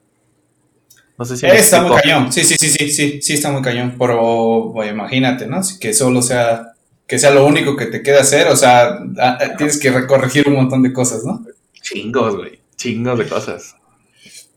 No 1.18 1.24
sé 1.24 1.38
si 1.38 1.46
está 1.46 1.82
muy 1.82 1.96
cañón. 2.02 2.34
Sí, 2.34 2.44
sí, 2.44 2.58
sí, 2.60 2.68
sí, 2.68 2.90
sí, 2.90 3.22
sí, 3.22 3.34
está 3.36 3.50
muy 3.50 3.62
cañón. 3.62 3.96
Pero 3.98 4.74
imagínate, 4.84 5.48
¿no? 5.48 5.62
Que 5.80 5.94
solo 5.94 6.22
sea, 6.22 6.74
que 7.08 7.20
sea 7.20 7.32
lo 7.32 7.46
único 7.46 7.78
que 7.78 7.86
te 7.86 8.04
queda 8.04 8.20
hacer, 8.20 8.50
o 8.50 8.58
sea, 8.58 9.00
tienes 9.58 9.80
que 9.80 9.94
corregir 10.08 10.50
un 10.50 10.56
montón 10.56 10.84
de 10.84 10.92
cosas, 10.92 11.24
¿no? 11.24 11.46
Chingos, 11.82 12.36
güey. 12.36 12.60
Chingos 12.76 13.18
de 13.18 13.30
cosas. 13.30 13.78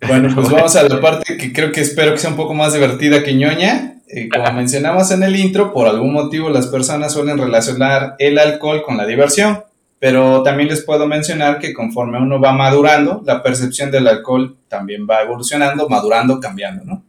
Bueno, 0.07 0.35
pues 0.35 0.49
vamos 0.51 0.77
a 0.77 0.89
la 0.89 1.01
parte 1.01 1.37
que 1.37 1.53
creo 1.53 1.73
que 1.73 1.81
espero 1.81 2.13
que 2.13 2.19
sea 2.19 2.31
un 2.31 2.37
poco 2.37 2.55
más 2.55 2.73
divertida 2.73 3.23
que 3.23 3.35
ñoña. 3.35 3.97
Eh, 4.09 4.29
como 4.29 4.53
mencionamos 4.53 5.11
en 5.13 5.23
el 5.23 5.37
intro, 5.37 5.73
por 5.73 5.87
algún 5.87 6.13
motivo 6.13 6.51
las 6.51 6.67
personas 6.67 7.13
suelen 7.13 7.39
relacionar 7.39 8.17
el 8.19 8.39
alcohol 8.39 8.83
con 8.83 8.97
la 8.97 9.07
diversión, 9.07 9.63
pero 10.01 10.43
también 10.43 10.69
les 10.69 10.83
puedo 10.83 11.07
mencionar 11.07 11.59
que 11.59 11.73
conforme 11.73 12.19
uno 12.19 12.41
va 12.41 12.53
madurando, 12.53 13.23
la 13.25 13.43
percepción 13.43 13.91
del 13.91 14.09
alcohol 14.09 14.57
también 14.69 15.07
va 15.09 15.23
evolucionando, 15.23 15.89
madurando, 15.89 16.41
cambiando, 16.41 16.85
¿no? 16.85 17.05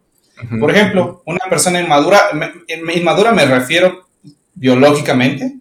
Por 0.60 0.72
ejemplo, 0.72 1.22
una 1.26 1.46
persona 1.50 1.80
inmadura, 1.80 2.20
inmadura 2.96 3.32
me 3.32 3.46
refiero 3.46 4.08
biológicamente. 4.56 5.58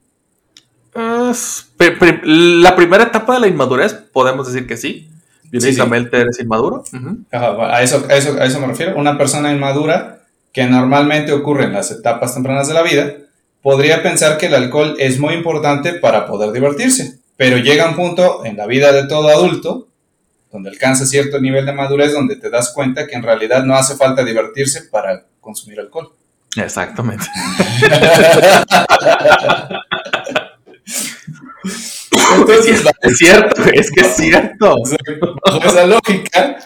la 2.24 2.76
primera 2.76 3.04
etapa 3.04 3.34
de 3.34 3.40
la 3.40 3.46
inmadurez, 3.46 3.94
podemos 3.94 4.46
decir 4.46 4.66
que 4.66 4.76
sí. 4.76 5.10
Biológicamente 5.50 6.20
eres 6.20 6.40
inmaduro. 6.40 6.84
a, 7.32 7.82
eso, 7.82 8.06
a, 8.08 8.14
eso, 8.14 8.40
a 8.40 8.44
eso 8.44 8.60
me 8.60 8.68
refiero. 8.68 8.96
Una 8.96 9.18
persona 9.18 9.52
inmadura 9.52 10.20
que 10.52 10.66
normalmente 10.66 11.32
ocurre 11.32 11.64
en 11.64 11.72
las 11.72 11.90
etapas 11.90 12.34
tempranas 12.34 12.68
de 12.68 12.74
la 12.74 12.82
vida, 12.82 13.12
podría 13.62 14.02
pensar 14.02 14.38
que 14.38 14.46
el 14.46 14.54
alcohol 14.54 14.96
es 14.98 15.18
muy 15.18 15.34
importante 15.34 15.94
para 15.94 16.26
poder 16.26 16.52
divertirse, 16.52 17.18
pero 17.36 17.58
llega 17.58 17.88
un 17.88 17.96
punto 17.96 18.44
en 18.44 18.56
la 18.56 18.66
vida 18.66 18.92
de 18.92 19.06
todo 19.06 19.28
adulto, 19.28 19.88
donde 20.50 20.70
alcanza 20.70 21.06
cierto 21.06 21.40
nivel 21.40 21.66
de 21.66 21.72
madurez, 21.72 22.12
donde 22.12 22.36
te 22.36 22.50
das 22.50 22.72
cuenta 22.72 23.06
que 23.06 23.14
en 23.14 23.22
realidad 23.22 23.64
no 23.64 23.76
hace 23.76 23.96
falta 23.96 24.24
divertirse 24.24 24.82
para 24.90 25.24
consumir 25.40 25.80
alcohol. 25.80 26.12
Exactamente. 26.56 27.26
Entonces, 32.36 32.82
es 33.02 33.18
cierto, 33.18 33.62
es 33.72 33.90
que 33.90 34.00
es 34.00 34.16
cierto. 34.16 34.76
Bajo 35.44 35.64
esa 35.64 35.86
lógica, 35.86 36.56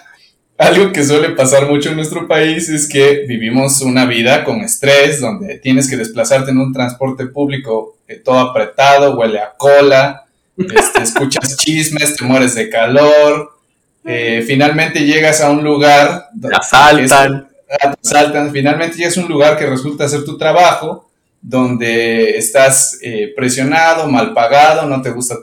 algo 0.57 0.93
que 0.93 1.05
suele 1.05 1.31
pasar 1.31 1.69
mucho 1.69 1.91
en 1.91 1.97
nuestro 1.97 2.29
país 2.29 2.69
es 2.69 2.89
que 2.89 3.25
vivimos 3.27 3.81
una 3.81 4.07
vida 4.07 4.45
con 4.45 4.61
estrés, 4.61 5.21
donde 5.21 5.59
tienes 5.59 5.89
que 5.91 5.97
desplazarte 5.97 6.53
en 6.53 6.59
un 6.59 6.73
transporte 6.73 7.27
público 7.27 7.97
eh, 8.07 8.17
todo 8.17 8.39
apretado, 8.39 9.17
huele 9.17 9.41
a 9.41 9.55
cola, 9.57 10.27
este, 10.57 11.03
escuchas 11.03 11.57
chismes, 11.57 12.17
te 12.17 12.25
mueres 12.25 12.55
de 12.55 12.69
calor, 12.69 13.59
eh, 14.05 14.45
finalmente 14.47 15.01
llegas 15.05 15.41
a 15.41 15.51
un 15.51 15.65
lugar... 15.65 16.29
Te 16.41 16.55
asaltan. 16.55 17.49
te 17.67 17.89
asaltan, 18.03 18.53
finalmente 18.53 18.99
llegas 18.99 19.19
a 19.19 19.23
un 19.23 19.29
lugar 19.29 19.59
que 19.59 19.67
resulta 19.67 20.09
ser 20.09 20.25
tu 20.25 20.39
trabajo, 20.39 21.04
donde 21.47 22.39
estás 22.39 22.99
eh, 23.03 23.35
presionado, 23.37 24.09
mal 24.09 24.33
pagado, 24.33 24.87
no 24.87 25.03
te 25.03 25.11
gustan 25.11 25.41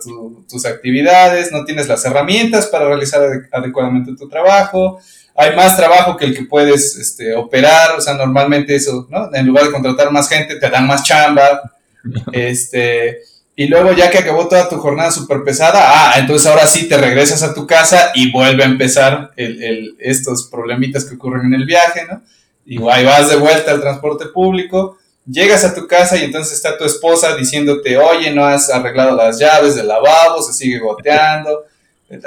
tus 0.50 0.66
actividades, 0.66 1.52
no 1.52 1.64
tienes 1.64 1.88
las 1.88 2.04
herramientas 2.04 2.66
para 2.66 2.88
realizar 2.88 3.22
adecuadamente 3.52 4.16
tu 4.16 4.28
trabajo, 4.28 5.00
hay 5.36 5.56
más 5.56 5.78
trabajo 5.78 6.18
que 6.18 6.26
el 6.26 6.36
que 6.36 6.46
puedes 6.46 6.96
este, 6.96 7.36
operar, 7.36 7.92
o 7.96 8.02
sea, 8.02 8.16
normalmente 8.16 8.76
eso, 8.76 9.08
¿no? 9.12 9.30
En 9.32 9.46
lugar 9.46 9.66
de 9.66 9.72
contratar 9.72 10.12
más 10.12 10.28
gente, 10.28 10.56
te 10.56 10.70
dan 10.72 10.88
más 10.88 11.04
chamba, 11.04 11.72
este, 12.32 13.20
y 13.56 13.68
luego 13.68 13.94
ya 13.94 14.10
que 14.10 14.18
acabó 14.18 14.48
toda 14.48 14.68
tu 14.68 14.78
jornada 14.78 15.12
súper 15.12 15.44
pesada, 15.44 15.82
ah, 15.84 16.14
entonces 16.18 16.48
ahora 16.48 16.66
sí 16.66 16.90
te 16.90 16.98
regresas 16.98 17.44
a 17.44 17.54
tu 17.54 17.68
casa 17.68 18.12
y 18.16 18.32
vuelve 18.32 18.64
a 18.64 18.68
empezar 18.68 19.34
el, 19.36 19.96
estos 20.00 20.48
problemitas 20.48 21.06
que 21.06 21.14
ocurren 21.14 21.46
en 21.46 21.62
el 21.62 21.68
viaje, 21.68 22.08
¿no? 22.10 22.24
Y 22.66 22.82
ahí 22.90 23.06
vas 23.06 23.30
de 23.30 23.36
vuelta 23.36 23.70
al 23.70 23.82
transporte 23.82 24.26
público, 24.34 24.98
Llegas 25.30 25.64
a 25.64 25.76
tu 25.76 25.88
casa 25.88 26.18
y 26.18 26.24
entonces 26.24 26.54
está 26.54 26.78
tu 26.78 26.84
esposa 26.84 27.36
diciéndote, 27.36 27.98
oye, 27.98 28.32
no 28.32 28.44
has 28.46 28.70
arreglado 28.70 29.16
las 29.16 29.40
llaves 29.40 29.76
del 29.76 29.88
lavabo, 29.88 30.42
se 30.42 30.54
sigue 30.54 30.80
goteando, 30.80 31.66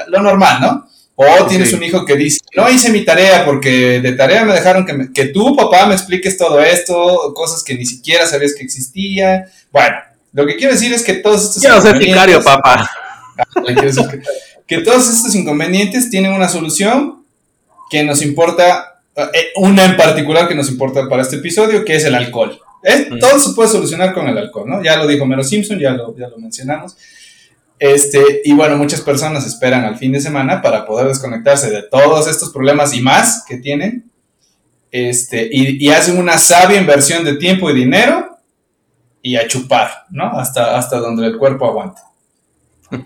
lo 0.09 0.23
normal, 0.23 0.61
¿no? 0.61 0.89
O 1.17 1.47
tienes 1.47 1.73
un 1.73 1.83
hijo 1.83 2.05
que 2.05 2.17
dice, 2.17 2.41
no 2.57 2.69
hice 2.69 2.91
mi 2.91 3.05
tarea 3.05 3.45
porque 3.45 4.01
de 4.01 4.13
tarea 4.13 4.45
me 4.45 4.53
dejaron 4.53 4.85
que, 4.85 5.13
que 5.13 5.27
tú, 5.27 5.55
papá, 5.55 5.87
me 5.87 5.95
expliques 5.95 6.37
todo 6.37 6.61
esto, 6.61 7.33
cosas 7.35 7.63
que 7.63 7.75
ni 7.75 7.87
siquiera 7.87 8.27
sabías 8.27 8.55
que 8.55 8.65
existían. 8.65 9.45
Bueno, 9.71 9.97
lo 10.33 10.45
que 10.45 10.57
quiero 10.57 10.73
decir 10.73 10.93
es 10.93 11.05
que 11.05 11.15
todos 11.15 11.45
estos... 11.45 11.63
Quiero 11.63 11.81
ser 11.81 11.99
sicario, 11.99 12.43
papá. 12.43 12.91
que 14.67 14.79
todos 14.79 15.09
estos 15.09 15.35
inconvenientes 15.37 16.11
tienen 16.11 16.33
una 16.33 16.49
solución 16.49 17.25
que 17.89 18.03
nos 18.03 18.23
importa, 18.23 19.01
eh, 19.17 19.53
una 19.57 19.85
en 19.85 19.97
particular 19.97 20.49
que 20.49 20.57
nos 20.57 20.69
importa 20.69 21.09
para 21.09 21.23
este 21.23 21.37
episodio, 21.37 21.85
que 21.85 21.95
es 21.95 22.05
el 22.05 22.17
alcohol. 22.17 22.61
Todo 23.21 23.39
se 23.39 23.55
puede 23.55 23.69
solucionar 23.69 24.13
con 24.13 24.29
el 24.29 24.37
alcohol, 24.37 24.69
¿no? 24.69 24.83
Ya 24.83 24.97
lo 24.97 25.07
dijo 25.07 25.25
Mero 25.25 25.43
Simpson, 25.43 25.79
ya 25.79 25.93
lo, 25.93 26.17
ya 26.17 26.29
lo 26.29 26.39
mencionamos. 26.39 26.97
Este, 27.79 28.43
y 28.45 28.53
bueno, 28.53 28.77
muchas 28.77 29.01
personas 29.01 29.47
esperan 29.47 29.85
al 29.85 29.97
fin 29.97 30.13
de 30.13 30.21
semana 30.21 30.63
para 30.63 30.87
poder 30.87 31.09
desconectarse 31.09 31.71
de 31.71 31.83
todos 31.83 32.29
estos 32.29 32.51
problemas 32.51 32.95
y 32.95 33.01
más 33.01 33.45
que 33.47 33.57
tienen. 33.59 34.11
Este, 34.91 35.49
y, 35.51 35.89
hacen 35.89 36.19
una 36.19 36.39
sabia 36.39 36.79
inversión 36.79 37.25
de 37.25 37.35
tiempo 37.35 37.69
y 37.69 37.75
dinero 37.75 38.39
y 39.21 39.37
a 39.37 39.49
chupar, 39.49 39.91
¿no? 40.11 40.39
Hasta, 40.39 40.79
hasta 40.79 40.99
donde 40.99 41.27
el 41.27 41.37
cuerpo 41.39 41.67
aguante. 41.67 42.01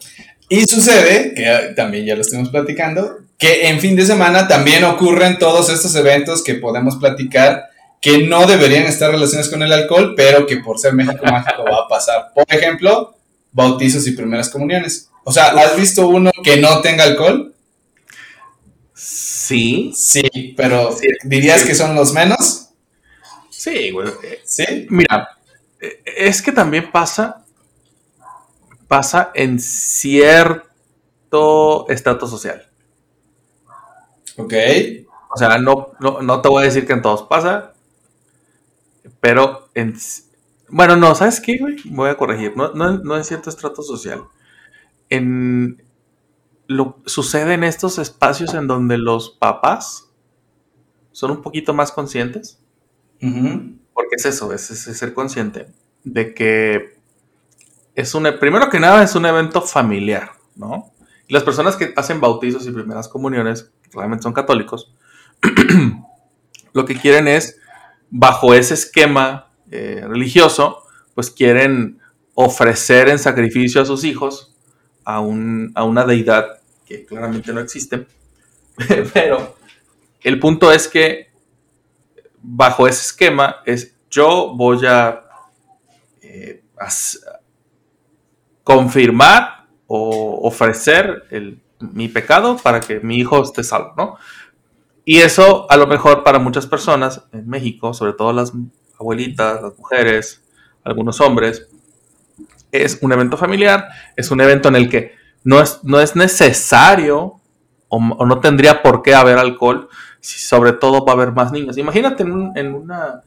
Y 0.51 0.65
sucede, 0.65 1.35
que 1.35 1.75
también 1.77 2.07
ya 2.07 2.15
lo 2.15 2.23
estuvimos 2.23 2.49
platicando, 2.49 3.19
que 3.37 3.69
en 3.69 3.81
fin 3.81 3.95
de 3.95 4.07
semana 4.07 4.49
también 4.49 4.83
ocurren 4.85 5.39
todos 5.39 5.69
estos 5.69 5.95
eventos 5.95 6.43
que 6.43 6.55
podemos 6.55 6.97
platicar 6.97 7.69
que 8.01 8.27
no 8.27 8.47
deberían 8.47 8.85
estar 8.85 9.11
relacionados 9.11 9.51
con 9.51 9.63
el 9.63 9.73
alcohol, 9.73 10.15
pero 10.17 10.47
que 10.47 10.59
por 10.59 10.79
ser 10.79 10.93
México 10.93 11.25
mágico 11.31 11.65
va 11.65 11.85
a 11.85 11.89
pasar. 11.89 12.33
Por 12.35 12.45
ejemplo, 12.49 13.15
bautizos 13.53 14.07
y 14.07 14.13
primeras 14.13 14.49
comuniones. 14.49 15.11
O 15.25 15.33
sea, 15.33 15.49
¿has 15.49 15.77
visto 15.77 16.09
uno 16.09 16.31
que 16.43 16.57
no 16.59 16.81
tenga 16.81 17.05
alcohol? 17.05 17.55
Sí. 18.95 19.93
Sí, 19.95 20.55
pero 20.57 20.97
¿dirías 21.25 21.65
que 21.65 21.75
son 21.75 21.95
los 21.95 22.13
menos? 22.13 22.71
Sí, 23.51 23.91
güey. 23.91 24.09
Sí. 24.45 24.87
Mira, 24.91 25.37
es 26.05 26.43
que 26.43 26.53
también 26.53 26.91
pasa, 26.91 27.45
pasa 28.87 29.31
en 29.35 29.59
cierto 29.61 30.69
estrato 31.89 32.27
social. 32.27 32.69
Ok. 34.37 34.55
O 35.31 35.37
sea, 35.37 35.59
no, 35.59 35.93
no, 36.01 36.23
no 36.23 36.41
te 36.41 36.49
voy 36.49 36.63
a 36.63 36.67
decir 36.67 36.87
que 36.87 36.95
en 36.95 37.03
todos 37.03 37.23
pasa, 37.25 37.75
pero 39.21 39.69
en... 39.75 39.97
Bueno, 40.69 40.97
no, 40.97 41.15
¿sabes 41.15 41.41
qué, 41.41 41.59
güey? 41.59 41.77
Voy 41.87 42.11
a 42.11 42.17
corregir. 42.17 42.57
No, 42.57 42.73
no, 42.73 43.17
es 43.17 43.27
cierto 43.27 43.51
estrato 43.51 43.83
social. 43.83 44.25
En... 45.09 45.83
Lo, 46.67 46.99
sucede 47.07 47.55
en 47.55 47.65
estos 47.65 47.99
espacios 47.99 48.53
en 48.53 48.67
donde 48.67 48.99
los 48.99 49.31
papás 49.31 50.11
son 51.13 51.31
un 51.31 51.43
poquito 51.43 51.73
más 51.73 51.93
conscientes. 51.93 52.61
Porque 53.19 54.17
es 54.17 54.27
eso, 54.27 54.53
es, 54.53 54.63
ser 54.63 55.13
consciente 55.15 55.73
de 56.05 56.35
que 56.35 56.99
es 57.97 58.15
un, 58.15 58.29
primero 58.39 58.71
que 58.71 58.79
nada 58.79 59.03
es 59.03 59.17
un 59.17 59.27
evento 59.27 59.61
familiar, 59.61 60.31
¿no? 60.55 60.93
Y 61.27 61.35
las 61.35 61.43
personas 61.43 61.75
que 61.75 61.93
hacen 61.97 62.21
bautizos 62.21 62.67
y 62.67 62.71
primeras 62.71 63.09
comuniones, 63.09 63.73
realmente 63.93 64.23
son 64.23 64.33
católicos, 64.33 64.95
lo 66.73 66.85
que 66.85 66.95
quieren 66.95 67.27
es 67.27 67.59
bajo 68.11 68.55
ese 68.55 68.75
esquema 68.75 69.51
eh, 69.71 70.03
religioso, 70.07 70.83
pues 71.15 71.31
quieren 71.31 71.99
ofrecer 72.35 73.09
en 73.09 73.19
sacrificio 73.19 73.83
a 73.83 73.85
sus 73.85 74.05
hijos 74.05 74.55
a, 75.05 75.21
una 75.21 76.05
deidad 76.05 76.61
que 76.87 77.05
claramente 77.05 77.53
no 77.53 77.61
existe. 77.61 78.07
Pero 79.15 79.57
el 80.23 80.39
punto 80.39 80.71
es 80.71 80.87
que 80.87 81.29
bajo 82.41 82.87
ese 82.87 83.03
esquema 83.03 83.57
es 83.65 83.97
yo 84.11 84.55
voy 84.55 84.87
a, 84.87 85.25
eh, 86.23 86.63
confirmar 88.63 89.67
o 89.87 90.41
ofrecer 90.47 91.25
mi 91.81 92.09
pecado 92.09 92.57
para 92.59 92.81
que 92.81 93.01
mi 93.01 93.17
hijo 93.17 93.43
esté 93.43 93.65
salvo, 93.65 93.95
¿no? 93.97 94.19
Y 95.11 95.21
eso 95.23 95.65
a 95.71 95.79
lo 95.79 95.87
mejor 95.87 96.23
para 96.23 96.39
muchas 96.39 96.67
personas 96.67 97.23
en 97.33 97.49
México, 97.49 97.95
sobre 97.95 98.13
todo 98.13 98.31
las 98.35 98.53
abuelitas, 99.01 99.63
las 99.63 99.79
mujeres, 99.79 100.45
algunos 100.85 101.19
hombres, 101.23 101.67
es 102.73 102.99
un 103.01 103.11
evento 103.11 103.39
familiar, 103.39 103.89
es 104.17 104.31
un 104.31 104.43
evento 104.43 104.69
en 104.69 104.77
el 104.77 104.91
que 104.91 105.15
no 105.45 105.63
es, 105.63 105.83
no 105.83 105.99
es 105.99 106.15
necesario 106.15 107.41
o, 107.89 108.27
no 108.27 108.41
tendría 108.41 108.83
por 108.83 109.01
qué 109.01 109.15
haber 109.15 109.39
alcohol, 109.39 109.89
si 110.21 110.41
sobre 110.41 110.75
todo 110.75 111.07
va 111.07 111.13
a 111.13 111.17
haber 111.17 111.33
más 111.33 111.53
niños. 111.53 111.79
Imagínate 111.79 112.25
en, 112.25 112.75
una 112.75 113.23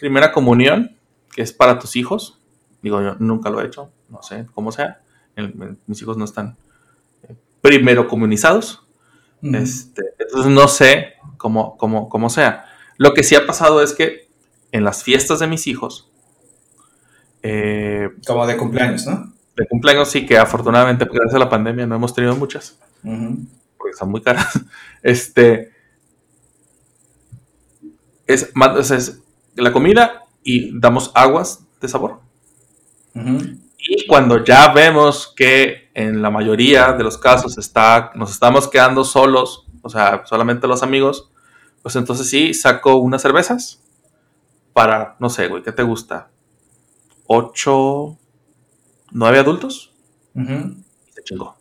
primera 0.00 0.32
comunión 0.32 0.96
que 1.32 1.42
es 1.42 1.52
para 1.52 1.78
tus 1.78 1.94
hijos, 1.94 2.40
digo 2.82 3.00
yo 3.02 3.14
nunca 3.20 3.50
lo 3.50 3.62
he 3.62 3.66
hecho, 3.66 3.92
no 4.08 4.20
sé 4.20 4.46
cómo 4.52 4.72
sea, 4.72 5.00
mis 5.86 6.02
hijos 6.02 6.16
no 6.16 6.24
están 6.24 6.56
eh, 7.22 7.36
primero 7.62 8.08
comunizados. 8.08 8.84
Este, 9.42 10.02
entonces 10.18 10.52
no 10.52 10.68
sé 10.68 11.14
cómo, 11.40 11.78
cómo, 11.78 12.10
cómo 12.10 12.28
sea. 12.28 12.66
Lo 12.98 13.14
que 13.14 13.22
sí 13.22 13.34
ha 13.34 13.46
pasado 13.46 13.82
es 13.82 13.94
que 13.94 14.28
en 14.72 14.84
las 14.84 15.02
fiestas 15.02 15.40
de 15.40 15.46
mis 15.46 15.66
hijos, 15.66 16.12
eh, 17.42 18.10
Como 18.26 18.46
de 18.46 18.58
cumpleaños, 18.58 19.06
¿no? 19.06 19.32
de 19.56 19.66
cumpleaños 19.66 20.08
sí 20.10 20.26
que 20.26 20.36
afortunadamente 20.36 21.06
pues, 21.06 21.18
gracias 21.18 21.36
a 21.36 21.38
la 21.38 21.48
pandemia 21.48 21.86
no 21.86 21.94
hemos 21.94 22.14
tenido 22.14 22.36
muchas, 22.36 22.78
porque 23.02 23.90
están 23.92 24.10
muy 24.10 24.20
caras. 24.20 24.60
Este 25.02 25.72
es, 28.26 28.52
es 28.90 29.18
la 29.56 29.72
comida 29.72 30.24
y 30.44 30.78
damos 30.78 31.10
aguas 31.14 31.64
de 31.80 31.88
sabor. 31.88 32.20
Y 33.78 34.06
cuando 34.06 34.44
ya 34.44 34.72
vemos 34.74 35.32
que 35.34 35.90
en 35.94 36.20
la 36.20 36.30
mayoría 36.30 36.92
de 36.92 37.02
los 37.02 37.16
casos 37.16 37.56
está, 37.56 38.12
nos 38.14 38.30
estamos 38.30 38.68
quedando 38.68 39.04
solos, 39.04 39.66
o 39.82 39.88
sea, 39.88 40.22
solamente 40.26 40.66
los 40.66 40.82
amigos, 40.82 41.30
pues 41.82 41.96
entonces 41.96 42.28
sí, 42.28 42.54
saco 42.54 42.96
unas 42.96 43.22
cervezas 43.22 43.82
para, 44.72 45.16
no 45.18 45.30
sé, 45.30 45.48
güey, 45.48 45.62
¿qué 45.62 45.72
te 45.72 45.82
gusta? 45.82 46.30
¿Ocho, 47.26 48.18
nueve 49.10 49.38
adultos? 49.38 49.92
Ujú. 50.34 50.76
Y 51.08 51.12
se 51.12 51.22
chingó. 51.22 51.56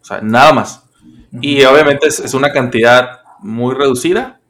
O 0.00 0.04
sea, 0.04 0.20
nada 0.20 0.52
más. 0.52 0.84
Y 1.40 1.64
obviamente 1.64 2.06
es, 2.08 2.20
es 2.20 2.34
una 2.34 2.52
cantidad 2.52 3.20
muy 3.40 3.74
reducida, 3.74 4.40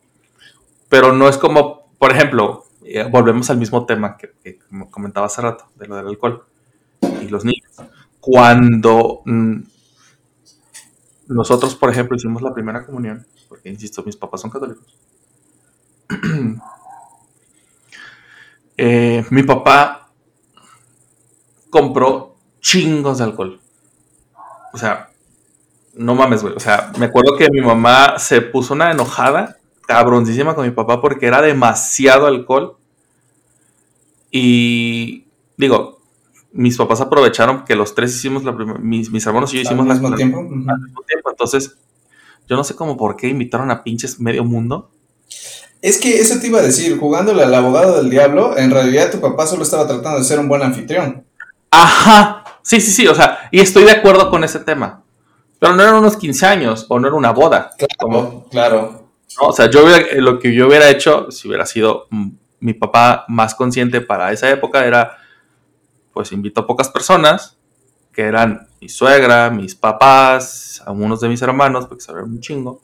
pero 0.88 1.12
no 1.12 1.28
es 1.28 1.38
como, 1.38 1.90
por 1.98 2.12
ejemplo, 2.12 2.64
eh, 2.84 3.04
volvemos 3.08 3.48
al 3.50 3.58
mismo 3.58 3.86
tema 3.86 4.16
que, 4.16 4.32
que 4.42 4.58
como 4.58 4.90
comentaba 4.90 5.26
hace 5.26 5.40
rato, 5.40 5.66
de 5.76 5.86
lo 5.86 5.96
del 5.96 6.08
alcohol 6.08 6.44
y 7.22 7.28
los 7.28 7.44
niños. 7.44 7.70
Cuando 8.20 9.22
mm, 9.24 9.60
nosotros, 11.28 11.74
por 11.74 11.90
ejemplo, 11.90 12.16
hicimos 12.16 12.42
la 12.42 12.52
primera 12.52 12.84
comunión, 12.84 13.26
porque 13.48 13.68
insisto, 13.68 14.02
mis 14.02 14.16
papás 14.16 14.40
son 14.40 14.50
católicos, 14.50 14.96
eh, 18.76 19.24
mi 19.30 19.42
papá 19.42 20.10
compró 21.70 22.36
chingos 22.60 23.18
de 23.18 23.24
alcohol. 23.24 23.60
O 24.74 24.78
sea, 24.78 25.10
no 25.94 26.14
mames, 26.14 26.42
güey. 26.42 26.54
O 26.54 26.60
sea, 26.60 26.92
me 26.98 27.06
acuerdo 27.06 27.36
que 27.36 27.50
mi 27.50 27.60
mamá 27.60 28.18
se 28.18 28.40
puso 28.40 28.74
una 28.74 28.90
enojada, 28.90 29.58
cabroncísima 29.86 30.54
con 30.54 30.64
mi 30.64 30.70
papá 30.70 31.00
porque 31.00 31.26
era 31.26 31.42
demasiado 31.42 32.26
alcohol. 32.26 32.76
Y 34.30 35.26
digo, 35.56 36.01
mis 36.52 36.76
papás 36.76 37.00
aprovecharon 37.00 37.64
que 37.64 37.74
los 37.74 37.94
tres 37.94 38.14
hicimos 38.14 38.44
la 38.44 38.54
primera, 38.54 38.78
mis, 38.78 39.10
mis 39.10 39.24
hermanos 39.26 39.52
y 39.52 39.56
yo 39.56 39.62
hicimos 39.62 39.88
al 39.88 40.02
la- 40.02 40.16
tiempo. 40.16 40.38
Al 40.40 40.44
mismo 40.80 41.02
tiempo. 41.06 41.30
Entonces, 41.30 41.76
yo 42.48 42.56
no 42.56 42.64
sé 42.64 42.74
cómo 42.74 42.96
por 42.96 43.16
qué 43.16 43.28
invitaron 43.28 43.70
a 43.70 43.82
pinches 43.82 44.20
medio 44.20 44.44
mundo. 44.44 44.90
Es 45.80 45.98
que 45.98 46.20
eso 46.20 46.38
te 46.38 46.46
iba 46.48 46.58
a 46.60 46.62
decir, 46.62 46.98
jugándole 46.98 47.42
al 47.42 47.54
abogado 47.54 47.96
del 47.96 48.10
diablo, 48.10 48.56
en 48.56 48.70
realidad 48.70 49.10
tu 49.10 49.20
papá 49.20 49.46
solo 49.46 49.62
estaba 49.64 49.86
tratando 49.86 50.18
de 50.18 50.24
ser 50.24 50.38
un 50.38 50.48
buen 50.48 50.62
anfitrión. 50.62 51.24
Ajá. 51.70 52.44
Sí, 52.62 52.80
sí, 52.80 52.90
sí. 52.92 53.06
O 53.08 53.14
sea, 53.14 53.48
y 53.50 53.60
estoy 53.60 53.84
de 53.84 53.90
acuerdo 53.92 54.30
con 54.30 54.44
ese 54.44 54.60
tema. 54.60 55.02
Pero 55.58 55.74
no 55.74 55.82
eran 55.82 55.96
unos 55.96 56.16
15 56.16 56.46
años 56.46 56.86
o 56.88 56.98
no 57.00 57.06
era 57.08 57.16
una 57.16 57.30
boda. 57.32 57.70
Como- 57.98 58.46
Claro, 58.50 58.50
claro. 58.50 59.08
¿no? 59.40 59.46
O 59.48 59.52
sea, 59.52 59.70
yo 59.70 59.84
hubiera- 59.84 59.98
eh, 60.08 60.20
lo 60.20 60.38
que 60.38 60.52
yo 60.54 60.66
hubiera 60.68 60.90
hecho, 60.90 61.30
si 61.30 61.48
hubiera 61.48 61.64
sido 61.66 62.06
mm, 62.10 62.28
mi 62.60 62.74
papá 62.74 63.24
más 63.28 63.54
consciente 63.54 64.00
para 64.00 64.30
esa 64.32 64.50
época, 64.50 64.84
era, 64.84 65.16
pues 66.12 66.32
invito 66.32 66.60
a 66.60 66.66
pocas 66.66 66.88
personas, 66.88 67.56
que 68.12 68.22
eran 68.22 68.68
mi 68.80 68.88
suegra, 68.88 69.50
mis 69.50 69.74
papás, 69.74 70.82
algunos 70.86 71.20
de 71.20 71.28
mis 71.28 71.42
hermanos, 71.42 71.86
porque 71.86 72.02
sabían 72.02 72.24
un 72.24 72.40
chingo. 72.40 72.80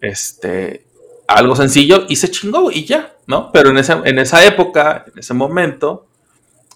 Este, 0.00 0.86
algo 1.28 1.56
sencillo 1.56 2.04
y 2.08 2.16
se 2.16 2.30
chingó 2.30 2.70
y 2.70 2.84
ya, 2.84 3.14
¿no? 3.26 3.50
Pero 3.52 3.70
en 3.70 3.78
esa, 3.78 4.02
en 4.04 4.18
esa 4.18 4.44
época, 4.44 5.04
en 5.12 5.18
ese 5.18 5.34
momento, 5.34 6.06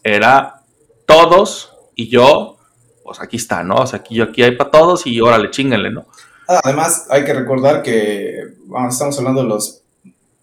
era 0.02 0.62
todos 1.06 1.76
y 1.94 2.08
yo, 2.08 2.58
pues 3.04 3.20
aquí 3.20 3.36
está, 3.36 3.62
¿no? 3.62 3.76
O 3.76 3.86
sea, 3.86 4.00
aquí, 4.00 4.20
aquí 4.20 4.42
hay 4.42 4.56
para 4.56 4.70
todos 4.70 5.06
y 5.06 5.20
órale, 5.20 5.50
chinguenle, 5.50 5.90
¿no? 5.90 6.06
Ah, 6.48 6.60
además, 6.64 7.06
hay 7.10 7.24
que 7.24 7.32
recordar 7.32 7.82
que 7.82 8.56
estamos 8.88 9.18
hablando 9.18 9.42
de 9.42 9.48
los 9.48 9.82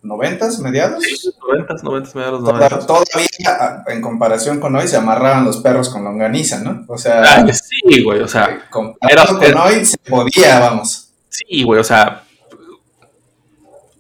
noventas, 0.08 0.60
mediados. 0.60 1.04
90, 1.48 1.74
90, 1.84 2.12
mediados 2.16 2.44
de 2.44 2.52
los 2.52 2.54
Toda- 2.54 2.70
90. 2.70 2.88
todavía, 2.88 3.84
en 3.88 4.02
comparación 4.02 4.60
con 4.60 4.76
hoy, 4.76 4.88
se 4.88 4.98
amarraban 4.98 5.46
los 5.46 5.58
perros 5.58 5.90
con 5.90 6.04
longaniza, 6.04 6.60
¿no? 6.62 6.86
O 6.88 6.98
sea, 6.98 7.22
Ah, 7.24 7.46
sí, 7.54 8.04
güey, 8.04 8.22
o 8.22 8.28
sea, 8.28 8.46
eh, 8.46 8.60
comparado 8.70 9.40
era- 9.42 9.54
con 9.54 9.68
hoy, 9.72 9.86
se 9.86 9.98
podía, 10.00 10.60
vamos. 10.60 11.10
sí, 11.30 11.64
güey, 11.64 11.80
o 11.80 11.84
sea, 11.84 12.24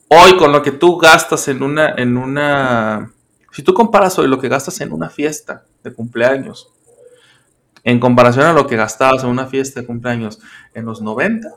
hoy 0.09 0.37
con 0.37 0.51
lo 0.51 0.61
que 0.63 0.71
tú 0.71 0.97
gastas 0.97 1.47
en 1.47 1.61
una, 1.63 1.93
en 1.97 2.17
una, 2.17 3.11
si 3.51 3.63
tú 3.63 3.73
comparas 3.73 4.17
hoy 4.19 4.27
lo 4.27 4.39
que 4.39 4.47
gastas 4.49 4.79
en 4.81 4.91
una 4.93 5.09
fiesta 5.09 5.63
de 5.83 5.93
cumpleaños, 5.93 6.69
en 7.83 7.99
comparación 7.99 8.45
a 8.45 8.53
lo 8.53 8.67
que 8.67 8.75
gastabas 8.75 9.23
en 9.23 9.29
una 9.29 9.45
fiesta 9.47 9.81
de 9.81 9.85
cumpleaños 9.87 10.39
en 10.73 10.85
los 10.85 11.01
90, 11.01 11.49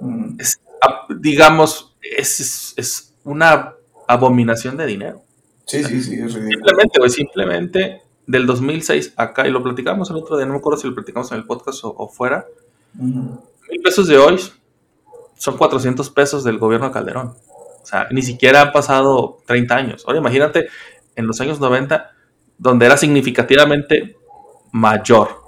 Mm. 0.00 0.40
es, 0.40 0.60
a- 0.80 1.06
digamos, 1.18 1.94
es, 2.00 2.74
es 2.76 3.14
una 3.24 3.74
abominación 4.08 4.76
de 4.76 4.86
dinero. 4.86 5.22
Sí, 5.66 5.82
sí, 5.84 6.02
sí, 6.02 6.14
es 6.14 6.34
ridículo. 6.34 6.50
Simplemente, 6.50 6.98
güey, 6.98 7.10
simplemente 7.10 8.02
del 8.26 8.46
2006 8.46 9.14
acá, 9.16 9.46
y 9.46 9.50
lo 9.50 9.62
platicamos 9.62 10.10
el 10.10 10.16
otro 10.16 10.36
día, 10.36 10.46
no 10.46 10.52
me 10.52 10.58
acuerdo 10.58 10.80
si 10.80 10.88
lo 10.88 10.94
platicamos 10.94 11.30
en 11.32 11.38
el 11.38 11.44
podcast 11.44 11.84
o, 11.84 11.94
o 11.96 12.08
fuera, 12.08 12.46
mil 12.94 13.82
pesos 13.82 14.06
de 14.06 14.18
hoy 14.18 14.38
son 15.36 15.56
400 15.56 16.08
pesos 16.10 16.44
del 16.44 16.58
gobierno 16.58 16.86
de 16.86 16.92
Calderón. 16.92 17.34
O 17.82 17.86
sea, 17.86 18.06
ni 18.10 18.22
siquiera 18.22 18.62
han 18.62 18.72
pasado 18.72 19.40
30 19.46 19.74
años. 19.74 20.04
Oye, 20.06 20.18
imagínate 20.18 20.68
en 21.16 21.26
los 21.26 21.40
años 21.40 21.58
90, 21.58 22.12
donde 22.58 22.86
era 22.86 22.96
significativamente 22.96 24.16
mayor, 24.70 25.42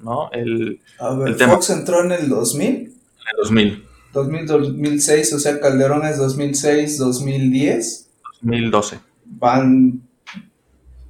¿no? 0.00 0.30
El, 0.30 0.80
A 0.98 1.14
ver, 1.14 1.28
El 1.28 1.36
tema. 1.36 1.54
Fox 1.54 1.70
entró 1.70 2.04
en 2.04 2.12
el 2.12 2.28
2000, 2.28 2.70
el 2.76 3.36
2000, 3.38 3.86
2000, 4.12 4.46
2006, 4.46 5.32
o 5.34 5.38
sea, 5.38 5.60
Calderón 5.60 6.04
es 6.06 6.18
2006, 6.18 6.98
2010. 6.98 8.08
2012. 8.42 9.00
Van, 9.24 10.00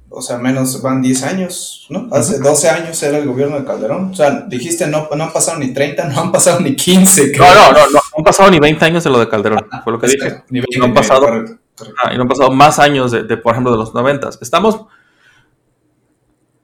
o 0.09 0.21
sea, 0.21 0.37
menos, 0.37 0.81
van 0.81 1.01
10 1.01 1.23
años, 1.23 1.87
¿no? 1.89 2.07
Hace 2.11 2.39
12 2.39 2.69
años 2.69 3.01
era 3.01 3.17
el 3.17 3.27
gobierno 3.27 3.57
de 3.59 3.65
Calderón. 3.65 4.11
O 4.11 4.13
sea, 4.13 4.41
dijiste, 4.47 4.85
no, 4.87 5.07
no 5.15 5.23
han 5.23 5.33
pasado 5.33 5.57
ni 5.59 5.73
30, 5.73 6.09
no 6.09 6.21
han 6.21 6.31
pasado 6.31 6.59
ni 6.59 6.75
15. 6.75 7.31
creo. 7.31 7.43
No, 7.45 7.53
no, 7.53 7.71
no, 7.71 7.89
no, 7.93 7.99
han 8.17 8.23
pasado 8.23 8.51
ni 8.51 8.59
20 8.59 8.85
años 8.85 9.03
de 9.03 9.09
lo 9.09 9.19
de 9.19 9.29
Calderón, 9.29 9.65
fue 9.83 9.93
lo 9.93 9.99
que 9.99 10.07
dije. 10.07 10.43
Ni 10.49 10.59
20, 10.59 10.77
No 10.79 10.85
han 10.85 10.93
pasado. 10.93 11.21
20, 11.21 11.37
correcto, 11.37 11.63
correcto. 11.77 11.97
Ah, 12.03 12.13
y 12.13 12.17
no 12.17 12.23
han 12.23 12.29
pasado 12.29 12.51
más 12.51 12.77
años 12.79 13.11
de, 13.11 13.23
de, 13.23 13.37
por 13.37 13.53
ejemplo, 13.53 13.71
de 13.71 13.77
los 13.79 13.93
90. 13.93 14.29
Estamos. 14.41 14.81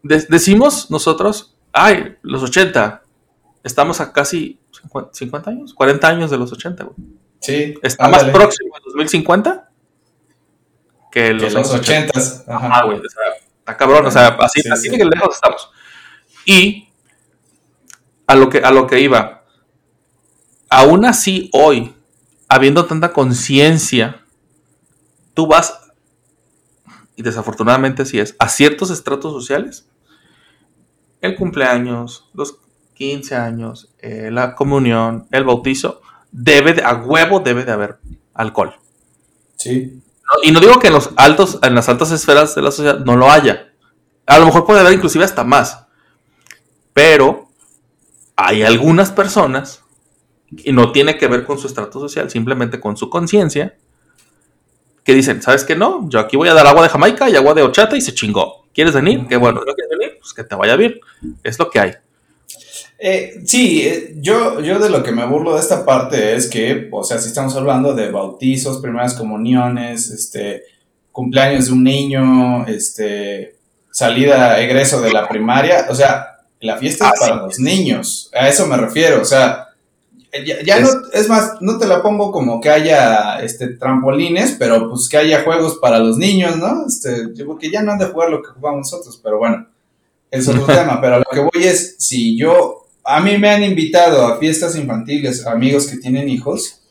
de- 0.03 0.25
decimos 0.29 0.91
nosotros, 0.91 1.55
ay, 1.73 2.15
los 2.21 2.43
80. 2.43 3.01
Estamos 3.63 3.99
a 3.99 4.13
casi 4.13 4.59
50, 4.81 5.09
50 5.13 5.49
años, 5.49 5.73
40 5.73 6.07
años 6.07 6.31
de 6.31 6.37
los 6.37 6.51
80, 6.51 6.83
güey. 6.83 6.95
Sí, 7.39 7.75
Está 7.83 8.05
ándale. 8.05 8.25
más 8.25 8.33
próximo 8.33 8.75
al 8.75 8.81
2050 8.83 9.69
que 11.11 11.19
que 11.27 11.33
los, 11.33 11.53
los 11.53 11.55
años 11.55 11.73
80. 11.73 12.19
80. 12.19 12.43
Ah, 12.51 12.55
Ajá. 12.57 12.85
güey, 12.85 12.97
o 12.97 13.01
sea, 13.09 13.23
está 13.59 13.77
cabrón, 13.77 14.05
o 14.05 14.11
sea, 14.11 14.27
así, 14.39 14.61
Sí, 14.61 14.69
así 14.69 14.89
sí. 14.89 14.97
de 14.97 15.05
lejos 15.05 15.35
estamos. 15.35 15.69
Y 16.45 16.89
a 18.25 18.35
lo 18.35 18.49
que, 18.49 18.59
a 18.59 18.71
lo 18.71 18.87
que 18.87 18.99
iba, 18.99 19.43
aún 20.69 21.05
así 21.05 21.49
hoy, 21.53 21.95
habiendo 22.49 22.85
tanta 22.85 23.13
conciencia, 23.13 24.23
tú 25.33 25.47
vas, 25.47 25.79
y 27.15 27.21
desafortunadamente 27.23 28.01
así 28.03 28.19
es, 28.19 28.35
a 28.39 28.49
ciertos 28.49 28.89
estratos 28.89 29.31
sociales, 29.33 29.89
el 31.21 31.35
cumpleaños, 31.35 32.29
los 32.33 32.59
15 32.97 33.35
años, 33.35 33.89
eh, 33.99 34.29
la 34.31 34.55
comunión, 34.55 35.27
el 35.31 35.43
bautizo, 35.43 36.01
debe 36.31 36.73
de, 36.73 36.83
a 36.83 36.95
huevo 36.95 37.39
debe 37.39 37.63
de 37.63 37.71
haber 37.71 37.99
alcohol. 38.33 38.73
Sí. 39.55 40.01
No, 40.23 40.43
y 40.43 40.51
no 40.51 40.59
digo 40.59 40.79
que 40.79 40.87
en 40.87 40.93
los 40.93 41.11
altos, 41.15 41.59
en 41.61 41.75
las 41.75 41.87
altas 41.89 42.11
esferas 42.11 42.55
de 42.55 42.63
la 42.63 42.71
sociedad 42.71 42.99
no 42.99 43.15
lo 43.15 43.29
haya. 43.29 43.71
A 44.25 44.39
lo 44.39 44.47
mejor 44.47 44.65
puede 44.65 44.79
haber 44.79 44.93
inclusive 44.93 45.23
hasta 45.23 45.43
más. 45.43 45.85
Pero 46.93 47.49
hay 48.35 48.63
algunas 48.63 49.11
personas, 49.11 49.83
y 50.49 50.71
no 50.71 50.91
tiene 50.91 51.17
que 51.17 51.27
ver 51.27 51.45
con 51.45 51.59
su 51.59 51.67
estrato 51.67 51.99
social, 51.99 52.31
simplemente 52.31 52.79
con 52.79 52.97
su 52.97 53.11
conciencia, 53.11 53.77
que 55.03 55.13
dicen, 55.13 55.41
¿sabes 55.43 55.63
qué? 55.63 55.75
No, 55.75 56.09
yo 56.09 56.19
aquí 56.19 56.35
voy 56.35 56.49
a 56.49 56.55
dar 56.55 56.65
agua 56.65 56.81
de 56.81 56.89
Jamaica 56.89 57.29
y 57.29 57.35
agua 57.35 57.53
de 57.53 57.61
horchata 57.61 57.95
y 57.95 58.01
se 58.01 58.13
chingó. 58.13 58.65
¿Quieres 58.73 58.95
venir? 58.95 59.25
Qué 59.29 59.37
bueno, 59.37 59.59
¿no 59.59 59.73
quieres 59.73 59.89
venir? 59.97 60.17
Pues 60.19 60.33
que 60.33 60.43
te 60.43 60.55
vaya 60.55 60.75
bien. 60.75 60.99
Es 61.43 61.57
lo 61.59 61.69
que 61.69 61.79
hay. 61.79 61.93
Eh, 62.99 63.41
sí, 63.45 63.87
eh, 63.87 64.15
yo, 64.17 64.59
yo 64.59 64.79
de 64.79 64.89
lo 64.89 65.03
que 65.03 65.11
me 65.11 65.25
burlo 65.25 65.53
de 65.53 65.59
esta 65.59 65.85
parte 65.85 66.35
es 66.35 66.47
que, 66.47 66.89
o 66.91 67.03
sea, 67.03 67.19
si 67.19 67.27
estamos 67.27 67.55
hablando 67.55 67.93
de 67.93 68.09
bautizos, 68.09 68.81
primeras 68.81 69.13
comuniones, 69.13 70.09
este, 70.09 70.63
cumpleaños 71.11 71.67
de 71.67 71.73
un 71.73 71.83
niño, 71.83 72.65
este, 72.67 73.55
salida, 73.91 74.59
egreso 74.59 74.99
de 75.01 75.11
la 75.13 75.27
primaria, 75.27 75.85
o 75.89 75.95
sea, 75.95 76.37
la 76.59 76.77
fiesta 76.77 77.09
Ah, 77.09 77.11
es 77.13 77.19
para 77.19 77.35
sí. 77.35 77.41
los 77.45 77.59
niños, 77.59 78.31
a 78.33 78.47
eso 78.49 78.65
me 78.65 78.77
refiero, 78.77 79.21
o 79.21 79.25
sea, 79.25 79.63
Ya, 80.45 80.61
ya 80.63 80.79
no, 80.79 80.89
es 81.13 81.29
más, 81.29 81.53
no 81.61 81.79
te 81.79 81.87
la 81.87 82.01
pongo 82.03 82.31
como 82.31 82.59
que 82.61 82.69
haya 82.69 83.39
este 83.41 83.69
trampolines, 83.69 84.55
pero 84.59 84.89
pues 84.89 85.07
que 85.09 85.17
haya 85.17 85.43
juegos 85.43 85.77
para 85.81 85.99
los 85.99 86.17
niños, 86.17 86.57
¿no? 86.57 86.85
Este, 86.85 87.29
yo 87.33 87.45
creo 87.45 87.57
que 87.57 87.71
ya 87.71 87.81
no 87.81 87.93
han 87.93 87.97
de 87.97 88.05
jugar 88.07 88.29
lo 88.29 88.41
que 88.43 88.49
jugamos 88.49 88.91
nosotros, 88.91 89.19
pero 89.23 89.39
bueno, 89.39 89.67
es 90.29 90.47
otro 90.47 90.65
tema. 90.67 90.99
Pero 91.01 91.19
lo 91.19 91.25
que 91.31 91.39
voy 91.39 91.63
es, 91.65 91.95
si 91.97 92.37
yo, 92.37 92.86
a 93.07 93.21
mí 93.21 93.37
me 93.37 93.49
han 93.49 93.63
invitado 93.63 94.25
a 94.25 94.37
fiestas 94.37 94.75
infantiles, 94.75 95.47
amigos 95.47 95.87
que 95.87 95.95
tienen 95.95 96.27
hijos, 96.27 96.81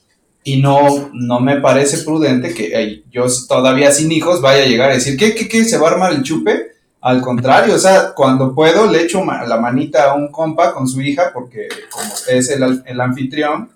y 0.42 0.62
no, 0.62 1.10
no 1.12 1.40
me 1.40 1.60
parece 1.60 1.98
prudente 2.04 2.54
que 2.54 3.02
yo 3.10 3.26
todavía 3.46 3.90
sin 3.92 4.10
hijos 4.10 4.40
vaya 4.40 4.62
a 4.62 4.66
llegar 4.66 4.90
a 4.90 4.94
decir, 4.94 5.16
¿qué, 5.18 5.34
qué, 5.34 5.46
qué? 5.46 5.64
¿Se 5.64 5.76
va 5.76 5.88
a 5.88 5.92
armar 5.92 6.12
el 6.12 6.22
chupe? 6.22 6.72
Al 7.02 7.20
contrario, 7.20 7.74
o 7.74 7.78
sea, 7.78 8.12
cuando 8.14 8.54
puedo 8.54 8.90
le 8.90 9.02
echo 9.02 9.22
la 9.24 9.60
manita 9.60 10.10
a 10.10 10.14
un 10.14 10.32
compa 10.32 10.72
con 10.72 10.88
su 10.88 11.02
hija, 11.02 11.32
porque 11.34 11.68
como 11.90 12.10
es 12.28 12.48
el, 12.48 12.82
el 12.86 13.00
anfitrión, 13.00 13.68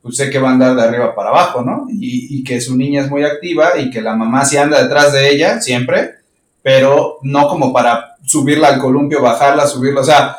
pues 0.00 0.16
sé 0.16 0.30
que 0.30 0.38
va 0.38 0.50
a 0.50 0.52
andar 0.52 0.76
de 0.76 0.82
arriba 0.82 1.14
para 1.16 1.30
abajo, 1.30 1.62
¿no? 1.62 1.88
Y, 1.90 2.38
y, 2.38 2.44
que 2.44 2.60
su 2.60 2.76
niña 2.76 3.02
es 3.02 3.10
muy 3.10 3.24
activa 3.24 3.76
y 3.76 3.90
que 3.90 4.00
la 4.00 4.14
mamá 4.14 4.44
sí 4.44 4.56
anda 4.56 4.80
detrás 4.82 5.12
de 5.12 5.30
ella, 5.30 5.60
siempre, 5.60 6.14
pero 6.62 7.18
no 7.22 7.48
como 7.48 7.72
para 7.72 8.16
subirla 8.24 8.68
al 8.68 8.80
columpio, 8.80 9.20
bajarla, 9.20 9.66
subirla, 9.66 10.02
o 10.02 10.04
sea, 10.04 10.36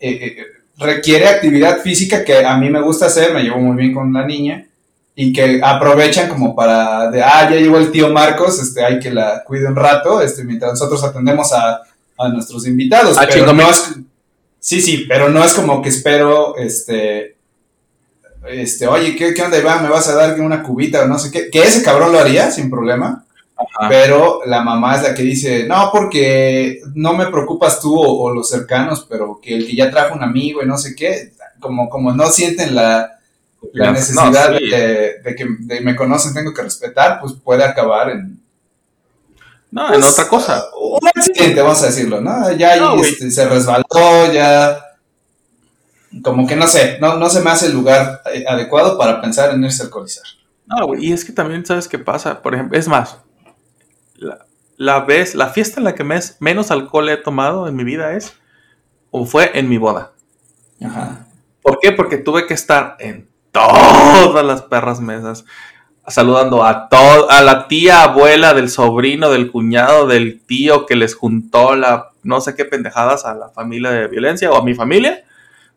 eh, 0.00 0.10
eh, 0.10 0.36
requiere 0.78 1.28
actividad 1.28 1.80
física 1.80 2.24
que 2.24 2.44
a 2.44 2.56
mí 2.56 2.70
me 2.70 2.80
gusta 2.80 3.06
hacer, 3.06 3.34
me 3.34 3.42
llevo 3.42 3.58
muy 3.58 3.76
bien 3.76 3.92
con 3.92 4.12
la 4.12 4.24
niña, 4.24 4.66
y 5.14 5.32
que 5.32 5.60
aprovechan 5.62 6.28
como 6.28 6.54
para 6.54 7.10
de, 7.10 7.22
ah, 7.22 7.48
ya 7.50 7.56
llegó 7.56 7.78
el 7.78 7.90
tío 7.90 8.12
Marcos, 8.12 8.60
este, 8.60 8.84
hay 8.84 9.00
que 9.00 9.10
la 9.10 9.42
cuide 9.44 9.66
un 9.66 9.76
rato, 9.76 10.20
este, 10.22 10.44
mientras 10.44 10.72
nosotros 10.72 11.02
atendemos 11.02 11.52
a, 11.52 11.80
a 12.16 12.28
nuestros 12.28 12.66
invitados. 12.66 13.18
Ah, 13.18 13.26
pero 13.28 13.52
no 13.52 13.68
es, 13.68 13.94
sí, 14.60 14.80
sí, 14.80 15.06
pero 15.08 15.28
no 15.28 15.44
es 15.44 15.52
como 15.54 15.82
que 15.82 15.88
espero, 15.88 16.56
este, 16.56 17.36
este, 18.48 18.86
oye, 18.86 19.16
¿qué, 19.16 19.34
qué 19.34 19.42
onda, 19.42 19.58
Iván? 19.58 19.82
¿Me 19.82 19.88
vas 19.88 20.08
a 20.08 20.14
dar 20.14 20.40
una 20.40 20.62
cubita 20.62 21.02
o 21.02 21.08
no 21.08 21.18
sé 21.18 21.30
qué? 21.30 21.50
Que 21.50 21.62
ese 21.62 21.82
cabrón 21.82 22.12
lo 22.12 22.20
haría 22.20 22.50
sin 22.50 22.70
problema. 22.70 23.24
Ajá. 23.58 23.88
Pero 23.88 24.40
la 24.46 24.62
mamá 24.62 24.96
es 24.96 25.02
la 25.02 25.14
que 25.14 25.22
dice, 25.22 25.66
no, 25.66 25.90
porque 25.92 26.80
no 26.94 27.14
me 27.14 27.26
preocupas 27.26 27.80
tú 27.80 27.98
o, 27.98 28.22
o, 28.22 28.32
los 28.32 28.48
cercanos, 28.48 29.04
pero 29.08 29.40
que 29.42 29.56
el 29.56 29.66
que 29.66 29.74
ya 29.74 29.90
trajo 29.90 30.14
un 30.14 30.22
amigo 30.22 30.62
y 30.62 30.66
no 30.66 30.78
sé 30.78 30.94
qué, 30.94 31.32
como, 31.58 31.88
como 31.88 32.12
no 32.12 32.26
sienten 32.28 32.74
la, 32.74 33.18
la 33.72 33.92
necesidad 33.92 34.50
no, 34.50 34.58
sí. 34.58 34.68
de, 34.68 35.20
de, 35.24 35.34
que 35.36 35.46
de 35.60 35.80
me 35.80 35.96
conocen, 35.96 36.34
tengo 36.34 36.54
que 36.54 36.62
respetar, 36.62 37.20
pues 37.20 37.34
puede 37.42 37.64
acabar 37.64 38.10
en. 38.10 38.40
No, 39.70 39.88
pues, 39.88 39.98
en 39.98 40.04
otra 40.04 40.28
cosa. 40.28 40.64
Un 40.80 41.08
accidente, 41.14 41.60
vamos 41.60 41.82
a 41.82 41.86
decirlo, 41.86 42.20
¿no? 42.20 42.52
Ya 42.52 42.76
no, 42.76 43.02
este, 43.02 43.30
se 43.30 43.48
resbaló, 43.48 44.32
ya. 44.32 44.84
Como 46.22 46.46
que 46.46 46.56
no 46.56 46.66
sé, 46.66 46.98
no, 47.00 47.18
no 47.18 47.28
se 47.28 47.40
me 47.40 47.50
hace 47.50 47.66
el 47.66 47.72
lugar 47.72 48.22
adecuado 48.46 48.96
para 48.96 49.20
pensar 49.20 49.50
en 49.52 49.62
irse 49.62 49.82
a 49.82 49.86
alcoholizar. 49.86 50.24
No, 50.66 50.86
güey, 50.86 51.06
y 51.06 51.12
es 51.12 51.24
que 51.24 51.32
también 51.32 51.66
sabes 51.66 51.86
qué 51.86 51.98
pasa. 51.98 52.40
Por 52.40 52.54
ejemplo, 52.54 52.78
es 52.78 52.88
más, 52.88 53.18
la, 54.18 54.46
la 54.76 55.00
vez, 55.00 55.34
la 55.34 55.48
fiesta 55.48 55.80
en 55.80 55.84
la 55.84 55.94
que 55.94 56.04
mes, 56.04 56.36
menos 56.40 56.70
alcohol 56.70 57.08
he 57.08 57.16
tomado 57.16 57.66
en 57.66 57.74
mi 57.76 57.84
vida 57.84 58.14
es, 58.14 58.34
o 59.10 59.24
fue 59.26 59.58
en 59.58 59.68
mi 59.68 59.78
boda. 59.78 60.12
Ajá. 60.84 61.26
¿Por 61.62 61.80
qué? 61.80 61.92
Porque 61.92 62.18
tuve 62.18 62.46
que 62.46 62.54
estar 62.54 62.96
en 63.00 63.28
todas 63.52 64.44
las 64.44 64.62
perras 64.62 65.00
mesas. 65.00 65.44
Saludando 66.06 66.64
a 66.64 66.88
todo, 66.88 67.30
a 67.30 67.42
la 67.42 67.68
tía, 67.68 68.02
abuela, 68.02 68.54
del 68.54 68.70
sobrino, 68.70 69.30
del 69.30 69.50
cuñado, 69.50 70.06
del 70.06 70.40
tío 70.40 70.86
que 70.86 70.96
les 70.96 71.14
juntó 71.14 71.76
la 71.76 72.10
no 72.22 72.40
sé 72.40 72.54
qué 72.54 72.64
pendejadas 72.64 73.24
a 73.24 73.34
la 73.34 73.48
familia 73.48 73.90
de 73.90 74.06
violencia 74.06 74.50
o 74.50 74.56
a 74.56 74.64
mi 74.64 74.74
familia, 74.74 75.24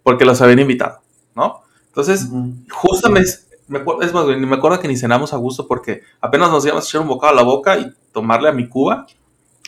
porque 0.03 0.25
los 0.25 0.41
habían 0.41 0.59
invitado, 0.59 1.01
¿no? 1.35 1.63
Entonces, 1.87 2.27
uh 2.29 2.35
-huh. 2.35 2.71
justamente, 2.71 3.31
me, 3.71 3.79
es 4.01 4.13
más, 4.13 4.25
me 4.25 4.55
acuerdo 4.55 4.79
que 4.79 4.87
ni 4.87 4.97
cenamos 4.97 5.33
a 5.33 5.37
gusto 5.37 5.65
porque 5.65 6.03
apenas 6.19 6.51
nos 6.51 6.65
íbamos 6.65 6.85
a 6.85 6.87
echar 6.87 7.01
un 7.01 7.07
bocado 7.07 7.31
a 7.31 7.35
la 7.35 7.43
boca 7.43 7.77
y 7.77 7.89
tomarle 8.11 8.49
a 8.49 8.51
mi 8.51 8.67
cuba 8.67 9.07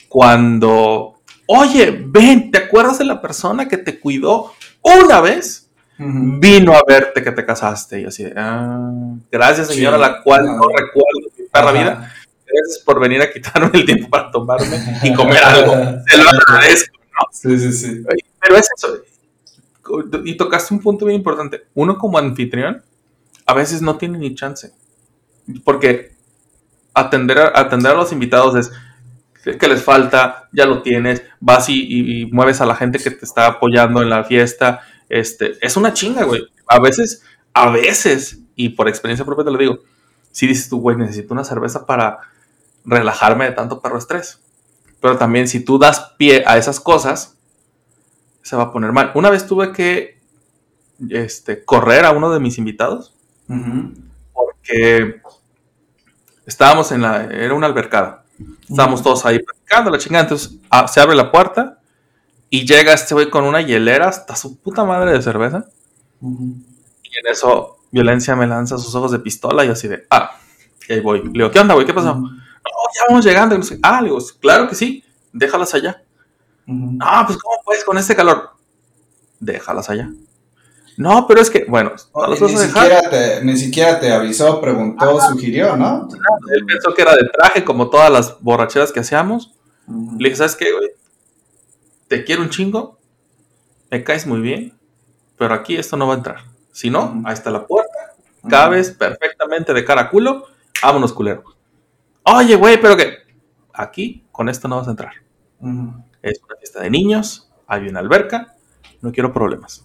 cuando, 0.09 1.15
oye, 1.47 2.03
ven, 2.05 2.51
¿te 2.51 2.57
acuerdas 2.57 2.99
de 2.99 3.05
la 3.05 3.21
persona 3.21 3.67
que 3.67 3.77
te 3.77 3.99
cuidó 3.99 4.51
una 4.81 5.21
vez? 5.21 5.69
Uh 5.97 6.03
-huh. 6.03 6.39
vino 6.39 6.73
a 6.73 6.81
verte 6.85 7.23
que 7.23 7.31
te 7.31 7.45
casaste. 7.45 8.01
Y 8.01 8.05
así, 8.05 8.25
ah, 8.35 8.91
gracias 9.31 9.67
señora, 9.67 9.95
sí, 9.95 10.01
la 10.01 10.21
cual 10.21 10.45
no, 10.45 10.57
no 10.57 10.67
recuerdo 10.67 11.31
mi 11.37 11.45
perra 11.45 11.71
vida. 11.71 12.13
Gracias 12.45 12.83
por 12.83 12.99
venir 12.99 13.21
a 13.21 13.31
quitarme 13.31 13.71
el 13.73 13.85
tiempo 13.85 14.09
para 14.09 14.29
tomarme 14.29 14.77
y 15.03 15.13
comer 15.15 15.43
algo. 15.43 15.73
Se 16.07 16.17
lo 16.17 16.29
agradezco, 16.29 16.97
¿no? 16.97 17.27
Sí, 17.31 17.57
sí, 17.57 17.71
sí. 17.71 18.03
Pero 18.41 18.57
es 18.57 18.67
eso. 18.75 18.97
Y 20.25 20.35
tocaste 20.35 20.73
un 20.73 20.81
punto 20.81 21.05
bien 21.05 21.17
importante. 21.17 21.61
Uno 21.73 21.97
como 21.97 22.17
anfitrión, 22.17 22.83
a 23.45 23.53
veces 23.53 23.81
no 23.81 23.97
tiene 23.97 24.17
ni 24.17 24.35
chance. 24.35 24.73
Porque 25.63 26.13
atender 26.93 27.39
a, 27.39 27.59
atender 27.59 27.91
a 27.91 27.95
los 27.95 28.11
invitados 28.11 28.55
es 28.55 28.71
que 29.57 29.67
les 29.67 29.83
falta, 29.83 30.47
ya 30.53 30.65
lo 30.65 30.81
tienes, 30.81 31.23
vas 31.39 31.67
y, 31.67 32.21
y, 32.21 32.25
mueves 32.27 32.61
a 32.61 32.65
la 32.65 32.75
gente 32.75 32.99
que 32.99 33.11
te 33.11 33.25
está 33.25 33.47
apoyando 33.47 34.01
en 34.01 34.09
la 34.09 34.23
fiesta, 34.23 34.81
este, 35.09 35.57
es 35.61 35.75
una 35.75 35.93
chinga, 35.93 36.23
güey. 36.23 36.47
A 36.67 36.79
veces, 36.79 37.23
a 37.53 37.69
veces, 37.69 38.39
y 38.55 38.69
por 38.69 38.87
experiencia 38.87 39.25
propia 39.25 39.43
te 39.43 39.51
lo 39.51 39.57
digo, 39.57 39.79
si 40.31 40.47
dices 40.47 40.69
tú, 40.69 40.79
güey, 40.79 40.95
necesito 40.95 41.33
una 41.33 41.43
cerveza 41.43 41.85
para 41.85 42.19
relajarme 42.85 43.45
de 43.45 43.51
tanto 43.51 43.81
perro 43.81 43.97
estrés. 43.97 44.39
Pero 45.01 45.17
también 45.17 45.47
si 45.47 45.59
tú 45.59 45.77
das 45.77 46.13
pie 46.17 46.43
a 46.47 46.57
esas 46.57 46.79
cosas, 46.79 47.37
se 48.41 48.55
va 48.55 48.63
a 48.63 48.71
poner 48.71 48.93
mal. 48.93 49.11
Una 49.15 49.29
vez 49.29 49.45
tuve 49.45 49.73
que 49.73 50.21
este, 51.09 51.65
correr 51.65 52.05
a 52.05 52.11
uno 52.11 52.31
de 52.31 52.39
mis 52.39 52.57
invitados 52.57 53.13
uh 53.49 53.53
-huh. 53.53 53.93
porque 54.33 55.21
estábamos 56.45 56.91
en 56.91 57.01
la, 57.01 57.25
era 57.25 57.53
una 57.53 57.67
albercada. 57.67 58.23
Estábamos 58.69 58.99
uh 58.99 59.01
-huh. 59.01 59.05
todos 59.05 59.25
ahí 59.25 59.39
platicando, 59.39 59.91
la 59.91 59.97
chingada. 59.97 60.23
Entonces 60.23 60.57
a, 60.69 60.87
se 60.87 60.99
abre 60.99 61.15
la 61.15 61.31
puerta 61.31 61.79
y 62.49 62.65
llega 62.65 62.93
este 62.93 63.13
güey 63.13 63.29
con 63.29 63.43
una 63.45 63.61
hielera 63.61 64.09
hasta 64.09 64.35
su 64.35 64.59
puta 64.59 64.83
madre 64.83 65.11
de 65.11 65.21
cerveza. 65.21 65.65
Uh 66.21 66.29
-huh. 66.29 66.63
Y 67.03 67.17
en 67.19 67.31
eso, 67.31 67.77
violencia 67.91 68.35
me 68.35 68.47
lanza 68.47 68.77
sus 68.77 68.93
ojos 68.95 69.11
de 69.11 69.19
pistola 69.19 69.63
y 69.65 69.69
así 69.69 69.87
de, 69.87 70.05
ah, 70.09 70.31
y 70.87 70.93
ahí 70.93 70.99
voy. 70.99 71.23
Le 71.23 71.31
digo, 71.31 71.51
¿qué 71.51 71.59
onda, 71.59 71.73
güey? 71.73 71.85
¿Qué 71.85 71.93
pasó? 71.93 72.15
No, 72.15 72.29
ya 72.95 73.01
vamos 73.07 73.25
llegando. 73.25 73.57
No 73.57 73.63
sé, 73.63 73.79
ah, 73.83 74.01
le 74.01 74.09
digo, 74.09 74.19
claro 74.39 74.67
que 74.67 74.75
sí, 74.75 75.03
déjalas 75.31 75.73
allá. 75.73 76.01
Ah, 76.99 77.23
pues, 77.25 77.37
¿cómo 77.37 77.57
puedes 77.63 77.83
con 77.83 77.97
este 77.97 78.15
calor? 78.15 78.51
Déjalas 79.39 79.89
allá. 79.89 80.09
No, 80.97 81.25
pero 81.27 81.41
es 81.41 81.49
que, 81.49 81.65
bueno, 81.67 81.91
no 82.13 82.21
vas 82.21 82.41
ni, 82.41 82.55
a 82.55 82.59
dejar. 82.59 82.83
Siquiera 82.83 83.09
te, 83.09 83.45
ni 83.45 83.57
siquiera 83.57 83.99
te 83.99 84.11
avisó, 84.11 84.61
preguntó, 84.61 85.19
ah, 85.19 85.27
sugirió, 85.29 85.75
¿no? 85.75 86.07
Él 86.53 86.65
pensó 86.65 86.93
que 86.93 87.01
era 87.01 87.15
de 87.15 87.27
traje, 87.29 87.63
como 87.63 87.89
todas 87.89 88.11
las 88.11 88.39
borracheras 88.41 88.91
que 88.91 88.99
hacíamos. 88.99 89.53
Le 89.87 90.29
dije, 90.29 90.35
¿sabes 90.35 90.55
qué, 90.55 90.71
güey? 90.71 90.91
te 92.13 92.23
quiero 92.23 92.43
un 92.43 92.49
chingo, 92.49 92.99
me 93.89 94.03
caes 94.03 94.27
muy 94.27 94.39
bien, 94.39 94.73
pero 95.35 95.55
aquí 95.55 95.75
esto 95.75 95.97
no 95.97 96.05
va 96.05 96.13
a 96.13 96.17
entrar. 96.17 96.37
Si 96.71 96.91
no, 96.91 97.05
uh 97.05 97.07
-huh. 97.07 97.23
ahí 97.25 97.33
está 97.33 97.49
la 97.49 97.65
puerta, 97.65 98.13
uh 98.43 98.45
-huh. 98.45 98.49
cabes 98.51 98.91
perfectamente 98.91 99.73
de 99.73 99.83
cara 99.83 100.01
a 100.01 100.09
culo, 100.11 100.45
vámonos 100.83 101.11
culero. 101.11 101.43
Oye, 102.21 102.55
güey, 102.55 102.79
pero 102.79 102.95
que 102.95 103.17
aquí 103.73 104.25
con 104.31 104.47
esto 104.47 104.67
no 104.67 104.77
vas 104.77 104.87
a 104.87 104.91
entrar. 104.91 105.13
Es 106.21 106.39
una 106.43 106.55
fiesta 106.57 106.81
de 106.81 106.89
niños, 106.91 107.49
hay 107.65 107.87
una 107.87 107.99
alberca, 107.99 108.53
no 109.01 109.11
quiero 109.11 109.33
problemas. 109.33 109.83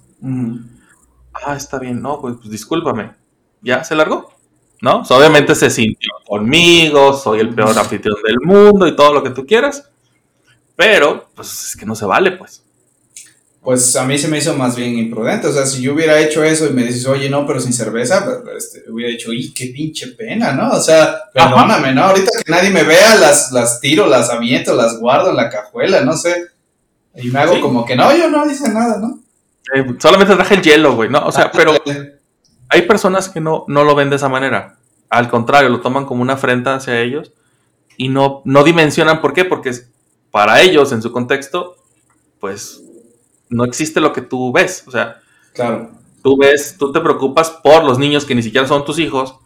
Ah, 1.45 1.57
está 1.57 1.79
bien, 1.79 2.01
no, 2.01 2.21
pues, 2.21 2.37
pues 2.37 2.51
discúlpame. 2.51 3.13
¿Ya 3.63 3.85
se 3.85 3.95
largó? 3.95 4.33
¿No? 4.81 5.05
So, 5.05 5.17
obviamente 5.17 5.55
se 5.55 5.71
sintió 5.71 6.11
conmigo, 6.27 7.13
soy 7.13 7.41
el 7.41 7.55
peor 7.55 7.71
anfitrión 7.79 8.17
del 8.25 8.41
mundo 8.41 8.87
y 8.87 8.95
todo 8.95 9.13
lo 9.13 9.23
que 9.23 9.31
tú 9.31 9.47
quieras. 9.47 9.91
Pero, 10.77 11.29
pues 11.35 11.71
es 11.71 11.77
que 11.77 11.85
no 11.85 11.95
se 11.95 12.05
vale, 12.05 12.33
pues. 12.33 12.63
Pues 13.61 13.97
a 13.97 14.05
mí 14.05 14.17
se 14.17 14.29
me 14.29 14.39
hizo 14.39 14.55
más 14.55 14.77
bien 14.77 14.97
imprudente. 14.97 15.49
O 15.49 15.53
sea, 15.53 15.67
si 15.67 15.83
yo 15.83 15.93
hubiera 15.93 16.21
hecho 16.21 16.45
eso 16.45 16.67
y 16.67 16.73
me 16.73 16.85
dices, 16.85 17.07
oye, 17.07 17.29
no, 17.29 17.47
pero 17.47 17.61
sin 17.61 17.73
cerveza, 17.73 18.25
pues, 18.45 18.65
este, 18.65 18.91
hubiera 18.91 19.11
dicho, 19.11 19.33
¡y 19.33 19.53
qué 19.53 19.67
pinche 19.67 20.09
pena, 20.13 20.53
¿no? 20.53 20.71
O 20.71 20.81
sea, 20.81 21.25
perdóname, 21.35 21.93
¿no? 21.93 22.05
Ahorita 22.05 22.31
que 22.45 22.51
nadie 22.51 22.71
me 22.71 22.85
vea, 22.85 23.17
las, 23.17 23.51
las 23.51 23.81
tiro, 23.81 24.07
las 24.07 24.31
aviento, 24.31 24.75
las 24.75 24.99
guardo 24.99 25.31
en 25.31 25.37
la 25.37 25.51
cajuela, 25.51 26.03
no 26.03 26.17
sé. 26.17 26.47
Y 27.17 27.29
me 27.29 27.41
hago 27.41 27.57
sí. 27.57 27.61
como 27.61 27.85
que 27.85 27.97
no, 27.97 28.17
yo 28.17 28.31
no 28.31 28.49
hice 28.49 28.69
nada, 28.69 28.99
¿no? 28.99 29.19
Eh, 29.75 29.85
solamente 29.99 30.35
traje 30.35 30.55
el 30.55 30.63
hielo, 30.63 30.95
güey, 30.95 31.11
¿no? 31.11 31.27
O 31.27 31.33
sea, 31.33 31.51
pero 31.51 31.73
hay 32.69 32.83
personas 32.83 33.29
que 33.29 33.41
no, 33.41 33.65
no 33.69 33.85
lo 33.85 33.95
ven 33.95 34.11
de 34.11 34.17
esa 34.17 34.29
manera. 34.29 34.79
Al 35.11 35.29
contrario, 35.29 35.71
lo 35.71 35.81
toman 35.81 36.05
como 36.05 36.23
una 36.23 36.35
afrenta 36.35 36.75
hacia 36.75 37.01
ellos 37.01 37.33
y 37.97 38.09
no, 38.09 38.43
no 38.45 38.65
dimensionan 38.65 39.21
por 39.21 39.33
qué, 39.33 39.45
porque 39.45 39.73
para 40.31 40.61
ellos, 40.61 40.93
en 40.93 41.03
su 41.03 41.11
contexto, 41.13 41.77
pues 42.39 42.83
no 43.49 43.65
existe 43.65 44.01
lo 44.01 44.13
que 44.13 44.23
tú 44.23 44.53
ves. 44.53 44.85
O 44.87 44.91
sea, 44.91 45.21
claro. 45.55 45.91
tú 46.23 46.37
ves, 46.39 46.77
tú 46.79 46.93
te 46.93 47.01
preocupas 47.01 47.51
por 47.51 47.85
los 47.85 47.99
niños 47.99 48.25
que 48.25 48.35
ni 48.35 48.43
siquiera 48.43 48.67
son 48.67 48.85
tus 48.85 48.99
hijos, 48.99 49.37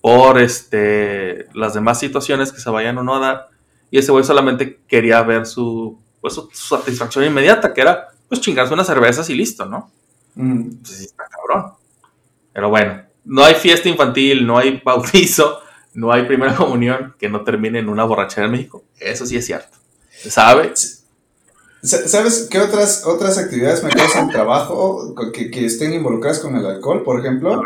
por 0.00 0.40
este, 0.40 1.46
las 1.54 1.74
demás 1.74 1.98
situaciones 1.98 2.52
que 2.52 2.60
se 2.60 2.70
vayan 2.70 2.98
o 2.98 3.02
no 3.02 3.16
a 3.16 3.20
dar. 3.20 3.48
Y 3.90 3.98
ese 3.98 4.12
güey 4.12 4.24
solamente 4.24 4.80
quería 4.88 5.22
ver 5.22 5.46
su, 5.46 5.98
pues, 6.20 6.34
su, 6.34 6.48
satisfacción 6.52 7.24
inmediata, 7.24 7.72
que 7.72 7.80
era 7.80 8.08
pues 8.28 8.40
chingarse 8.40 8.74
unas 8.74 8.86
cervezas 8.86 9.28
y 9.30 9.34
listo, 9.34 9.66
¿no? 9.66 9.90
Mm. 10.34 10.70
Está 10.84 11.24
cabrón. 11.28 11.72
Pero 12.52 12.68
bueno, 12.70 13.02
no 13.24 13.44
hay 13.44 13.54
fiesta 13.54 13.88
infantil, 13.88 14.46
no 14.46 14.58
hay 14.58 14.80
bautizo, 14.84 15.60
no 15.94 16.12
hay 16.12 16.24
primera 16.24 16.54
comunión 16.56 17.14
que 17.18 17.28
no 17.28 17.42
termine 17.42 17.78
en 17.78 17.88
una 17.88 18.04
borrachera 18.04 18.46
en 18.46 18.52
México. 18.52 18.84
Eso 18.98 19.26
sí 19.26 19.36
es 19.36 19.46
cierto. 19.46 19.76
¿Sabes? 20.28 21.04
¿Sabes 21.82 22.48
qué 22.50 22.58
otras, 22.58 23.04
otras 23.06 23.38
actividades 23.38 23.84
me 23.84 23.90
causan 23.90 24.28
trabajo 24.30 25.14
que, 25.32 25.50
que 25.50 25.66
estén 25.66 25.92
involucradas 25.92 26.40
con 26.40 26.56
el 26.56 26.66
alcohol? 26.66 27.04
Por 27.04 27.20
ejemplo, 27.20 27.62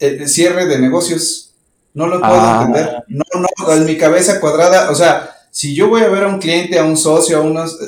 el 0.00 0.28
cierre 0.28 0.66
de 0.66 0.78
negocios. 0.80 1.52
No 1.94 2.06
lo 2.06 2.18
puedo 2.18 2.32
Ah. 2.34 2.64
entender. 2.66 3.04
No, 3.08 3.22
no, 3.34 3.72
en 3.72 3.84
mi 3.84 3.96
cabeza 3.96 4.40
cuadrada, 4.40 4.90
o 4.90 4.94
sea, 4.94 5.30
si 5.50 5.74
yo 5.74 5.88
voy 5.88 6.02
a 6.02 6.08
ver 6.08 6.24
a 6.24 6.28
un 6.28 6.38
cliente, 6.40 6.78
a 6.78 6.84
un 6.84 6.96
socio, 6.96 7.36
a 7.38 7.40
unos, 7.40 7.78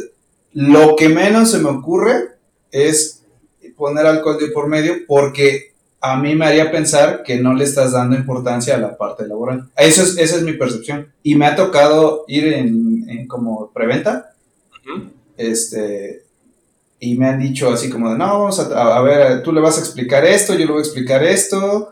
lo 0.55 0.97
que 0.97 1.09
menos 1.09 1.51
se 1.51 1.59
me 1.59 1.71
ocurre 1.71 2.31
es 2.71 3.23
poner 3.77 4.07
alcohol 4.07 4.39
de 4.39 4.49
por 4.49 4.69
medio 4.69 4.95
porque 5.07 5.73
a 6.01 6.17
mí 6.17 6.35
me 6.35 6.47
haría 6.47 6.71
pensar 6.71 7.23
que 7.23 7.39
no 7.39 7.55
le 7.55 7.65
estás 7.65 7.93
dando 7.93 8.17
importancia 8.17 8.75
a 8.75 8.79
la 8.79 8.97
parte 8.97 9.27
laboral. 9.27 9.71
Eso 9.77 10.03
es, 10.03 10.19
esa 10.19 10.37
es 10.37 10.43
mi 10.43 10.55
percepción. 10.55 11.13
Y 11.23 11.37
me 11.37 11.47
ha 11.47 11.55
tocado 11.55 12.25
ir 12.29 12.49
en, 12.49 13.09
en 13.09 13.27
como 13.29 13.71
preventa 13.73 14.33
este, 15.37 16.25
y 16.99 17.17
me 17.17 17.27
han 17.29 17.41
dicho 17.41 17.71
así 17.73 17.89
como 17.89 18.11
de, 18.11 18.19
no, 18.19 18.27
vamos 18.27 18.59
a, 18.61 18.97
a 18.97 19.03
ver, 19.03 19.43
tú 19.43 19.53
le 19.53 19.61
vas 19.61 19.79
a 19.79 19.81
explicar 19.81 20.25
esto, 20.25 20.53
yo 20.55 20.61
le 20.61 20.73
voy 20.73 20.79
a 20.79 20.85
explicar 20.85 21.23
esto, 21.25 21.91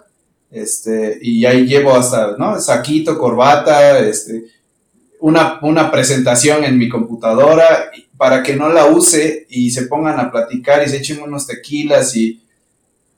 este, 0.51 1.19
y 1.23 1.45
ahí 1.47 1.66
llevo 1.66 1.95
hasta, 1.95 2.37
¿no? 2.37 2.61
Saquito, 2.61 3.19
corbata, 3.19 3.99
este, 4.01 4.45
una, 5.20 5.59
una 5.62 5.91
presentación 5.91 6.65
en 6.65 6.78
mi 6.78 6.89
computadora 6.89 7.91
y- 7.97 8.10
para 8.21 8.43
que 8.43 8.55
no 8.55 8.69
la 8.69 8.85
use 8.85 9.47
y 9.49 9.71
se 9.71 9.85
pongan 9.87 10.21
a 10.21 10.31
platicar 10.31 10.83
y 10.85 10.91
se 10.91 10.99
echen 10.99 11.23
unos 11.23 11.47
tequilas 11.47 12.15
y, 12.15 12.43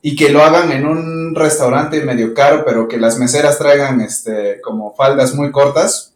y 0.01 0.15
que 0.15 0.29
lo 0.31 0.45
hagan 0.45 0.70
en 0.70 0.87
un 0.87 1.35
restaurante 1.35 2.01
medio 2.03 2.33
caro, 2.35 2.62
pero 2.65 2.87
que 2.87 2.99
las 2.99 3.19
meseras 3.19 3.59
traigan, 3.59 4.01
este, 4.01 4.61
como 4.61 4.95
faldas 4.95 5.35
muy 5.35 5.51
cortas, 5.51 6.15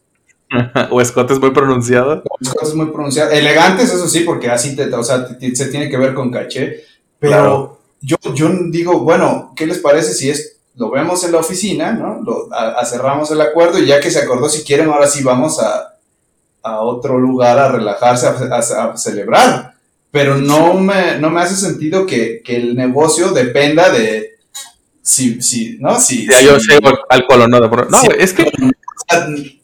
o 0.92 1.00
escotes 1.00 1.40
muy 1.40 1.50
pronunciado. 1.50 2.22
las 2.38 2.54
cosas 2.54 2.76
muy 2.76 2.86
pronunciadas, 2.92 3.32
elegantes, 3.32 3.92
eso 3.92 4.06
sí, 4.06 4.20
porque 4.20 4.48
así 4.50 4.76
te, 4.76 4.84
o 4.94 5.02
sea, 5.02 5.26
te- 5.26 5.34
te- 5.34 5.56
se 5.56 5.66
tiene 5.66 5.90
que 5.90 5.96
ver 5.96 6.14
con 6.14 6.30
caché, 6.30 6.84
pero 7.18 7.32
Claro. 7.32 7.80
yo, 8.00 8.16
yo 8.34 8.48
digo, 8.70 9.00
bueno, 9.00 9.52
¿qué 9.56 9.66
les 9.66 9.78
parece 9.78 10.14
si 10.14 10.30
es, 10.30 10.58
lo 10.76 10.90
vemos 10.92 11.24
en 11.24 11.32
la 11.32 11.38
oficina, 11.38 11.90
¿no? 11.92 12.22
Lo, 12.22 12.54
a, 12.54 12.78
a 12.78 12.84
cerramos 12.86 13.32
el 13.32 13.40
acuerdo 13.40 13.80
y 13.80 13.86
ya 13.86 13.98
que 13.98 14.12
se 14.12 14.20
acordó, 14.20 14.48
si 14.48 14.62
quieren, 14.62 14.90
ahora 14.90 15.08
sí 15.08 15.24
vamos 15.24 15.58
a, 15.60 15.95
a 16.66 16.80
otro 16.80 17.18
lugar 17.18 17.58
a 17.58 17.68
relajarse, 17.70 18.26
a, 18.26 18.30
a- 18.30 18.92
a 18.92 18.96
celebrar, 18.96 19.74
pero 20.10 20.36
no 20.36 20.74
me, 20.74 21.18
no 21.18 21.30
me 21.30 21.40
hace 21.42 21.56
sentido 21.56 22.06
que, 22.06 22.42
que 22.44 22.56
el 22.56 22.74
negocio 22.76 23.30
dependa 23.32 23.90
de... 23.90 24.32
Si, 25.02 25.40
si, 25.40 25.78
¿no? 25.78 26.00
Si, 26.00 26.26
Ya 26.26 26.40
yo 26.42 26.58
si- 26.58 26.68
llego 26.72 26.88
al- 26.88 26.98
al 27.08 27.26
colon, 27.26 27.50
no, 27.50 27.60
No, 27.60 27.68
güey, 28.04 28.16
es 28.20 28.32
que 28.32 28.50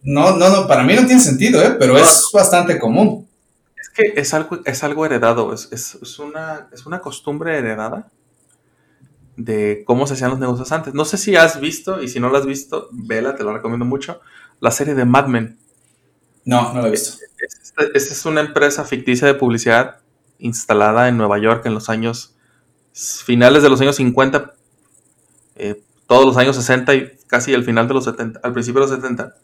no, 0.05 0.37
no, 0.37 0.49
no, 0.49 0.69
para 0.69 0.85
mí 0.85 0.95
no 0.95 1.05
tiene 1.07 1.21
sentido, 1.21 1.61
¿eh? 1.63 1.75
Pero 1.79 1.99
es 1.99 2.29
bastante 2.33 2.79
común. 2.79 3.27
Es 3.81 3.89
que 3.91 4.13
es 4.21 4.33
algo, 4.35 4.61
es 4.65 4.85
algo 4.85 5.05
heredado, 5.05 5.53
es, 5.53 5.69
es- 5.73 5.99
es 6.01 6.19
una, 6.21 6.69
es 6.73 6.87
una 6.87 7.01
costumbre 7.01 7.59
heredada 7.59 8.09
de 9.37 9.83
cómo 9.87 10.07
se 10.07 10.15
hacían 10.15 10.31
los 10.31 10.39
negocios 10.39 10.71
antes. 10.73 10.95
No 10.95 11.05
sé 11.05 11.17
si 11.19 11.35
has 11.37 11.59
visto, 11.61 12.03
y 12.03 12.09
si 12.09 12.21
no 12.21 12.29
lo 12.29 12.39
has 12.39 12.47
visto, 12.47 12.89
vela, 12.93 13.35
te 13.35 13.43
lo 13.43 13.53
recomiendo 13.53 13.85
mucho, 13.85 14.21
la 14.61 14.71
serie 14.71 14.95
de 14.95 15.05
Mad 15.05 15.27
Men. 15.27 15.59
No, 16.45 16.73
no 16.73 16.81
lo 16.81 16.89
he 16.89 16.91
visto. 16.91 17.19
Esta 17.95 18.15
es 18.15 18.27
una 18.27 18.41
empresa 18.41 18.85
ficticia 18.85 19.27
de 19.27 19.35
publicidad 19.35 20.01
instalada 20.39 21.09
en 21.09 21.17
Nueva 21.17 21.39
York 21.39 21.65
en 21.67 21.75
los 21.75 21.89
años 21.89 22.35
finales 22.93 23.63
de 23.63 23.71
los 23.71 23.81
años 23.81 23.97
50, 23.97 24.55
eh, 25.57 25.83
todos 26.07 26.27
los 26.27 26.37
años 26.37 26.57
60 26.57 26.95
y 26.95 27.13
casi 27.27 27.55
al 27.55 27.65
final 27.65 27.89
de 27.89 27.95
los 27.95 28.05
70, 28.05 28.41
al 28.43 28.53
principio 28.53 28.81
de 28.83 28.89
los 28.89 28.97
70, 28.97 29.35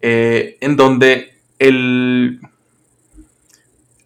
eh, 0.00 0.56
en 0.60 0.76
donde 0.76 1.40
el, 1.58 2.40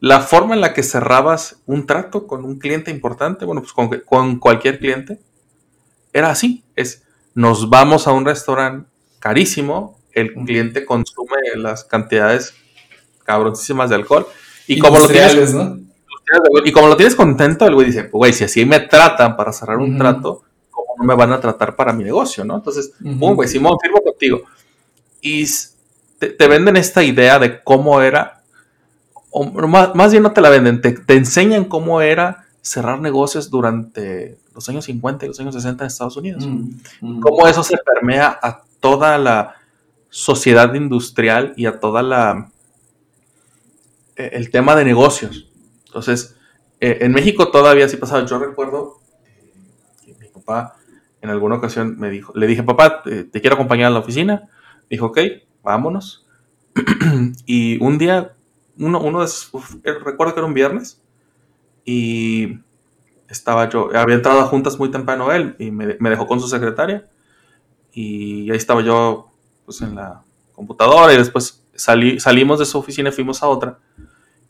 la 0.00 0.20
forma 0.20 0.54
en 0.54 0.60
la 0.60 0.74
que 0.74 0.82
cerrabas 0.82 1.62
un 1.66 1.86
trato 1.86 2.26
con 2.26 2.44
un 2.44 2.58
cliente 2.58 2.90
importante, 2.90 3.44
bueno, 3.44 3.62
pues 3.62 3.72
con, 3.72 3.88
con 4.00 4.38
cualquier 4.38 4.78
cliente, 4.78 5.18
era 6.12 6.30
así, 6.30 6.64
es 6.76 7.04
nos 7.34 7.70
vamos 7.70 8.06
a 8.06 8.12
un 8.12 8.26
restaurante 8.26 8.88
carísimo, 9.18 9.98
el 10.14 10.34
cliente 10.34 10.84
consume 10.84 11.38
las 11.56 11.84
cantidades 11.84 12.54
cabroncísimas 13.24 13.90
de 13.90 13.96
alcohol 13.96 14.26
y 14.66 14.78
como 14.78 14.98
lo 14.98 15.08
tienes 15.08 15.54
¿no? 15.54 15.78
y 16.64 16.72
como 16.72 16.88
lo 16.88 16.96
tienes 16.96 17.14
contento, 17.14 17.66
el 17.66 17.74
güey 17.74 17.86
dice, 17.86 18.08
güey, 18.10 18.32
si 18.32 18.44
así 18.44 18.64
me 18.64 18.80
tratan 18.80 19.36
para 19.36 19.52
cerrar 19.52 19.78
un 19.78 19.98
trato, 19.98 20.42
¿cómo 20.70 20.94
no 20.98 21.04
me 21.04 21.14
van 21.14 21.32
a 21.32 21.40
tratar 21.40 21.76
para 21.76 21.92
mi 21.92 22.04
negocio, 22.04 22.44
no? 22.44 22.56
Entonces, 22.56 22.92
Ujú. 23.04 23.18
pum, 23.18 23.34
güey, 23.34 23.48
Simón, 23.48 23.76
firmo 23.82 24.00
contigo. 24.02 24.42
Y 25.20 25.44
te 26.18 26.48
venden 26.48 26.76
esta 26.76 27.02
idea 27.02 27.38
de 27.38 27.62
cómo 27.62 28.00
era, 28.00 28.42
o 29.30 29.44
más, 29.44 29.94
más 29.94 30.10
bien 30.10 30.22
no 30.22 30.32
te 30.32 30.40
la 30.40 30.48
venden, 30.48 30.80
te, 30.80 30.92
te 30.92 31.14
enseñan 31.14 31.64
cómo 31.64 32.00
era 32.00 32.46
cerrar 32.62 33.00
negocios 33.00 33.50
durante 33.50 34.38
los 34.54 34.68
años 34.68 34.84
50 34.84 35.24
y 35.24 35.28
los 35.28 35.40
años 35.40 35.54
60 35.54 35.84
en 35.84 35.88
Estados 35.88 36.16
Unidos. 36.16 36.46
Mm, 36.46 36.70
mm. 37.00 37.20
Cómo 37.20 37.46
eso 37.46 37.62
se 37.62 37.76
permea 37.78 38.38
a 38.40 38.62
toda 38.80 39.18
la 39.18 39.56
sociedad 40.12 40.74
industrial 40.74 41.54
y 41.56 41.64
a 41.64 41.80
toda 41.80 42.02
la 42.02 42.50
eh, 44.16 44.30
el 44.34 44.50
tema 44.50 44.76
de 44.76 44.84
negocios. 44.84 45.50
Entonces, 45.86 46.36
eh, 46.80 46.98
en 47.00 47.12
México 47.12 47.50
todavía 47.50 47.88
sí 47.88 47.96
pasaba. 47.96 48.26
Yo 48.26 48.38
recuerdo 48.38 49.00
que 50.04 50.14
mi 50.14 50.28
papá 50.28 50.76
en 51.22 51.30
alguna 51.30 51.56
ocasión 51.56 51.98
me 51.98 52.10
dijo, 52.10 52.30
le 52.36 52.46
dije, 52.46 52.62
papá, 52.62 53.02
te, 53.02 53.40
quiero 53.40 53.54
acompañar 53.54 53.86
a 53.86 53.90
la 53.90 54.00
oficina. 54.00 54.50
Dijo, 54.90 55.06
ok, 55.06 55.18
vámonos. 55.62 56.26
y 57.46 57.82
un 57.82 57.96
día, 57.96 58.34
uno, 58.78 59.00
uno 59.00 59.24
de 59.24 59.30
eh, 59.84 59.94
recuerdo 60.04 60.34
que 60.34 60.40
era 60.40 60.46
un 60.46 60.54
viernes, 60.54 61.00
y 61.86 62.58
estaba 63.28 63.70
yo, 63.70 63.88
había 63.94 64.16
entrado 64.16 64.40
a 64.40 64.46
juntas 64.46 64.78
muy 64.78 64.90
temprano 64.90 65.32
él, 65.32 65.56
y 65.58 65.70
me, 65.70 65.96
me 65.98 66.10
dejó 66.10 66.26
con 66.26 66.38
su 66.38 66.48
secretaria, 66.48 67.08
y 67.92 68.50
ahí 68.50 68.56
estaba 68.56 68.82
yo, 68.82 69.31
pues 69.64 69.80
en 69.82 69.94
la 69.94 70.22
computadora, 70.54 71.12
y 71.12 71.16
después 71.16 71.64
salí, 71.74 72.20
salimos 72.20 72.58
de 72.58 72.66
su 72.66 72.78
oficina 72.78 73.08
y 73.08 73.12
fuimos 73.12 73.42
a 73.42 73.48
otra, 73.48 73.78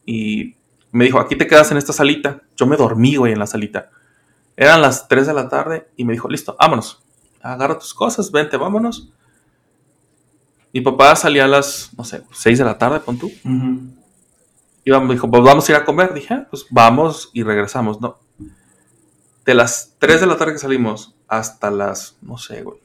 y 0.05 0.57
me 0.91 1.05
dijo, 1.07 1.19
aquí 1.19 1.37
te 1.37 1.47
quedas 1.47 1.71
en 1.71 1.79
esta 1.79 1.93
salita. 1.93 2.43
Yo 2.55 2.67
me 2.67 2.77
dormí, 2.77 3.17
güey, 3.17 3.33
en 3.33 3.39
la 3.39 3.47
salita. 3.47 3.91
Eran 4.57 4.83
las 4.83 5.09
3 5.09 5.27
de 5.27 5.33
la 5.33 5.49
tarde 5.49 5.89
y 5.97 6.05
me 6.05 6.13
dijo, 6.13 6.29
listo, 6.29 6.55
vámonos. 6.61 7.03
Agarra 7.41 7.79
tus 7.79 7.95
cosas, 7.95 8.31
vente, 8.31 8.59
vámonos. 8.59 9.11
Mi 10.73 10.83
papá 10.83 11.17
salía 11.17 11.45
a 11.45 11.49
las, 11.49 11.93
no 11.97 12.05
sé, 12.05 12.23
6 12.33 12.59
de 12.59 12.65
la 12.65 12.77
tarde, 12.77 13.01
pon 13.01 13.19
tú. 13.19 13.33
Iba, 14.85 15.01
me 15.01 15.15
dijo, 15.15 15.31
pues 15.31 15.43
vamos 15.43 15.67
a 15.69 15.73
ir 15.73 15.77
a 15.77 15.85
comer. 15.85 16.13
Dije, 16.13 16.35
"Ah, 16.35 16.47
pues 16.51 16.67
vamos 16.69 17.31
y 17.33 17.43
regresamos, 17.43 18.01
¿no? 18.01 18.19
De 19.47 19.55
las 19.55 19.95
3 19.99 20.21
de 20.21 20.27
la 20.27 20.37
tarde 20.37 20.53
que 20.53 20.59
salimos 20.59 21.15
hasta 21.27 21.71
las, 21.71 22.19
no 22.21 22.37
sé, 22.37 22.63
güey. 22.63 22.82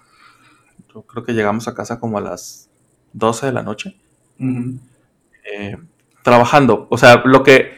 Creo 1.04 1.24
que 1.24 1.34
llegamos 1.34 1.68
a 1.68 1.74
casa 1.76 2.00
como 2.00 2.18
a 2.18 2.22
las 2.22 2.70
12 3.14 3.48
de 3.48 3.52
la 3.54 3.64
noche. 3.64 3.98
Eh, 5.44 5.78
trabajando. 6.24 6.88
O 6.90 6.98
sea, 6.98 7.22
lo 7.26 7.44
que, 7.44 7.72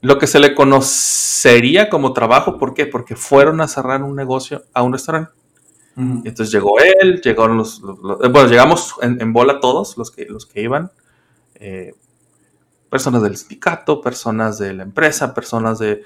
lo 0.00 0.18
que 0.18 0.26
se 0.26 0.40
le 0.40 0.54
conocería 0.54 1.88
como 1.90 2.12
trabajo, 2.12 2.58
¿por 2.58 2.74
qué? 2.74 2.86
Porque 2.86 3.16
fueron 3.16 3.60
a 3.60 3.68
cerrar 3.68 4.02
un 4.02 4.14
negocio 4.16 4.64
a 4.74 4.82
un 4.82 4.92
restaurante. 4.92 5.32
Entonces 6.24 6.50
llegó 6.52 6.74
él, 6.80 7.20
llegaron 7.22 7.56
los, 7.56 7.80
los- 7.80 7.98
los- 8.00 8.24
eh, 8.24 8.28
bueno, 8.28 8.48
llegamos 8.48 8.94
en, 9.02 9.20
en 9.20 9.32
bola 9.32 9.60
todos 9.60 9.96
los 9.96 10.10
que, 10.10 10.26
los 10.26 10.46
que 10.46 10.62
iban. 10.62 10.90
eh, 11.56 11.94
personas 12.90 13.22
del 13.22 13.36
sindicato, 13.36 14.00
personas 14.00 14.58
de 14.58 14.72
la 14.74 14.84
empresa, 14.84 15.34
personas 15.34 15.78
de 15.80 16.02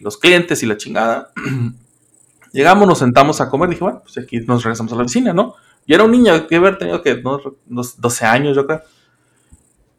los 0.00 0.16
clientes 0.18 0.62
y 0.62 0.66
la 0.66 0.76
chingada. 0.76 1.32
Llegamos, 2.52 2.88
nos 2.88 2.98
sentamos 2.98 3.40
a 3.40 3.48
comer, 3.48 3.68
dije, 3.70 3.82
bueno, 3.84 4.00
pues 4.02 4.18
aquí 4.18 4.40
nos 4.40 4.64
regresamos 4.64 4.92
a 4.92 4.96
la 4.96 5.02
oficina, 5.02 5.32
¿no? 5.32 5.54
Y 5.90 5.94
era 5.94 6.04
un 6.04 6.12
niño 6.12 6.46
que 6.46 6.54
haber 6.54 6.78
tenido 6.78 7.02
que 7.02 7.20
no, 7.20 7.40
unos 7.68 8.00
12 8.00 8.24
años, 8.24 8.54
yo 8.54 8.64
creo. 8.64 8.80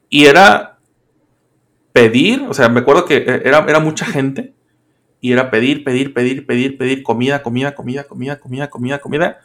Y 0.08 0.24
era 0.24 0.78
pedir, 1.92 2.46
o 2.48 2.54
sea, 2.54 2.70
me 2.70 2.80
acuerdo 2.80 3.04
que 3.04 3.18
eh, 3.18 3.42
era, 3.44 3.66
era 3.68 3.82
mucha 3.82 4.06
gente 4.06 4.54
y 5.20 5.34
era 5.34 5.52
pedir, 5.52 5.84
pedir, 5.84 6.14
pedir, 6.14 6.48
pedir, 6.48 6.78
pedir 6.78 7.04
comida, 7.04 7.44
comida, 7.44 7.76
comida, 7.76 8.06
comida, 8.06 8.40
comida, 8.40 8.70
comida, 8.70 9.00
comida. 9.00 9.40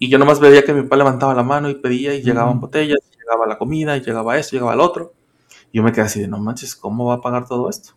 Y 0.00 0.08
yo 0.08 0.18
nomás 0.18 0.40
veía 0.40 0.64
que 0.64 0.74
mi 0.74 0.82
papá 0.82 0.96
levantaba 0.96 1.32
la 1.32 1.44
mano 1.44 1.70
y 1.70 1.76
pedía 1.76 2.12
y 2.12 2.22
llegaban 2.22 2.56
Ujú. 2.56 2.62
botellas, 2.62 2.98
y 3.12 3.16
llegaba 3.16 3.46
la 3.46 3.56
comida, 3.56 3.96
y 3.96 4.00
llegaba 4.00 4.36
esto, 4.36 4.56
llegaba 4.56 4.74
el 4.74 4.80
otro. 4.80 5.12
Y 5.70 5.76
yo 5.76 5.84
me 5.84 5.92
quedé 5.92 6.06
así 6.06 6.18
de, 6.18 6.26
no 6.26 6.38
manches, 6.38 6.74
¿cómo 6.74 7.04
va 7.04 7.14
a 7.14 7.20
pagar 7.20 7.46
todo 7.46 7.70
esto? 7.70 7.90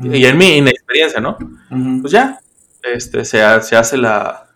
Ujú. 0.00 0.12
Y 0.12 0.24
en 0.26 0.36
mi 0.36 0.56
inexperiencia, 0.56 1.20
¿no? 1.20 1.38
Ujú. 1.70 2.00
Pues 2.00 2.12
ya, 2.12 2.40
este, 2.82 3.24
se, 3.24 3.38
se 3.62 3.76
hace 3.76 3.96
la, 3.96 4.51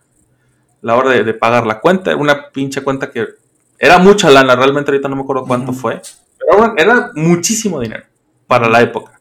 la 0.86 0.94
hora 0.94 1.10
de, 1.10 1.24
de 1.24 1.34
pagar 1.34 1.66
la 1.66 1.80
cuenta. 1.80 2.12
Era 2.12 2.20
una 2.20 2.48
pinche 2.50 2.80
cuenta 2.80 3.10
que 3.10 3.26
era 3.76 3.98
mucha 3.98 4.30
lana, 4.30 4.54
realmente 4.54 4.92
ahorita 4.92 5.08
no 5.08 5.16
me 5.16 5.22
acuerdo 5.22 5.44
cuánto 5.44 5.72
fue. 5.72 6.00
Pero 6.38 6.64
era, 6.64 6.74
era 6.76 7.10
muchísimo 7.16 7.80
dinero 7.80 8.04
para 8.46 8.68
la 8.68 8.80
época. 8.82 9.20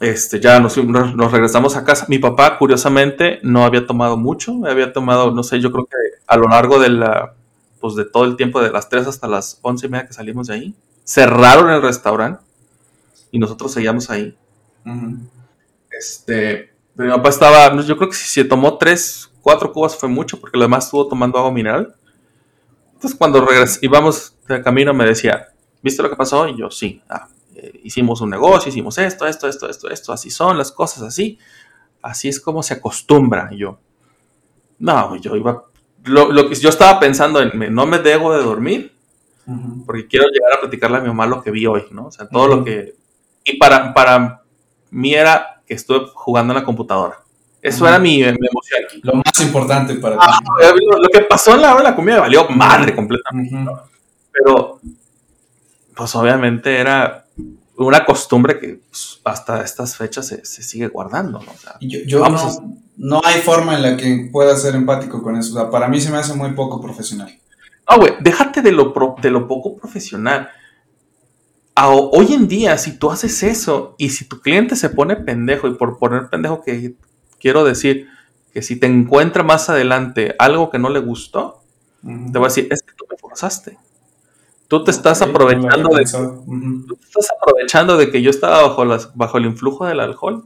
este, 0.00 0.40
ya 0.40 0.58
nos, 0.58 0.74
regresamos 1.30 1.76
a 1.76 1.84
casa. 1.84 2.06
Mi 2.08 2.18
papá, 2.18 2.56
curiosamente, 2.56 3.38
no 3.42 3.66
había 3.66 3.86
tomado 3.86 4.16
mucho. 4.16 4.58
Había 4.66 4.94
tomado, 4.94 5.30
no 5.30 5.42
sé, 5.42 5.60
yo 5.60 5.70
creo 5.70 5.84
que 5.84 5.96
a 6.26 6.38
lo 6.38 6.48
largo 6.48 6.78
de 6.78 6.88
la, 6.88 7.34
pues 7.78 7.94
de 7.94 8.06
todo 8.06 8.24
el 8.24 8.36
tiempo, 8.36 8.62
de 8.62 8.70
las 8.70 8.88
3 8.88 9.06
hasta 9.06 9.28
las 9.28 9.58
11 9.60 9.86
y 9.86 9.90
media 9.90 10.06
que 10.06 10.14
salimos 10.14 10.46
de 10.46 10.54
ahí, 10.54 10.74
cerraron 11.04 11.70
el 11.70 11.82
restaurante 11.82 12.42
y 13.30 13.38
nosotros 13.38 13.70
seguíamos 13.70 14.08
ahí. 14.08 14.34
Este, 15.90 16.75
pero 16.96 17.10
mi 17.10 17.16
papá 17.16 17.28
estaba, 17.30 17.80
yo 17.82 17.96
creo 17.96 18.08
que 18.10 18.16
si 18.16 18.28
se 18.28 18.44
tomó 18.44 18.78
3, 18.78 19.30
4 19.42 19.72
cubas 19.72 19.96
fue 19.96 20.08
mucho, 20.08 20.40
porque 20.40 20.56
lo 20.58 20.64
demás 20.64 20.86
estuvo 20.86 21.06
tomando 21.08 21.38
agua 21.38 21.52
mineral. 21.52 21.94
Entonces, 22.94 23.16
cuando 23.18 23.44
regres 23.44 23.78
íbamos 23.82 24.34
de 24.48 24.62
camino, 24.62 24.94
me 24.94 25.04
decía, 25.04 25.48
¿viste 25.82 26.02
lo 26.02 26.10
que 26.10 26.16
pasó? 26.16 26.48
Y 26.48 26.56
yo, 26.58 26.70
sí. 26.70 27.02
Ah, 27.08 27.28
eh, 27.54 27.80
hicimos 27.84 28.20
un 28.20 28.30
negocio, 28.30 28.70
hicimos 28.70 28.96
esto, 28.98 29.26
esto, 29.26 29.48
esto, 29.48 29.68
esto, 29.68 29.90
esto, 29.90 30.12
así 30.12 30.30
son 30.30 30.56
las 30.58 30.72
cosas, 30.72 31.02
así. 31.02 31.38
Así 32.02 32.28
es 32.28 32.40
como 32.40 32.62
se 32.62 32.74
acostumbra. 32.74 33.48
Y 33.52 33.58
yo, 33.58 33.78
no, 34.78 35.16
yo 35.16 35.36
iba. 35.36 35.64
Lo, 36.04 36.30
lo 36.32 36.48
que 36.48 36.54
yo 36.54 36.68
estaba 36.68 37.00
pensando 37.00 37.40
en, 37.40 37.56
me- 37.58 37.70
no 37.70 37.86
me 37.86 37.98
debo 37.98 38.32
de 38.32 38.42
dormir, 38.42 38.94
porque 39.86 40.06
quiero 40.08 40.26
llegar 40.28 40.54
a 40.56 40.60
platicarle 40.60 40.98
a 40.98 41.00
mi 41.00 41.08
mamá 41.08 41.26
lo 41.26 41.42
que 41.42 41.50
vi 41.50 41.66
hoy, 41.66 41.84
¿no? 41.90 42.06
O 42.06 42.10
sea, 42.12 42.28
todo 42.28 42.48
lo 42.48 42.64
que. 42.64 42.94
Y 43.44 43.58
para, 43.58 43.94
para 43.94 44.42
mí 44.90 45.14
era 45.14 45.55
que 45.66 45.74
estuve 45.74 46.06
jugando 46.14 46.52
en 46.52 46.60
la 46.60 46.64
computadora. 46.64 47.18
Eso 47.62 47.86
era 47.88 47.98
mi, 47.98 48.18
mi 48.18 48.22
emoción. 48.24 48.82
Lo 49.02 49.14
más 49.14 49.40
importante 49.40 49.94
para 49.96 50.16
Ah, 50.20 50.38
ti. 50.38 50.44
lo, 50.88 50.98
lo 50.98 51.08
que 51.08 51.20
pasó 51.22 51.54
en 51.54 51.62
la 51.62 51.72
hora 51.74 51.82
de 51.82 51.90
la 51.90 51.96
comida 51.96 52.14
me 52.16 52.20
valió 52.20 52.48
madre 52.50 52.94
completamente. 52.94 53.56
Pero, 54.30 54.80
pues 55.96 56.14
obviamente 56.14 56.76
era 56.78 57.24
una 57.78 58.04
costumbre 58.04 58.58
que 58.60 58.80
pues, 58.88 59.20
hasta 59.24 59.62
estas 59.62 59.96
fechas 59.96 60.26
se, 60.28 60.44
se 60.44 60.62
sigue 60.62 60.88
guardando, 60.88 61.40
¿no? 61.40 61.50
O 61.50 61.56
sea, 61.56 61.76
Y 61.80 61.88
Yo, 61.88 61.98
yo 62.06 62.20
Vamos 62.20 62.42
no, 62.42 62.48
a- 62.50 62.62
no 62.98 63.20
hay 63.24 63.40
forma 63.40 63.74
en 63.74 63.82
la 63.82 63.96
que 63.96 64.28
pueda 64.32 64.56
ser 64.56 64.74
empático 64.74 65.22
con 65.22 65.36
eso. 65.36 65.50
O 65.56 65.60
sea, 65.60 65.70
para 65.70 65.88
mí 65.88 66.00
se 66.00 66.10
me 66.10 66.18
hace 66.18 66.34
muy 66.34 66.52
poco 66.52 66.80
profesional. 66.80 67.36
No, 67.90 67.98
güey, 67.98 68.14
déjate 68.20 68.62
de 68.62 68.72
lo, 68.72 68.92
pro- 68.92 69.16
de 69.20 69.30
lo 69.30 69.46
poco 69.48 69.76
profesional. 69.76 70.50
A- 71.76 71.90
hoy 71.90 72.32
en 72.32 72.48
día, 72.48 72.76
si 72.78 72.98
tú 72.98 73.10
haces 73.10 73.42
eso 73.42 73.94
y 73.98 74.08
si 74.10 74.24
tu 74.26 74.40
cliente 74.40 74.74
se 74.76 74.90
pone 74.90 75.14
pendejo, 75.16 75.68
y 75.68 75.74
por 75.74 75.98
poner 75.98 76.28
pendejo 76.28 76.62
que 76.62 76.94
quiero 77.38 77.64
decir 77.64 78.08
que 78.52 78.62
si 78.62 78.76
te 78.76 78.86
encuentra 78.86 79.42
más 79.42 79.68
adelante 79.68 80.34
algo 80.38 80.70
que 80.70 80.78
no 80.78 80.88
le 80.88 81.00
gustó, 81.00 81.62
te 82.02 82.38
va 82.38 82.46
a 82.46 82.48
decir, 82.48 82.68
es 82.70 82.82
que 82.82 82.92
tú 82.94 83.04
me 83.10 83.16
forzaste. 83.18 83.78
Te 84.84 84.90
estás 84.90 85.22
no 85.22 85.90
tú 86.86 86.96
te 86.96 87.04
estás 87.06 87.28
aprovechando 87.40 87.96
de 87.96 88.10
que 88.10 88.20
yo 88.22 88.30
estaba 88.30 88.62
bajo, 88.62 88.84
las, 88.84 89.14
bajo 89.14 89.38
el 89.38 89.44
influjo 89.46 89.86
del 89.86 90.00
alcohol 90.00 90.44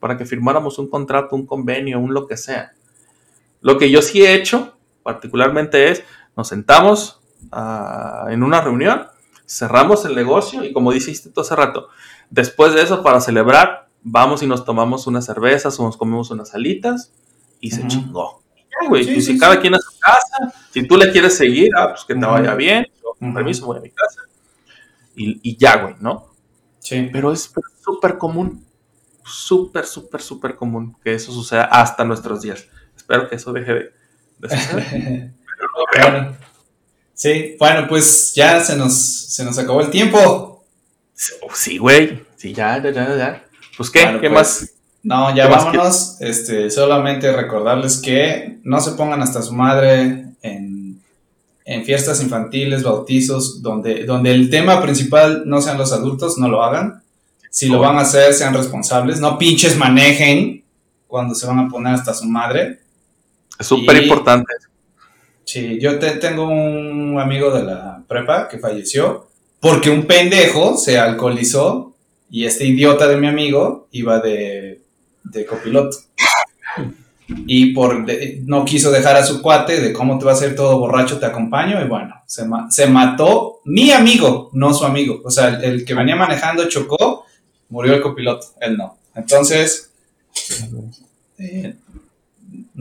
para 0.00 0.16
que 0.16 0.24
firmáramos 0.24 0.78
un 0.78 0.88
contrato, 0.88 1.36
un 1.36 1.44
convenio, 1.44 1.98
un 2.00 2.14
lo 2.14 2.26
que 2.26 2.36
sea. 2.36 2.72
Lo 3.60 3.78
que 3.78 3.90
yo 3.90 4.00
sí 4.00 4.24
he 4.24 4.34
hecho, 4.34 4.74
particularmente, 5.02 5.90
es 5.90 6.02
nos 6.36 6.48
sentamos 6.48 7.20
ah, 7.50 8.26
en 8.30 8.42
una 8.42 8.60
reunión, 8.60 9.06
cerramos 9.52 10.04
el 10.04 10.14
negocio 10.14 10.64
y 10.64 10.72
como 10.72 10.92
dijiste 10.92 11.30
tú 11.30 11.40
hace 11.42 11.54
rato, 11.54 11.88
después 12.30 12.72
de 12.74 12.82
eso, 12.82 13.02
para 13.02 13.20
celebrar, 13.20 13.88
vamos 14.02 14.42
y 14.42 14.46
nos 14.46 14.64
tomamos 14.64 15.06
unas 15.06 15.26
cervezas 15.26 15.78
o 15.78 15.84
nos 15.84 15.96
comemos 15.96 16.30
unas 16.30 16.54
alitas 16.54 17.12
y 17.60 17.70
se 17.70 17.80
Ujú. 17.80 17.88
chingó. 17.88 18.42
Y 18.56 18.60
ya, 18.62 18.88
güey, 18.88 19.04
Sí, 19.04 19.12
pues 19.14 19.24
sí, 19.26 19.32
si 19.34 19.38
cada 19.38 19.54
sí. 19.54 19.60
quien 19.60 19.74
a 19.74 19.78
su 19.78 19.98
casa, 20.00 20.52
si 20.70 20.86
tú 20.86 20.96
le 20.96 21.12
quieres 21.12 21.36
seguir, 21.36 21.70
ah, 21.76 21.88
pues 21.90 22.04
que 22.04 22.14
te 22.14 22.20
vaya 22.26 22.54
bien, 22.54 22.86
yo, 23.02 23.12
con 23.18 23.34
permiso, 23.34 23.66
voy 23.66 23.78
a 23.78 23.80
mi 23.80 23.90
casa. 23.90 24.22
Y, 25.14 25.38
y 25.42 25.56
ya, 25.56 25.76
güey, 25.82 25.94
¿no? 26.00 26.28
Sí. 26.78 27.10
Pero 27.12 27.30
es 27.32 27.52
súper 27.84 28.16
común, 28.18 28.64
súper, 29.24 29.84
súper, 29.84 30.22
súper 30.22 30.56
común 30.56 30.96
que 31.04 31.14
eso 31.14 31.30
suceda 31.30 31.64
hasta 31.64 32.04
nuestros 32.04 32.40
días. 32.42 32.66
Espero 32.96 33.28
que 33.28 33.36
eso 33.36 33.52
deje 33.52 33.72
de, 33.74 33.92
de 34.38 34.48
suceder. 34.48 35.32
Bueno, 35.96 36.36
sí, 37.22 37.56
bueno, 37.56 37.86
pues 37.88 38.32
ya 38.34 38.62
se 38.64 38.76
nos, 38.76 39.26
se 39.28 39.44
nos 39.44 39.56
acabó 39.56 39.80
el 39.80 39.90
tiempo. 39.90 40.64
Sí, 41.54 41.78
güey. 41.78 42.24
Sí, 42.36 42.52
ya, 42.52 42.82
ya, 42.82 42.90
ya, 42.90 43.16
ya. 43.16 43.44
Pues, 43.76 43.90
¿qué? 43.90 44.02
Bueno, 44.02 44.20
¿Qué 44.20 44.28
pues, 44.28 44.60
más? 44.60 44.70
No, 45.04 45.34
ya 45.34 45.44
¿Qué 45.44 45.54
más 45.54 45.64
vámonos. 45.64 46.16
Este, 46.20 46.68
solamente 46.68 47.32
recordarles 47.32 47.98
que 47.98 48.58
no 48.64 48.80
se 48.80 48.92
pongan 48.92 49.22
hasta 49.22 49.40
su 49.40 49.52
madre 49.52 50.26
en, 50.42 51.00
en 51.64 51.84
fiestas 51.84 52.20
infantiles, 52.20 52.82
bautizos, 52.82 53.62
donde, 53.62 54.04
donde 54.04 54.32
el 54.32 54.50
tema 54.50 54.82
principal 54.82 55.44
no 55.46 55.62
sean 55.62 55.78
los 55.78 55.92
adultos, 55.92 56.38
no 56.38 56.48
lo 56.48 56.64
hagan. 56.64 57.02
Si 57.50 57.68
lo 57.68 57.78
van 57.78 57.98
a 57.98 58.00
hacer, 58.00 58.34
sean 58.34 58.54
responsables. 58.54 59.20
No 59.20 59.38
pinches 59.38 59.76
manejen 59.76 60.64
cuando 61.06 61.36
se 61.36 61.46
van 61.46 61.60
a 61.60 61.68
poner 61.68 61.94
hasta 61.94 62.14
su 62.14 62.24
madre. 62.24 62.80
Es 63.60 63.66
súper 63.68 64.02
importante. 64.02 64.52
Sí, 65.44 65.78
yo 65.80 65.98
te- 65.98 66.12
tengo 66.16 66.44
un 66.48 67.18
amigo 67.20 67.50
de 67.50 67.64
la 67.64 68.02
prepa 68.06 68.48
que 68.48 68.58
falleció 68.58 69.26
porque 69.60 69.90
un 69.90 70.06
pendejo 70.06 70.76
se 70.76 70.98
alcoholizó 70.98 71.94
y 72.30 72.46
este 72.46 72.64
idiota 72.66 73.06
de 73.08 73.16
mi 73.16 73.26
amigo 73.26 73.88
iba 73.92 74.18
de, 74.20 74.80
de 75.24 75.46
copiloto. 75.46 75.96
Y 77.46 77.72
por 77.72 78.04
no 78.44 78.64
quiso 78.64 78.90
dejar 78.90 79.16
a 79.16 79.24
su 79.24 79.40
cuate 79.40 79.80
de 79.80 79.92
cómo 79.92 80.18
te 80.18 80.24
va 80.24 80.32
a 80.32 80.34
hacer 80.34 80.54
todo 80.54 80.78
borracho, 80.78 81.18
te 81.18 81.26
acompaño. 81.26 81.82
Y 81.82 81.88
bueno, 81.88 82.14
se, 82.26 82.44
se 82.70 82.86
mató 82.86 83.60
mi 83.64 83.90
amigo, 83.90 84.50
no 84.52 84.74
su 84.74 84.84
amigo. 84.84 85.20
O 85.24 85.30
sea, 85.30 85.48
el, 85.48 85.64
el 85.64 85.84
que 85.84 85.94
venía 85.94 86.16
manejando 86.16 86.68
chocó, 86.68 87.24
murió 87.70 87.94
el 87.94 88.02
copiloto, 88.02 88.48
él 88.60 88.76
no. 88.76 88.98
Entonces, 89.14 89.90
eh, 91.38 91.74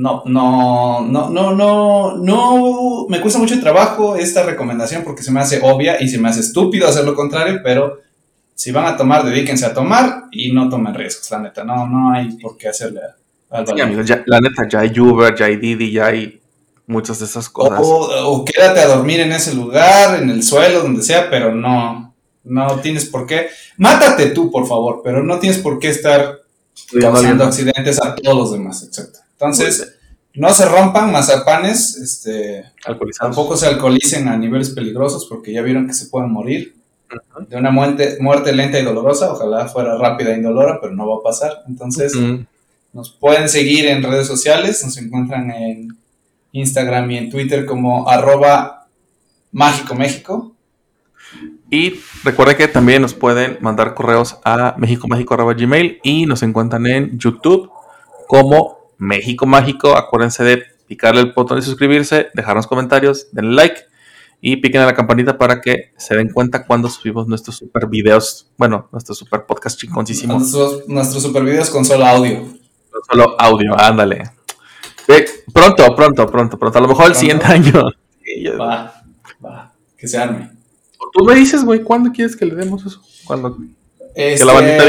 no, 0.01 0.23
no, 0.25 1.01
no, 1.01 1.29
no, 1.29 1.53
no, 1.55 2.17
no, 2.17 3.05
me 3.07 3.21
cuesta 3.21 3.37
mucho 3.39 3.59
trabajo 3.59 4.15
esta 4.15 4.43
recomendación 4.43 5.03
porque 5.03 5.21
se 5.23 5.31
me 5.31 5.39
hace 5.39 5.59
obvia 5.61 6.01
y 6.01 6.07
se 6.09 6.17
me 6.17 6.29
hace 6.29 6.39
estúpido 6.39 6.87
hacer 6.87 7.05
lo 7.05 7.13
contrario, 7.15 7.59
pero 7.63 7.99
si 8.55 8.71
van 8.71 8.85
a 8.85 8.97
tomar, 8.97 9.23
dedíquense 9.23 9.65
a 9.65 9.73
tomar 9.73 10.23
y 10.31 10.51
no 10.53 10.69
tomen 10.69 10.93
riesgos, 10.95 11.29
la 11.31 11.39
neta, 11.39 11.63
no, 11.63 11.87
no 11.87 12.11
hay 12.13 12.29
por 12.37 12.57
qué 12.57 12.69
hacerle 12.69 13.01
al 13.51 13.65
Sí, 13.65 13.71
balón. 13.73 13.81
amigos, 13.87 14.05
ya- 14.07 14.23
la 14.25 14.39
neta, 14.39 14.67
ya 14.67 14.79
hay 14.79 14.99
Uber, 14.99 15.35
ya 15.35 15.45
hay 15.45 15.57
Didi, 15.57 15.91
ya 15.91 16.07
hay 16.07 16.41
muchas 16.87 17.19
de 17.19 17.25
esas 17.25 17.47
cosas. 17.49 17.79
O, 17.83 18.31
o 18.31 18.43
quédate 18.45 18.79
a 18.79 18.87
dormir 18.87 19.19
en 19.19 19.31
ese 19.31 19.53
lugar, 19.53 20.21
en 20.21 20.29
el 20.29 20.41
suelo, 20.43 20.81
donde 20.81 21.03
sea, 21.03 21.29
pero 21.29 21.53
no, 21.53 22.13
no 22.43 22.75
tienes 22.79 23.05
por 23.05 23.27
qué. 23.27 23.47
Mátate 23.77 24.27
tú, 24.31 24.49
por 24.49 24.67
favor, 24.67 25.01
pero 25.03 25.23
no 25.23 25.37
tienes 25.39 25.59
por 25.59 25.77
qué 25.79 25.89
estar 25.89 26.39
causando 26.99 27.43
accidentes 27.45 28.01
a 28.01 28.15
todos 28.15 28.37
los 28.37 28.51
demás, 28.51 28.83
exacto. 28.83 29.19
Entonces, 29.41 29.95
no 30.35 30.53
se 30.53 30.65
rompan 30.65 31.11
mazapanes, 31.11 31.97
este, 31.97 32.63
Alcoholizados. 32.85 33.35
tampoco 33.35 33.57
se 33.57 33.65
alcoholicen 33.65 34.27
a 34.27 34.37
niveles 34.37 34.69
peligrosos 34.69 35.25
porque 35.25 35.51
ya 35.51 35.63
vieron 35.63 35.87
que 35.87 35.93
se 35.93 36.05
pueden 36.05 36.31
morir 36.31 36.75
de 37.49 37.57
una 37.57 37.71
muerte, 37.71 38.17
muerte 38.21 38.53
lenta 38.53 38.79
y 38.79 38.85
dolorosa, 38.85 39.33
ojalá 39.33 39.67
fuera 39.67 39.97
rápida 39.97 40.31
e 40.31 40.37
indolora, 40.37 40.79
pero 40.79 40.93
no 40.93 41.09
va 41.09 41.17
a 41.17 41.23
pasar. 41.23 41.63
Entonces, 41.67 42.13
nos 42.93 43.09
pueden 43.09 43.49
seguir 43.49 43.87
en 43.87 44.03
redes 44.03 44.27
sociales, 44.27 44.83
nos 44.85 44.97
encuentran 44.97 45.51
en 45.51 45.97
Instagram 46.51 47.09
y 47.11 47.17
en 47.17 47.29
Twitter 47.31 47.65
como 47.65 48.07
arroba 48.07 48.87
mágico 49.51 49.95
México. 49.95 50.55
Y 51.69 51.99
recuerden 52.23 52.57
que 52.57 52.67
también 52.67 53.01
nos 53.01 53.13
pueden 53.13 53.57
mandar 53.59 53.93
correos 53.95 54.37
a 54.45 54.75
mexicomágico.gmail 54.77 55.99
y 56.03 56.25
nos 56.27 56.43
encuentran 56.43 56.85
en 56.85 57.17
YouTube 57.17 57.71
como 58.27 58.80
México 59.01 59.47
Mágico. 59.47 59.97
Acuérdense 59.97 60.43
de 60.43 60.63
picarle 60.87 61.21
el 61.21 61.33
botón 61.33 61.57
de 61.57 61.65
suscribirse, 61.65 62.27
dejarnos 62.35 62.67
comentarios, 62.67 63.27
denle 63.31 63.55
like 63.55 63.81
y 64.41 64.57
piquen 64.57 64.81
a 64.81 64.85
la 64.85 64.93
campanita 64.93 65.37
para 65.37 65.59
que 65.59 65.91
se 65.97 66.15
den 66.15 66.29
cuenta 66.29 66.65
cuando 66.65 66.87
subimos 66.89 67.27
nuestros 67.27 67.57
super 67.57 67.87
videos, 67.87 68.47
bueno, 68.57 68.89
nuestro 68.91 69.15
super 69.15 69.45
podcast 69.45 69.79
chingoncísimo, 69.79 70.33
no 70.33 70.39
Nuestros, 70.39 70.87
nuestros 70.87 71.23
super 71.23 71.43
videos 71.43 71.69
con 71.69 71.83
solo 71.83 72.05
audio. 72.05 72.47
solo 73.09 73.35
audio, 73.39 73.79
ándale. 73.79 74.29
Eh, 75.07 75.25
pronto, 75.51 75.95
pronto, 75.95 76.27
pronto, 76.27 76.59
pronto, 76.59 76.77
a 76.77 76.81
lo 76.81 76.87
mejor 76.87 77.07
el 77.07 77.15
siguiente 77.15 77.45
año. 77.45 77.83
Va, 78.59 79.03
va, 79.43 79.73
que 79.97 80.07
se 80.07 80.17
arme. 80.17 80.51
Tú 81.11 81.25
me 81.25 81.35
dices, 81.35 81.65
güey, 81.65 81.81
¿cuándo 81.81 82.11
quieres 82.11 82.35
que 82.35 82.45
le 82.45 82.55
demos 82.55 82.85
eso? 82.85 83.01
¿Cuándo? 83.25 83.57
Este, 84.15 84.45
la 84.45 84.53
bandita 84.53 84.83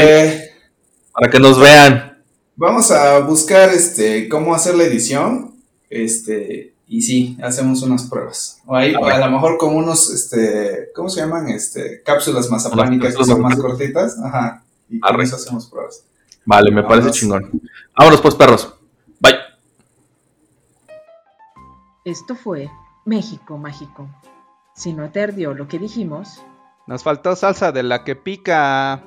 Para 1.11 1.29
que 1.31 1.39
nos 1.39 1.59
vean. 1.59 2.12
Vamos 2.55 2.91
a 2.91 3.19
buscar 3.19 3.69
este 3.69 4.29
cómo 4.29 4.53
hacer 4.53 4.75
la 4.75 4.83
edición. 4.83 5.55
Este, 5.89 6.73
y 6.87 7.01
sí, 7.01 7.37
hacemos 7.41 7.81
unas 7.81 8.03
pruebas. 8.03 8.61
O 8.65 8.75
ahí, 8.75 8.93
A 8.93 9.15
a, 9.15 9.19
lo 9.19 9.31
mejor 9.31 9.57
con 9.57 9.75
unos, 9.75 10.09
este, 10.11 10.89
¿cómo 10.95 11.09
se 11.09 11.21
llaman? 11.21 11.49
Este, 11.49 12.01
cápsulas 12.03 12.49
mazapánicas 12.49 13.15
que 13.15 13.23
son 13.23 13.41
más 13.41 13.57
cortitas. 13.57 14.17
Ajá. 14.19 14.63
Y 14.89 14.99
con 14.99 15.21
eso 15.21 15.35
hacemos 15.35 15.67
pruebas. 15.67 16.03
Vale, 16.45 16.71
me 16.71 16.83
parece 16.83 17.11
chingón. 17.11 17.61
Vámonos 17.97 18.21
pues, 18.21 18.35
perros. 18.35 18.73
Bye. 19.19 19.35
Esto 22.05 22.35
fue 22.35 22.69
México 23.05 23.57
Mágico. 23.57 24.09
Si 24.75 24.93
no 24.93 25.09
te 25.11 25.21
ardió 25.21 25.53
lo 25.53 25.67
que 25.67 25.79
dijimos, 25.79 26.43
Nos 26.85 27.01
faltó 27.03 27.35
salsa 27.35 27.71
de 27.71 27.83
la 27.83 28.03
que 28.03 28.15
pica. 28.15 29.03